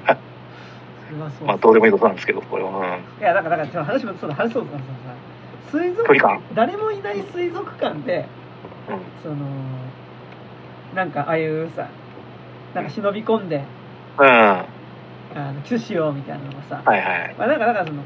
[0.06, 0.16] た。
[1.08, 2.70] それはそう まあ、どうでもいいことなんですけど、これは。
[2.70, 3.22] うん。
[3.22, 6.40] いやだからだからちょっと話もそうだ話そうだからさ水族距離感。
[6.54, 8.26] 誰もいない水族館で
[8.88, 8.98] うん。
[9.22, 9.36] その
[10.94, 11.86] なんかああいうさ
[12.74, 13.62] なんか忍び込んで
[14.18, 14.64] うん。
[15.40, 17.34] はあのキスしようみたいなのがさ、いはい。
[17.38, 18.02] まあ、なんかだからその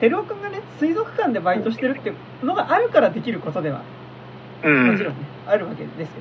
[0.00, 2.12] 照夫君がね水族館でバイトしてるってい
[2.42, 3.82] うのがあるからできることでは
[4.64, 5.14] うんもちろん。
[5.14, 6.12] ね、あるわけですけどね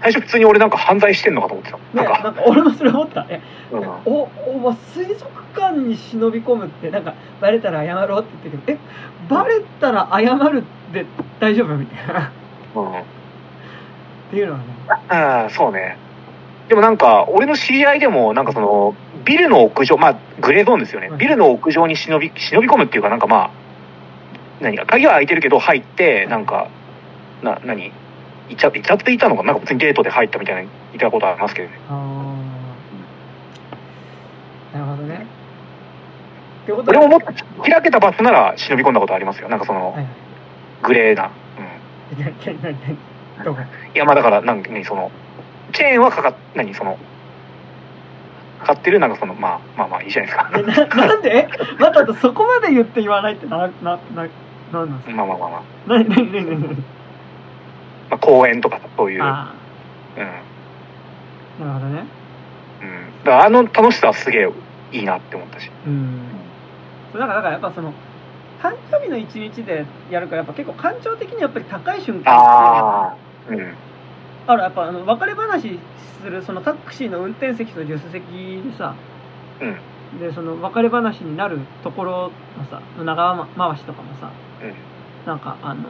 [0.00, 1.76] 最初普通に俺なんか犯罪してんのかと思ってた。
[1.76, 3.88] ねなんか、なんか俺もそれ思ったえうん。
[4.04, 8.88] おおまあ水族館に忍び込むってなんかバレたら謝ろうって言ってるけど
[9.28, 11.06] えバレたら謝るで
[11.38, 11.76] 大丈夫？
[11.76, 12.30] みたいなっ
[12.74, 12.92] うん。
[14.30, 14.64] ていうのはね
[15.08, 15.96] ああ、そうね。
[16.72, 21.18] でもなんか、俺の知り合いでも、なんかその、ビルの屋上、まあ、グレーゾーンですよねはい。
[21.18, 23.50] ビルの屋上に忍び、忍び込むっていうか、なんかまあ、
[24.62, 26.68] 何か、鍵は開いてるけど入って、なんか、
[27.42, 27.92] な、何
[28.48, 31.78] いちゃ、いちゃっていたのかなんか別にゲートで入ったみたいな言ったことありますけどね。
[31.90, 32.34] あ
[34.72, 35.26] あなるほどね
[36.62, 37.26] ってこと俺ももっと
[37.64, 39.50] 開けた場所なら忍び込んだことありますよ。
[39.50, 40.06] なんかそのはい、はい
[40.84, 41.30] グレーな。
[42.14, 42.18] うん。
[42.18, 43.12] 何何何何
[43.44, 43.60] どこ
[43.94, 45.10] いや、まあだから、なんかね、その、
[45.72, 46.98] チェーンはかかっ、何、その、
[48.60, 50.86] かかってる、なんかその、まあ、まあまあいいじゃないですか。
[50.88, 51.30] えななんで？
[51.36, 54.00] えまたとそこまで言って言わないってななななん
[54.72, 55.16] なんですか？
[55.16, 55.62] まあまあまあまあ。
[55.88, 56.60] 何何何何？
[56.60, 56.74] 何
[58.10, 59.20] まあ、公園とかさそういう。
[59.20, 59.24] うん。
[59.24, 59.46] なる
[61.58, 62.04] ほどね
[62.82, 63.24] うん。
[63.24, 64.50] だからあの楽しさはすげえ
[64.92, 65.70] いいなって思ったし。
[65.86, 66.20] うん
[67.12, 67.92] だからだからやっぱその
[68.62, 73.16] 誕生日の一日でやるからやっぱ結構感情的にやっぱり高い瞬間ああ。
[73.48, 73.74] うん。
[74.46, 75.78] あるやっぱあの別れ話
[76.22, 78.22] するそのタクシーの運転席と助手席
[78.62, 78.94] でさ
[79.60, 80.18] うん。
[80.18, 84.30] でその別れ話になるところのさ長回しとかもさ
[84.62, 84.74] うん。
[85.26, 85.88] なんかあのま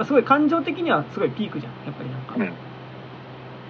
[0.00, 2.52] あすごい感情的にはすごいピークじゃんやっぱりなんか、うん。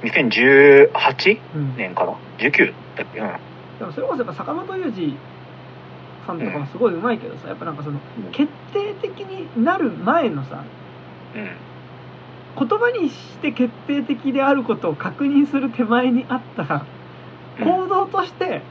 [0.08, 3.20] 2018うん年かな ?19 だっけ？
[3.20, 3.28] うん。
[3.78, 5.16] でもそれこそやっぱ坂本龍二
[6.26, 10.64] さんとかもすごいうまいけどさやっぱなんかそのうん決定的になる前のさ
[11.34, 11.50] うん。
[12.58, 16.86] 言葉にして決定的であることを確認する手前にあったら
[17.60, 18.62] 行動として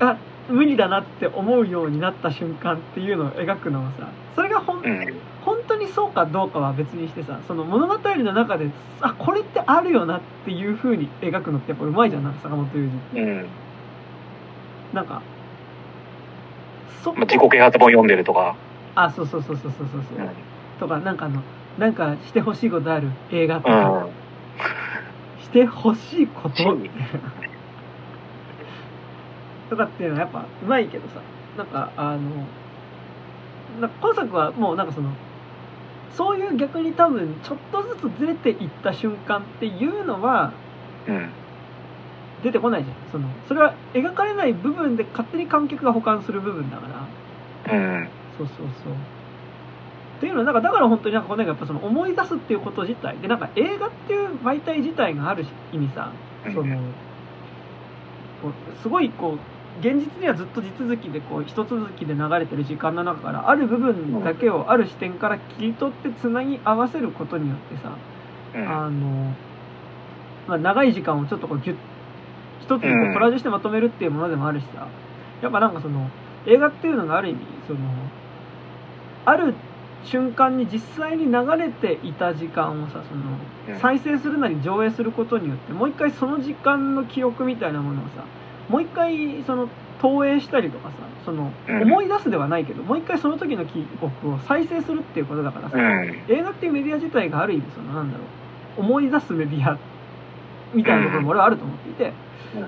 [0.00, 0.18] あ
[0.48, 5.20] 無理だなって思うようになった瞬間っていうのを描くのはさそれがほん、うん。
[5.44, 8.70] 本当にそうかどうかは別にしてさその物語の中で
[9.00, 13.46] あこれってあるよなっていう風に描くのってやっぱうまいじゃんなんか坂本龍二ってうん。
[14.92, 15.22] なんか
[17.04, 18.56] 自己啓発本読んでるとか。
[18.94, 20.30] あそうそうそうそうそうそうそう、うん。
[20.80, 21.42] とかなんかあの
[21.78, 23.08] なんかしてほしいことある？
[23.32, 24.10] 映画とうか、ん。
[25.42, 26.56] してほしいこと？
[26.56, 26.64] し
[29.70, 31.20] とかっていうのはやっぱうまいけどさ。
[31.56, 32.20] なんかあの
[33.80, 35.08] なんか今作はもうなんかその
[36.16, 40.52] そういう逆に多分ちょっとずつずれていった瞬間っていうのは
[41.06, 41.30] うん。
[42.42, 42.96] 出てこないじゃん。
[43.10, 46.88] そのそれは描かれない部分で勝手に観客が補完する部分だか
[47.66, 47.74] ら。
[47.74, 48.08] うん。
[48.36, 48.92] そうそうそう
[50.24, 56.10] っていうのはなんかだから本当になんかこの映画やっぱその思い出すっていうこと自体でなんか映画っていう媒体自体がある意味さ
[56.44, 56.76] その
[58.40, 59.38] こうすごいこう
[59.80, 67.98] 現実にはずっと地続きでこう一続きで流れてる時間の中からある部分だけをある視点から切り取ってつなぎ合わせることによってさ、
[68.54, 68.68] うん。
[68.68, 69.34] あの、
[70.46, 71.76] まあ、長い時間をちょっとこうギュッ
[72.60, 73.10] 一つにこうん。
[73.10, 74.86] うコラージュしてまとめるっていうものでもあるしさ。
[75.42, 76.08] やっぱなんかその
[76.46, 77.80] 映画っていうのがある意味その
[79.26, 79.54] ある
[80.04, 88.24] 瞬間に実際に流れていた時間をさそうんの再生するなり上映することによってもう一回その時間の記憶みたいなものをさ
[88.68, 89.68] もう一回その
[90.00, 96.24] 投影したりとかさそのうん思い出すではないけどもう一回その時の記憶を再生するっていうことだからさ、うん。
[96.28, 98.24] 映画っていうメディア自体がある意味そのなんだろ
[98.76, 99.78] う思い出すメディア
[100.74, 102.12] みたいなところも俺はあると思っていて、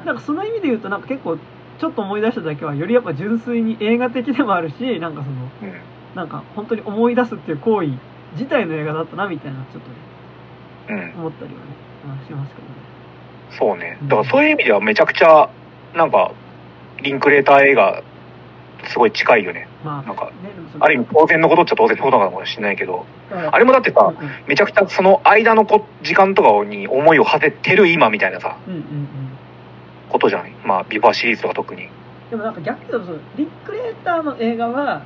[0.04, 1.36] なんかその意味で言うとなんか結構
[1.78, 5.80] ちょっと思い出しただけはよりやっぱ純粋に映画的でもあるしなんかそのうん。
[6.16, 7.90] なんか本当に思い出すっていう行為
[8.32, 9.82] 自体の映画だったなみたいなちょっ
[10.88, 11.20] とねうん。
[11.20, 11.66] 思ったりはね
[12.06, 12.74] まあしますけどね
[13.58, 13.98] そうね。
[14.02, 15.48] だからそういう意味ではめちゃくちゃ、
[15.94, 16.32] なんか、
[17.00, 18.02] リンクレーター映画、
[18.88, 19.68] すごい近いよね。
[19.84, 20.30] まあなんか、ね
[20.80, 23.06] ある意味当然のことっちゃ当然のことなのかもしれないけど、
[23.52, 29.08] あれもだってさうん、うんめちゃくちゃその間のこ時間とかに思いを馳せてる今みたいなさ、うんうんうん
[30.10, 30.52] ことじゃない？
[30.64, 31.88] まあ、ビバシリーズとか特に。
[32.30, 35.02] でもなんか逆に言うとそのリンクレーターの映画は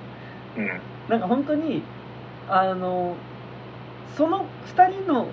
[0.56, 0.80] うん。
[1.10, 1.82] なんか本当に
[2.48, 3.14] あの
[4.16, 5.26] その2人の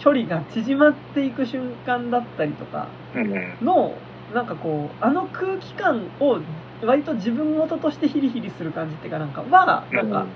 [0.00, 3.66] 距離が縮まっていく瞬間だったりとかうん。
[3.66, 3.94] の
[4.34, 6.40] なんかこうあの空気感を
[6.84, 10.26] 割と自分事としてヒリヒリする感じっていうかなんかはなんか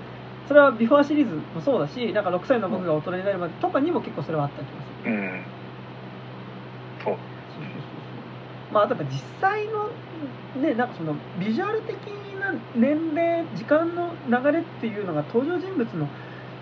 [0.47, 5.13] それはビフォーシリーズもそうだしなんか6歳の僕が大人になるまでとかにも結構それはあった気がする。
[5.13, 5.43] うん。
[7.03, 7.13] そう。
[7.13, 7.97] そうそうそうそ
[8.71, 11.95] うまあだから実際のねなんかそのビジュアル的
[12.39, 16.07] な年齢時間の流れっていうのが登場人物の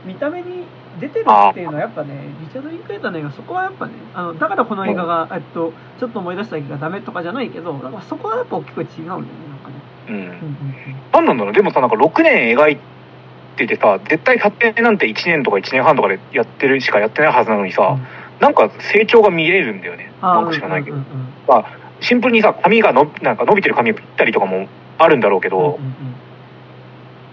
[0.06, 0.64] 見た目に
[1.00, 9.76] 出てるっていうのはやっぱねリチャード・リンクレーターの映画そこはやっぱねあのだからこの映画が、えっと、ちょっと思い出した映画がダメとかじゃないけどかそこはやっぱ大きく違うんだよねなんかね。
[10.08, 10.16] うん。
[10.16, 10.22] うん。
[10.22, 10.30] うん。
[11.20, 11.26] うん。
[11.26, 11.38] なん。
[11.38, 11.90] だろうでもさ、なん。
[11.90, 12.78] か6年描い
[13.56, 14.98] ててさ、絶対撮影なん。
[14.98, 17.98] て1年とか1年半とかでやってるしかやってないはずなのにさ、
[18.40, 18.54] なん。
[18.54, 19.82] か成長が見れるん。
[19.82, 20.12] だよね。
[20.22, 20.46] なん。
[20.46, 21.04] か知らないけどうん。
[21.04, 21.08] うん。
[21.10, 21.64] うん。
[22.02, 23.38] シンプルにさ、髪がの、なん。
[23.38, 24.68] か伸びてる髪を切ったりとかも
[24.98, 26.16] あるんだろうけど、うんうんうん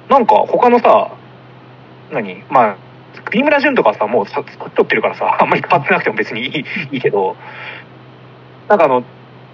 [0.09, 1.17] なんか他のさ、
[2.11, 2.43] 何？
[2.51, 2.77] まあ、
[3.31, 7.35] 国村淳とかはさ、もうさ、撮ってるからさ、 あんまり変わってなくても別にいいいいけど、
[8.69, 9.05] なんかあの、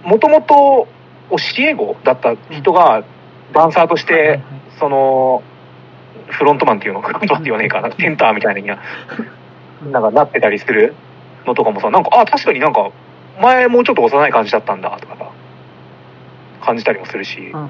[0.03, 0.87] もともと
[1.29, 3.03] 教え子だった人が
[3.53, 4.41] ダンサーとして
[4.79, 5.43] その、
[6.27, 7.01] フロントマンっていうの？
[7.01, 7.79] フロントマンって言わねえか。
[7.79, 8.79] な、センターみたいな
[9.91, 10.93] なんかなってたりする
[11.45, 12.89] のとかもさ、なんか、あ、確かになんか、
[13.41, 15.31] 前もうちょっと幼い感じだったんだとかさ、
[16.59, 17.69] 感じたりもするし、うんうん。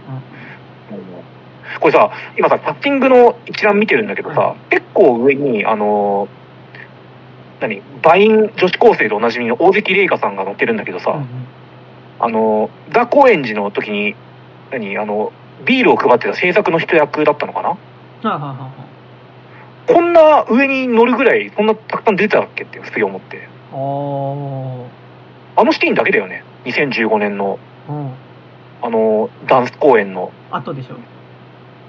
[1.79, 6.39] これさ、今さ、パッティングの一覧見てるんだけどさ、結構上に、あのー
[7.61, 11.27] 何バイン女子高生でおなじみの大関玲香さんが載ってるんだけどさ、うんうん。
[12.19, 14.15] あのーザ・高円寺の時に、
[14.71, 15.33] 何あの、
[15.65, 17.69] ビールを配ってた制作の人役だったのかな？
[17.69, 17.77] は
[18.23, 18.71] あはあはあは。
[19.87, 23.47] こんな上に乗るぐらい、そんなたくさん出てたっけってすげえ思って。
[23.71, 26.43] あのシーンだけだよね。
[26.65, 28.11] 2015年の、ーうん
[28.81, 30.95] あのーダンス公演の、後でしょ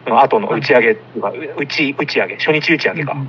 [0.07, 3.13] うん後の打ち上げっていうか、う打ち、打ち上げ、初日打ち上げか。
[3.13, 3.29] うんうんう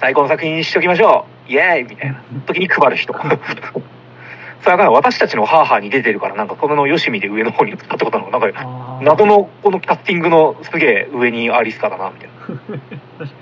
[0.00, 3.12] 最高の作品にしときましょうイエーイみたいな時に配る人。
[4.64, 8.46] それは私たちのハーハーに出てるから、なんかそのよしみで上の方に使ったことなのかな。
[8.46, 12.34] なんか、謎のこのキャスティングのすげえ上にアリスカだな、みたいな。
[13.18, 13.36] 確か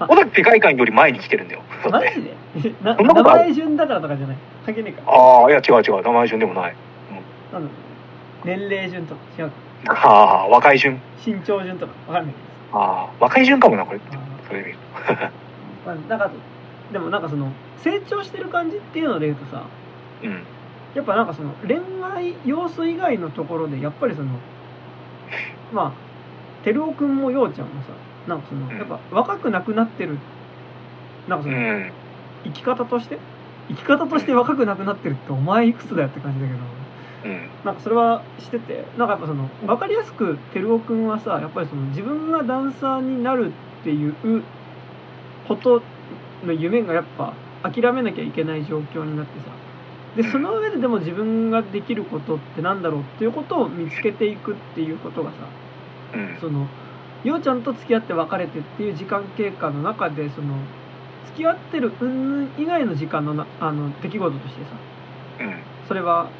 [0.00, 0.08] うん。
[0.08, 1.62] 小崎世界観より前に来てるんだよ。
[1.84, 2.22] にマジ
[2.62, 2.74] で？
[2.84, 4.36] 名前順だからとかじゃない？
[4.66, 6.02] 関係ねえかああ、いや違う違う。
[6.04, 6.74] 名前順でもない。
[7.52, 7.70] なんだ
[8.44, 9.50] 年齢順とか違う
[9.86, 11.00] かああ、若い順？
[11.24, 14.00] 身長順とかわかんないけどああ、若い順かもな、これ。
[14.12, 15.30] あそれで見るー
[15.86, 16.30] まあ、なんか
[16.92, 19.62] でもなんかその成長してる感じっていうので言うとさ
[20.22, 20.26] と。
[20.28, 20.42] うん。
[20.94, 24.28] やっぱなんかその恋愛要素以外のところでやっぱりその
[25.72, 25.92] まあ
[26.64, 27.90] 照夫君も陽ちゃんもさ
[28.26, 30.18] なんかそのうんやっぱ若くなくなってる
[31.28, 31.90] なんかそうのん。
[32.44, 33.18] 生き方として？
[33.68, 36.64] 生き方として若くなくなってるってお前いくつだよって感じだけどうん。
[37.64, 44.14] なんかそれはしててなんかやっぱその分かりやすく照夫君はさやっぱりその自分がダンサーになるっていう
[45.46, 45.82] こと
[46.44, 49.58] の夢がやっぱ諦めなきゃいけない状況になってさ
[50.16, 55.36] でその上ででも自分ができることってなんだろうっていうことを見つけていくっていうことがさ
[56.14, 56.38] うん。
[56.40, 56.66] その
[57.24, 60.56] ようちゃんと付き合って別れてっていう時間経過の中でその
[61.26, 64.70] 付き合ってる云々以外の時間のなあの出来事としてさ
[65.40, 65.54] うん。
[65.88, 66.30] それは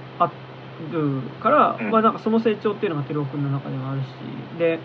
[0.91, 1.91] あるから、うん。
[1.91, 4.07] まあなんかその成長っていうのが照夫君の中ではあるし。
[4.59, 4.79] で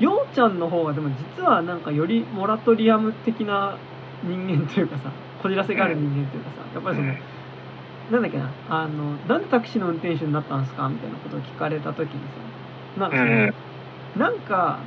[0.00, 3.76] ようちゃんの方がでも実はなんかよりモラトリアム的な
[4.24, 7.08] 人間というかさこじらせがある人間というかさやっぱりその、
[8.10, 12.20] なんだっけなあのなんでタクシーの運転手になったんですかみたいなことを聞かれた時に
[12.96, 13.54] さなんかその、うん
[14.16, 14.80] なんか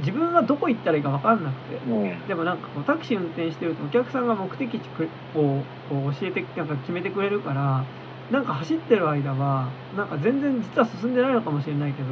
[0.00, 2.26] 自分はどこ行ったらいいか分かんなくてうん。
[2.26, 4.78] でもなんかこうタクシー運転してるとお客さんが目的地
[5.36, 7.84] をこう教えてなんか決めてくれるから
[8.30, 12.08] なんか走ってる間はなんか全然実は進んでないのかもしれないけど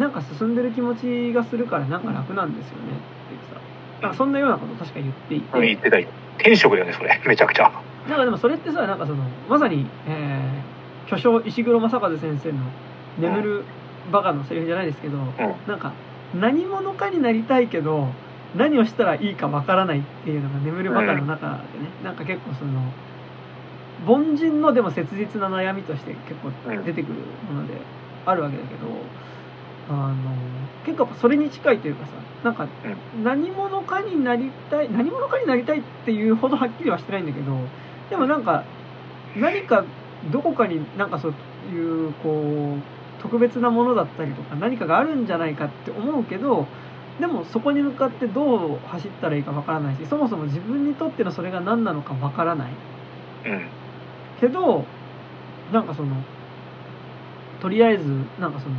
[0.00, 3.60] なんか進んでる気持ちがするからなんか楽なんですよねっていうさ
[4.02, 6.08] なんかそんなようなことを確か言っていて、うん言ってたよ。
[6.38, 7.20] 天職だよね、それ。
[7.26, 7.70] めちゃくちゃ。
[8.08, 10.72] なんかでもそれってさなんかそのまさに、えー
[11.12, 12.58] 巨匠石黒正和先生の
[13.20, 13.64] 「眠る
[14.10, 15.18] バカ」のセリフじゃないですけど、
[15.66, 15.92] なんか
[16.34, 18.08] 何者かになりたいけど
[18.56, 22.80] 何をしたらいいかわからないっていうのが眠るバカの中でね、なんか結構その
[24.06, 26.50] 凡人のでも切実な悩みとして結構
[26.84, 27.14] 出てくる
[27.50, 27.74] もので
[28.26, 28.86] あるわけだけど、
[29.90, 30.14] あの
[30.84, 32.12] 結構それに近いというかさ
[32.44, 32.66] なんか
[33.22, 37.52] 何者かになりたい何者かになりたいっていうほどはっきりはしてないんだけど
[38.10, 38.64] でもなんか
[39.36, 39.84] 何か
[40.30, 41.34] どこかになんかそう
[41.72, 46.66] いうこう特別なものだったりとか何かがあるんじゃないかって思うけど
[47.20, 52.72] でもそこに向かってどう走ったらいいかわからないしそもそも自分にとってのそれが何なのかわからない
[53.44, 53.81] うん。
[54.42, 54.84] けど
[55.72, 56.16] なんかその
[57.60, 58.04] とりあえず
[58.40, 58.74] なんかその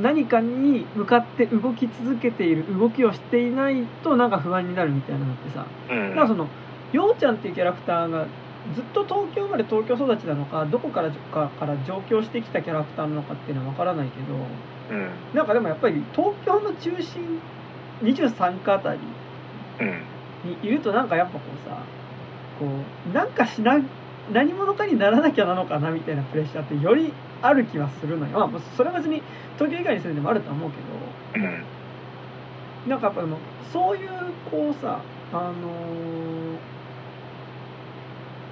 [0.00, 6.08] 何かに向かって動き続けている動きをしていないとなんか不安になるみたいなのってさうん。
[6.08, 6.48] だからその
[6.92, 8.26] ようちゃんっていうキャラクターが
[8.74, 14.34] ずっと東京生まれ東京育ちなのかどこからかから上京してきたキャラクターなのかっていうのは分からないけど
[14.96, 15.10] うん。
[15.34, 17.38] なんかでもやっぱり東京の中心
[18.02, 19.00] 23区あたり
[19.80, 20.50] うん。
[20.50, 21.76] にいるとなんかやっぱこうさ
[22.58, 22.66] こ
[23.10, 23.78] うなんかしな
[24.32, 27.12] 何者かにならなきゃなのかなみたいなプレッシャーってより
[27.42, 29.22] ある気はするのよ、まあ、それは別に
[29.58, 31.48] 東京以外に住んでもあると思うけど。
[32.86, 33.38] うなんかやっぱでも
[33.72, 34.10] そういう
[34.50, 35.00] こうさ
[35.32, 36.74] あのー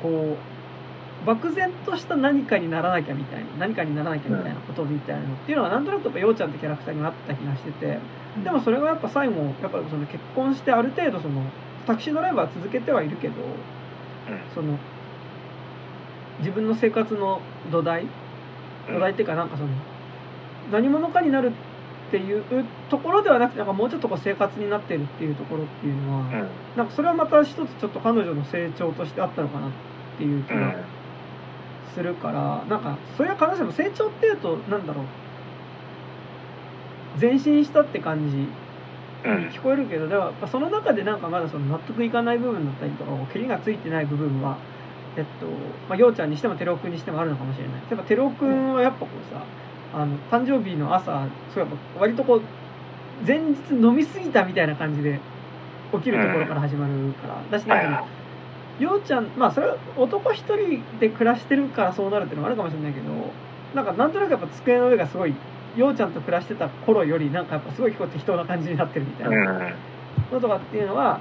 [0.02, 7.98] こう漠然とした何かにならなきゃみたいな何かにならなきゃみたいなことみたいなのっていうのはなんとなくやっぱようちゃんってキャラクターにあった気がしてて
[8.42, 11.44] でもそれがやっぱ最後やっぱその結婚してある程度その
[11.86, 13.34] タクシードライバー続けてはいるけど
[14.54, 14.78] その
[16.38, 18.06] 自分の生活の土台？
[18.88, 19.68] 土台っていうかなんかその
[20.70, 21.52] 何者かになる
[22.08, 22.44] っていう
[22.90, 26.48] ところではなくてなんかもうちょっとこう生活になってるっていうところっていうのは、うん。
[26.76, 29.70] なんかそれはまた一つちょっと彼女の成長としてあったのかなっ
[30.18, 30.60] ていう気うん。
[30.60, 30.74] が
[31.94, 35.04] するから、なんかそれは必ずしも成長っていうとなんだろう。
[37.20, 38.48] 前進したって感じ
[39.28, 39.48] うん。
[39.48, 44.56] 聞こえるけどでもやっぱその中でなんかまだその納得いかない部分だったりとかこう蹴りがついてない部分は
[45.16, 45.46] えっと
[45.88, 47.74] まあ陽ちゃんにしても照夫君にしてもあるのかもしれない。
[47.90, 49.42] やっぱ照夫君はやっぱこうさ
[49.94, 52.42] あの誕生日の朝そうやっぱ割とこう
[53.26, 55.20] 前日飲み過ぎたみたいな感じで
[55.92, 58.82] 起きるところから始まるから、だしなんかねはいはい。
[58.82, 63.06] 陽ちゃんまあそれは男一人で暮らしてるからそうなるっていうのもあるかもしれないけど
[63.74, 65.34] なんかなんとなくやっぱ机の上がすごい
[65.76, 69.36] 陽ちゃんと暮らしてた頃よりなんかやっぱすごい結構適当な感じになってるみたいな。
[69.36, 69.74] うん。
[70.32, 71.20] のとかっていうのは、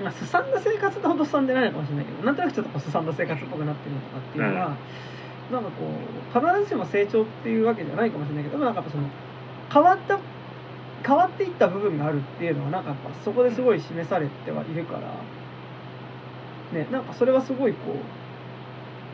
[0.00, 4.76] まあ、すさんだ生活ってほどすさんでないのかもしれないけどなんとなくちょっとこうすさんだ生活っぽくなってるのとかっていうのは、
[5.50, 9.04] なんかこう必ずしも成長っていうわけじゃないかもしれないけどなんかやっぱその
[9.72, 10.18] 変わった
[11.06, 17.92] 変わっていった部分があるっていうのはなんかやっぱそこですごい示されてはいるからねなんかそれはすごいこ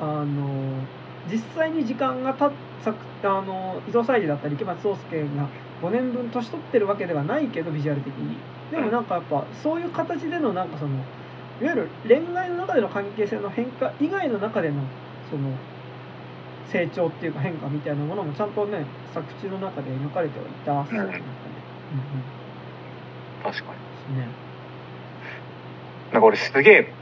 [0.00, 0.82] うあの
[1.30, 2.52] 実際に時間がたっ
[2.84, 5.48] さあの伊藤沙莉だったり池松壮亮が
[5.82, 8.36] 5年分年取ってるわけではないけどビジュアル的に
[8.70, 10.90] でもなんかやっぱそういう形でのなんかその
[11.60, 14.76] いわゆる恋愛の中での関係性の変化以外の中での
[15.30, 15.50] その
[16.70, 21.22] 成長っていうか変化みたいなものもちゃんとね作中の中で描かれてはいたそうなんかね、
[21.92, 21.98] うん。
[21.98, 22.38] うん
[23.42, 23.78] 確かに。
[24.18, 24.28] ですね
[26.12, 26.92] なんか俺すげえ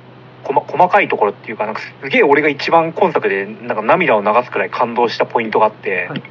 [0.45, 6.23] 細細かいところっていうかなんかすげえ俺が一番今作でなんか涙を流すくらい感動したポイントがあって、はい。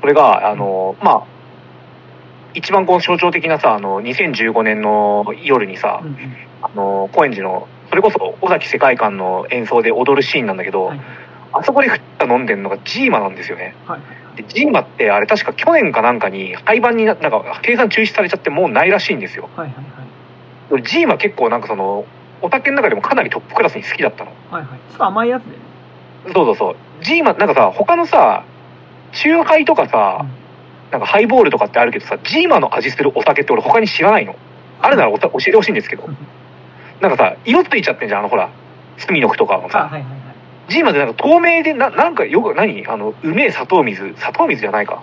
[0.00, 1.37] それがあのまあ
[2.54, 6.36] 一番この象徴的なさあの2015年の夜にさ、うんうん。
[6.60, 11.00] あの高円寺のそれこそ尾崎世界観の演奏で踊るシーンなんだけど、はい
[11.50, 11.88] あそこで
[12.20, 13.74] 飲んでるのがジーマなんですよね。
[13.86, 14.04] はいは
[14.34, 14.36] い。
[14.36, 19.48] でジーマってあれ確か去年かなんかに廃盤にななんか計算中止されちゃってもうないらしいんですよ。
[19.56, 19.84] はいはいはい。
[20.70, 22.04] 俺ジーマ結構なんかその
[22.42, 24.32] お酒の中でもかなりトップクラスに好きだったの。
[24.50, 24.78] はいはい。
[24.90, 25.56] ちょっと甘いやつでね。
[26.34, 26.76] そうそうそう。
[27.02, 28.44] ジーマ、なんかさ、他のさ、
[29.12, 30.26] チューハイとかさ、
[30.90, 34.34] なんかハイボールとかってあるけどさ、ジーマの味するお酒って俺他に知らないの。
[34.80, 36.16] あるならおた教えてほしいんですけどうん。
[37.00, 38.50] なんかさ、色ついちゃってんじゃん、あのほら、
[38.96, 39.78] 隅の句とかもあさ。
[39.80, 40.18] はいはいはい
[40.68, 42.86] ジーマってなんか透明で、ななんかよく、何？
[42.86, 45.02] あの、うめえ砂糖水、砂糖水じゃないか。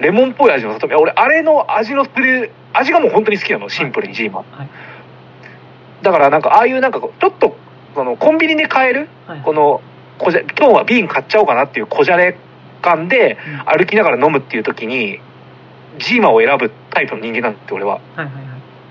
[0.00, 0.96] レモンっぽい味の砂糖水。
[0.96, 4.40] 俺、あれの味のする、味がもう本当に好きなの、シンプルにジーマ。
[4.40, 4.68] はい
[6.02, 7.56] だからなんか、ああいうなんかちょっと、
[7.94, 9.80] その、コンビニで買える、はいこの、
[10.18, 12.36] こじゃ今日は瓶買っちゃおうかなっていうこじゃれ
[12.82, 13.38] 感で、
[13.68, 13.78] うん。
[13.78, 15.20] 歩きながら飲むっていう時に
[15.98, 17.94] ジーマを選ぶタイプの人間なんて俺は。
[17.94, 18.42] はいはいはい。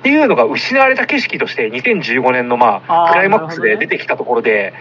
[0.01, 4.73] っていうのが失われた景色として2015年のまあクライマックスで出てきたところで、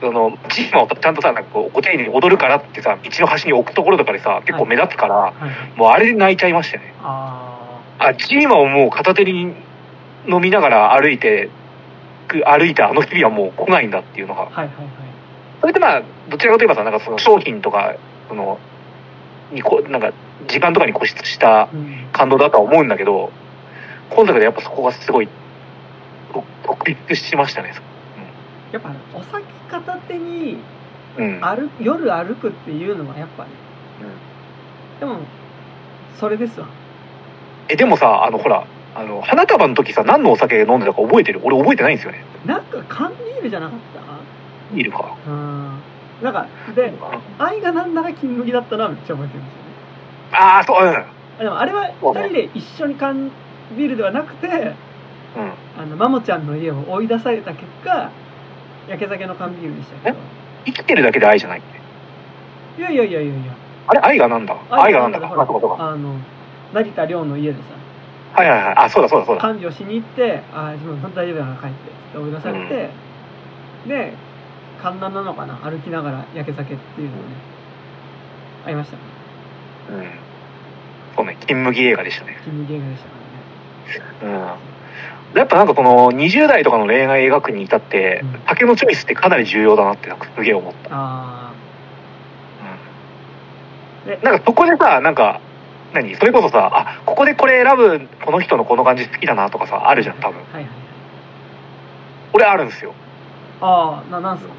[0.00, 6.94] そのジーマをちゃんとさなんかこうご丁寧に踊るからってさ道の端に置くところとかでさ結構目立つから、はいはいもうあれで泣いちゃいましたね。
[7.02, 9.54] ああジーマをもう片手に
[10.28, 11.50] 飲みながら歩いて
[12.28, 14.42] く歩いたあの日々はもう来ないんだっていうのが。
[14.42, 14.86] あはいはいはい。
[15.60, 17.96] それってまあどちらかといえばさなんかその商品とか
[18.30, 18.58] その
[19.52, 20.12] にこなんか
[20.46, 22.06] 時間とかに固執したうん。
[22.12, 23.30] 感動だとは思うんだけど
[24.08, 25.28] 今作でやっぱそこがすごい
[26.32, 27.74] と特筆しましたね。
[28.72, 30.58] やっぱお酒片手に
[31.18, 31.40] うん。
[31.80, 33.50] 夜歩くっていうのはやっぱり、
[35.00, 35.18] でも
[36.18, 36.68] それですわ。
[37.68, 41.40] えでもさあのほらあの花束の時さ何のお酒飲んでたか覚えてる？
[41.42, 42.24] 俺覚えてないんですよね。
[42.46, 43.78] なんか缶ビールじゃなかっ
[44.70, 44.76] た？
[44.76, 45.16] いるか。
[45.26, 45.79] うん
[46.22, 46.92] なんかで
[47.38, 49.70] 愛がなんだか金麦だったのはめっちゃ覚えてるんですよね。
[50.32, 50.94] ああそううん。
[50.94, 52.20] あでもあれはそうね。
[52.20, 53.30] 2人で一緒に缶
[53.76, 54.72] ビールではなくてうん。
[55.82, 58.10] あのマモちゃんの家を追い出された結果
[58.88, 60.16] 焼け酒の缶ビールでしたけど。
[60.66, 62.80] 生きてるだけで愛じゃないって。
[62.80, 63.54] いやいやいやいやいや。
[63.86, 64.56] あれ愛がなんだ？
[64.70, 65.20] 愛がなんだ？
[65.20, 65.26] か。
[65.78, 66.14] あ、の
[66.72, 67.64] 成田凌の家でさ。
[68.34, 68.74] はいはいはい。
[68.76, 69.40] あ、そうだそうだそうだ。
[69.42, 72.90] 看病しに行って「ああ自分大丈夫だから帰って」って追い出されて、
[73.88, 74.14] で
[74.82, 75.54] 観覧なのかな？
[75.56, 77.22] 歩きながら焼け酒っていうのをね
[78.66, 79.02] ありましたね
[79.90, 80.10] うん。
[81.16, 82.38] そうね、金麦映画でしたね。
[82.44, 84.54] 金麦映画でしたからね
[85.32, 85.38] うん。
[85.38, 90.88] やっぱなんかこの20代とかの恋愛描くに至ってうん、酒のチョイスってかなり重要だなってなんかすげえ思った。
[90.92, 91.52] あ
[94.06, 94.22] うん。
[94.24, 95.40] なんかそこでさ、なんか、
[95.92, 96.14] 何？
[96.16, 100.38] それこそさ、あ、ここでこれ選ぶ、この人のこの感じ好きだなとかさ、ああるじゃん、多分。
[100.38, 100.70] はいはいはい
[102.32, 102.94] 俺あるんですよ。
[103.60, 104.52] ああななんすか？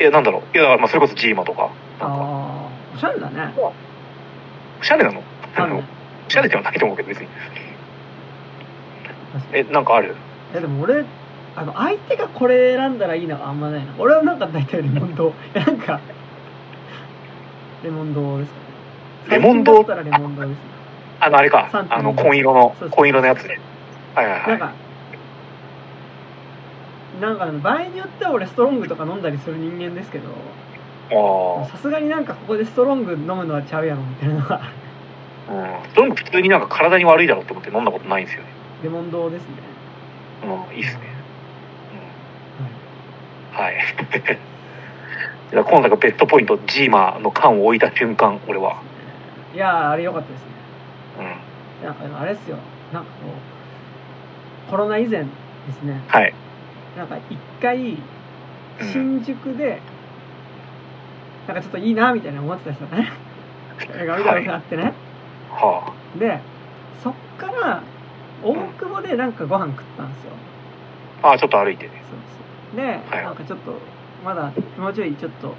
[0.00, 0.56] いや、なんだろう。
[0.56, 1.62] いや、だからまあそれこそジーマとか。
[1.62, 3.52] なんか、ああおしゃれだね。
[4.80, 5.22] おしゃれなの？
[5.54, 5.84] あるね。
[6.26, 7.28] おしゃれではないと思うけど、別に。
[9.52, 10.14] え、なんかある？
[10.52, 11.04] いやでも俺
[11.54, 13.94] あの相手がこれ選んだらいいのはあんまないな。
[13.98, 15.34] 俺はなんか大体レモン堂。
[15.54, 16.00] なんか
[17.84, 19.36] レモン堂ですかね。
[19.36, 19.72] レモン堂？
[19.84, 19.84] レ
[20.18, 20.56] モン堂ですね。
[21.20, 21.68] あの、あれか。
[21.72, 23.60] あの、紺色の紺色のやつね。
[24.14, 24.48] はいはいはい。
[24.48, 24.72] なんか
[27.20, 30.28] なんかね場合によっては俺ストロングとか飲んだりする人間ですけど
[31.12, 34.72] あさすがになんかここでストロング飲むのはちゃうやろみたいなのがあ。
[35.50, 35.94] うん。
[35.94, 38.48] それも普通になんか体に悪いだろうって思って飲んだことないんですよね。
[38.84, 39.48] レモン堂ですね
[40.44, 41.00] うん、いいっすね。
[43.52, 43.84] はいはい。
[45.50, 48.76] じゃあ今度がベストポイント、ジーマの缶を置いた瞬間、俺は。
[49.52, 50.46] いやーあれ良かったですね
[51.80, 51.86] うん。
[51.86, 52.56] なんかあれですよ
[52.92, 53.28] なんかこ
[54.68, 55.28] うコロナ以前で
[55.72, 56.32] すねはい。
[57.00, 57.96] なんか一回
[58.80, 58.92] うん。
[58.92, 59.80] 新宿で、
[61.46, 63.10] なんかちょっといいなみたいな思ってた人がね。
[63.98, 64.92] 映画見たことがあってね、
[65.50, 66.38] はで
[67.02, 67.82] そっから
[68.42, 70.32] 大久保でなんかご飯食ったんですよ。
[71.22, 71.28] あ。
[71.28, 71.86] ああ、ちょっと歩いて。
[71.86, 71.90] ね。
[72.10, 72.18] そう
[72.70, 72.76] そう。
[72.76, 73.72] で、はいなんかちょっと
[74.22, 75.54] まだもうちょいちょっと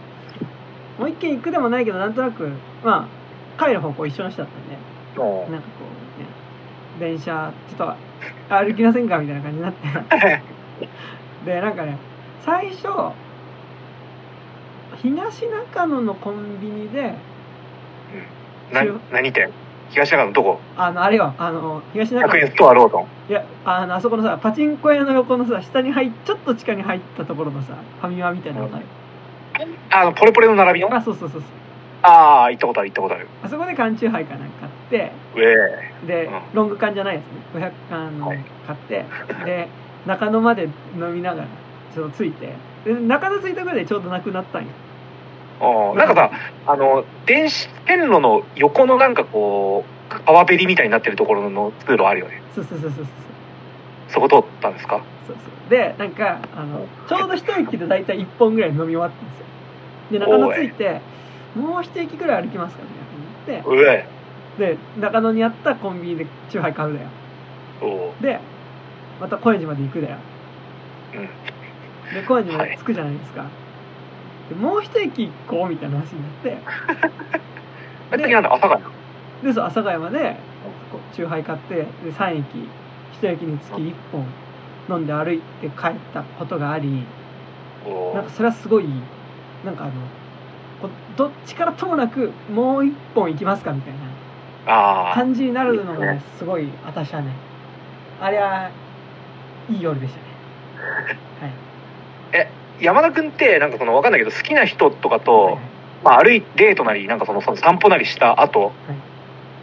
[0.99, 2.51] もう一軒行くでもないけどなんとなく
[2.83, 3.09] ま
[3.57, 4.77] あ帰る方向一緒の人だったんで
[5.17, 5.85] おなんかこ
[6.19, 6.27] うね
[6.99, 7.97] 電車ちょっ
[8.49, 9.81] と歩きませんかみたいな感じになって
[11.45, 11.97] でなんかね
[12.45, 12.87] 最初
[15.01, 17.15] 東中野のコンビニで
[18.71, 19.51] な、何店？
[19.89, 20.59] 東中野のどこ？
[20.77, 23.07] あのあれよあの東中 ?100 野円ストアローソン。
[23.29, 28.85] いやあのあそこのさパチンコ屋の横のさ下に入っちょっと地下に入ったところのさファミマみたいなのがある。
[29.91, 30.93] あの、ポレポレの並びの？
[30.95, 31.49] あそうそうそうそう。
[32.03, 33.27] ああ、行ったことある、行ったことある。
[33.43, 35.11] あそこで缶チューハイかなんか買って
[36.07, 36.41] で、うん。
[36.53, 37.23] ロング缶じゃないやつ
[37.55, 37.71] ね。
[37.89, 39.05] 500あの、はい買って
[39.45, 39.67] で
[40.05, 41.47] 中野まで飲みながら
[41.93, 42.53] ちょっとついて。
[42.85, 44.69] で中野着いたぐらいでちょうどなくなったんよ。
[45.59, 46.31] ああ、なんかさ、
[46.65, 52.41] あの、電子、線路の横のなんかこう、川べりみたいになってるところの通路あるよね。
[52.55, 53.05] そうそうそうそうそう。
[54.09, 55.03] そこ通ったんですか？
[55.27, 55.69] そうそう。
[55.69, 59.39] でなんかあのちょうど一駅で大体1本ぐらい飲み終わったんです
[60.13, 60.19] よ。
[60.19, 60.99] で中野着いて
[61.55, 62.89] もう一駅ぐらい歩きますかみ
[63.47, 64.05] たいな感じうえ。
[64.59, 67.07] でで中野にあったコンビニでチューハイ買うだよ。
[68.19, 68.39] で
[69.21, 70.17] また高円寺まで行くだよ。
[71.13, 71.17] う
[72.11, 72.13] ん。
[72.13, 73.45] で高円寺まで着くじゃないですか、
[74.49, 76.57] でもう一駅行こうみたいな話になって。
[78.11, 78.83] あれ次なんだ、朝霞
[79.43, 80.35] でそう阿佐ヶ谷まで
[80.91, 82.67] こうチューハイ買ってで3駅
[83.21, 84.25] 1駅につき1本
[84.89, 87.05] 飲んで歩いて帰ったことがあり
[87.85, 88.85] おなんかそれはすごい
[89.63, 89.93] なんかあの
[91.15, 94.11] どっちからともなくもう1本行きますかみたいな。
[94.65, 97.33] 感じになるのがすごい私はね
[98.19, 98.69] あれは
[99.69, 100.23] いい夜でしたね。
[102.33, 102.47] はい。
[102.79, 105.59] 山田くんって、なんかその、わかんないけど、好きな人とかはいと、
[106.03, 108.71] まあ、歩いデートなり、なんかその、その散歩なりした後、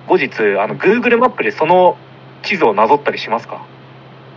[0.06, 0.28] 後日、
[0.60, 1.96] あの、Google マップでその
[2.42, 3.66] 地図をなぞったりしますか？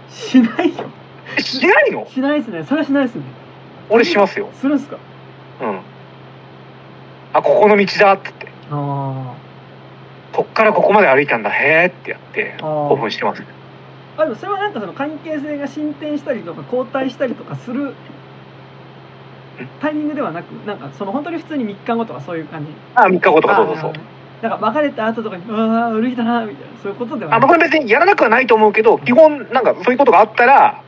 [0.09, 0.89] しないよ。
[1.37, 2.07] えしないの？
[2.07, 2.63] しないですね。
[2.63, 3.23] それはしないですね。
[3.89, 4.49] 俺しますよ。
[4.53, 4.97] するんすか？
[5.61, 5.79] うん。
[7.33, 8.47] あ、ここの道だってって。
[8.71, 9.35] あ
[10.33, 13.43] こっからここまで歩いたんだ、へーってやって、興奮してます。
[14.17, 17.93] ーあでもそれはなんかその関係性が進展したりとか交代したりとかする
[19.79, 23.93] タイミングではなくなんかその本当に普通に3日後とかそういう感じあ、3日後とかそうそうそう
[24.41, 30.83] なんか別れた後とかにうわー歩いたなみたいなそういうことではあ、まあ、これ別にやらなくはないと思うけど、基本、なんかそういうことがあったら、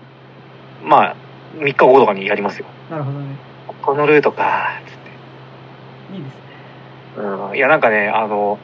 [0.83, 1.15] まあ、
[1.57, 2.65] 3日後とかにやりますよ。
[2.89, 3.35] なるほどね
[3.83, 4.93] このルートか、つっ
[6.13, 6.17] て。
[6.17, 6.39] いいですね
[7.17, 7.55] うん。
[7.55, 8.57] いや、なんかね、あの、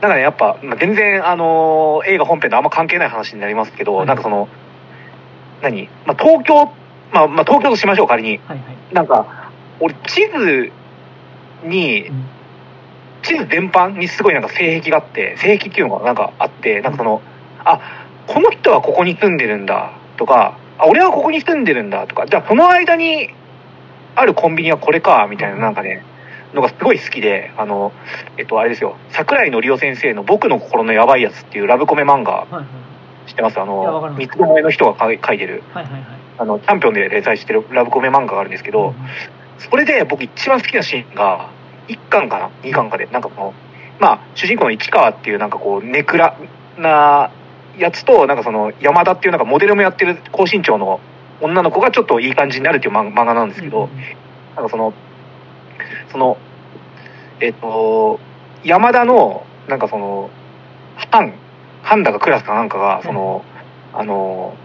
[0.00, 4.06] なんかね、やっぱ、まあ、全然、あの、映画本編とあんま関係ない話になりますけど、はい。
[4.06, 4.48] なんかその、
[5.62, 5.88] 何？
[6.04, 6.70] まあ、東京、
[7.12, 8.40] まあ、まあ、東京としましょう、仮に。
[8.46, 9.50] はいはい、なんか、
[9.80, 10.70] 俺、地図
[11.64, 12.26] にう、ん。
[13.22, 17.22] 地図全般にすごいなんか性癖があって、性癖っていうのがなんかあって、なんかその、
[17.64, 17.80] あ、
[18.26, 23.30] この人はここに住んでるんだとか、あ、俺はここに住んでるんだとか、じゃあこの間に
[24.14, 26.04] あるコンビニはこれか、みたいななんかね、
[26.56, 27.92] のがすごい好きで、あの、
[28.36, 32.66] えっと、あれですよ、桜井のりお先生の僕の心のやばいやつっていうラブコメ漫画はいはい。
[33.28, 33.60] 知ってます。
[33.60, 36.02] あの、三つどもえの人が書いてる、はいはいはい。
[36.38, 38.94] あの、チャンピオンで連載してるラブコメ漫画があるんですけど、うん。
[39.58, 41.50] それで僕一番好きなシーンが、
[41.88, 43.54] 1巻かな ?2 巻かで、なんかこの、
[43.98, 46.36] まあ、主人公の市川っていうなんかこう、ネクラ
[46.78, 47.30] な
[47.78, 51.00] やつと、なんかその、山田っていうなんかモデルもやってる高身長の
[51.40, 53.90] 女の子がちょっといい感じになるっていう漫漫画なんですけど、うん。
[54.54, 54.92] なんかその、
[56.10, 56.38] その、
[57.40, 58.18] えっと、
[58.64, 60.30] 山田の、なんかその、
[61.12, 61.32] 班、
[61.82, 63.44] 班だかクラスかなんかが、その、
[63.92, 64.56] あの、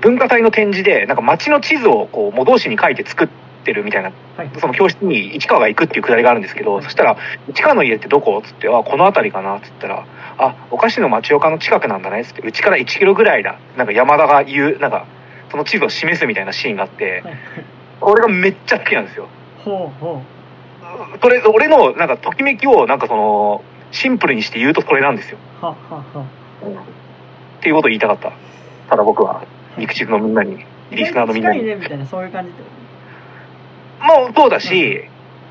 [0.00, 3.28] 文化祭の展示で、なんか街の地図をこう、模造紙に書いて作っ
[3.64, 4.50] てるみたいな、はい。
[4.58, 7.16] その教室に市川が行くっていうくだりがあるんですけど、そしたら、
[7.48, 8.42] 市川の家ってどこ？
[8.44, 9.60] つって、あ、この辺りかな。
[9.60, 10.06] つったら、
[10.38, 12.24] あ、お菓子の町岡の近くなんだね。
[12.24, 13.58] つって、うちから1キロぐらいだ。
[13.76, 15.06] なんか山田が言う、なんか、
[15.50, 17.36] その地図を示すみたいなシーンがあって、はい。
[18.00, 19.28] これがめっちゃ好きなんですよ。
[19.64, 20.22] ほうほ
[21.22, 23.62] それ、俺の、なんか、ときめきを、なんかその、
[23.92, 25.38] シンプルにして言うとそれなんですよ。
[25.62, 26.24] うははは
[27.58, 28.32] っていうことを言いたかった。
[28.88, 29.42] ただ僕は、
[29.76, 31.62] 肉汁のみんなに、リスナーのみんなに。
[31.64, 32.68] ねみたいなそういう感じってこ
[34.06, 35.04] もうそうだし、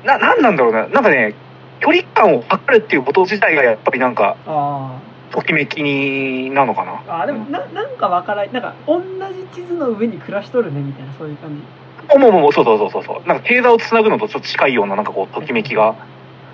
[0.04, 0.88] な、なんなんだろうな。
[0.88, 1.34] なんかね、
[1.80, 6.92] 距離感を測るっていうこと自体がやっぱりなんか、とあときめきになのかな。
[6.94, 11.62] ーあーでもななんかわからないなんか同じ地図の上に暮らしとるねみたいなそういう感じ
[12.18, 13.04] もうもうもう、そうそうそうそう。
[13.04, 13.28] そう。
[13.28, 15.94] なんか、経済をつなぐのとちょっと近いような、なんかこう、ときめきが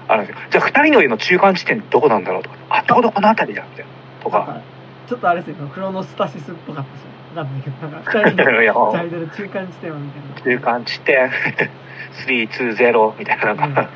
[0.09, 0.43] あるんですよ。
[0.51, 3.91] じゃあ、二人の家の中間地点どこなんだろうとか、あ、ちょうどこの辺りだ、みたいな。
[4.23, 4.61] とか。
[5.07, 7.03] ちょっとあれですよクロノスタシスっぽかったし
[7.37, 8.45] わかんないけどなんか 二人の
[8.93, 10.59] チャイドル中間地点はみたいな。
[10.59, 11.31] 中間地点、
[12.27, 13.73] 320みたいな、 なん。
[13.73, 13.89] か、いいね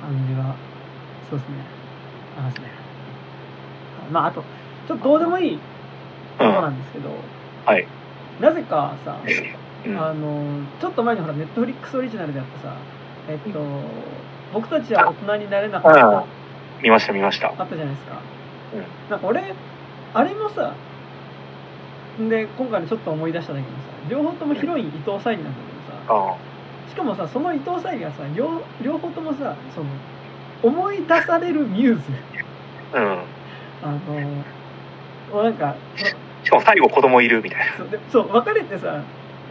[0.00, 0.54] 感じが
[1.28, 1.56] そうですね。
[2.38, 2.68] ありますね。
[4.10, 4.42] まああと
[4.88, 5.58] ちょっとどうでもいい
[6.38, 7.10] こなんですけど、
[7.66, 7.86] はい。
[8.40, 9.18] なぜかさ
[9.86, 9.98] うん。
[9.98, 12.76] あのちょっと前にほらネットフリックスオリジナルでやったさ
[13.28, 13.60] えっと
[14.52, 16.24] 僕たちは大人になれなかった
[16.82, 17.48] 見ました、見ました。
[17.48, 18.20] あったじゃないですか、
[18.74, 19.54] うんなんか俺
[20.14, 20.74] あれもさ
[22.18, 26.36] で今回のちょっと思い出したんだけどさ両方ともヒロイン伊藤沙莉なんだけどさあ
[26.90, 29.90] しかもさその伊藤沙莉がさ両両方ともさその
[30.62, 32.02] 思い出されるミューズ
[32.94, 32.98] あ。
[32.98, 33.18] うん。
[33.82, 33.98] あの
[35.32, 35.76] もうなんか
[36.44, 37.76] しかも最後子供いるみたいな。
[37.76, 39.02] そうでそう別れてさ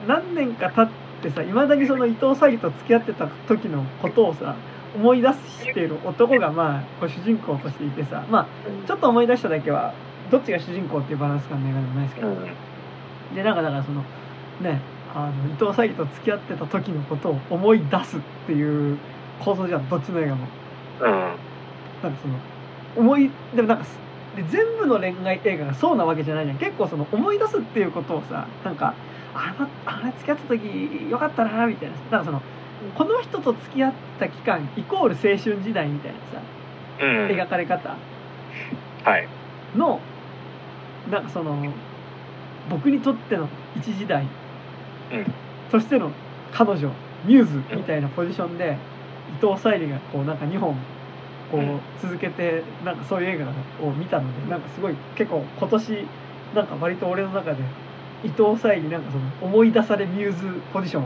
[0.08, 0.90] 何年か経っ
[1.22, 4.56] てさいまだにその伊藤沙莉と付き合ってた時のことをさ
[4.96, 8.48] 思い出している男がまあこう主人公としていてさまあ
[8.88, 9.94] ちょっと思い出しただけは
[10.32, 12.36] どっちが主人公っていうバランス感の映画でもないですけど、うん。
[13.36, 14.04] でなんかだからその
[14.62, 14.82] ね
[15.14, 18.98] あの伊藤沙莉と付き合ってた時のことを思い出すっていう
[19.40, 20.48] 構造じゃんどっちの映画も
[21.02, 21.10] うん。
[21.10, 22.36] なんかその
[22.96, 23.98] 思いでもなんかす
[24.38, 26.58] で全部の恋愛映画がそうなわけじゃないじゃん。
[26.60, 28.94] 結構その思い出すっていうことをさなんか
[29.34, 32.42] あれあれ付き合った時よかったなみたいななんかその
[32.96, 36.42] この人と付き合った期間イコール青春時代みたいなさ
[37.00, 37.28] うん。
[37.28, 37.96] 描かれ方。
[39.04, 39.28] はい。
[39.76, 40.00] の
[41.10, 41.74] なんかその
[42.70, 44.28] 僕にとっての一時代。
[45.12, 45.26] うん。
[45.72, 46.12] としての
[46.52, 46.92] 彼女
[47.26, 48.78] ミューズみたいなポジションで
[49.42, 50.78] 伊藤沙莉がこうなんか2本
[51.52, 53.46] こうんう続けてなんかそういう映画
[53.88, 56.08] を見たのでなんかすごい結構今年
[56.56, 57.58] なんか割と俺の中で
[58.24, 61.06] 伊藤沙莉なんかその思い出されミューズポジション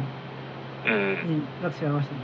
[0.86, 1.30] うん。
[1.30, 2.20] になってしまいましたね。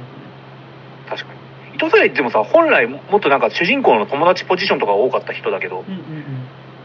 [1.09, 1.75] 確かに。
[1.75, 6.01] 伊藤沙莉ってでもさ、本来もっとなんか主人公の友達ポジションとかが多かった人だけど、うんうん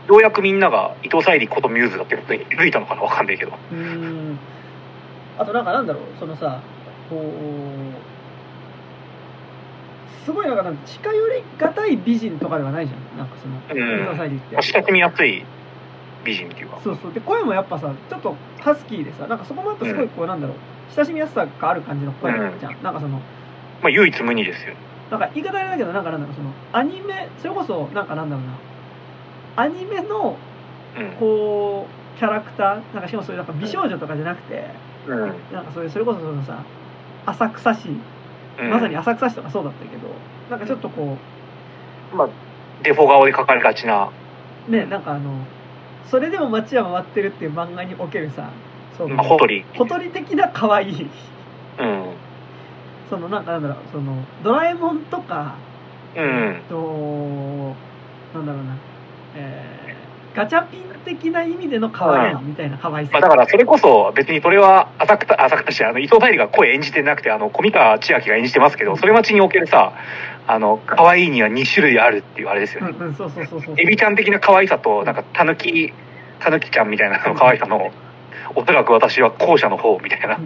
[0.09, 3.53] ようやくみんなが伊藤沙莉ことミューズだってことに気づいたのかなわかんないけど。
[3.71, 4.37] うん
[5.39, 6.61] あとなんかなんだろうそのさ
[7.09, 8.12] こう
[10.25, 13.75] すごいなんか近寄りがたい美人とかではないじゃんなんかそのって。
[13.75, 15.45] 親しみやすい
[16.25, 16.81] 美人っていうか。
[16.83, 20.57] そうそうで声もやっぱさちょっとハスキーでさなんかそこもやっぱすごいこうなんだろう
[20.95, 23.25] 親しみやすさがある感じの声じゃん、なんかそのま
[23.85, 24.75] あ唯一無二ですよ。
[25.11, 28.53] なんか言い方あれだけどなんかなんだろうそのアニメそれこそなんかなんだろうな
[29.57, 30.37] アニメの
[30.97, 31.13] うん。
[31.19, 34.65] こうキャラクターなんかしかもそういうなんか美少女とかじゃなくて
[35.09, 35.19] うん。
[35.53, 36.63] なんかそういうそれこそそのさ
[37.27, 37.89] 浅草市
[38.59, 40.09] うんまさに浅草市とかそうだったけど
[40.51, 41.17] なんかちょっとこ
[42.15, 42.29] まあ、
[42.83, 44.11] デフォ顔で描かれがちな、
[44.69, 45.33] うねなんかあの
[46.11, 48.51] それでも街は回ってるっていう漫画におけるさ
[48.99, 49.65] そのまあ、小鳥。
[49.77, 51.07] 小鳥的な可愛い
[51.79, 52.05] うん。
[53.09, 55.57] そのなんかなんだろうそのドラえもんとか
[56.15, 56.63] うん。
[56.69, 57.75] と
[58.35, 58.77] なんだろうな
[59.37, 59.82] えー
[60.35, 69.93] ガチャピン的な意味での可愛いみたいな可愛さ、まあ、だからそれこそ別にそれは浅草、浅草市、あの、伊藤沙莉が声演じてなくて、あの、小見川千秋が演じてますけど、それ町におけるさ、
[70.47, 72.95] あの、可愛いには2種類あるっていうあれですよね。
[73.77, 75.93] エビちゃん的な可愛さと、なんか、たぬき、
[76.41, 77.91] たぬきちゃんみたいなの可愛さの、
[78.55, 80.39] おそらく私は後者の方みたいな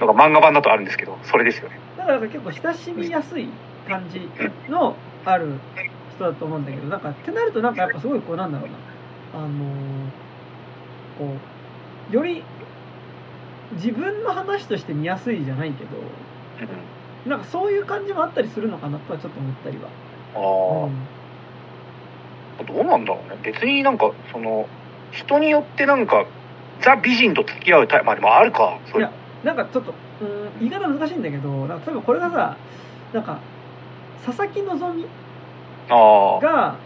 [0.00, 1.78] のが漫画版だとあるんですけど、それですよね。
[1.96, 3.48] だから結構親しみやすい
[3.88, 4.28] 感じ
[4.70, 5.54] のある
[6.14, 8.76] 人だと思うんだけどなんかってなるとなんかやっぱすごいこうなんだろうな
[9.36, 9.48] あのー
[11.18, 11.32] こ
[12.10, 12.42] うより
[13.72, 15.90] 自分の話として見やすいじゃないけど
[17.28, 19.88] なんかそういう感じもあったりするのかなとはちょっと思ったりは。
[20.36, 20.88] あ
[22.60, 23.38] あ、どうなんだろうね。
[23.42, 24.68] 別になんか、その、
[25.10, 26.24] 人によってなんか、
[26.82, 28.78] ザ美人と付き合うタイプ、まあでもあるか。
[28.86, 29.10] それいや
[29.42, 32.56] なんかちょっとうん言い方難しいんだけどなんか例えばこれがさ
[33.12, 33.38] なんか
[34.24, 35.06] 佐々木希
[35.88, 36.76] あが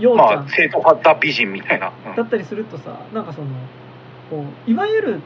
[0.00, 0.40] よあ、うちゃん。
[0.40, 1.92] まあ、正統派ザ美人みたいな。
[2.06, 2.16] うん。
[2.16, 3.48] だったりするとさなんかその
[4.30, 5.20] こういわゆる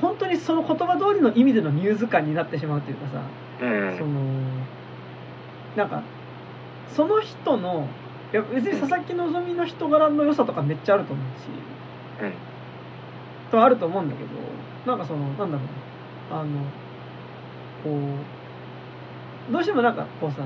[0.00, 3.22] 本当にその言葉通りの意味でのミューズ感になってしまうというかさ、
[3.62, 3.98] うん。
[3.98, 4.20] その
[5.76, 6.02] なんか
[6.94, 7.88] その人の
[8.32, 11.46] いや別に佐々木希の人柄の良さとかめっちゃあると思うし
[12.24, 12.32] うん。
[13.50, 14.30] とあると思うんだけど
[14.86, 15.48] なんかそのなんだろ
[16.30, 16.50] うなあの
[17.82, 17.90] こ
[19.48, 20.44] うどうしてもなんかこうさ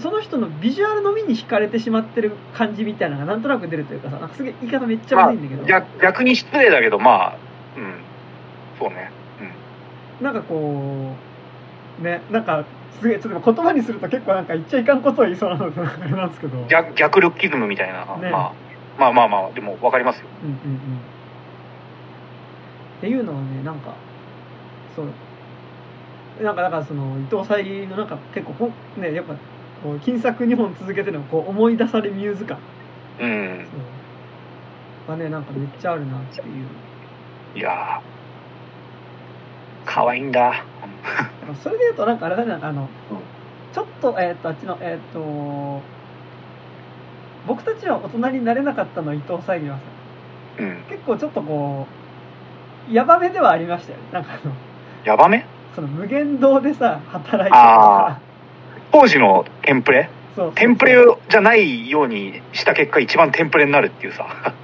[0.00, 7.36] その人のビジュアルのみに惹かれてしまってる感じみたいなのがなんとなく出るというかさなんかすげえ言い方めっちゃまあむずいんだけど、逆逆に失礼だけど、まあ、
[7.76, 7.94] うん。
[8.78, 9.10] そうね。
[10.20, 11.12] なんかこ
[12.00, 12.64] うねなんか
[13.00, 18.54] すげえちょっと言葉にすると結構なんか言っちゃいかんことを言いそうなのであれなんですけど逆逆ルッキズムみたいな、ねまあ、
[18.98, 20.26] まあまあまあ、でも分かりますよ。
[20.42, 21.00] うんうんうん
[22.96, 23.94] っていうのはねなんか
[24.94, 25.06] そう
[26.42, 29.34] なんかだからその伊藤沙莉のなんか結構ねやっぱ
[29.82, 32.58] こう金作2本続けてるのこう思い出されミューズ感。
[33.20, 33.66] うん。
[35.08, 36.46] がねなんかめっちゃあるなっていう。
[37.58, 38.00] いやー、
[39.84, 40.64] 可愛いんだ。
[41.62, 42.88] それで言うとなんかあれだねあの、
[43.72, 45.80] ちょっとえーっとあっちのえーっと
[47.46, 49.82] 僕たちは大人になれなかったの伊藤沙莉はさ
[50.58, 50.76] うん。
[50.88, 51.86] 結構ちょっとこ
[52.90, 54.04] うヤバめではありましたよね。
[54.12, 54.52] なんかあの
[55.04, 55.44] ヤバめ？
[55.74, 58.18] その無限堂でさ働いてさ
[58.96, 60.08] 当時のテンプレ？
[60.54, 60.96] テンプレ
[61.28, 64.54] じゃないようにした結果一番テンプレになるっていうさ。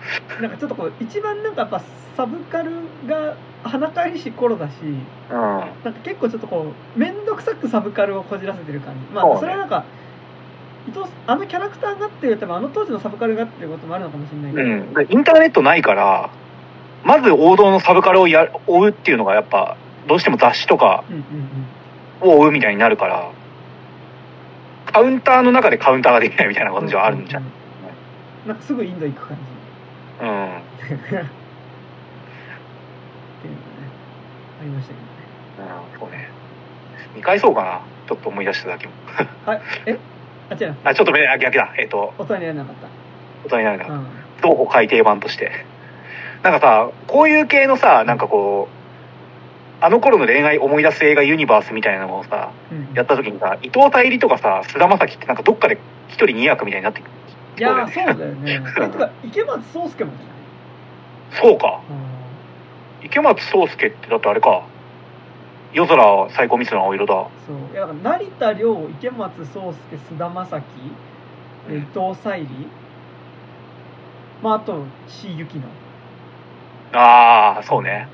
[0.40, 1.82] なんかちょっとこう一番なんかやっぱ
[2.16, 2.70] サブカル
[3.06, 5.36] が花返りし頃だしうん。
[5.36, 9.00] なんか結構ちょっとこう面倒くさくサブカルをこじらせてる感じ。
[9.14, 9.84] まあそれはなんか
[10.88, 14.94] 伊藤あのキャラクターがっていう多分あの当時のサブカルがっていうこともあるのかもしれないけど、うん。
[15.08, 16.30] でインターネットないから、
[17.04, 19.76] まず王道のサブカルをや追うっていうのがやっぱ、
[20.08, 21.22] どうしても雑誌とかうんうん
[22.24, 22.38] うん。
[22.38, 23.30] を追うみたいになるから、
[24.92, 27.42] カウンターの中でカウンターができないみたいな感じはあるんじゃん。
[27.42, 27.46] う
[28.44, 30.58] うなんかすぐインド行く感じうん。
[30.58, 31.42] っていうのがね
[34.60, 35.12] ありましたけどね
[35.92, 36.28] うん、そうね。
[37.16, 37.80] 見返そうかな。
[38.06, 38.92] ちょっと思い出しただけも。
[39.46, 39.98] あえ？
[40.50, 41.74] あ違うあ、ちょっと逆だ。
[41.78, 42.74] えっ、と、大人になれなかっ
[43.44, 43.84] 大人になるな。
[43.86, 44.06] たうん
[44.42, 45.64] 同歩改訂版として。
[46.42, 48.81] なんかさ、こういう系のさ、なんかこう、
[49.84, 52.94] あの頃の恋愛思い出す映画ユニバースみたいなのをさ、うん。
[52.94, 55.76] やった時にさ、伊藤沙莉とかさ、菅田将暉ってなんかどっかで
[56.08, 57.04] 一人二役みたいになってい
[57.60, 58.60] やーそうだよね。
[58.96, 60.12] か池松壮亮も
[61.32, 61.80] そうか。
[63.00, 63.06] うん。
[63.06, 64.62] 池松壮亮ってだってあれか。
[65.72, 67.14] 夜空最高ミスの青色だ。
[67.14, 67.74] そう。
[67.74, 70.62] いや成田凌池松壮亮菅田将暉
[71.68, 72.46] で伊藤沙莉。
[74.42, 75.66] まああと岸由紀乃
[76.92, 78.06] ああ、そうね。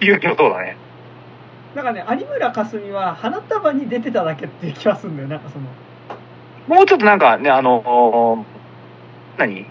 [0.00, 0.76] 勇気もそうだね。
[1.74, 5.66] なんかね有村架純は花束に出てただけっていう気はするんだよなんかその
[6.66, 8.44] もうちょっとなんかね、あの、
[9.36, 9.66] 何？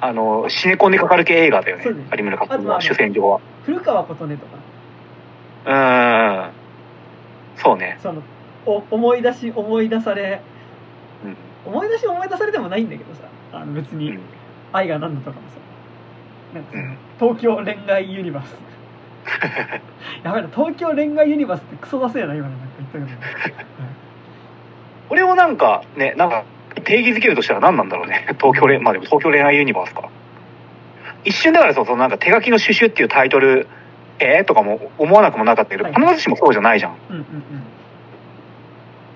[0.00, 1.84] あの、シネコンでかかる系映画だよね。
[2.16, 3.40] 有村架純あとはは主戦場は。
[3.64, 4.56] 古川琴音とか
[5.66, 6.50] うーん。
[7.56, 7.98] そうね。
[8.00, 8.22] その
[8.64, 10.40] お思い出し思い出され
[11.24, 11.72] うん。
[11.72, 14.20] 思い出し思い出されでもないんだけどさあの別にうん。
[14.72, 15.56] 愛が何だとかもさ
[16.54, 16.70] なんか
[17.18, 18.54] 東京恋愛ユニバース
[20.22, 23.20] やばいな東京恋愛ユニバースってクソ出せやな今のなんか言ったけど、
[25.08, 26.44] これをなんかね、なんか
[26.84, 28.26] 定義づけるとしたら何なんだろうね。
[28.40, 30.08] 東京恋、まあでも東京恋愛ユニバースか。
[31.24, 33.66] 一瞬だからそう、そのなんか手書きのシュシュっていうタイトル、
[34.18, 36.92] えー、とかも思わなくもなかったけど、はい必ずしもそうじゃないじゃん。
[37.10, 37.24] うんうんうん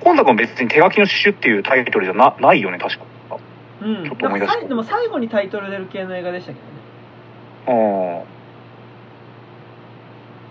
[0.05, 3.05] 今作も別に手書きのシュシュっていうタイトルじゃなないよね、確か。
[3.83, 6.59] うんうんちょっと思い出したでも最後にタイトル出る系の映画でしたけ
[7.67, 8.42] どねうん。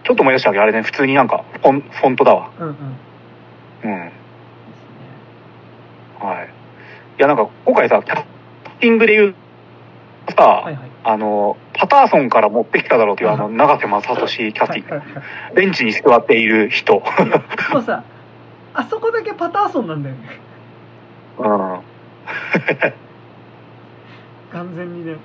[0.04, 2.52] ちょっと思い出したけど、あれね、普通になんかフォン、フォントだわ。
[2.60, 2.76] うんうん
[3.84, 4.00] うん。
[6.28, 6.50] はい。
[7.18, 8.24] いや、なんか今回さ、キャス
[8.80, 9.36] ティングで言う
[10.26, 14.96] とさ、はいはいあの、パターソンから持ってきただろうという、あの、うん長瀬正俊キャスティング。
[14.96, 15.24] はいはいはい
[15.56, 17.02] ベンチに座っている人。
[17.74, 18.04] もうさ
[18.74, 20.40] あそこだけパターソンなんだよね
[21.40, 21.80] うん。
[24.52, 25.16] 完全にね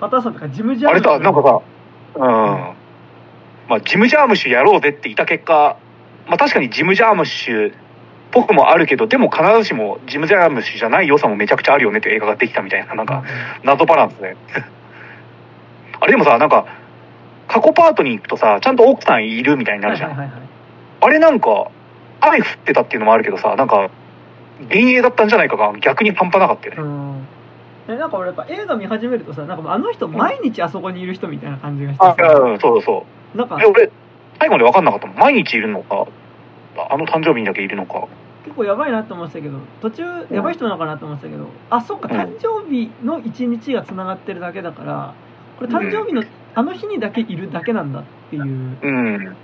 [0.00, 1.60] パターソンとかジム・ジャーあれさ、なんかさ、
[2.16, 2.83] うん。
[3.68, 5.76] ままあ、ジム・ジャームッシュやろうぜって言った結果、
[6.26, 7.74] まあ確かにジム・ジャームッシュっ
[8.30, 13.24] ぽくもあるけど、でも必ずしもジム・ジャームッシュじゃない良さもめちゃくちゃあるよねって映画ができたみたいな、なんか、
[13.62, 14.36] 謎バランスで。
[16.00, 16.66] あれでもさ、なんか、
[17.48, 20.10] 過去パートに行くとさ、ちゃんと奥さんいるみたいになるじゃん。
[20.10, 20.48] はいはいはいはい
[21.00, 21.66] あれなんか、
[22.22, 23.90] 雨降ってたっていうのもあるけどさ、なんか、
[24.60, 26.82] 幻影だったんじゃないかが逆に半端なかったよね。
[26.82, 27.28] うん
[27.86, 33.04] でなんか俺やっぱ映画見始めるとさなんかあの人毎日あそこにいる人みたいな感じがしてあ、さうん、そうそ
[33.34, 33.60] なんかう。
[33.60, 33.90] え、俺、
[34.38, 35.16] 最後まで分かんなかったもん。
[35.16, 36.06] 毎日いるのか、
[36.90, 38.06] あの誕生日にだけいるのか。
[38.44, 45.14] 結構やばいなと思ってたけど途中やばい人なのかなと思ってたけどあそっかうん誕生日の一日がつながってるだけだから
[45.58, 46.22] これ誕生日の
[46.54, 48.46] あの日にだけいるだけなんだっていうう
[48.90, 49.36] ん。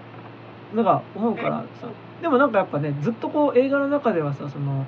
[0.75, 1.89] のが思うからさ
[2.20, 4.85] でもなんかやっぱねずっとこう映画の中ではさその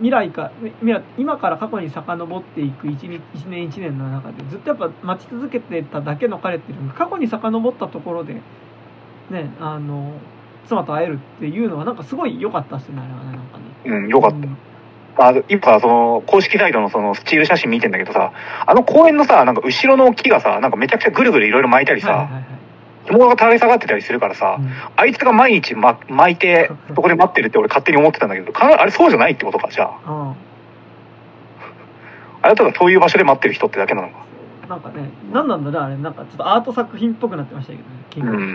[0.00, 8.34] 未来か未来今から過去に遡っていく一日一年一年の中でずっとやっぱ待ち続けてただけの彼っていうのが過去に遡ったところで
[9.30, 10.12] ねあの
[10.66, 13.64] 妻と会えるっていうのはなんかすごい良かったっすねあれはねなんかね。
[13.84, 14.36] うん、よかった。
[14.36, 14.56] うん
[15.18, 18.32] あ今さ、その、公式サイトのそのスチール写真見てんだけどさ、
[18.64, 22.49] あの公園のさ、なんか後ろの木がさ、なんかめちゃくちゃぐるぐるいろいろ巻いたりさ、はいはいはい
[23.10, 24.70] 紐が垂れ下がってたりするからさ、うん。
[24.96, 29.90] あいつが毎日、ま、巻いて、 そこで待ってるって俺勝手に思ってたんだけど、かあれそうじゃないってことか、じゃあ。
[30.06, 30.34] あ
[32.42, 34.14] あれただそういう場所で待ってる人ってだけなのか。
[34.64, 35.96] あなんかね何なんだねあれ。
[35.96, 38.42] なんかちょっとアート作品っぽくなってましたけどね金額うん。
[38.42, 38.46] う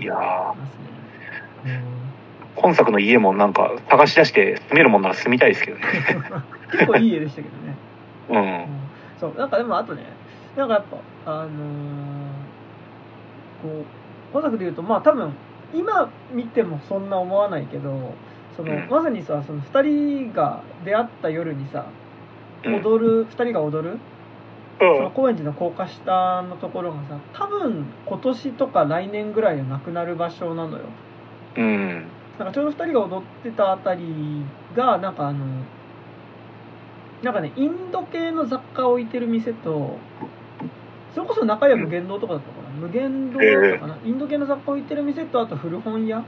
[0.00, 0.02] ん。
[0.02, 0.54] いやー。
[2.56, 5.84] 今作の家もなんか探し出して住めるもんなら住みたいですけどね。
[6.70, 7.76] う ん結構いい絵でしたけどね、
[8.28, 8.36] うん。
[8.36, 8.66] うん。
[9.18, 10.04] そうなんかでもあとね
[10.56, 10.84] なんかやっ
[11.24, 12.44] ぱあのー
[13.64, 13.84] こう
[14.32, 15.32] 今作で言うとまあ多分
[15.72, 18.12] 今見てもそんな思わないけど
[18.56, 18.88] その、うん。
[18.88, 21.86] まさにさその2人が出会った夜にさ
[22.64, 22.74] うん。
[22.76, 23.98] 踊る、2人が踊る
[24.78, 30.84] その高円寺の高架下のところがさ多分今年とか来年ぐらいはなくなる場所なのよ。
[31.56, 32.06] うん。
[32.38, 34.44] なんかちょうど2人が踊ってたあたり
[34.76, 35.46] がなんかあの
[37.22, 39.96] なんかねインド系の雑貨を置いてる店と
[41.14, 46.24] それこそ中屋無限堂とかだったかな、無限堂だったかな、インド系の雑貨を置いてる店とあと古本屋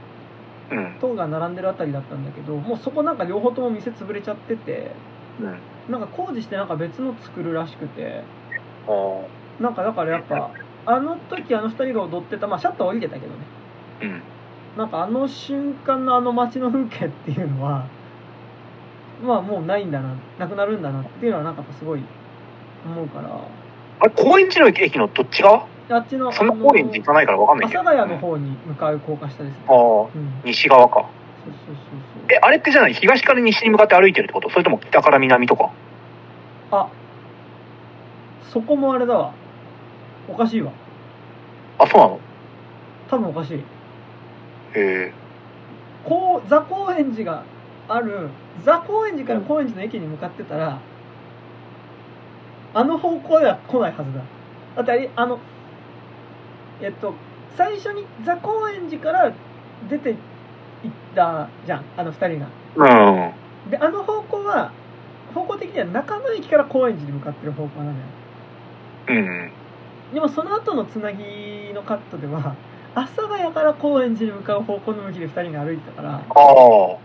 [0.71, 0.97] うん。
[0.99, 4.91] とが並んでるあたりだったんだけどもうそこなんか両方とも店潰れちゃってて
[5.39, 5.57] うん。
[5.91, 8.23] なんか工事してなんか別の作るらしくて。
[9.59, 10.51] なんかだからやっぱ
[10.85, 13.39] あの時あの2人が踊ってたまあシャッター降りてたけどね
[14.03, 14.21] うん。
[14.77, 17.85] なんかあの瞬間のあの街の風景っていうのは
[19.25, 22.03] まあもうないんだななくなるんだなっていうのはなんかすごい
[22.85, 23.29] 思うから
[23.99, 25.65] あれ、高円寺の駅のどっち側？
[25.89, 27.83] あっちのそんな高円寺行かないからわかんない阿けど。
[27.83, 29.59] 佐ヶ谷の方に向かう高架下ですね。
[29.67, 29.75] ああ。
[30.03, 30.41] うん。
[30.43, 31.09] 西側か。
[31.45, 31.81] そうそうそ
[32.27, 34.49] うえ、あれってじゃない東から西に向かって歩いてるってこと？
[34.49, 35.71] それとも北から南とか？
[36.69, 36.89] そうあ
[38.51, 39.33] そこもあれだわ。
[40.27, 40.73] おかしいわ。
[41.79, 42.19] あ、そうなの？
[43.09, 43.57] 多分おかしい。
[43.57, 43.61] へ
[44.75, 45.13] え。
[46.03, 47.43] こうザ高円寺が
[47.87, 48.29] ある
[48.65, 50.79] ザ高円寺から高円寺の駅に向かってたら
[52.73, 54.21] あの方向では来ないはずだ
[54.75, 55.39] だってあれあの
[56.81, 57.13] えっと
[57.55, 59.33] 最初にザ高円寺から
[59.89, 60.15] 出て
[60.83, 63.71] 行ったじゃんあの二人がうん。
[63.71, 64.71] であの方向は
[65.33, 67.97] 方向的には中野駅から高円寺に向かってる方向なのよ
[69.09, 69.51] うん。
[70.13, 72.55] でもその後のつなぎのカットでは
[72.95, 76.97] 阿佐ヶ谷から高円寺に向かう方向の向きで2人が歩いてたからああ。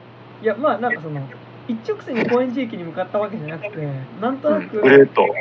[0.42, 1.20] いやまあなんかその
[1.68, 3.88] 一直線に高円寺駅に向かったわけじゃなくて
[4.20, 4.52] なんとう。
[4.52, 4.80] なんく。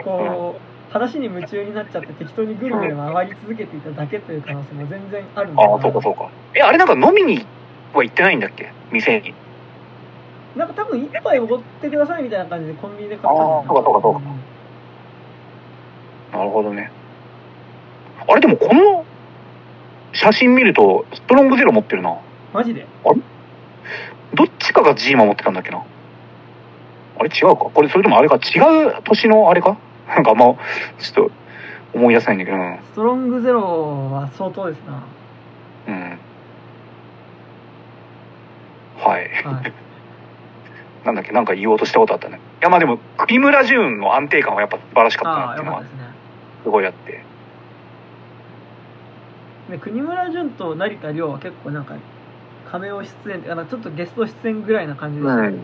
[0.04, 6.30] こう話に夢中になっちゃって適当にぐるぐる回り続けていただけという可能性も全然あるんだああ、そうかそうか。
[6.54, 7.46] え、あれなんか飲みに
[7.94, 8.72] は行ってないんだっけ？
[8.92, 9.34] 店に。
[10.56, 14.24] なんか多分一杯おごってくださいみたいな感じでコンビニで買ったあーそうかそうかそうかん
[16.34, 16.92] なるほどね。
[18.28, 19.06] あれでもこの
[20.14, 22.18] 写真見ると、ストロングゼロ持ってるな。
[22.54, 22.86] マジで？
[24.34, 25.82] どっちかが G 守ってたんだっけな？
[27.22, 27.66] あれ違うか？
[27.74, 28.36] これそれともあれか？
[28.36, 29.78] 違う年のあれか？
[30.10, 31.32] なんかあんま、ちょっと
[31.94, 32.80] 思い出せないんだけど、うん。
[32.92, 33.62] ストロングゼロ
[34.12, 35.04] は相当ですな
[35.88, 36.18] うん。
[38.98, 39.30] はい。
[39.44, 39.74] はい
[41.06, 41.32] なんだっけ？
[41.32, 42.38] なんか言おうとしたことあったね。
[42.38, 45.90] いやまあでも、国村淳の安定感はやっぱ素晴らしかったなっていうのはすね
[46.64, 47.24] すごいあって。
[49.72, 51.96] で国村淳と成田凌は結構なんか
[52.72, 55.58] 亀尾出演ってちょっとゲスト出演ぐらいな感じでしたよね、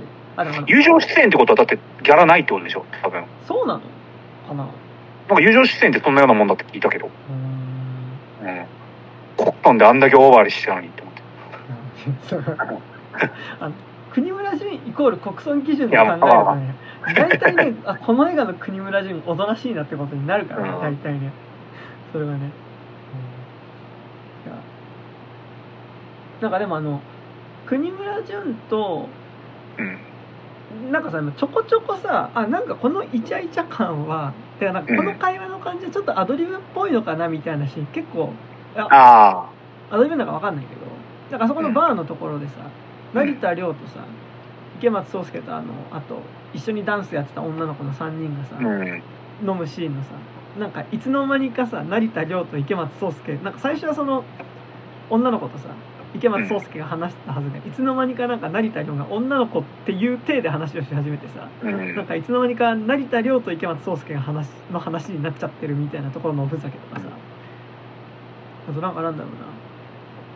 [0.67, 2.85] 友情出演ってことはだってギャラないってことでしょ？
[3.01, 3.23] 多分。
[3.47, 4.55] そうなのかな？
[4.55, 4.69] なん
[5.37, 7.09] か友情出演ってそんなようなもんだって聞いたけど。
[8.41, 8.47] うん。
[8.47, 8.65] うん。
[9.35, 11.21] コットンであんだけオーバーしてたのにって思って。
[14.13, 16.75] 国村純イコール国村基準で考えるとね
[17.15, 21.31] 大体ね あこの映画の国村純おとなしいなってことになるからね、大体ね。
[22.11, 22.49] それはね、
[26.39, 27.01] うん、なんかでもあの
[27.67, 29.07] 国村純と、
[29.77, 29.99] うん。
[30.91, 38.33] なんかさちょこちょこさあなんかこのイチャイチャ感はてかなんかこの会話の感じはちょっとアドリブっぽいのかなみたいなシーン結構
[38.75, 39.49] あ
[39.89, 40.81] アドリブなのか分かんないけど
[41.31, 42.53] なんかあそこのバーのところでさ、
[43.13, 44.05] 成田凌とさ
[44.77, 46.21] 池松壮亮とあのあと
[46.53, 48.63] 一緒にダンスやってた女の子の3人がさ、あ。
[48.63, 49.03] うん。
[49.41, 50.09] 飲むシーンのさ
[50.59, 54.23] なんかいつの間にかさ成田凌と池松壮亮なんか最初はその
[55.09, 55.69] 女の子とさ
[56.15, 61.47] 池松壮亮が話してたはずが、いつの間にかなんか成田凌が女の子っていう体で話をし始めてさ。
[61.63, 61.95] うん。
[61.95, 67.07] なんかいつの間にか成田凌と池松壮亮が話の話になっちゃってるみたいなところのおふざけとかさ。
[68.69, 69.31] あとなんかなんだろう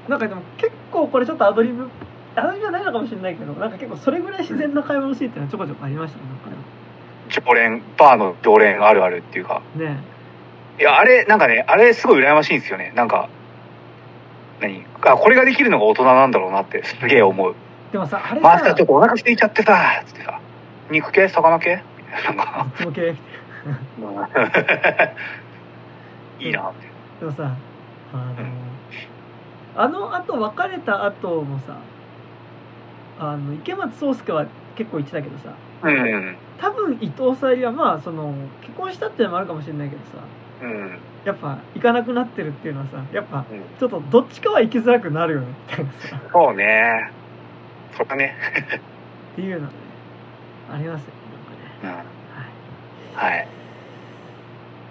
[0.10, 0.18] な。
[0.18, 1.90] なんかでも結構これちょっとアドリブ
[2.36, 6.50] アドリブじゃないのかもしれないけどなんか結構それぐらい自然な会話のシーンっていうのはちょこちょこありましたねなんか。
[6.50, 6.56] ね
[7.32, 9.62] 常連、バーの常連あるあるっていうか。
[9.76, 9.98] ね
[10.80, 12.92] いや、あれ、なんかね、あれすごい羨ましいんですよね。
[12.96, 13.30] なんか、
[14.62, 14.86] 何？
[15.02, 17.56] あ、これができるのが大人なんだろうなって、すげえ思う。
[17.92, 20.40] でもさあれマスタさーちょっとお腹空いちゃってさ、つってさ、
[20.90, 21.28] 肉系？
[21.28, 21.84] 魚系？
[22.28, 22.32] な。
[22.32, 23.16] なんかどっちも系？
[26.46, 26.88] いいなって。
[27.20, 27.56] でもさ
[28.14, 28.36] あの
[29.76, 31.78] あのあと別れた後もさ
[33.20, 36.36] あの池松壮亮は結構言ってたけどさうん。
[36.58, 40.18] 多分伊藤沙莉はまあその結婚したっていうのもあるかもしれないけどさ
[40.64, 40.98] うん。
[41.26, 47.12] やっぱ行かなくなってるっていうのはさやっぱうんちょっとどっちかは行きづらくなるよねみたいなさそうね。
[47.96, 48.36] それはね。
[49.34, 49.74] っていうのね
[50.72, 51.14] ありますよ
[51.84, 52.06] なんかね
[53.14, 53.20] うん。
[53.20, 53.48] はいはい。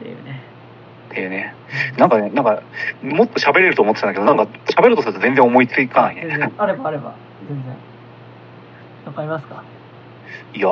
[0.01, 0.43] っていうね
[1.11, 1.55] っていうね。
[1.99, 2.63] なんかね、なんか、
[3.03, 6.53] もっと喋れると思ってたんだけど、なんか喋るとすると全然思いつかないね。
[6.57, 7.17] あればあれば
[7.49, 7.75] 全然
[9.07, 9.65] わかりますか？
[10.55, 10.69] いや、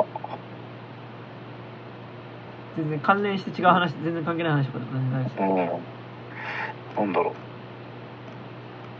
[2.78, 5.56] 全然関連して違う話全然関係ない話とかでも全然ないですうよん。
[7.06, 7.34] なんだろう。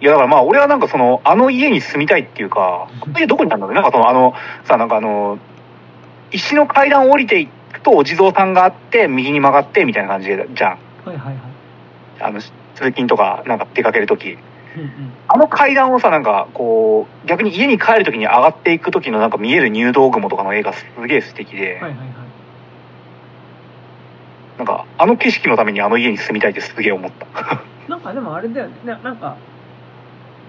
[0.00, 4.34] いや、だからまあ、俺はなんかその、あの家に住みたいっていうか、家どこにあるんだろうねなんかその、あの、
[4.65, 5.39] さ、なんかあの、
[6.32, 10.70] 石の階段を降りていくとお地蔵さんがあって、右に曲がって、みたいな感じで、じゃん。
[10.70, 11.36] はいはいはい
[12.20, 14.31] あの、通勤とか、なんか出かけるとき。
[14.31, 22.27] うんうんあの階段をさ、なんか、こう、逆に家に帰るときに上がっていくときのなんか見える入道雲とかの絵がすげえ素敵で、はいはいはい
[24.99, 27.27] あの景色のためにあの家に住みたいってすげえ思った。
[27.89, 29.36] なんかでもあれだよねななんか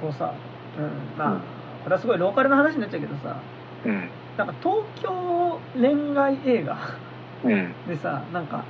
[0.02, 0.34] こうさ、
[0.78, 1.40] うん、まあ、うん
[1.84, 3.38] これはすごいローカルな話になっちゃうけどさ
[3.86, 4.10] うん。
[4.38, 6.78] なんか東京恋愛映画
[7.44, 7.74] うん。
[7.88, 8.64] でさなんか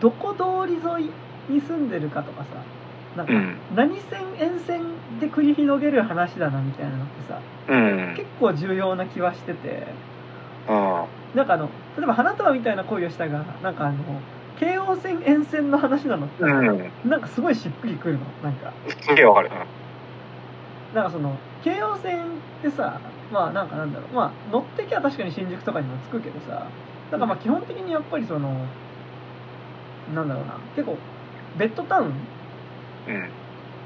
[0.00, 1.10] どこ通り沿い
[1.52, 2.50] に住んでるかとかさ
[3.16, 3.56] なんかうん。
[3.74, 4.82] 何線沿線
[5.20, 8.14] で繰り広げる話だなみたいなのってさうん。
[8.16, 9.86] 結構重要な気はしてて
[10.68, 11.04] うん。
[11.34, 13.96] なんかあの例えば花束みたいな恋をしたがなんかあの
[14.60, 16.26] 京王線沿線の話なの？
[16.26, 17.10] って、うん。
[17.10, 18.20] なんかすごいしっくりくるの？
[18.42, 18.72] なんか。
[19.00, 19.50] すげえわかる。
[20.94, 22.28] なんかその京王線っ
[22.62, 23.00] てさ
[23.32, 24.14] まあなんかなんだろう。
[24.14, 26.66] まあ乗ってきゃ確かに新宿とかにも着くけどさ
[27.10, 28.66] なんかまあ基本的にやっぱりその
[30.14, 30.58] なんだろうな。
[30.76, 30.98] 結構
[31.58, 32.12] ベッドタウン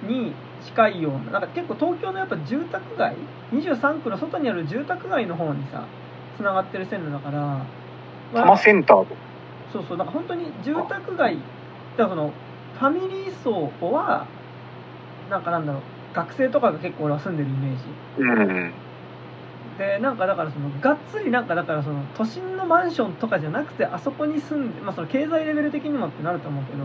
[0.02, 0.08] うん。
[0.08, 0.34] に
[0.64, 3.14] 近いようななんか結構東京のやっぱ住宅街
[3.52, 5.84] ？23区の外にある住宅街の方にさ
[6.36, 7.66] つながってる線路だから、まあ
[8.34, 9.16] 多摩センターと。
[9.72, 11.36] そうそうなんか本当に住宅街
[11.96, 12.32] だからその
[12.78, 14.26] ファミリー層は
[15.30, 15.82] なんかなんだろう
[16.14, 17.82] 学生とかが結構俺は住んでるイメージ
[18.18, 18.72] うん。
[19.78, 26.84] でなんかだからそのがっつりなんかだからその都心のマンションとかじゃなくてあそこに住んでまあその経済レベル的にもってなると思うけど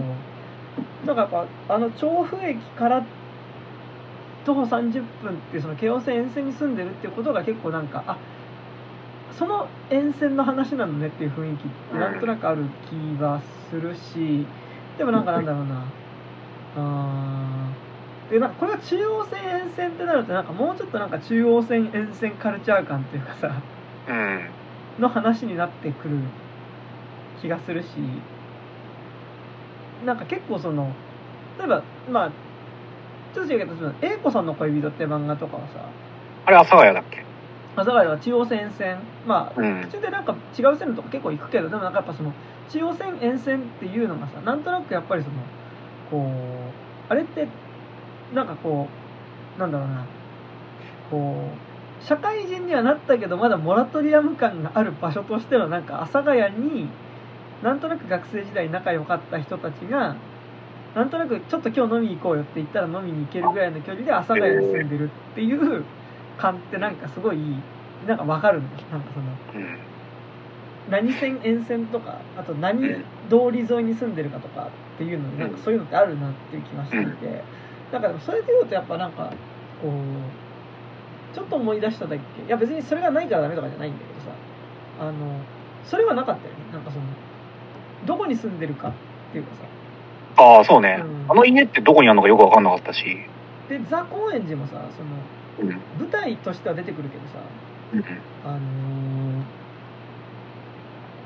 [1.05, 3.05] なんかやっぱあの調布駅から
[4.45, 8.17] 徒歩30分っていうその京王線沿線に住んでるっていうことが結構なんかあ
[9.37, 14.45] その沿線の話なのねっていう雰囲気ってなんとなくある気はするし
[14.97, 15.83] でもなんかなんだろうな。
[16.77, 18.33] あー。
[18.33, 23.61] でなんかこれが中央線沿線ってなるとなんかもうちょっとなんか中央線沿線カルチャー感っていうかさ
[24.07, 24.47] うん。
[24.99, 26.17] の話になってくる
[27.41, 27.87] 気がするし
[30.05, 30.89] なんか結構その
[31.59, 32.31] 例えばまあ
[33.35, 35.85] ちょっと違うけど英子さんの恋人って漫画とかはさ
[36.45, 37.23] あれ、阿佐ヶ谷だっけ？
[37.75, 39.81] 阿佐ヶ谷は中央線沿線まあうん。
[39.83, 42.33] 途中でなんか違う線路とか結構行くけどでもなんかやっぱその
[42.69, 45.35] 中央線沿線っていうのがさなんとなくやっぱりその
[46.09, 46.31] こ
[47.09, 47.47] うあれって
[48.33, 48.87] なんかこ
[49.57, 50.05] うなんだろうな。
[51.09, 51.49] こ
[52.01, 56.89] う社会人にはなったけどまだモラトリアム感がある場所としてのなんか阿佐ヶ谷に
[57.61, 60.15] なんとなく学生時代仲良かった人たちが
[60.95, 65.85] なんとなくちょっと今日飲み行こうよって言ったら飲みに行けるぐらいの距離で阿佐ヶ谷に住んでるっていう
[66.41, 67.37] 感ってなんかすごい
[68.07, 69.19] なんかわかるんなんかそ
[69.59, 69.77] のうん。
[70.89, 77.43] 何線沿線とかあと何通り沿いに住んでるかとかっていうのになんかそういうのってあるなっていう気がしていて。
[77.91, 79.33] だからそれでいうとやっぱなんか
[79.81, 82.21] こうちょっと思い出しただけ。
[82.41, 84.31] いや別にそれがないからダメとかじゃないんだけどさ。
[85.01, 85.11] あの
[85.85, 86.59] それはなかったよね。
[86.73, 87.05] なんかその
[88.05, 88.91] どこに住んでるかっ
[89.31, 90.43] ていうかさ。
[90.43, 91.31] ああ、そうね、うん。
[91.31, 93.03] あの家ってどこにあるのかよくわかんなかったし。
[93.67, 95.09] でザ・高円寺もさその
[95.61, 95.69] うん。
[95.99, 97.39] 舞台としては出てくるけどさ
[97.93, 97.99] うん。
[98.49, 98.61] あのー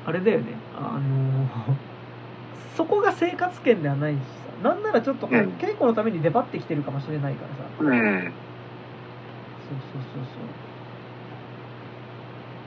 [0.08, 0.52] あれだよね。
[0.76, 1.74] あのー
[2.76, 4.16] そこが生活圏ではないし
[4.62, 4.68] さ。
[4.68, 5.48] なんならちょっとこううん。
[5.58, 7.70] 稽古のために出張ってきてるかもしれないからさ。
[7.80, 7.88] うん。
[7.88, 8.32] そうそうそう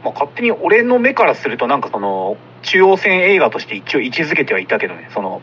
[0.03, 5.41] まあ、勝手に俺の目からするとなんかその、中央線映画として一応位置づけてはいたけどね、その、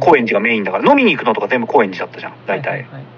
[0.00, 2.70] 高円寺がメインだから、飲みに行くのとか全部高円寺だったじゃん、大体。
[2.70, 3.15] はいはいはい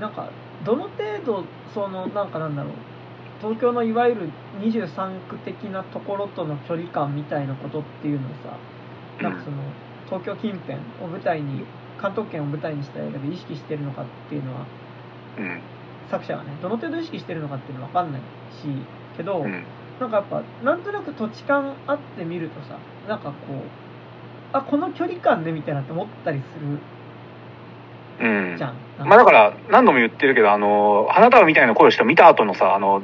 [0.00, 0.30] なんか
[0.64, 1.44] どの程度
[1.74, 2.72] そのなんかなんだろう
[3.40, 8.56] 東京のいわゆる23区的なところとの距離感みたいなことっていうのをさ
[9.22, 9.56] なんかその
[10.06, 11.64] 東京近辺を舞台に
[12.00, 14.66] 関東圏を舞台にした映画で意識してるのかっていうのは
[15.38, 15.60] うん。
[16.10, 18.66] 作者がねどの程度意識してるのかっていうのは分かんないし
[19.16, 19.64] けど、うん。
[20.00, 22.78] なんかやっぱなんとなく土地勘あってみるとさ
[23.08, 23.62] なんかこう
[24.52, 26.78] あこの距離感でみたいなって思ったりする
[28.20, 28.56] うん。
[28.56, 28.74] じゃん。
[29.08, 33.02] まあだから、何度も言ってるけど、あの、花束みたいな声をした見た後のさ、あの、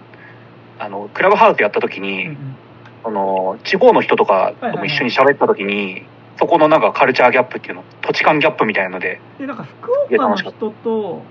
[0.78, 2.56] あの、クラブハウスやった時うんうに、ん
[3.04, 6.04] あの、地方の人とかとも一緒に喋った時に、
[6.38, 11.22] そこのなんかカルチャーギャップっていうの、土地勘ギャップみたいので、でなんか福岡の人と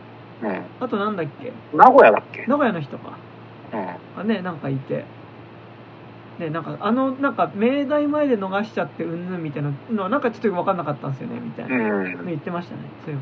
[0.41, 0.61] うん。
[0.79, 1.51] あとなんだっけ？
[1.73, 2.45] 名古屋だっけ？
[2.47, 3.17] 名古屋の人か
[3.73, 3.87] うん。
[4.17, 5.03] がねなんかいて
[6.39, 12.31] ねなんかあのなんか明大前で逃しちゃってうんぬんみたいなのはなんかちょっと分かんなかったんですよねみたいな、うんね。
[12.31, 13.19] 言ってましたねそういう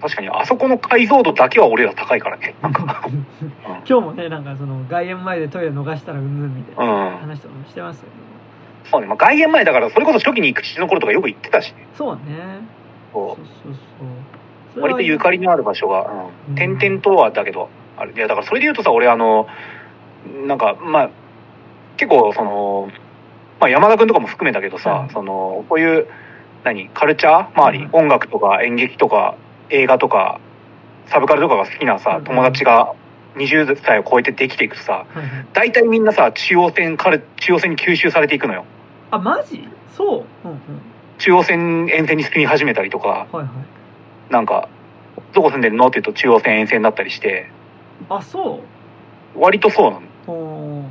[0.00, 2.54] 確かに、あそこの解像度だけは俺ら高いからね。
[2.62, 2.84] なんか。
[2.84, 3.10] の
[3.66, 7.18] 今日もねなんかその外苑前でトイレ逃したらうんぬんみたいなうん。
[7.18, 8.12] 話とかもしてますけど
[8.92, 9.08] そうね。
[9.08, 11.86] まあ外苑前だから、それこそ初期に行く父の頃とかよく行ってたしね。
[11.96, 12.60] そうね
[13.12, 13.74] そうそそう
[14.74, 14.82] そうう。
[14.82, 16.78] 割とゆかりのある場所が、ううんん。
[16.78, 17.68] 点々とはだけど、
[17.98, 18.12] あれ。
[18.12, 19.46] いや、だからそれで言うとさ、俺あの、
[20.46, 21.10] なんか、まあ、
[21.96, 22.88] 結構その、
[23.60, 26.06] まあ山田くんとかも含めたけどさ、はいその、こういう、
[26.64, 27.60] 何、カルチャー？
[27.60, 27.90] 周り、うん。
[27.92, 29.36] 音楽とか演劇とか
[29.70, 30.40] 映画とか、
[31.06, 32.24] サブカルとかが好きなさう、ん。
[32.24, 32.94] 友達が
[33.36, 35.06] 20歳を超えてできていくとさ、
[35.52, 38.64] 大体みんなさ、中央線カル、中央線に吸収されていくのよ。
[39.10, 39.68] あマジ？
[39.96, 40.48] そう。
[40.48, 40.58] うんうん。
[41.18, 43.48] 中央線沿線に住み始めたりとか、はいはい
[44.32, 44.68] なんか、
[45.32, 47.50] どこ住んでるのって言うと中央線沿線だったりして、
[48.08, 48.60] あそ
[49.36, 49.40] う。
[49.40, 50.90] 割とそうなの。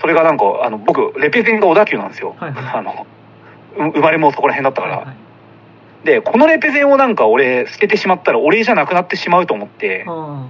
[0.00, 2.34] それがなんか、あの、僕、レペゼンが小田急なんですよ。
[2.38, 2.64] はいはい。
[2.74, 3.06] あの、
[3.76, 4.96] う生まれもそこら辺だったから。
[4.98, 5.16] はいはい。
[6.04, 10.46] で、このレペゼンをなんか俺捨ててしまったら俺じゃなくなってしまうと思って、あ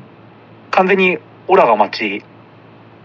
[0.72, 2.24] 完全にオラが町、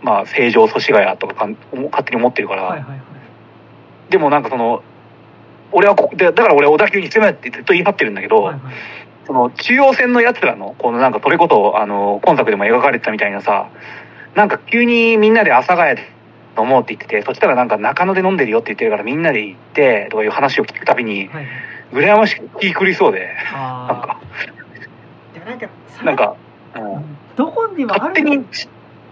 [0.01, 3.01] まあ、成城祖師ヶ谷とかかん勝手に思ってるから、ーはいはいはい。
[4.09, 4.81] でもなんかその、
[5.71, 8.61] 俺はここで、だから俺は小田急に住めってずっと言い張ってるんだけど、はいはい
[9.29, 13.69] その中央線のやつらの、このなんかそれこそ、あの、今作でも描かれてたみたいなさ、
[14.33, 16.01] なんか急にみんなで阿佐ヶ谷で
[16.57, 21.47] 飲もうって言ってて、そしたらなんか中野で飲んでるよって言ってるからみんなで行って、とかいう話を聞くたびに、はいはい。
[21.91, 24.19] 羨ましく気狂いそうで、なんあか、
[25.45, 25.69] なんか
[26.03, 26.35] なんか、
[26.75, 28.01] うん、どこにもある。
[28.01, 28.45] 勝手に、う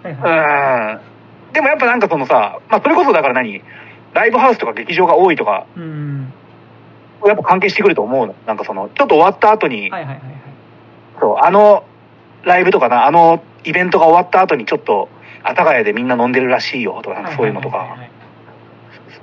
[0.03, 1.01] はいは
[1.47, 1.51] い。
[1.51, 1.53] ん。
[1.53, 3.61] でもやっぱなんかそのさ、まあそれこそだから何？
[4.13, 6.33] ライブハウスとか劇場が多いとか、うん
[7.25, 8.35] やっぱ関係してくると思うの。
[8.45, 10.21] なんかその、ちょっと終わった後に、はいはいはいはい。
[11.19, 11.83] そう、あの、
[12.43, 15.09] ライブとかな、あのイベントが終わった後にちょっと、
[15.43, 17.87] 阿佐ヶ谷でみんな飲んでるらしいよとか、なんかそういうのとか、はい。
[17.87, 18.17] はいはいはい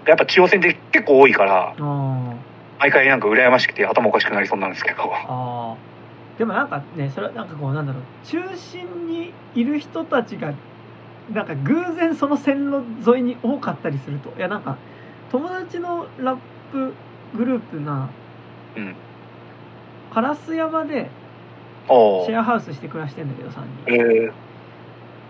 [0.06, 2.34] やっぱ中央線って結構多いから、あ
[2.78, 4.96] 毎回なんか羨ましくて頭おかしくなりそうなんですけど。
[6.38, 8.02] でもなんかねそれはなんかこうなんだろう。
[8.26, 10.52] 中心にいる人たちが
[11.32, 14.30] なんか偶然その線路沿いに多かったりすると。
[14.36, 14.76] いやなんか
[15.30, 16.36] 友達のラッ
[16.70, 16.92] プ
[17.36, 18.08] グループが
[18.76, 18.94] うん。
[20.12, 21.10] 烏山で
[21.86, 24.32] シェアハウスして暮らしてんだけど3え人ー、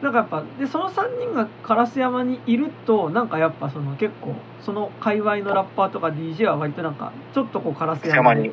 [0.03, 8.53] なんかやっぱでその3人が烏山にいるとなんかやっぱその結構その界隈のラッパーとか DJ は割となんかちょっとこう烏山に山に。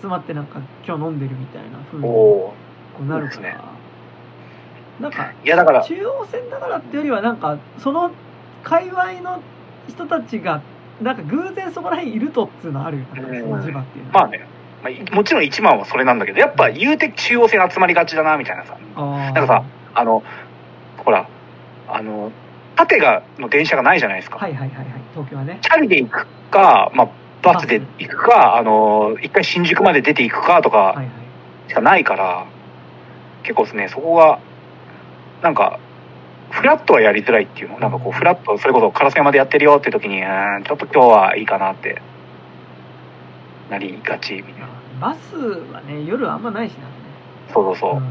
[0.00, 2.52] 集まってなんか今日飲んでるみたいな風にこ
[3.00, 3.58] うなるから、そうですね。
[5.00, 8.10] なんかいやだから、中央線だからってよりはなんかその
[8.62, 9.40] 界隈の
[9.88, 10.62] 人たちが
[11.02, 13.40] なんか偶然そこら辺いるとっていうのはあるよねうん。
[13.40, 14.20] その地場っていうのは。
[14.22, 14.46] まあね、
[14.82, 18.76] まあい、もちろん一番はそれなんだけど、やっぱ言うて中央線集まりがちだな、みたいなさ。
[18.96, 19.64] なんかさ
[19.94, 20.22] あの、
[20.98, 21.28] ほら、
[21.88, 22.32] あの、
[22.76, 24.38] 縦が、の電車がないじゃないですか。
[24.38, 24.86] はいはいはいはい。
[25.12, 25.58] 東京はね。
[25.60, 27.08] チャリで行くか、まあ、
[27.42, 31.08] バスで行くか、あの、一回新宿まで出て行くかとかはいはい。
[31.68, 32.46] しかないから、
[33.42, 34.38] 結構ですね、そこが、
[35.42, 35.78] なんか、
[36.50, 37.78] フラットはやりづらいっていうの。
[37.78, 42.02] なんかこう、フラット、それこそ烏山でやってるよって時に、うーん、ちょっと今日はいいかなって、
[43.70, 44.68] なりがち、みたいな。
[45.00, 46.84] バスはね夜あんまないしなね
[47.54, 47.94] そうそうそう。
[47.96, 48.02] ん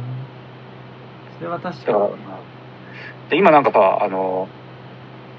[1.37, 4.47] それは確だかに、で今なんかさ、あの、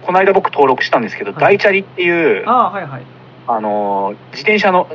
[0.03, 3.03] この間僕登録したんですけど、はい大チャリっていう、ああはいはい
[3.49, 4.89] あの、自転車の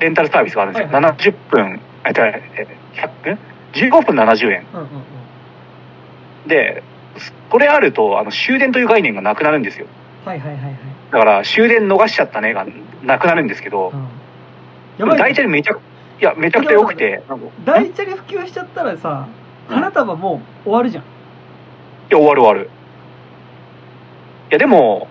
[0.00, 0.88] レンタルサービスがあるんですよ。
[0.92, 2.42] はいは70分、えっと、え
[2.94, 3.38] 100分
[3.72, 4.66] ?15 分70円。
[4.74, 5.17] うんうんうん
[6.48, 6.82] で、
[7.50, 9.86] これあると、あの、終電という概念がなくなるんですよ。
[10.24, 10.74] はいはいはいはい、
[11.12, 12.66] だから、終電逃しちゃったねが
[13.02, 14.08] なくなるんですけどう、ん、
[14.98, 15.80] やばい大チャリめちゃく、
[16.20, 19.28] いや、めちゃくちゃ良くて、い大チャリ普及しちゃったらさ
[19.68, 21.04] 花束もう終わるじゃん。
[22.10, 22.70] や、終わる終わる。
[24.50, 25.08] いや、でも、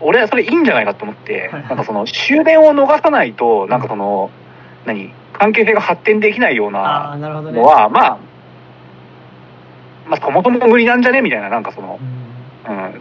[0.00, 1.62] 俺はそれいいんじゃないかと思って、はいはい。
[1.68, 4.30] なんかその、終電を逃さないと、なんかその、
[4.86, 8.18] 何関係性が発展できないようなのは、まあ、
[10.06, 11.20] まあ、そもそも無理なんじゃね？
[11.22, 11.98] みたいな、なんかその
[12.68, 12.76] う、ん。
[12.76, 12.88] うん。
[12.90, 12.92] っ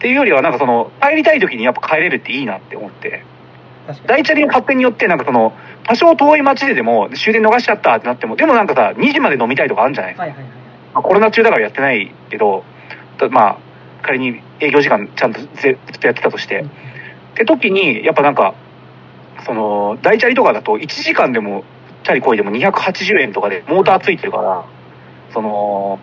[0.00, 3.22] ていうよりは、なんかその、帰りたい時にやっぱ帰れるっていいなって思って、
[4.06, 5.52] 大チャリの発展によって、なんかその、
[5.84, 10.14] 多少遠い街ででも終電逃しちゃったってなっても、でもなんかさ、2時まで飲みたいとかあるんじゃない？
[10.16, 10.52] はいはいはいはい。
[10.94, 12.64] まあ、コロナ中だからやってないけど、
[13.18, 13.56] たまあ、
[14.02, 16.64] 仮に営業時間ちゃんとぜずっとやってたとして、っ
[17.34, 18.54] て時に、やっぱなんか、
[19.44, 21.64] その、大チャリとかだと1時間でも、
[22.04, 24.64] チャリこいでも280円とかでモーターついてるから、
[25.32, 25.98] その、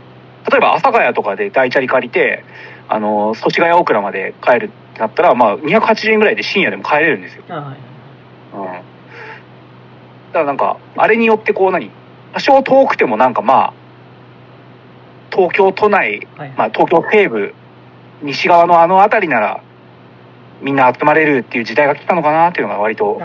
[0.49, 2.43] 例えば阿佐ヶ谷とかで大チャリ借りて、
[2.87, 7.43] あの、祖師ヶ谷大倉まで帰るってなったら、まあ、280円ぐらいで深夜でも帰れるんですよ。
[7.47, 7.75] はいはい
[8.53, 8.63] うん。
[8.65, 11.91] だからなんか、あれによってこう何
[12.33, 13.73] 多少遠くてもなんかまあ、
[15.31, 17.53] 東京都内、まあ東京西部、
[18.21, 19.61] 西側のあの辺りなら、
[20.61, 23.19] みんな集まれるっていう時代が来たのかなっていうのが割と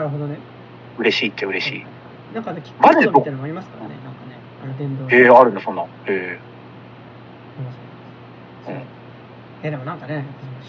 [0.99, 1.87] 嬉しいっちゃ嬉しい。
[2.35, 3.95] なんかねキックボードみたいなのもありますからね？
[4.87, 5.83] なんかねあるんだ、そんな。
[5.83, 6.39] へえ
[8.67, 8.75] そう。
[8.75, 8.83] うん
[9.65, 10.25] えでもなんかね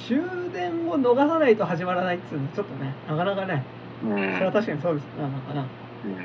[0.07, 0.17] 終
[0.53, 3.63] 電を逃さないと始まらないっつうのちょっとねなかなかね
[4.03, 4.33] うん。
[4.33, 5.03] それは確かにそうです。
[5.17, 5.61] ななんかな、
[6.05, 6.17] うん、うん。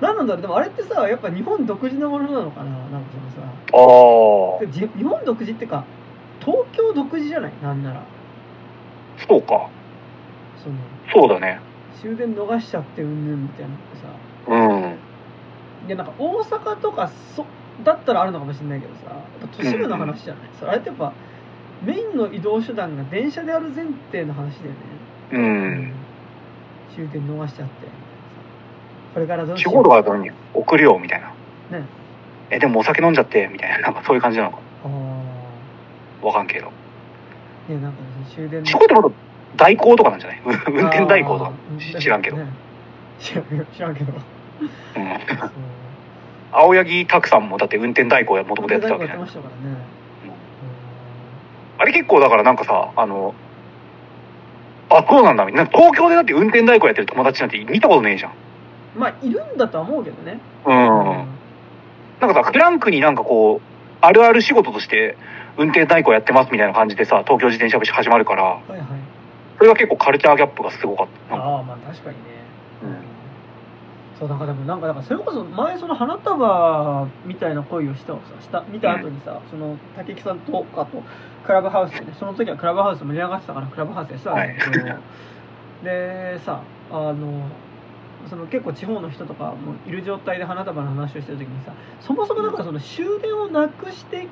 [0.00, 0.42] 何なんだろう。
[0.42, 3.52] でもあれってさやっぱ日本独自のものなのかななんかそのさ。
[3.72, 5.84] ああ、日本独自ってか
[6.40, 7.52] 東京独自じゃない？
[7.62, 8.02] なんなら。
[9.28, 9.68] そうか。
[10.62, 10.76] その
[11.12, 11.60] そうだね。
[12.00, 14.08] 終電逃しちゃってうんぬんみたいなのってさ。
[14.48, 14.56] う
[14.90, 14.98] ん。
[15.88, 17.44] でなんか大阪とかそ
[17.84, 21.12] だったらあるのかもしれないけどさやっぱ都市部の話じゃない、それあれってやっぱ
[21.84, 24.76] メインの移動手段が電車である前提の話だよね。
[25.32, 25.92] うん。
[26.94, 27.86] 終電逃しちゃって。
[29.12, 29.74] これからどうし地よう。
[29.74, 31.28] 方とかだと何送るよ、みたいな。
[31.78, 31.84] ね。
[32.50, 33.78] え、でもお酒飲んじゃって、みたいな。
[33.80, 34.58] なんかそういう感じなのか。
[34.84, 36.68] あわかんけど。
[37.68, 37.98] あねなんか
[38.34, 39.12] 終電地方ってもっと
[39.56, 40.40] 代行とかなんじゃない？
[40.44, 41.50] 運運転代行とか。
[41.50, 42.36] あー知らんけど。
[42.38, 42.46] ね。
[43.18, 44.12] 知らん知らんけど
[46.52, 49.30] 青柳拓さんもだって運転代行やもともとやってたわけじゃないね
[51.78, 53.34] あれ結構だからなんかさ、あの、
[54.88, 55.44] あ、そうなんだ。
[55.50, 58.30] な東京でだって運転代行やってる友達なんて見たことねえじゃん。
[58.30, 58.34] う
[58.98, 60.72] んまあいるんだとは思うけどねうん。
[60.72, 61.26] なん
[62.28, 63.60] かさ、フランクになんかこう、
[64.00, 65.16] あるある仕事として
[65.58, 68.80] 運転代行やってますみたいな感じでさ、東京自転車部始まるから、はいはい
[69.56, 71.36] それが結構カルチャーギャップがすごかった。
[71.36, 72.33] ああまあ確かにね、うん
[74.18, 81.02] そうなんかでもなんかだからそれこそ前その花束みたいな恋をしたをさした見た後にさ、その竹木さんとかと
[81.44, 84.56] クラブハウスでねその時はクラブハウス盛り上がってたからクラブハウスでさ、はい。
[85.82, 87.48] でさあの
[88.30, 94.28] その結構地方の人とかもいる状態で花束の話をしてる時にさそもそもなんかその終電をなくして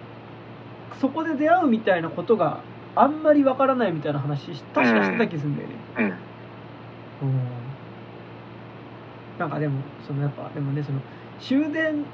[1.00, 2.60] そこで出会うみたいなことが
[2.94, 6.04] あんまりわからないみたいな話し確かしてた気するんだよね、うん。
[6.04, 7.61] うん
[9.38, 11.00] なんかでもそのやっぱでもねその
[11.40, 12.04] 終電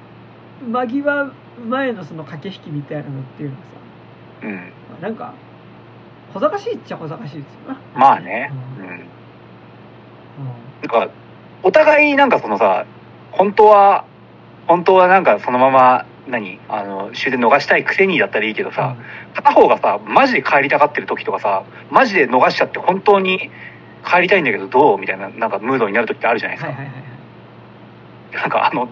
[0.70, 1.32] 間際
[1.68, 3.68] 前のその駆け引きみたいなのっていうのはさ、
[4.42, 4.54] うん。
[4.56, 4.62] ま
[4.98, 5.34] あ、なんか
[6.32, 8.52] 小賢しいっちゃ小賢しいですよなまあね。
[8.78, 8.90] ううんん。
[8.90, 9.00] うん
[10.80, 11.10] なんか、
[11.62, 12.86] お互いなんかそのさ、
[13.32, 14.04] 本当は、
[14.66, 18.96] 本当はなんかそのまま、何あの、終電逃したいくせにだったらいいけどさ、
[19.34, 23.50] 片方がさ、マジで帰りたがってる時とかさ、マジで逃しちゃって本当に
[24.04, 24.98] 帰りたいんだけどどう？
[24.98, 26.72] みたいな、なんかムードになる時ってあるじゃないですか。
[26.72, 27.08] はいはいはいはい
[28.30, 28.88] なんかあの、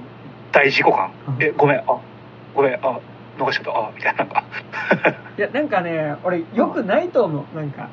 [0.51, 1.11] 大事故感。
[1.29, 1.83] うんえ、ごめん、あ、
[2.55, 3.01] ごめん、あ、
[3.39, 4.45] 逃しちゃった、あ、みたいな、なんか。
[5.37, 7.89] いやなんかね俺よくないと思うなんか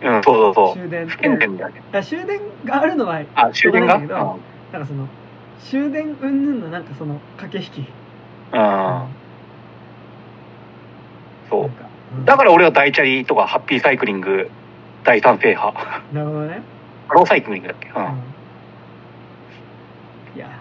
[0.00, 0.74] うん、そうそうそう。
[0.78, 1.82] 終電不健全だよね。
[2.02, 3.96] 終電があるのはあ、終電が？
[3.96, 4.24] うんだな
[4.78, 5.06] んかその
[5.60, 7.88] 終電云々のなんかその駆け引き
[8.54, 8.60] うん。
[8.60, 9.02] うん。
[11.50, 11.70] そう
[12.24, 14.50] だから俺は大チャリとかハッピーサイクリング
[15.08, 16.02] 大賛成派。
[16.12, 16.60] なるほどね
[17.10, 17.88] ローサイクリングだっけ？
[17.88, 17.96] うん。
[17.96, 18.22] うん
[20.36, 20.56] いやはい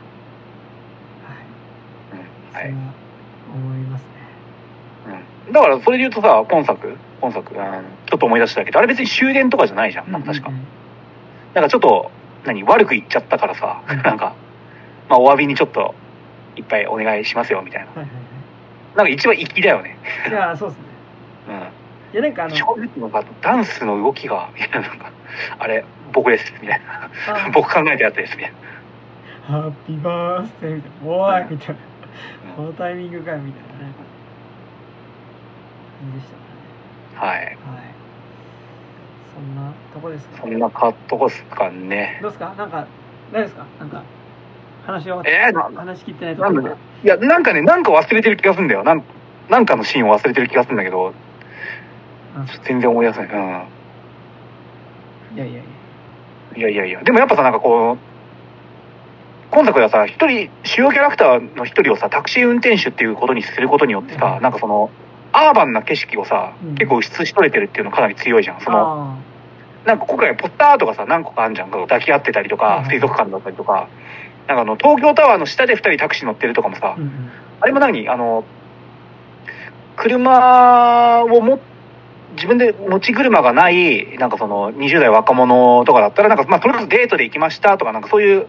[2.54, 4.08] そはい思いますね
[5.48, 5.54] うん。
[5.54, 6.96] だからそれで言うとさ、今作？
[7.22, 7.62] 今作、うん、
[8.06, 10.12] ちょっと思い出したけど、あれ別に終電とかじゃないじゃん。
[10.12, 10.50] なんか確か。
[10.50, 10.68] うんうん
[11.54, 12.12] なんかちょっと、
[12.46, 12.64] 何？
[12.64, 14.36] 悪く言っちゃったからさ、うん なんか、
[15.10, 15.96] まあお詫びにちょっと
[16.56, 17.88] いっぱいお願いしますよみたいな。
[17.88, 18.08] はいはい
[18.96, 19.98] なんか一番粋だよね。
[20.24, 20.87] はいいやそうですねうん。
[22.14, 25.12] いやなんかあの正直なんかダンスの動きが、みたいな、なんか、
[25.60, 27.10] あれ、僕です、みたいな。
[27.46, 27.50] あ。
[27.54, 28.58] 僕考えたやつです、みたいな。
[29.62, 31.08] ハッピーバースデーみたいな。
[31.08, 31.82] おいみたいな。
[32.56, 32.66] こうん。
[32.68, 33.88] のタイミングかよみたいな。
[33.88, 33.94] ね
[36.00, 36.32] 感じでし
[37.16, 37.40] たかはい。
[37.40, 37.58] ねはい。
[39.36, 40.42] そんなとこですか？
[40.42, 42.20] そんなかとこっすかね。
[42.22, 42.56] どうですか？
[42.58, 42.88] なんか
[43.34, 43.66] 大丈夫ですか？
[43.80, 44.04] なんか
[44.86, 48.84] 話をえー、な話しきってないとなんだいや、なんかね、なんか忘れてる気がするんだよ。
[48.84, 49.04] なん
[49.50, 51.14] なんかのシーンを忘れてる気がするんだけど、うん
[52.64, 53.30] 全然思い出せない。
[53.30, 53.38] うん。
[55.36, 55.62] いやいやいや
[56.58, 57.04] いやいやいや。
[57.04, 57.98] でもやっぱさ、なんかこう、
[59.52, 64.90] 今作ではさ、一人、主要キャラクターの一人をさ、タクシー運転手っていうことにすることによってさ、うんなんかその、
[65.32, 68.62] アーバンな景色をさ、うん結構映し取れてるっていうのかなり強いじゃん。
[68.62, 69.18] その、あ
[69.86, 71.72] なんか今回ポスターアートがさ、何個かあるじゃん。
[71.72, 73.88] 抱き合ってたりとかうん、水族館だったりとか、
[74.48, 78.08] なんかあの、東京タワーの下で二人タクシー乗ってるとかもさー、うんうんあれも何？
[78.08, 78.44] あの、
[79.96, 81.60] 車をも、
[82.38, 88.48] 自分で持ち車がない、なんかその20代若者とかだったら、なんかまあそれこそデートで行きましたとか、なんかそういう、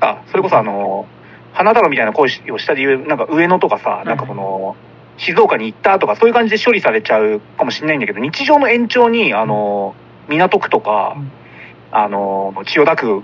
[0.00, 1.06] さ、それこそあの、
[1.52, 4.76] 花太郎みたいな恋をした理由、なんか上野とかさ、なんかその、
[5.18, 9.94] 静岡に行ったとか、そういう感じで処理されちゃうかもしれないんだけど、日常の延長に、あの、
[10.28, 11.30] 港区とかうん、
[11.92, 13.22] あの、千代田区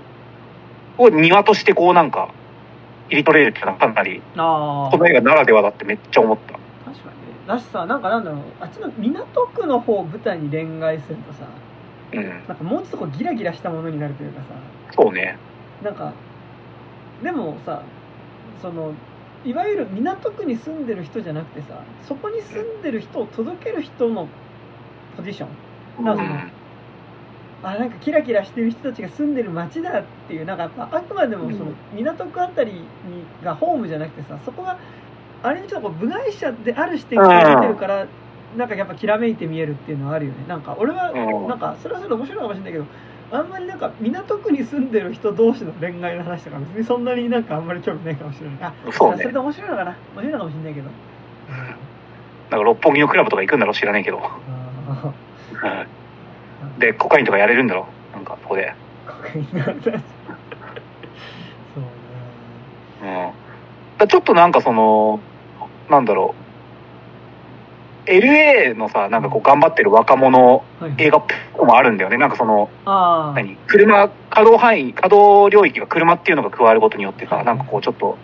[0.97, 2.29] を庭としてこうなんか、
[3.09, 6.62] 入り取れるっていうのはかなりあこの映画ならではだってめっちゃ思った。
[7.47, 11.47] だしさなんかなんだろうあっちの港区の方を舞台に恋愛するとさ
[12.13, 12.29] うん。
[12.47, 14.47] なんかもうちょっとこうギラギラしたものになるというかさ
[14.95, 15.37] そうね。
[15.83, 16.13] なんか
[17.23, 17.81] でもさ
[18.61, 18.93] その
[19.45, 24.27] いわゆる港区に住んでる人じゃなくてさそこに住んでる人を届ける人の
[25.17, 25.49] ポジション
[25.99, 26.51] うなんかそのん。
[27.63, 32.79] あなんかキラキラしてる人たちが住んでる街だっていうなんかやっぱあくまでもその港区あたりに
[33.41, 34.77] がホームじゃなくてさそこが
[35.43, 38.07] あれにちょっとこう部外者である視点から見てるから
[38.57, 40.45] なんかやっぱきらめいて見えるっていうのはあるよね。
[40.47, 41.47] なんか俺はうん。
[41.47, 42.85] なんかそれはそれで面白いかもしれないけど
[43.31, 48.57] あんまりなんか港区に住んでる人同士の恋愛の話とか別にそんなになんかあんまり興味ないかもしれない。
[48.61, 49.17] あそうね。
[49.17, 49.97] それで面白いのかな？
[50.15, 50.89] 面白いのかもしれないけど。
[52.51, 54.21] なんか六本木のクラブとか行くんだろう知らないけど。
[56.77, 58.15] で、コカインとかやれるんだろう？
[58.15, 58.75] なんか、そこで。
[59.07, 59.83] ーコカインなんだ。
[59.83, 59.93] そう
[63.03, 63.33] ね。
[63.99, 64.07] うん。
[64.07, 65.19] ちょっとなんかその、
[65.89, 66.35] なんだろ
[68.07, 68.09] う。
[68.09, 70.63] LA のさ、なんかこう頑張ってる若者
[70.97, 72.17] 映画っぽくもあるんだよね。
[72.17, 73.55] なんかその、何？
[73.67, 78.17] 車、稼働範囲、稼働領域が車っていうのが加わることによってさ、はいなんかこうちょっと、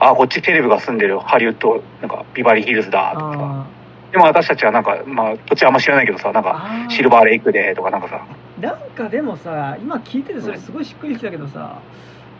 [0.00, 1.18] あ、こっちテレビが住んでる。
[1.18, 3.66] ハリウッド、なんかビバリーヒルズだとか。
[4.12, 8.26] でも私たちはなんか、まあ、土地あんま知らないけどさ、なんか、シルバーレイクでとかなんかさ、
[8.60, 11.82] なんかでもさ今聞いててそれすごいしっくりきたけどさ、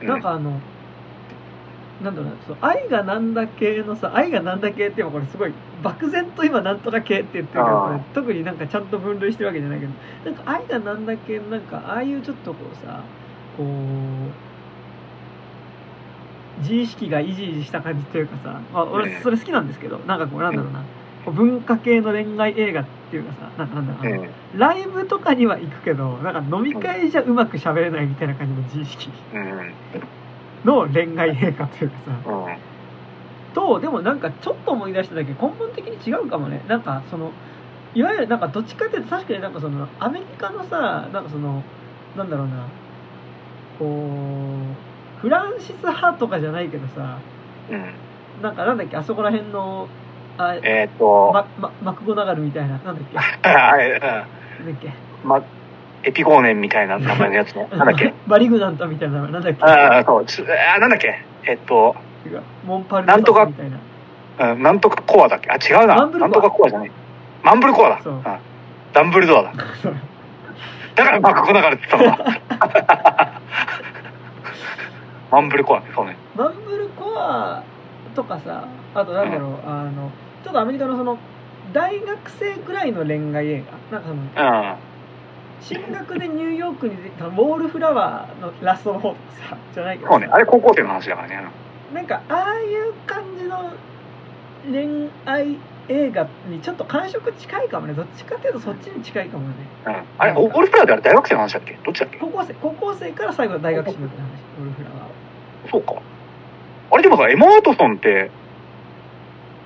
[0.00, 0.08] うん。
[0.08, 0.58] なんかあの
[2.02, 5.52] なんだろうなそう愛がなんだ系のさ愛がなんだ系ってこれすごい
[5.82, 9.92] 漠然と今なんとか系って言ってるけどこれ特になんかちゃんと分類してるわけじゃないけど
[10.30, 13.02] なんか愛がなんだ系のなんかああいうちょっとこうさ
[13.56, 13.66] こう
[16.60, 20.80] 自意識がイジイジした感じというかさ、まあ、俺うんそれ好きなんですけどなんかこうなんだろうな、
[21.24, 29.10] こう文化系の恋愛映画っていうかさなんかなんだろうな、うん、ライブとかには行くけどなんか飲み会じゃうまく喋れないみたいな感じの自意識。
[29.34, 29.72] うん、
[30.64, 32.30] の恋愛映画というかさ。
[32.30, 36.64] うん、とでもなんかちょっと思い出しただけ根本的に違うかもね。
[36.68, 37.32] なんかその
[37.94, 41.62] いわゆるなんかどっちかっていうと確かになんかそのアメリカのさなんかその
[42.16, 42.68] なんだろうな。
[43.78, 47.18] こうフランシス派とかじゃないけどさ。
[47.70, 48.42] うん。
[48.42, 49.88] なんかなんだっけあそこら辺の
[50.38, 52.78] あえーっと、ままマクゴナガルみたいな。
[52.78, 53.18] なんだっけ。
[53.48, 54.88] あれなんだっけ。
[54.88, 55.42] うんま、
[56.04, 57.68] エピゴーネンみたいな名前のやつね。
[57.74, 58.12] なんだっけ？
[58.26, 59.64] バリグナントみたいななんだっけ？
[59.64, 60.44] ああ、そう、つ
[60.74, 61.18] あ、なんだっけ？
[61.46, 61.94] えっと、
[62.66, 65.50] モンパルなんとかみたいなうんなんとかコアだっけ？
[65.50, 65.96] あ、違うな。
[65.96, 66.90] マンブルコアなんとかコアじゃない。
[67.42, 68.00] マンブルコアだ。
[68.02, 68.22] そううん
[68.92, 69.52] ダンブルドアだ。
[70.94, 72.40] だからマクコだからって言ったのだ。
[75.30, 76.16] マンブルコアね、そうね。
[76.34, 77.62] マンブルコア
[78.14, 80.10] とかさあとなんだろう、あの
[80.44, 81.18] ちょっとアメリカのその
[81.74, 83.98] 大学生ぐらいの恋愛映画？
[84.00, 84.74] なんかそのうん。
[85.60, 89.20] 進学でニューヨークに出たウォールフラワーのラストの方とか
[89.50, 90.08] さじゃないけど。
[90.08, 90.28] さそうね。
[90.30, 91.40] あれ高校生の話だからね。
[91.92, 93.72] なんかああいう感じの
[94.70, 95.56] 恋愛
[95.88, 97.94] 映画にちょっと感触近いかもね。
[97.94, 99.54] どっちかっていうとそっちに近いかもね。
[99.86, 100.02] うん。
[100.18, 101.78] あれ、オールフラワーであれ大学生の話だっけ？
[101.84, 102.18] どっちだっけ？
[102.18, 104.18] 高校生高校生から最後は大学進学の話。
[104.58, 105.08] ウォールフラワーは。
[105.70, 105.94] そうか。
[106.90, 108.30] あれでもさ、エマ・ワトソンって、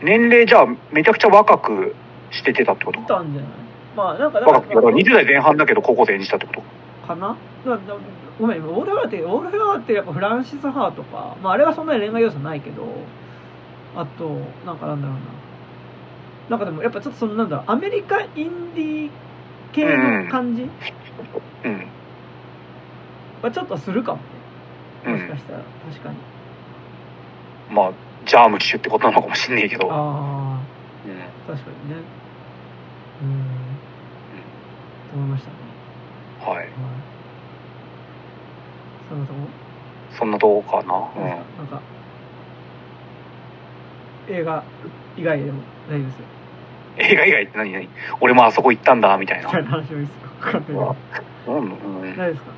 [0.02, 1.94] 年齢じゃあめちゃくちゃ若く
[2.30, 3.50] しててたってこといたんじゃない？
[3.96, 6.62] まあなんかだ若くて、だからから20代前半だけど高校生演じたってこと？
[7.06, 7.36] かな？
[8.40, 12.86] ごめんオールフってオールフってやっぱフランシス・ハーとか、まあ、あれはそんなに恋愛要素ないけど
[13.94, 14.30] あと
[14.64, 15.20] なんかなんだろうな。
[16.48, 19.10] なんかでもやっぱちょっとそのなんだろうアメリカインディー
[19.72, 20.62] 系の感じ？
[20.62, 20.66] う
[21.68, 21.86] ん。
[23.42, 24.24] はちょっとするかもね。
[25.06, 25.12] うん。
[25.12, 25.58] もしかしたら
[25.92, 26.16] 確かに。
[27.70, 27.92] まあ、
[28.24, 29.92] ジャーム機種ってことなのかもしんねえけど。
[29.92, 30.60] ああ
[31.06, 31.08] う
[31.52, 31.54] ん。
[31.54, 31.96] 確かにね。
[33.22, 33.59] うん
[35.10, 35.56] と思いましたね。
[36.40, 36.56] はい。
[36.58, 36.68] はい。
[39.08, 39.38] そのとこ？
[40.18, 40.92] そんなとこかな？
[41.58, 41.80] なんか
[44.28, 44.64] 映画
[45.16, 46.24] 以外でも大丈夫ですよ。
[46.96, 47.04] うん。
[47.04, 47.72] 映画以外って何？
[47.72, 47.88] 何？
[48.20, 49.46] 俺もあそこ行ったんだ、みたいな。
[49.46, 50.30] みたいな話もいいですよ。
[50.40, 50.66] 分かんない。
[50.66, 50.96] けど
[51.48, 52.02] うん。
[52.16, 52.50] ですか？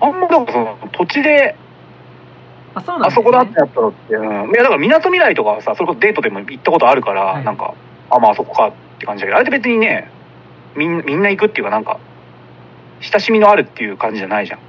[0.00, 1.54] あんまだからその土地で
[2.74, 7.44] あそうなんあそこだってやったのって、うん、いやだからみなとみらいとかはさそれこそデートでも行ったことあるから、はい。
[7.44, 7.74] なんか
[8.10, 10.10] あまああそこかって感じだけどあれって別にね
[10.76, 11.98] みんみんな行くっていうかなんか
[13.00, 14.60] 親しみのあるっていう感じじゃないじゃん。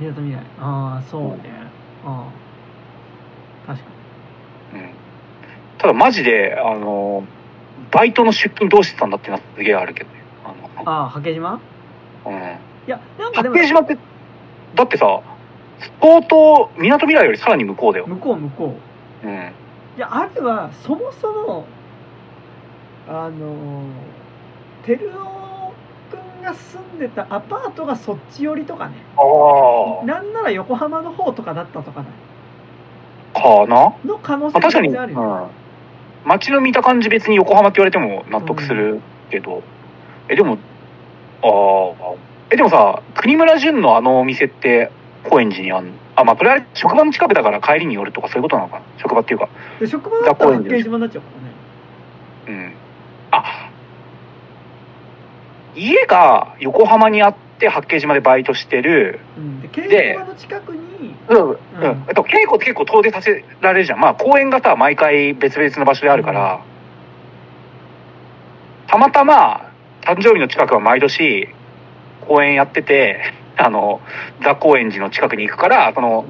[0.00, 0.42] みなとみらい。
[0.58, 1.40] ああそうね。
[2.04, 2.26] あ
[3.66, 3.86] あ確か
[4.74, 4.90] うん。
[5.78, 7.24] ただマジであの
[7.90, 10.16] バイトの出勤どうしてたんだってなすげえあるけどね。
[10.44, 11.50] あにああ八景島？
[11.52, 11.60] の、
[12.26, 12.40] うん、い
[12.86, 13.98] やなんかでも八景島って
[14.74, 15.20] だってさ
[16.00, 18.74] 相当みなとみらいよりさらに向こうだよ、向こう向こ
[19.24, 19.26] う。
[19.26, 19.38] うん、い
[19.98, 21.66] やあれはそもそも
[23.06, 23.84] あの
[24.86, 24.96] 照
[26.44, 28.94] が住んでたアパートがそっち寄りとかね。
[29.16, 29.20] あ
[30.02, 32.06] あなんなら横浜の方とかだったとかね
[33.34, 33.92] かな？
[34.04, 34.68] の可能性ま
[35.02, 35.50] あ、るよ、
[36.24, 39.00] 街の見た感じ別に横浜って言われても納得する
[39.30, 39.62] けど、
[40.28, 40.58] えでも
[41.42, 42.14] ああ
[42.50, 44.90] えでもさ国村淳のあのお店って
[45.24, 48.84] 高円寺にあんあまあこれは職場の近くだから帰りに寄るとかそういうことなのかな？
[48.98, 49.48] 職場っていうか。
[49.80, 51.28] で職場だったら八景島になっちゃうか
[52.46, 52.64] らね。
[52.66, 52.72] うん。
[52.72, 52.83] あ
[55.76, 59.20] 家が横浜にあって八景島でバイトしてる。
[59.36, 59.60] うん。
[59.62, 61.52] で稽古場の近くにうん、うん。
[61.52, 61.56] ん。
[62.08, 64.00] えっと、稽古って結構遠出させられるじゃん。
[64.00, 66.60] まあ、公園がさ、毎回別々の場所であるから、
[68.86, 69.72] たまたま、
[70.02, 71.48] 誕生日の近くは毎年、
[72.26, 73.20] 公演やってて、
[73.56, 74.00] あの、
[74.42, 76.24] ザ・高円寺の近くに行くから、その、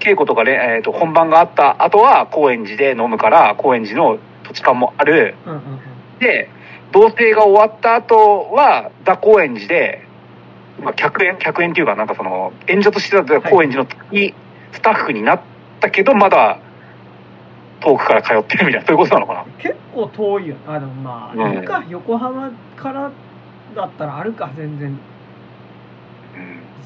[0.00, 5.34] 稽古とかで、えっ、と、本番があった後は、高円寺で飲むから、高円寺の土地勘もある。
[5.46, 6.18] うんうんうん。
[6.18, 6.48] で、
[6.94, 10.06] 同棲が終わった後は、ザ・高円寺で、
[10.80, 14.32] まあ、客演、客演っていうか、なんかその、演者としては高円寺の月
[14.72, 15.40] スタッフになっ
[15.80, 16.58] たけど、まだ、
[17.80, 19.44] 遠くから通ってるみたいな、そういうことなのかな？
[19.58, 23.10] 結構遠いよあでもまあ、うんか横浜から
[23.74, 24.98] だったらあるか全然うん。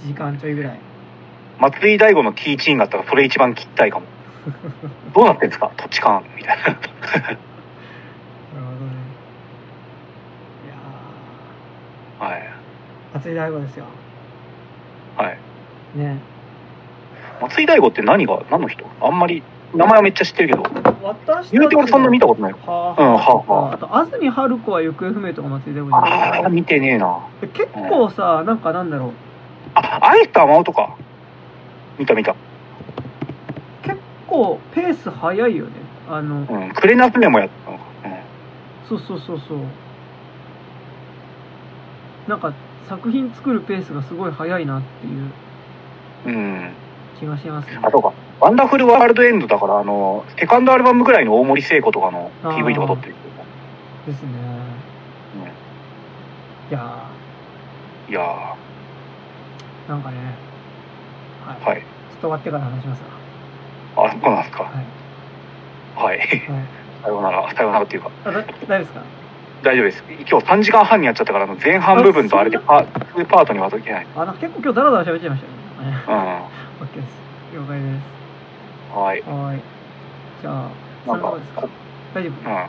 [0.05, 0.81] 1時間ちょいぐらい
[1.61, 4.07] 松井大悟のキーチーンがあったら、それ一番聞きたいかも。
[5.15, 5.71] どうなってんですか？
[5.77, 6.65] 土地勘みたいな。
[6.65, 7.27] なるほど
[8.87, 8.93] ね
[10.65, 10.75] いや
[12.19, 12.41] はい。
[12.41, 13.85] ー松井大悟ですよ
[15.17, 15.39] はい。
[15.99, 16.21] ね
[17.41, 18.85] 松井大悟って何が、何の人？
[19.01, 19.43] あんまり、
[19.75, 20.63] 名前はめっちゃ知ってるけど、
[21.03, 22.53] 私言うて俺そんな見たことない。
[22.53, 27.21] はうんはああ、はああと安住春子は行方不明とか松井大悟じゃないああ、見てねえな。
[27.41, 29.13] で結構さなんかなんだろう
[29.75, 30.97] あ、アイスと雨音とか。
[31.99, 32.35] 見た見た。
[33.83, 35.73] 結構ペース早いよね
[36.09, 36.71] あのうん。
[36.73, 37.85] くれなずめもやったのか。
[38.89, 39.59] そうそうそうそう
[42.29, 42.53] なんか
[42.89, 45.33] 作品作るペースがすごい早いなっていう
[46.27, 46.35] うん。
[46.35, 46.71] うん。
[47.19, 48.13] 気がしますねあ、そうか。
[48.41, 53.15] ワンダフルワールドエンドだから、あの、セカンドアルバムぐらいの大森靖子とかの PV とか撮ってる。
[54.07, 54.29] ですね
[56.71, 57.11] いや
[58.09, 60.17] いやーなんかね
[61.47, 61.81] はい、ー、はい。
[61.81, 63.03] ちょっと終わってから話します
[63.97, 64.63] わあ、そうなんですか。
[64.65, 64.75] はい、
[65.97, 66.19] はい。
[66.19, 66.29] はい、
[67.03, 69.03] さようなら、さようならっていうか、あだ大丈夫ですか？
[69.63, 70.05] 大丈夫です。
[70.31, 72.79] 今日3時間半にやっちゃったから、あの前半部分とあれでパ
[73.15, 74.07] 2パートに分けない。
[74.15, 76.17] あなんか結構今日ダラダラ喋っちゃいましたよねうん。
[76.17, 77.19] はい OK です
[77.55, 79.23] 了解ですはい。
[79.23, 79.61] はい
[80.41, 80.71] じゃあ
[81.05, 81.61] それどうですか？
[81.63, 81.69] こ
[82.15, 82.51] 大丈夫？
[82.51, 82.67] うん。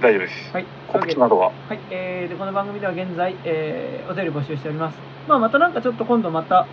[0.00, 0.52] 大丈夫です。
[0.54, 1.52] はい告知などは。
[1.68, 4.98] はい、えー、でこの番組では現在、えーお便り募集しております。
[5.28, 6.66] まあ、またなんかちょっと今度また、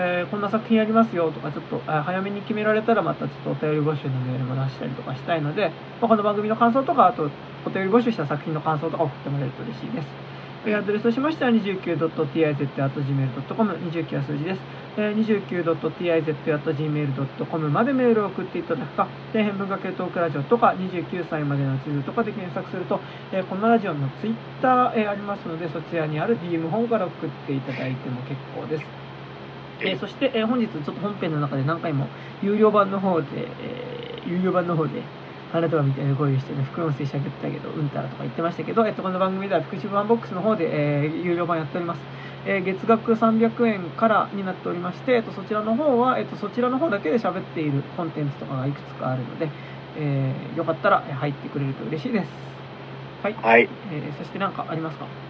[0.00, 5.70] えーこんな作品やりますよとか、ちょっとあ早めに決められたらまたちょっとお便り募集のメールも出したりとかしたいので、
[6.00, 7.28] まあ、この番組の感想とか、あと
[7.66, 10.06] お便り募集した作品の感想とか送ってもらえると嬉しいです。
[10.66, 14.60] えーアドレスとしましては 29.tiz.gmail.com、29は数字です。
[14.98, 15.16] えー
[15.50, 23.00] 29.tiz.gmail.com までメールを送っていただくか、底辺文化系トークラジオとか、29歳までの地図とかで検索すると、
[23.32, 29.07] えーこのラジオのツイッター、えーありますので、そちらにある DM 本から送っていただいても結構です。
[29.84, 35.08] えーそして、えー本日ちょっと本編の中で何回も有料版の方で、えー有料版の方で、
[35.50, 42.00] あなたはみたいな声してね、副音声喋ってたけど、うんたらとか言ってましたけど、えっと、この番組では福祉ワンボックスの方で、えー有料版やっております。
[42.44, 49.52] えー月額300円からになっておりまして、えっと、そちらの方は、えっと、そちらの方だけで喋っているコンテンツとかがいくつかあるので、
[49.94, 52.28] えーよかったらえー入ってくれると嬉しいです。
[53.22, 53.34] はい。
[53.42, 53.70] はい。
[53.84, 55.27] えーそして何かありますか？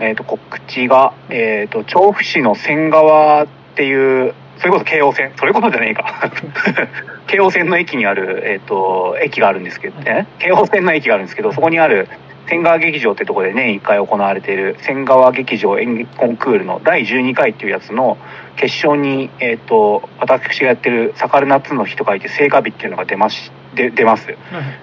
[0.00, 6.30] えっ、と、告知が、えっ、と、調布市の仙川っていう、それこそ京王線、それこそじゃねえか。
[7.26, 12.08] 京王線の駅にある、えっ、と、駅があるんですけど、ね、京王線の駅があるんですけど、そこにある
[12.48, 18.18] 仙川劇場ってところで年1回行われている仙川劇場演劇コンクールの第12回っていうやつの
[18.56, 24.28] 決勝に、えっ、と、私がやってる、盛る夏の日と書いて聖火日っていうのが出ます、で出ます。
[24.28, 24.36] はい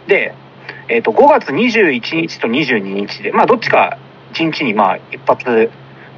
[0.08, 0.34] で、
[0.88, 3.98] えっ、と、5月21日と22日で、まあ、どっちか
[4.34, 5.70] 1日に、まあ、一発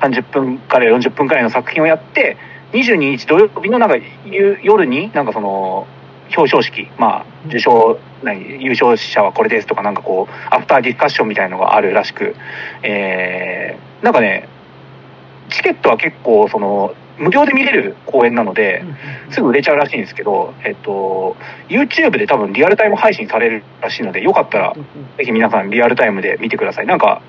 [0.02, 2.38] 30分から40分くらいの作品をやって、
[2.74, 5.88] 22日土曜日のなんか、ゆ夜に、なんかその、
[6.36, 12.36] 表彰式、まあ、受賞、何、優勝者はこれですとか、なんかこう、アフターディスカッションみたいのがあるらしく、
[12.84, 14.48] えー、なんかね、
[15.50, 18.84] チケットは結構、その、無料で見れる公演なので、
[19.30, 21.36] すぐ売れちゃうらしいんですけど、えっと、
[21.68, 24.74] YouTube で多分リアルタイム配信されるらしいので、よかったら、
[25.18, 26.88] ぜひ皆さんリアルタイムで見てください。
[26.88, 27.22] なんか、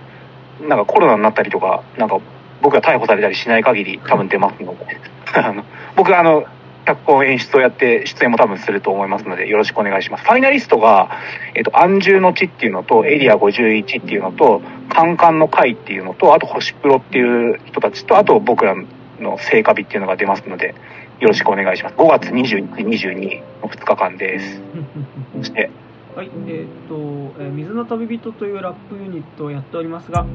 [0.60, 2.18] なんかコロナになったりとか、なんか
[2.60, 4.98] 僕が逮捕されたりしない限り多分出ますので、
[5.34, 5.64] あの
[5.96, 6.44] 僕はあの、
[6.84, 10.24] 脚本演出をやって出演も多分すると思いますので、よろしくお願いします。
[10.24, 11.10] ファイナリストが、
[11.54, 18.74] えっと、安住の地っていうのと、エリア51っていうのと、カンカンの会っていうのと、あと星プロっていう人たちと、あと僕ら
[19.20, 20.74] の聖火日っていうのが出ますので、
[21.20, 21.94] よろしくお願いします。
[21.94, 24.60] 5月21、22の2日間です。
[25.38, 25.70] そして、
[26.14, 30.26] はい、えーっと、えー水の旅人というラップユニットをやっておりますが、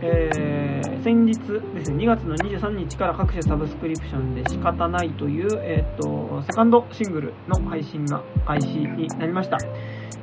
[0.00, 9.56] えー先日ですね、2月の23日から各種サブスクリプションで仕方ないという、えーっと、セカンドシングルの配信が開始になりました。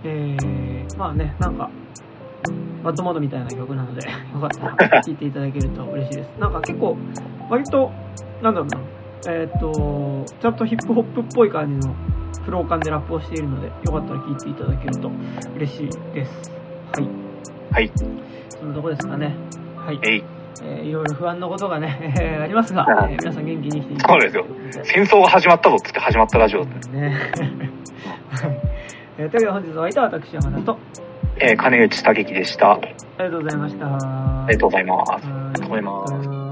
[0.03, 1.69] えー、まあね、なんか、
[2.83, 4.01] バッドモードみたいな曲なので、
[4.33, 6.38] よかったら聴いていただけると嬉しいです。
[6.38, 6.98] なんか結構、
[7.49, 7.91] 割と、
[8.41, 8.77] なんだろうな、
[9.27, 11.93] えーっと、ちゃんとヒップホップっぽい感じの
[12.45, 15.11] フロー感でラップをしているので、よかったら聴いていただけると
[15.56, 16.52] 嬉しいです。
[16.93, 17.08] はい。
[17.72, 17.92] はい。
[18.50, 19.35] そんなとこですかね。
[19.77, 20.00] はい。
[20.03, 20.24] えい。
[20.61, 24.45] えーいろいろ不安なことがね、え ーありますが、えー皆さん元気に生きていそうですよ
[24.84, 26.66] 戦争が始まったぞっつって始まったラジオ。
[26.66, 27.16] ね。
[28.30, 28.60] はい。
[29.18, 30.77] えーというわけで本日は相手は私、山田と、
[31.40, 32.72] えー金内武樹でした。
[32.72, 32.77] ああ
[33.19, 33.85] りがとうございました。
[34.48, 35.11] りがとうございます。
[35.11, 35.22] はあ
[35.53, 36.42] りがとうございます。